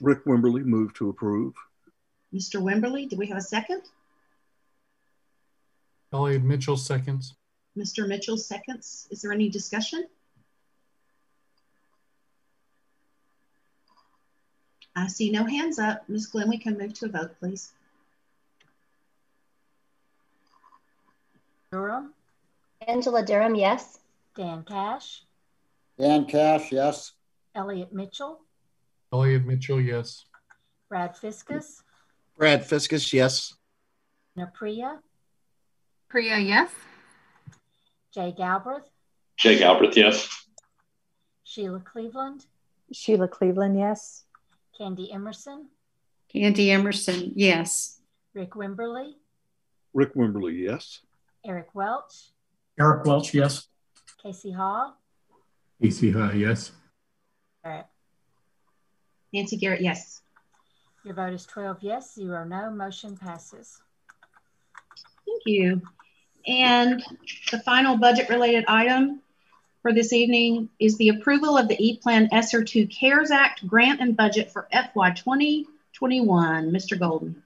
Rick 0.02 0.26
Wimberly, 0.26 0.66
move 0.66 0.94
to 0.96 1.10
approve. 1.10 1.54
Mr. 2.34 2.62
Wimberly, 2.62 3.08
do 3.08 3.16
we 3.16 3.28
have 3.28 3.38
a 3.38 3.42
second? 3.42 3.84
Elliot 6.12 6.44
Mitchell 6.44 6.76
seconds. 6.76 7.36
Mr. 7.78 8.08
Mitchell 8.08 8.38
seconds. 8.38 9.08
Is 9.12 9.22
there 9.22 9.32
any 9.32 9.50
discussion? 9.50 10.06
I 14.96 15.08
see 15.08 15.32
no 15.32 15.44
hands 15.46 15.80
up. 15.80 16.08
Ms. 16.08 16.28
Glenn, 16.28 16.50
we 16.50 16.60
can 16.60 16.78
move 16.78 16.94
to 16.94 17.06
a 17.06 17.10
vote, 17.10 17.32
please. 17.40 17.72
Durham. 21.72 22.14
Angela 22.88 23.26
Durham, 23.26 23.56
yes. 23.56 24.00
Dan 24.36 24.64
Cash. 24.64 25.24
Dan 25.98 26.26
Cash, 26.26 26.72
yes. 26.72 27.14
Elliot 27.56 27.92
Mitchell. 27.92 28.40
Elliot 29.12 29.46
Mitchell, 29.46 29.82
yes. 29.82 30.26
Brad 30.90 31.16
Fiskum. 31.16 31.64
Brad 32.38 32.62
Fiskum, 32.62 33.14
yes. 33.14 33.56
Aprea. 34.38 35.00
Aprea, 36.12 36.46
yes. 36.46 36.70
Jay 38.14 38.34
Galbraith. 38.36 38.90
Jay 39.38 39.58
Galbraith, 39.58 39.98
yes. 39.98 40.46
Sheila 41.44 41.80
Cleveland. 41.80 42.46
Sheila 42.92 43.28
Cleveland, 43.28 43.78
yes. 43.78 44.26
Candy 44.78 45.12
Emerson. 45.12 45.68
Candy 46.32 46.72
Emerson, 46.72 47.34
yes. 47.36 48.00
Rick 48.34 48.52
Wimberly. 48.52 49.14
Rick 49.94 50.16
Wimberly, 50.16 50.60
yes. 50.60 51.02
Eric 51.46 51.68
Welch. 51.74 52.32
Eric 52.80 53.06
Welch, 53.06 53.34
yes. 53.34 53.68
KC 54.24 54.56
Haws. 54.56 54.94
KC 55.82 56.14
Haws, 56.14 56.36
yes. 56.36 56.72
Garrett. 57.64 57.86
Nancy 59.34 59.58
Garrett, 59.58 59.82
yes. 59.82 60.22
Your 61.04 61.16
vote 61.16 61.34
is 61.34 61.46
12 61.46 61.78
yes, 61.82 62.14
0 62.16 62.46
no. 62.46 62.72
Motion 62.72 63.18
passes. 63.18 63.82
Thank 65.26 65.42
you. 65.46 65.82
And 66.48 67.04
the 67.52 67.60
final 67.60 67.98
budget 67.98 68.30
related 68.30 68.66
item 68.68 69.22
for 69.82 69.94
this 69.94 70.14
evening 70.14 70.70
is 70.80 70.98
the 70.98 71.10
approval 71.10 71.58
of 71.58 71.68
the 71.68 71.78
E-Plan 71.78 72.30
ESSER 72.32 72.64
2 72.64 72.88
CARES 72.88 73.32
Act 73.32 73.66
grant 73.68 74.02
and 74.02 74.16
budget 74.16 74.52
for 74.52 74.68
FY 74.72 75.12
2021. 75.12 76.72
Mr. 76.72 77.00
Golden. 77.00 77.44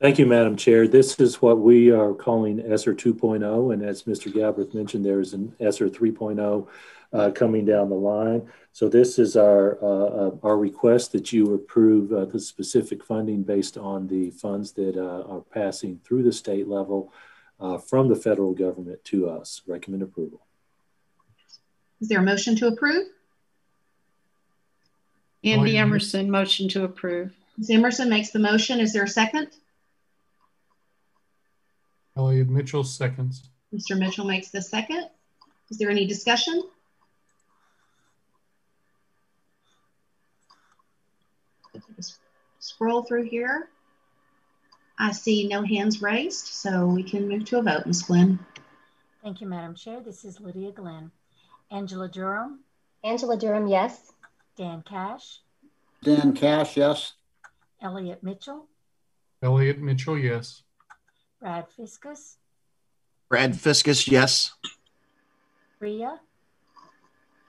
Thank 0.00 0.18
you, 0.18 0.26
Madam 0.26 0.56
Chair. 0.56 0.88
This 0.88 1.18
is 1.20 1.40
what 1.40 1.60
we 1.60 1.90
are 1.90 2.12
calling 2.12 2.60
ESSER 2.60 2.94
2.0. 2.94 3.72
And 3.72 3.84
as 3.84 4.02
Mr. 4.04 4.32
Galbraith 4.32 4.74
mentioned, 4.74 5.04
there 5.04 5.20
is 5.20 5.32
an 5.32 5.54
ESSER 5.60 5.88
3.0 5.88 6.66
uh, 7.12 7.30
coming 7.32 7.64
down 7.64 7.88
the 7.88 7.94
line. 7.94 8.48
So 8.72 8.88
this 8.88 9.18
is 9.18 9.36
our, 9.36 9.78
uh, 9.82 10.30
our 10.42 10.56
request 10.56 11.12
that 11.12 11.32
you 11.32 11.54
approve 11.54 12.12
uh, 12.12 12.24
the 12.24 12.40
specific 12.40 13.04
funding 13.04 13.42
based 13.42 13.76
on 13.76 14.08
the 14.08 14.30
funds 14.30 14.72
that 14.72 14.96
uh, 14.96 15.22
are 15.28 15.42
passing 15.52 16.00
through 16.04 16.22
the 16.22 16.32
state 16.32 16.66
level 16.68 17.12
uh, 17.62 17.78
from 17.78 18.08
the 18.08 18.16
federal 18.16 18.52
government 18.52 19.02
to 19.04 19.28
us. 19.28 19.62
Recommend 19.66 20.02
approval. 20.02 20.40
Is 22.00 22.08
there 22.08 22.18
a 22.18 22.22
motion 22.22 22.56
to 22.56 22.66
approve? 22.66 23.06
Candy 25.44 25.76
Emerson, 25.76 26.30
motion 26.30 26.68
to 26.68 26.84
approve. 26.84 27.32
Ms. 27.58 27.70
Emerson 27.70 28.08
makes 28.08 28.30
the 28.30 28.38
motion. 28.38 28.80
Is 28.80 28.92
there 28.92 29.04
a 29.04 29.08
second? 29.08 29.48
Elliot 32.16 32.48
Mitchell 32.48 32.84
seconds. 32.84 33.48
Mr. 33.72 33.98
Mitchell 33.98 34.24
makes 34.24 34.50
the 34.50 34.60
second. 34.60 35.08
Is 35.70 35.78
there 35.78 35.90
any 35.90 36.06
discussion? 36.06 36.62
Scroll 42.58 43.02
through 43.02 43.24
here. 43.24 43.68
I 44.98 45.12
see 45.12 45.48
no 45.48 45.62
hands 45.62 46.02
raised, 46.02 46.46
so 46.46 46.86
we 46.86 47.02
can 47.02 47.28
move 47.28 47.44
to 47.46 47.58
a 47.58 47.62
vote. 47.62 47.86
Ms. 47.86 48.02
Glenn. 48.02 48.38
Thank 49.22 49.40
you, 49.40 49.46
Madam 49.46 49.74
Chair. 49.74 50.00
This 50.00 50.24
is 50.24 50.40
Lydia 50.40 50.72
Glenn. 50.72 51.10
Angela 51.70 52.08
Durham. 52.08 52.60
Angela 53.02 53.36
Durham, 53.36 53.66
yes. 53.66 54.12
Dan 54.56 54.82
Cash. 54.82 55.40
Dan 56.02 56.34
Cash, 56.34 56.76
yes. 56.76 57.14
Elliot 57.80 58.22
Mitchell. 58.22 58.66
Elliot 59.42 59.78
Mitchell, 59.80 60.18
yes. 60.18 60.62
Brad 61.40 61.66
Fiskum, 61.76 62.16
Brad 63.28 63.54
Fiskum, 63.54 64.06
yes. 64.06 64.52
Aprea, 65.80 66.18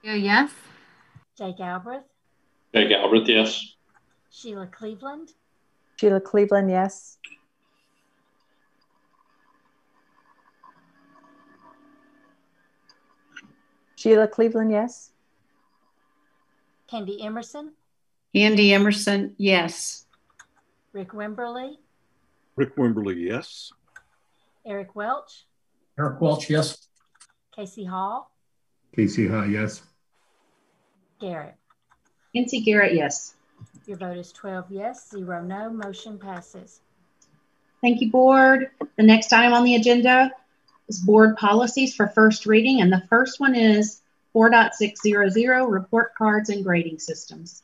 Aprea, 0.04 0.24
yes. 0.24 0.52
Jay 1.38 1.54
Galbraith, 1.56 2.02
Jay 2.74 2.88
Galbraith, 2.88 3.28
yes. 3.28 3.76
Sheila 4.32 4.66
Cleveland, 4.66 5.34
Sheila 6.04 6.20
Cleveland, 6.20 6.70
yes. 6.70 7.18
Sheila 13.96 14.28
Cleveland, 14.28 14.72
yes. 14.72 15.12
Candy 16.90 17.24
Emerson, 17.24 17.72
Candy 18.36 18.74
Emerson, 18.74 19.34
yes. 19.38 20.06
Rick 20.92 21.14
Wimberly, 21.14 21.78
Rick 22.58 22.76
Wimberly, 22.76 23.16
yes. 23.16 23.72
Eric 24.66 24.98
Welch, 24.98 25.46
Eric 25.98 26.20
Welch, 26.20 26.50
yes. 26.50 26.86
KC 27.58 27.88
Haws, 27.88 28.26
KC 28.98 29.32
Haws, 29.32 29.50
yes. 29.50 29.82
Garrett. 31.22 31.56
Nancy 32.36 32.60
Garrett, 32.60 32.94
yes. 32.94 33.36
Your 33.86 33.98
vote 33.98 34.18
is 34.18 34.32
12 34.32 34.66
yes, 34.70 35.10
zero 35.10 35.44
no. 35.44 35.70
Motion 35.70 36.18
passes. 36.18 36.80
Thank 37.82 38.00
you, 38.02 38.10
board. 38.10 38.72
The 38.96 39.04
next 39.04 39.34
item 39.34 39.54
on 39.54 39.66
the 39.66 39.76
agenda 39.76 40.32
is 40.88 41.00
board 41.00 41.36
policies 41.36 41.94
for 41.94 42.08
first 42.08 42.46
reading, 42.46 42.80
and 42.82 42.92
the 42.92 43.04
first 43.10 43.42
one 43.42 43.56
is 43.56 44.00
4.600, 44.34 45.70
report 45.70 46.16
cards 46.16 46.50
and 46.50 46.64
grading 46.64 47.00
systems. 47.00 47.62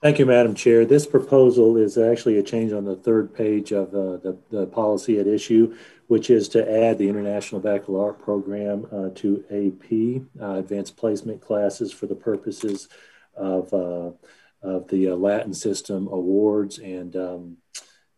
Thank 0.00 0.18
you, 0.18 0.26
Madam 0.26 0.54
Chair. 0.54 0.84
This 0.84 1.06
proposal 1.06 1.76
is 1.76 1.96
actually 1.96 2.38
a 2.38 2.42
change 2.42 2.72
on 2.72 2.84
the 2.84 2.96
third 2.96 3.34
page 3.34 3.72
of 3.72 3.88
uh, 3.88 4.16
the, 4.16 4.36
the 4.50 4.66
policy 4.66 5.18
at 5.20 5.26
issue, 5.26 5.76
which 6.08 6.30
is 6.30 6.48
to 6.50 6.84
add 6.84 6.98
the 6.98 7.08
International 7.08 7.60
Baccalaureate 7.60 8.20
Program 8.20 8.86
uh, 8.92 9.10
to 9.16 9.44
AP, 9.50 10.42
uh, 10.42 10.58
Advanced 10.58 10.96
Placement 10.96 11.40
classes 11.40 11.92
for 11.92 12.06
the 12.06 12.14
purposes 12.16 12.88
of, 13.36 13.72
uh, 13.72 14.10
of 14.62 14.88
the 14.88 15.08
uh, 15.08 15.16
Latin 15.16 15.52
System 15.52 16.08
awards 16.08 16.78
and, 16.78 17.16
um, 17.16 17.56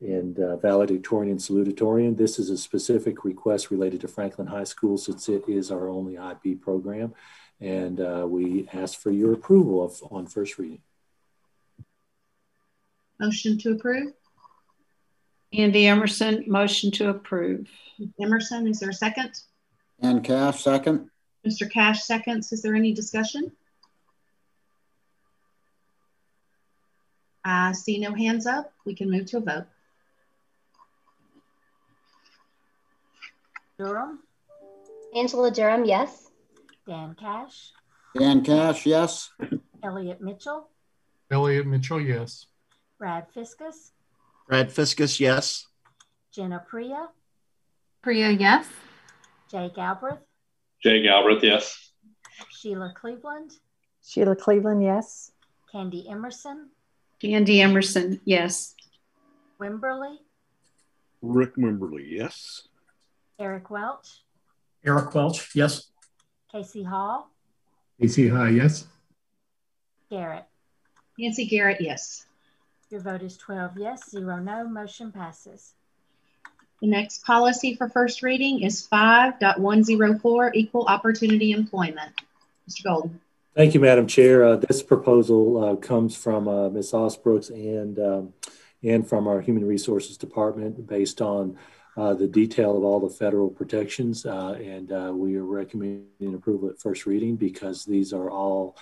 and 0.01 0.39
uh, 0.39 0.57
valedictorian 0.57 1.33
and 1.33 1.41
salutatorian. 1.41 2.17
This 2.17 2.39
is 2.39 2.51
a 2.51 2.59
specific 2.59 3.25
request 3.25 3.71
related 3.71 4.01
to 4.03 4.09
Franklin 4.09 4.47
High 4.47 4.65
School 4.65 4.99
since 4.99 5.29
it 5.29 5.45
is 5.49 5.71
our 5.71 5.89
only 5.89 6.19
IB 6.19 6.57
program. 6.57 7.15
And 7.61 7.99
we 8.31 8.69
ask 8.73 9.01
for 9.01 9.11
your 9.11 9.33
approval 9.33 9.83
of, 9.83 9.99
on 10.11 10.27
first 10.27 10.59
reading. 10.59 10.83
Motion 13.19 13.59
to 13.59 13.73
approve. 13.73 14.13
Candy 15.55 15.87
Emerson, 15.87 16.45
motion 16.49 16.91
to 16.91 17.11
approve. 17.11 17.69
Emerson, 18.21 18.67
is 18.67 18.81
there 18.81 18.91
a 18.91 18.95
second? 18.95 19.39
And 20.01 20.25
Cash, 20.25 20.65
second. 20.65 21.11
Mr. 21.47 21.71
Cash 21.71 22.03
seconds. 22.03 22.53
Is 22.53 22.63
there 22.63 22.75
any 22.75 22.93
discussion? 22.93 23.53
I 27.45 27.73
see 27.73 27.99
no 27.99 28.15
hands 28.15 28.47
up. 28.47 28.73
We 28.87 28.95
can 28.95 29.11
move 29.11 29.27
to 29.27 29.37
a 29.37 29.41
vote. 29.41 29.67
Durham, 33.79 34.21
Angela 35.15 35.51
Durham, 35.51 35.85
yes. 35.85 36.31
Dan 36.87 37.17
Cash, 37.19 37.73
Dan 38.17 38.45
Cash, 38.45 38.87
yes. 38.87 39.31
Elliot 39.83 40.21
Mitchell, 40.21 40.69
Elliot 41.31 41.67
Mitchell, 41.67 42.01
yes. 42.01 42.47
Brad 42.99 43.27
Fiskum, 43.35 43.73
Brad 44.49 44.69
Fiskum, 44.69 45.19
yes. 45.19 45.67
Jen 46.33 46.51
Aprea, 46.51 47.09
Aprea, 48.05 48.39
yes. 48.39 48.69
Jay 49.51 49.73
Galbraith, 49.75 50.21
Jay 50.81 51.03
Galbraith, 51.03 51.43
yes. 51.43 51.91
Sheila 52.51 52.95
Cleveland, 52.95 53.51
Sheila 54.07 54.37
Cleveland, 54.37 54.85
yes. 54.85 55.33
Candy 55.73 56.09
Emerson, 56.09 56.71
Candy 57.21 57.61
Emerson, 57.61 58.21
yes. 58.25 58.75
Wimberly, 59.61 60.17
Rick 61.23 61.57
Wimberly, 61.57 62.05
yes. 62.07 62.69
Eric 63.39 63.71
Welch, 63.71 64.23
Eric 64.85 65.15
Welch, 65.15 65.55
yes. 65.55 65.89
KC 66.53 66.87
Haws, 66.87 67.25
KC 68.01 68.31
Haws, 68.31 68.55
yes. 68.55 68.87
Garrett. 70.11 70.45
Nancy 71.19 71.47
Garrett, 71.47 71.81
yes. 71.81 72.27
Your 72.91 73.01
vote 73.01 73.23
is 73.23 73.37
12 73.37 73.79
yes, 73.79 74.11
zero 74.11 74.39
no. 74.39 74.69
Motion 74.69 75.11
passes. 75.11 75.75
The 76.81 76.89
next 76.89 77.25
policy 77.25 77.75
for 77.75 77.89
first 77.89 78.23
reading 78.23 78.63
is 78.63 78.87
5.104, 78.87 80.51
equal 80.55 80.87
opportunity 80.87 81.53
employment. 81.53 82.13
Mr. 82.69 82.85
Golden. 82.85 83.21
Thank 83.55 83.73
you, 83.73 83.79
Madam 83.79 84.09
Chair. 84.09 84.45
Uh, 84.45 84.57
this 84.57 84.83
proposal 84.83 85.63
uh, 85.63 85.77
comes 85.77 86.17
from 86.17 86.49
uh, 86.49 86.71
Ms. 86.71 86.91
Ausbrooks 86.91 87.51
and, 87.51 87.97
um, 88.01 88.35
and 88.83 89.09
from 89.09 89.29
our 89.29 89.41
Human 89.41 89.65
Resources 89.65 90.17
Department 90.17 90.85
based 90.89 91.23
on 91.23 91.57
uh, 91.97 92.15
the 92.15 92.27
detail 92.27 92.77
of 92.77 92.83
all 92.83 92.99
the 92.99 93.15
federal 93.15 93.49
protections. 93.49 94.27
Uh, 94.27 94.59
and 94.61 94.91
uh, 94.91 95.13
we 95.15 95.37
are 95.37 95.45
recommending 95.45 96.35
approval 96.35 96.69
at 96.69 96.81
first 96.81 97.07
reading 97.07 97.37
because 97.37 97.85
these 97.85 98.13
are 98.13 98.29
all 98.29 98.77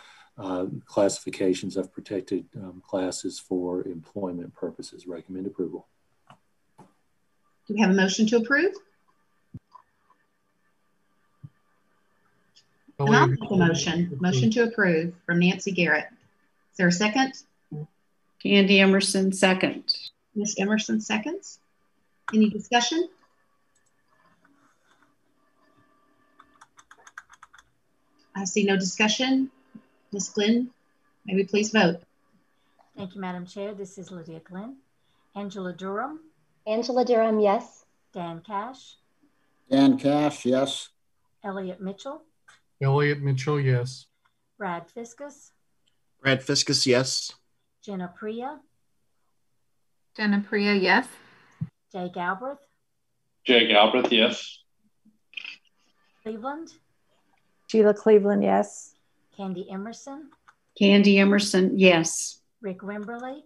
classifications 0.87 1.77
of 1.77 1.93
protected 1.93 2.47
um, 2.57 2.83
classes 2.85 3.39
for 3.39 3.87
employment 3.87 4.55
purposes. 4.55 5.07
Recommend 5.07 5.47
approval. 5.47 5.87
Do 7.69 7.75
we 7.75 7.81
have 7.81 7.91
a 7.91 7.95
motion 7.95 8.27
to 8.29 8.39
approve? 8.39 8.73
And 12.99 13.17
I'll 13.17 13.27
make 13.27 13.51
a 13.51 13.57
motion. 13.57 14.17
Motion 14.21 14.51
to 14.53 14.65
approve 14.65 15.15
from 15.27 15.41
Nancy 15.41 15.73
Garrett. 15.73 16.07
Is 16.73 16.77
there 16.79 16.89
a 16.89 16.93
second? 16.93 17.35
Candy 18.43 18.81
Emerson, 18.81 19.33
second. 19.33 19.85
Ms. 20.35 20.57
Emerson 20.59 21.01
seconds. 21.01 21.59
Any 22.35 22.49
discussion? 22.49 23.09
I 28.35 28.45
see 28.45 28.65
no 28.65 28.77
discussion. 28.77 29.51
Ms. 30.13 30.31
Glenn, 30.31 30.71
may 31.27 31.35
we 31.35 31.45
please 31.45 31.71
vote? 31.71 32.01
Thank 32.97 33.15
you, 33.15 33.21
Madam 33.21 33.47
Chair. 33.47 33.75
This 33.75 33.99
is 33.99 34.11
Lydia 34.11 34.41
Glenn. 34.41 34.77
Angela 35.37 35.73
Durham. 35.73 36.21
Angela 36.67 37.05
Durham, 37.05 37.41
yes. 37.41 37.85
Dan 38.13 38.43
Cash. 38.45 38.97
Dan 39.71 39.99
Cash, 39.99 40.45
yes. 40.47 40.89
Elliot 41.45 41.81
Mitchell. 41.81 42.23
Elliot 42.83 43.21
Mitchell, 43.23 43.61
yes. 43.61 44.07
Brad 44.59 44.87
Fiskum. 44.89 45.33
Brad 46.21 46.41
Fiskum, 46.41 46.87
yes. 46.87 47.33
Jen 47.85 48.01
Aprea. 48.01 48.59
Jen 50.17 50.43
Aprea, 50.43 50.81
yes. 50.81 51.07
Jake 51.93 52.15
Galbraith. 52.15 52.59
Jake 53.47 53.69
Galbraith, 53.69 54.11
yes. 54.13 54.59
Cleveland. 56.23 56.73
Sheila 57.69 57.95
Cleveland, 57.95 58.43
yes. 58.43 58.95
Candy 59.37 59.69
Emerson. 59.71 60.31
Candy 60.79 61.19
Emerson, 61.19 61.79
yes. 61.79 62.41
Rick 62.61 62.81
Wimberly. 62.81 63.43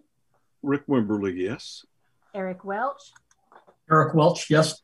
Rick 0.63 0.87
Wimberly, 0.87 1.35
yes. 1.37 1.85
Eric 2.33 2.65
Welch. 2.65 3.11
Eric 3.89 4.13
Welch, 4.13 4.49
yes. 4.49 4.81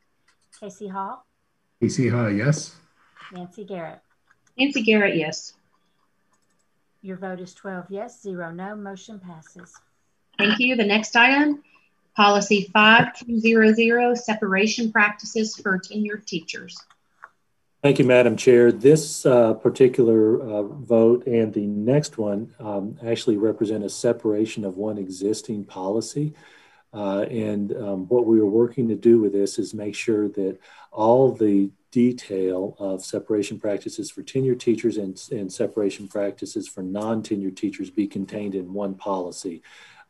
KC 0.62 0.92
Haws. 0.92 1.20
KC 1.82 2.12
Haws, 2.12 2.34
yes. 2.36 2.76
Nancy 3.32 3.66
Garrett. 3.66 4.00
Nancy 4.58 4.84
Garrett, 4.84 5.16
yes. 5.16 5.54
Your 7.02 7.18
vote 7.18 7.40
is 7.40 7.54
12 7.54 7.88
yes, 7.90 8.22
0 8.22 8.52
no. 8.52 8.76
Motion 8.76 9.20
passes. 9.20 9.74
Thank 10.38 10.60
you. 10.60 10.76
The 10.76 10.86
next 10.86 11.16
item, 11.16 11.64
policy 12.16 12.70
5200, 12.74 14.16
separation 14.18 14.92
practices 14.92 15.56
for 15.56 15.80
tenured 15.80 16.26
teachers. 16.26 16.78
Thank 17.82 18.00
you, 18.00 18.06
Madam 18.06 18.38
Chair. 18.38 18.72
This 18.72 19.26
uh, 19.26 19.56
particular 19.56 20.42
uh, 20.42 20.64
vote 20.64 21.28
and 21.28 21.54
the 21.54 21.68
next 21.68 22.18
one 22.18 22.54
um, 22.58 22.98
actually 23.06 23.36
represent 23.36 23.84
a 23.84 23.90
separation 23.90 24.64
of 24.64 24.78
one 24.78 24.98
existing 24.98 25.66
policy. 25.66 26.34
Uh, 26.94 27.22
and 27.22 27.76
um, 27.78 28.08
what 28.08 28.26
we 28.26 28.40
are 28.40 28.46
working 28.46 28.88
to 28.88 28.96
do 28.96 29.20
with 29.20 29.34
this 29.34 29.58
is 29.58 29.74
make 29.74 29.96
sure 29.96 30.30
that 30.30 30.58
all 30.92 31.32
the 31.32 31.72
detail 31.92 32.76
of 32.80 33.04
separation 33.04 33.60
practices 33.60 34.12
for 34.12 34.24
tenured 34.24 34.60
teachers 34.60 34.98
and, 34.98 35.22
and 35.32 35.52
separation 35.52 36.08
practices 36.08 36.68
for 36.68 36.82
non-tenured 36.84 37.56
teachers 37.56 37.90
be 37.90 38.08
contained 38.08 38.56
in 38.56 38.74
one 38.74 38.94
policy. 38.96 39.62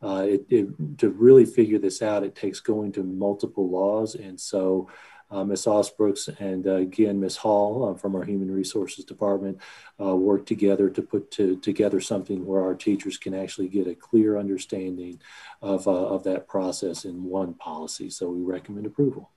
Uh, 0.02 0.26
it, 0.28 0.46
it, 0.50 0.98
to 0.98 1.08
really 1.08 1.46
figure 1.46 1.78
this 1.78 2.02
out, 2.02 2.24
it 2.24 2.34
takes 2.34 2.60
going 2.60 2.92
to 2.92 3.02
multiple 3.02 3.70
laws. 3.70 4.14
And 4.14 4.38
so 4.38 4.90
uh, 5.30 5.44
Ms. 5.44 5.64
Ausbrooks 5.64 6.28
and 6.40 6.66
uh, 6.66 6.74
again 6.74 7.20
Ms. 7.20 7.36
Hall 7.38 7.90
uh, 7.90 7.94
from 7.94 8.14
our 8.14 8.24
Human 8.24 8.50
Resources 8.50 9.04
Department 9.04 9.58
uh, 10.00 10.14
work 10.14 10.46
together 10.46 10.88
to 10.90 11.02
put 11.02 11.30
to, 11.32 11.56
together 11.56 12.00
something 12.00 12.44
where 12.46 12.62
our 12.62 12.74
teachers 12.74 13.18
can 13.18 13.34
actually 13.34 13.68
get 13.68 13.86
a 13.86 13.94
clear 13.94 14.38
understanding 14.38 15.20
of, 15.62 15.88
uh, 15.88 15.90
of 15.90 16.24
that 16.24 16.46
process 16.46 17.04
in 17.04 17.24
one 17.24 17.54
policy. 17.54 18.10
So 18.10 18.30
we 18.30 18.42
recommend 18.42 18.86
approval. 18.86 19.30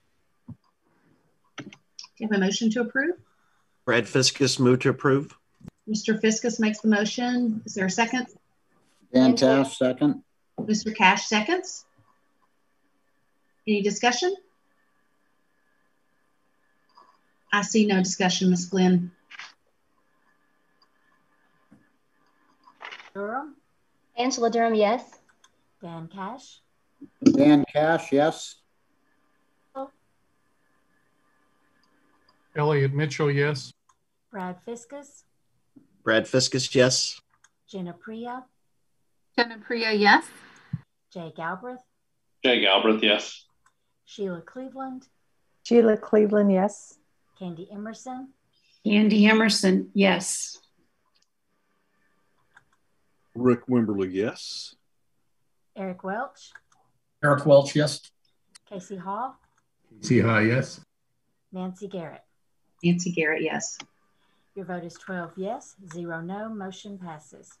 Do 1.56 1.64
you 2.18 2.28
have 2.28 2.36
a 2.36 2.40
motion 2.40 2.70
to 2.70 2.80
approve? 2.80 3.16
Brad 3.84 4.04
Fiskum 4.04 4.60
move 4.60 4.80
to 4.80 4.90
approve. 4.90 5.36
Mr. 5.88 6.20
Fiskum 6.20 6.60
makes 6.60 6.80
the 6.80 6.88
motion. 6.88 7.62
Is 7.64 7.74
there 7.74 7.86
a 7.86 7.90
second? 7.90 8.26
Dan 9.12 9.36
Cash, 9.36 9.78
second. 9.78 10.22
Mr. 10.60 10.94
Cash 10.94 11.26
seconds. 11.26 11.86
Any 13.66 13.82
discussion? 13.82 14.34
I 17.52 17.62
see 17.62 17.86
no 17.86 17.98
discussion, 17.98 18.50
Ms. 18.50 18.66
Glenn. 18.66 19.10
Durham, 23.14 23.56
Angela 24.16 24.50
Durham, 24.50 24.74
yes. 24.74 25.02
Dan 25.82 26.08
Cash, 26.08 26.60
Dan 27.24 27.64
Cash, 27.72 28.12
yes. 28.12 28.56
Elliot 32.54 32.92
Mitchell, 32.92 33.30
yes. 33.30 33.72
Brad 34.30 34.58
Fiskum, 34.66 35.04
Brad 36.04 36.24
Fiskum, 36.24 36.74
yes. 36.74 37.20
Jen 37.68 37.92
Aprea, 37.92 38.44
Jen 39.36 39.52
Aprea, 39.60 39.98
yes. 39.98 40.24
Jay 41.12 41.32
Galbraith, 41.36 41.80
Jay 42.44 42.60
Galbraith, 42.60 43.02
yes. 43.02 43.46
Sheila 44.04 44.42
Cleveland, 44.42 45.06
Sheila 45.64 45.96
Cleveland, 45.96 46.52
yes. 46.52 46.97
Candy 47.38 47.68
Emerson, 47.70 48.28
Candy 48.84 49.26
Emerson, 49.26 49.90
yes. 49.94 50.58
Rick 53.34 53.66
Wimberly, 53.66 54.12
yes. 54.12 54.74
Eric 55.76 56.02
Welch, 56.02 56.50
Eric 57.22 57.46
Welch, 57.46 57.76
yes. 57.76 58.00
KC 58.70 58.98
Haws, 58.98 59.34
KC 60.02 60.24
Haws, 60.24 60.46
yes. 60.46 60.80
Nancy 61.52 61.88
Garrett. 61.88 62.22
Nancy 62.82 63.12
Garrett, 63.12 63.42
yes. 63.42 63.78
Your 64.54 64.64
vote 64.64 64.84
is 64.84 64.94
12 64.94 65.32
yes, 65.36 65.76
0 65.92 66.20
no. 66.22 66.48
Motion 66.48 66.98
passes. 66.98 67.52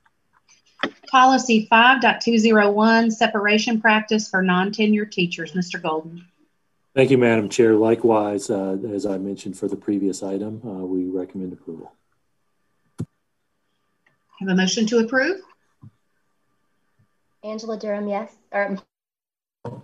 Policy 1.10 1.68
5.201, 1.70 3.12
separation 3.12 3.80
practice 3.80 4.28
for 4.28 4.42
non-tenured 4.42 5.10
teachers. 5.10 5.52
Mr. 5.52 5.80
Golden. 5.80 6.24
Thank 6.98 7.12
you, 7.12 7.18
Madam 7.18 7.48
Chair. 7.48 7.76
Likewise, 7.76 8.50
uh, 8.50 8.76
as 8.92 9.06
I 9.06 9.18
mentioned 9.18 9.56
for 9.56 9.68
the 9.68 9.76
previous 9.76 10.20
item, 10.20 10.60
uh, 10.64 10.84
we 10.84 11.04
recommend 11.04 11.52
approval. 11.52 11.92
Have 14.40 14.48
a 14.48 14.54
motion 14.56 14.84
to 14.88 14.98
approve? 14.98 15.40
Angela 17.44 17.78
Durham, 17.78 18.08
yes. 18.08 18.34
Or 18.50 18.78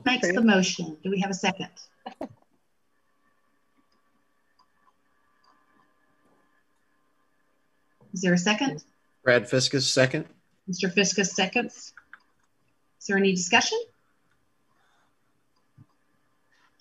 Makes 0.05 0.33
the 0.33 0.43
motion. 0.43 0.97
Do 1.05 1.11
we 1.13 1.21
have 1.21 1.31
a 1.31 1.35
second? 1.35 1.69
Is 8.13 8.23
there 8.23 8.35
a 8.35 8.39
second? 8.39 8.83
Brad 9.23 9.45
Fiskum, 9.45 9.81
second. 9.81 10.27
Mr. 10.69 10.93
Fiskum 10.93 11.25
seconds. 11.25 11.93
Is 12.99 13.07
there 13.07 13.17
any 13.17 13.31
discussion? 13.31 13.79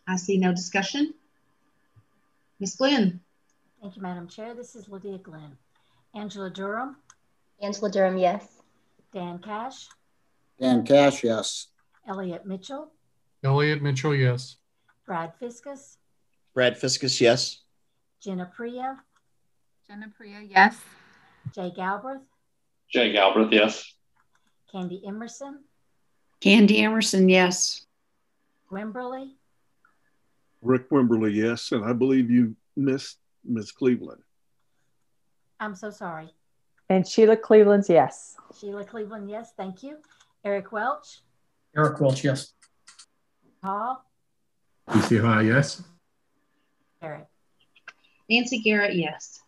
I 0.08 0.16
see 0.18 0.38
no 0.38 0.52
discussion. 0.52 1.14
Ms. 2.60 2.76
Glenn. 2.76 3.20
Thank 3.82 3.96
you, 3.96 4.02
Madam 4.02 4.28
Chair. 4.28 4.54
This 4.54 4.76
is 4.76 4.88
Lydia 4.88 5.18
Glenn. 5.18 5.58
Angela 6.16 6.50
Durham, 6.50 6.98
Angela 7.62 7.90
Durham, 7.90 8.18
yes. 8.18 8.48
Dan 9.14 9.40
Cash, 9.40 9.88
Dan 10.60 10.86
Cash, 10.86 11.24
yes. 11.24 11.68
Elliot 12.08 12.46
Mitchell, 12.46 12.92
Elliot 13.44 13.82
Mitchell, 13.82 14.14
yes. 14.14 14.58
Brad 15.06 15.34
Fiskum, 15.42 15.78
Brad 16.54 16.76
Fiskum, 16.76 17.20
yes. 17.20 17.62
Jen 18.22 18.40
Aprea, 18.40 18.98
Jen 19.88 20.04
Aprea, 20.04 20.48
yes. 20.50 20.78
Jay 21.54 21.72
Galbraith, 21.76 22.22
Jay 22.92 23.12
Galbraith, 23.12 23.52
yes. 23.52 23.94
Candy 24.72 25.02
Emerson, 25.06 25.64
Candy 26.42 26.80
Emerson, 26.80 27.28
yes. 27.28 27.86
Wimberly, 28.72 29.32
Rick 30.64 30.90
Wimberly, 30.90 31.36
yes. 31.36 31.72
And 31.72 31.84
I 31.86 31.94
believe 31.94 32.32
you 32.32 32.56
missed 32.76 33.20
Miss 33.46 33.72
Cleveland. 33.72 34.22
I'm 35.60 35.76
so 35.76 35.90
sorry. 35.92 36.30
And 36.90 37.08
Sheila 37.08 37.38
Cleveland's 37.38 37.90
yes. 37.90 38.36
Sheila 38.60 38.84
Cleveland, 38.84 39.30
yes. 39.30 39.54
Thank 39.56 39.84
you. 39.84 39.98
Eric 40.46 40.72
Welch, 40.72 41.22
Eric 41.76 42.02
Welch, 42.02 42.24
yes. 42.24 42.54
Hall, 43.64 44.06
KC 44.90 45.22
Haws, 45.22 45.46
yes. 45.46 45.84
Garrett. 47.02 47.28
Nancy 48.30 48.60
Garrett, 48.60 48.96
yes. 48.96 49.42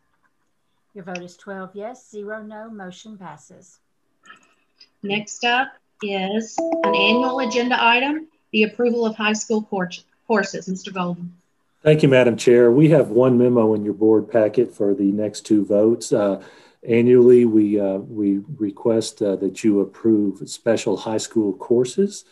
Your 0.93 1.03
vote 1.03 1.21
is 1.21 1.35
12 1.35 1.71
yes, 1.73 2.09
0 2.09 2.43
no. 2.43 2.69
Motion 2.69 3.17
passes. 3.17 3.79
Next 5.03 5.43
up 5.43 5.73
is 6.01 6.55
an 6.57 6.95
annual 6.95 7.39
agenda 7.41 7.77
item, 7.83 8.27
the 8.53 8.63
approval 8.63 9.05
of 9.05 9.15
high 9.15 9.33
school 9.33 9.61
courses. 10.27 10.67
Mr. 10.67 10.93
Golden. 10.93 11.33
Thank 11.81 12.01
you, 12.01 12.09
Madam 12.09 12.35
Chair. 12.35 12.71
We 12.71 12.89
have 12.89 13.09
one 13.09 13.37
memo 13.37 13.75
in 13.75 13.85
your 13.85 13.93
board 13.93 14.29
packet 14.29 14.73
for 14.73 14.95
the 14.95 15.11
next 15.11 15.41
two 15.41 15.63
votes. 15.63 16.11
Uh, 16.11 16.41
annually, 16.87 17.45
we, 17.45 17.79
uh, 17.79 17.97
we 17.97 18.41
request 18.57 19.21
uh, 19.21 19.35
that 19.35 19.63
you 19.63 19.81
approve 19.81 20.49
special 20.49 20.97
high 20.97 21.17
school 21.17 21.53
courses 21.53 22.25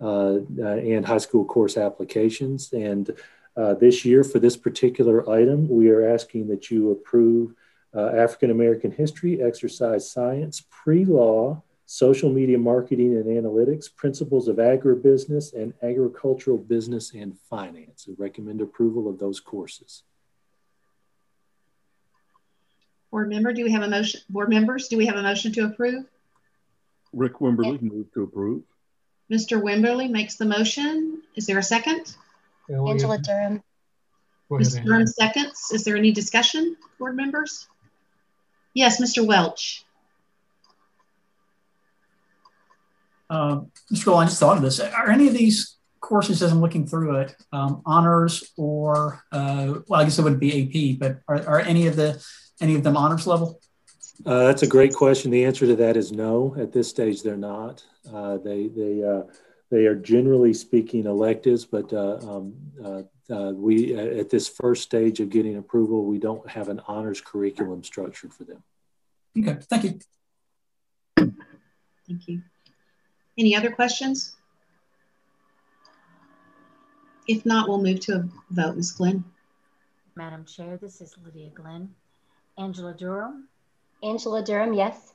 uh, 0.00 0.38
uh, 0.58 0.76
and 0.76 1.06
high 1.06 1.18
school 1.18 1.44
course 1.44 1.76
applications. 1.76 2.72
And 2.72 3.10
uh, 3.56 3.74
this 3.74 4.04
year, 4.04 4.24
for 4.24 4.38
this 4.38 4.56
particular 4.56 5.28
item, 5.30 5.68
we 5.68 5.88
are 5.90 6.12
asking 6.12 6.48
that 6.48 6.70
you 6.70 6.90
approve 6.90 7.54
African 7.94 8.50
American 8.50 8.90
history, 8.90 9.40
exercise 9.40 10.10
science, 10.10 10.62
pre 10.68 11.06
law, 11.06 11.62
social 11.86 12.28
media 12.28 12.58
marketing 12.58 13.16
and 13.16 13.26
analytics, 13.26 13.94
principles 13.94 14.48
of 14.48 14.56
agribusiness, 14.56 15.54
and 15.54 15.72
agricultural 15.82 16.58
business 16.58 17.14
and 17.14 17.38
finance. 17.48 18.06
We 18.08 18.14
recommend 18.18 18.60
approval 18.60 19.08
of 19.08 19.18
those 19.18 19.38
courses. 19.38 20.02
Board 23.12 23.30
member, 23.30 23.52
do 23.52 23.62
we 23.62 23.72
have 23.72 23.82
a 23.82 23.88
motion? 23.88 24.20
Board 24.28 24.50
members, 24.50 24.88
do 24.88 24.96
we 24.96 25.06
have 25.06 25.16
a 25.16 25.22
motion 25.22 25.52
to 25.52 25.64
approve? 25.64 26.04
Rick 27.12 27.34
Wimberly, 27.34 27.80
move 27.80 28.12
to 28.12 28.24
approve. 28.24 28.64
Mr. 29.32 29.62
Wimberly 29.62 30.10
makes 30.10 30.36
the 30.36 30.44
motion. 30.44 31.22
Is 31.36 31.46
there 31.46 31.58
a 31.58 31.62
second? 31.62 32.14
Elliot, 32.68 32.94
Angela 32.94 33.18
Durham, 33.18 33.62
go 34.48 34.56
ahead, 34.56 34.66
Ms. 34.66 34.80
Durham 34.84 35.06
seconds. 35.06 35.70
Is 35.72 35.84
there 35.84 35.96
any 35.96 36.10
discussion, 36.10 36.76
board 36.98 37.16
members? 37.16 37.68
Yes, 38.74 39.00
Mr. 39.00 39.24
Welch. 39.24 39.85
Uh, 43.28 43.60
Mr. 43.92 44.06
Gold, 44.06 44.22
I 44.22 44.24
just 44.24 44.40
thought 44.40 44.56
of 44.56 44.62
this. 44.62 44.80
Are 44.80 45.10
any 45.10 45.28
of 45.28 45.34
these 45.34 45.76
courses, 46.00 46.42
as 46.42 46.52
I'm 46.52 46.60
looking 46.60 46.86
through 46.86 47.16
it, 47.16 47.36
um, 47.52 47.82
honors 47.84 48.52
or, 48.56 49.22
uh, 49.32 49.80
well, 49.88 50.00
I 50.00 50.04
guess 50.04 50.18
it 50.18 50.22
would 50.22 50.38
be 50.38 50.94
AP, 50.94 50.98
but 51.00 51.18
are, 51.28 51.46
are 51.48 51.60
any 51.60 51.86
of 51.86 51.96
the 51.96 52.24
any 52.60 52.74
of 52.74 52.82
them 52.82 52.96
honors 52.96 53.26
level? 53.26 53.60
Uh, 54.24 54.44
that's 54.44 54.62
a 54.62 54.66
great 54.66 54.94
question. 54.94 55.30
The 55.30 55.44
answer 55.44 55.66
to 55.66 55.76
that 55.76 55.96
is 55.96 56.10
no. 56.12 56.56
At 56.58 56.72
this 56.72 56.88
stage, 56.88 57.22
they're 57.22 57.36
not. 57.36 57.84
Uh, 58.10 58.38
they 58.38 58.68
they 58.68 59.02
uh, 59.02 59.22
they 59.70 59.86
are 59.86 59.94
generally 59.94 60.54
speaking 60.54 61.06
electives, 61.06 61.64
but 61.64 61.92
uh, 61.92 62.18
um, 62.22 62.54
uh, 62.82 63.02
uh, 63.30 63.52
we 63.52 63.94
at 63.94 64.30
this 64.30 64.48
first 64.48 64.84
stage 64.84 65.20
of 65.20 65.28
getting 65.28 65.56
approval, 65.56 66.04
we 66.04 66.18
don't 66.18 66.48
have 66.48 66.68
an 66.68 66.80
honors 66.86 67.20
curriculum 67.20 67.82
structured 67.84 68.32
for 68.32 68.44
them. 68.44 68.62
Okay, 69.38 69.58
thank 69.68 69.84
you. 69.84 69.98
Thank 72.06 72.28
you. 72.28 72.42
Any 73.38 73.54
other 73.54 73.70
questions? 73.70 74.36
If 77.28 77.44
not, 77.44 77.68
we'll 77.68 77.82
move 77.82 78.00
to 78.00 78.12
a 78.16 78.28
vote. 78.50 78.76
Ms. 78.76 78.92
Glenn. 78.92 79.24
Madam 80.14 80.44
Chair, 80.44 80.78
this 80.80 81.00
is 81.00 81.14
Lydia 81.24 81.50
Glenn. 81.50 81.94
Angela 82.58 82.94
Durham, 82.94 83.48
Angela 84.02 84.42
Durham, 84.42 84.72
yes. 84.72 85.12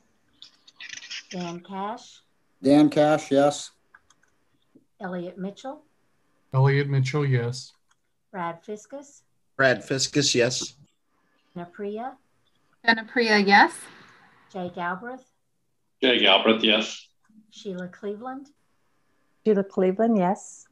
Dan 1.30 1.58
Cash, 1.60 2.20
Dan 2.62 2.88
Cash, 2.88 3.32
yes. 3.32 3.72
Elliot 5.00 5.38
Mitchell, 5.38 5.82
Elliot 6.54 6.88
Mitchell, 6.88 7.26
yes. 7.26 7.72
Brad 8.30 8.62
Fiskum, 8.62 9.04
Brad 9.56 9.82
Fiskum, 9.82 10.34
yes. 10.36 10.74
Jen 11.56 11.66
Aprea, 11.66 12.12
Jen 12.86 12.98
Aprea, 13.04 13.44
yes. 13.44 13.74
Jay 14.52 14.70
Galbraith, 14.72 15.24
Jay 16.00 16.20
Galbraith, 16.20 16.62
yes. 16.62 17.08
Sheila 17.52 17.86
Cleveland, 17.88 18.48
Sheila 19.44 19.62
Cleveland, 19.62 20.16
yes. 20.16 20.66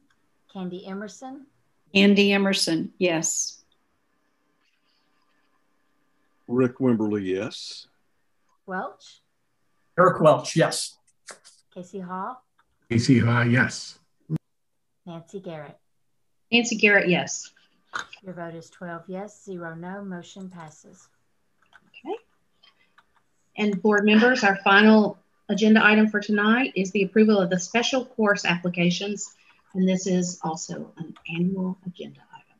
Candy 0.51 0.85
Emerson, 0.85 1.45
Candy 1.93 2.33
Emerson, 2.33 2.91
yes. 2.97 3.63
Rick 6.47 6.79
Wimberly, 6.79 7.25
yes. 7.25 7.87
Welch, 8.65 9.21
Eric 9.97 10.19
Welch, 10.19 10.55
yes. 10.55 10.97
KC 11.73 12.05
Haws, 12.05 12.37
KC 12.89 13.23
Haws, 13.23 13.47
yes. 13.47 13.99
Nancy 15.05 15.39
Garrett. 15.39 15.77
Nancy 16.51 16.77
Garrett, 16.77 17.09
yes. 17.09 17.51
Your 18.23 18.33
vote 18.33 18.55
is 18.55 18.69
12 18.69 19.03
yes, 19.07 19.43
zero 19.43 19.75
no. 19.75 20.03
Motion 20.03 20.49
passes. 20.49 21.07
Okay. 21.87 22.15
And 23.57 23.81
board 23.81 24.05
members, 24.05 24.43
our 24.43 24.57
final 24.63 25.20
agenda 25.51 25.85
item 25.85 26.07
for 26.07 26.19
tonight 26.19 26.73
is 26.75 26.91
the 26.91 27.03
approval 27.03 27.39
of 27.39 27.49
the 27.49 27.59
special 27.59 28.05
course 28.05 28.45
applications. 28.45 29.33
And 29.73 29.87
this 29.87 30.07
is 30.07 30.39
also 30.43 30.91
an 30.97 31.13
annual 31.33 31.77
agenda 31.85 32.21
item. 32.33 32.59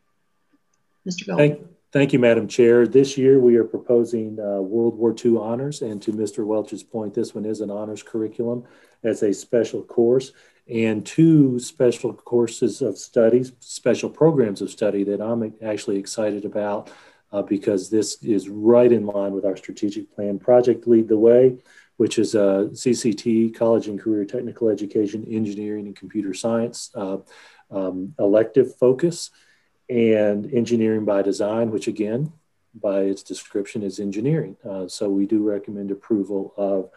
Mr. 1.07 1.25
Golden. 1.25 1.49
Thank, 1.49 1.67
thank 1.91 2.13
you, 2.13 2.19
Madam 2.19 2.47
Chair. 2.47 2.87
This 2.87 3.17
year 3.17 3.39
we 3.39 3.55
are 3.55 3.63
proposing 3.63 4.39
uh, 4.39 4.61
World 4.61 4.97
War 4.97 5.13
II 5.13 5.37
honors. 5.37 5.81
And 5.81 6.01
to 6.03 6.11
Mr. 6.11 6.45
Welch's 6.45 6.83
point, 6.83 7.13
this 7.13 7.33
one 7.33 7.45
is 7.45 7.61
an 7.61 7.71
honors 7.71 8.03
curriculum 8.03 8.65
as 9.03 9.23
a 9.23 9.33
special 9.33 9.83
course 9.83 10.31
and 10.69 11.05
two 11.05 11.59
special 11.59 12.13
courses 12.13 12.81
of 12.81 12.97
studies, 12.97 13.51
special 13.59 14.09
programs 14.09 14.61
of 14.61 14.69
study 14.69 15.03
that 15.03 15.21
I'm 15.21 15.53
actually 15.61 15.97
excited 15.97 16.45
about 16.45 16.89
uh, 17.31 17.41
because 17.41 17.89
this 17.89 18.21
is 18.23 18.49
right 18.49 18.91
in 18.91 19.05
line 19.05 19.33
with 19.33 19.45
our 19.45 19.57
strategic 19.57 20.13
plan. 20.13 20.39
Project 20.39 20.87
Lead 20.87 21.07
the 21.07 21.17
Way, 21.17 21.57
which 22.01 22.17
is 22.17 22.33
a 22.33 22.67
CCT, 22.71 23.53
College 23.53 23.87
and 23.87 24.01
Career 24.01 24.25
Technical 24.25 24.69
Education, 24.69 25.23
Engineering 25.29 25.85
and 25.85 25.95
Computer 25.95 26.33
Science 26.33 26.89
uh, 26.95 27.17
um, 27.69 28.15
elective 28.17 28.75
focus, 28.75 29.29
and 29.87 30.51
Engineering 30.51 31.05
by 31.05 31.21
Design, 31.21 31.69
which 31.69 31.87
again, 31.87 32.33
by 32.73 33.01
its 33.01 33.21
description, 33.21 33.83
is 33.83 33.99
engineering. 33.99 34.57
Uh, 34.67 34.87
so 34.87 35.09
we 35.09 35.27
do 35.27 35.47
recommend 35.47 35.91
approval 35.91 36.55
of 36.57 36.89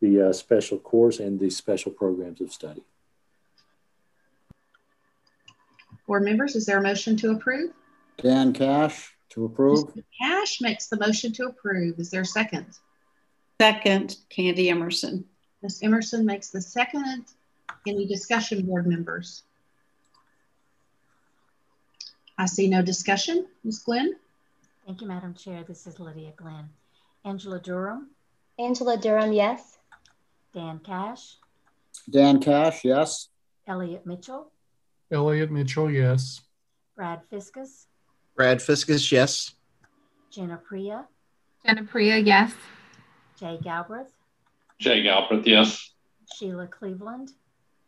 the 0.00 0.28
uh, 0.28 0.32
special 0.32 0.78
course 0.78 1.18
and 1.18 1.40
the 1.40 1.50
special 1.50 1.90
programs 1.90 2.40
of 2.40 2.52
study. 2.52 2.84
Board 6.06 6.22
members, 6.22 6.54
is 6.54 6.66
there 6.66 6.78
a 6.78 6.82
motion 6.82 7.16
to 7.16 7.32
approve? 7.32 7.72
Dan 8.18 8.52
Cash 8.52 9.12
to 9.30 9.44
approve. 9.44 9.86
Mr. 9.86 10.04
Cash 10.20 10.60
makes 10.60 10.86
the 10.86 10.98
motion 10.98 11.32
to 11.32 11.46
approve. 11.46 11.98
Is 11.98 12.10
there 12.10 12.20
a 12.20 12.24
second? 12.24 12.66
Second, 13.60 14.16
Candy 14.28 14.70
Emerson. 14.70 15.24
Ms. 15.62 15.80
Emerson 15.82 16.26
makes 16.26 16.50
the 16.50 16.60
second. 16.60 17.26
Any 17.86 18.06
discussion, 18.06 18.66
board 18.66 18.86
members? 18.86 19.44
I 22.38 22.46
see 22.46 22.68
no 22.68 22.82
discussion. 22.82 23.46
Ms. 23.64 23.78
Glenn? 23.80 24.16
Thank 24.86 25.00
you, 25.00 25.06
Madam 25.06 25.34
Chair. 25.34 25.64
This 25.66 25.86
is 25.86 26.00
Lydia 26.00 26.32
Glenn. 26.36 26.68
Angela 27.24 27.60
Durham, 27.60 28.08
Angela 28.58 28.96
Durham, 28.96 29.32
yes. 29.32 29.78
Dan 30.52 30.80
Cash, 30.80 31.36
Dan 32.10 32.40
Cash, 32.40 32.84
yes. 32.84 33.28
Elliot 33.68 34.04
Mitchell, 34.04 34.50
Elliot 35.10 35.50
Mitchell, 35.52 35.88
yes. 35.90 36.40
Brad 36.96 37.20
Fiskum, 37.30 37.68
Brad 38.34 38.58
Fiskum, 38.58 39.12
yes. 39.12 39.54
Jen 40.30 40.50
Aprea, 40.50 41.06
Jen 41.64 41.86
Aprea, 41.86 42.26
yes. 42.26 42.52
Jay 43.42 43.58
Galbraith, 43.60 44.12
Jay 44.78 45.02
Galbraith, 45.02 45.44
yes. 45.44 45.90
Sheila 46.36 46.68
Cleveland, 46.68 47.32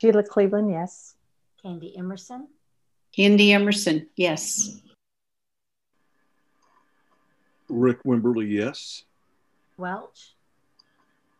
Sheila 0.00 0.24
Cleveland, 0.24 0.68
yes. 0.68 1.14
Candy 1.62 1.96
Emerson, 1.96 2.48
Candy 3.14 3.52
Emerson, 3.52 4.08
yes. 4.16 4.80
Rick 7.68 8.02
Wimberly, 8.02 8.50
yes. 8.50 9.04
Welch, 9.76 10.34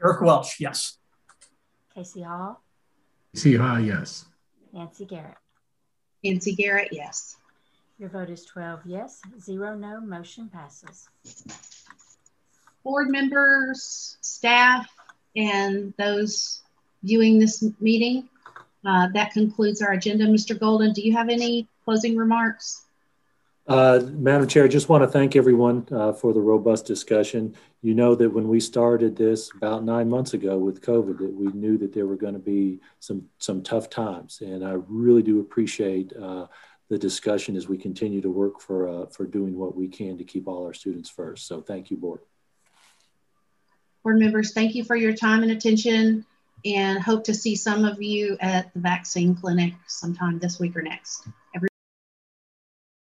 Eric 0.01 0.21
Welch, 0.21 0.61
yes. 0.61 0.97
KC 1.97 2.25
Haws, 2.25 2.55
KC 3.35 3.59
Haws, 3.59 3.85
yes. 3.85 4.25
Nancy 4.73 5.07
Garrett. 5.07 5.39
Nancy 6.23 6.55
Garrett, 6.55 6.91
yes. 6.93 7.37
Your 7.99 8.11
vote 8.11 8.31
is 8.31 8.45
12 8.45 8.81
yes, 8.87 9.21
zero 9.41 9.75
no. 9.75 10.01
Motion 10.01 10.49
passes. 10.49 11.09
Board 12.85 13.09
members, 13.11 14.19
staff, 14.21 14.87
and 15.35 15.95
those 15.99 16.63
viewing 17.03 17.39
this 17.39 17.65
meeting, 17.81 18.29
uh, 18.85 19.09
that 19.15 19.33
concludes 19.33 19.83
our 19.83 19.93
agenda. 19.93 20.27
Mr. 20.27 20.59
Golden, 20.59 20.93
do 20.93 21.03
you 21.03 21.13
have 21.13 21.29
any 21.29 21.67
closing 21.85 22.17
remarks? 22.17 22.85
Uh, 23.67 24.01
Madam 24.13 24.47
Chair, 24.47 24.65
I 24.65 24.69
just 24.69 24.91
want 24.91 25.05
to 25.05 25.09
thank 25.09 25.37
everyone 25.37 25.89
uh, 25.91 26.13
for 26.13 26.35
the 26.35 26.41
robust 26.41 26.85
discussion. 26.85 27.55
You 27.81 27.95
know 27.95 28.15
that 28.15 28.29
when 28.29 28.49
we 28.49 28.61
started 28.61 29.17
this 29.17 29.51
about 29.57 29.85
nine 29.85 30.11
months 30.11 30.35
ago 30.35 30.59
with 30.59 30.83
COVID, 30.83 31.19
that 31.19 31.33
we 31.33 31.47
knew 31.53 31.79
that 31.79 31.95
there 31.95 32.07
were 32.07 32.17
going 32.17 32.35
to 32.35 32.39
be 32.39 32.81
some 33.01 33.27
some 33.39 33.63
tough 33.63 33.89
times, 33.89 34.43
and 34.43 34.63
I 34.63 34.73
really 34.87 35.23
do 35.23 35.41
appreciate 35.41 36.13
uh, 36.15 36.47
the 36.91 36.99
discussion 36.99 37.57
as 37.57 37.67
we 37.67 37.79
continue 37.79 38.21
to 38.21 38.31
work 38.31 38.61
for 38.61 38.87
uh, 38.87 39.07
for 39.07 39.25
doing 39.25 39.57
what 39.57 39.75
we 39.75 39.89
can 39.89 40.19
to 40.19 40.25
keep 40.25 40.47
all 40.47 40.67
our 40.67 40.75
students 40.75 41.09
first. 41.09 41.47
So 41.47 41.63
thank 41.63 41.91
you, 41.91 41.97
board. 41.97 42.21
Board 44.05 44.19
members, 44.19 44.53
thank 44.53 44.75
you 44.75 44.85
for 44.85 44.97
your 44.97 45.15
time 45.15 45.43
and 45.43 45.51
attention 45.51 46.27
and 46.67 47.03
hope 47.03 47.25
to 47.25 47.33
see 47.33 47.57
some 47.57 47.87
of 47.87 48.03
you 48.03 48.37
at 48.39 48.73
the 48.75 48.81
vaccine 48.81 49.35
clinic 49.35 49.73
sometime 49.87 50.39
this 50.39 50.61
week 50.61 50.77
or 50.77 50.83
next. 50.83 51.27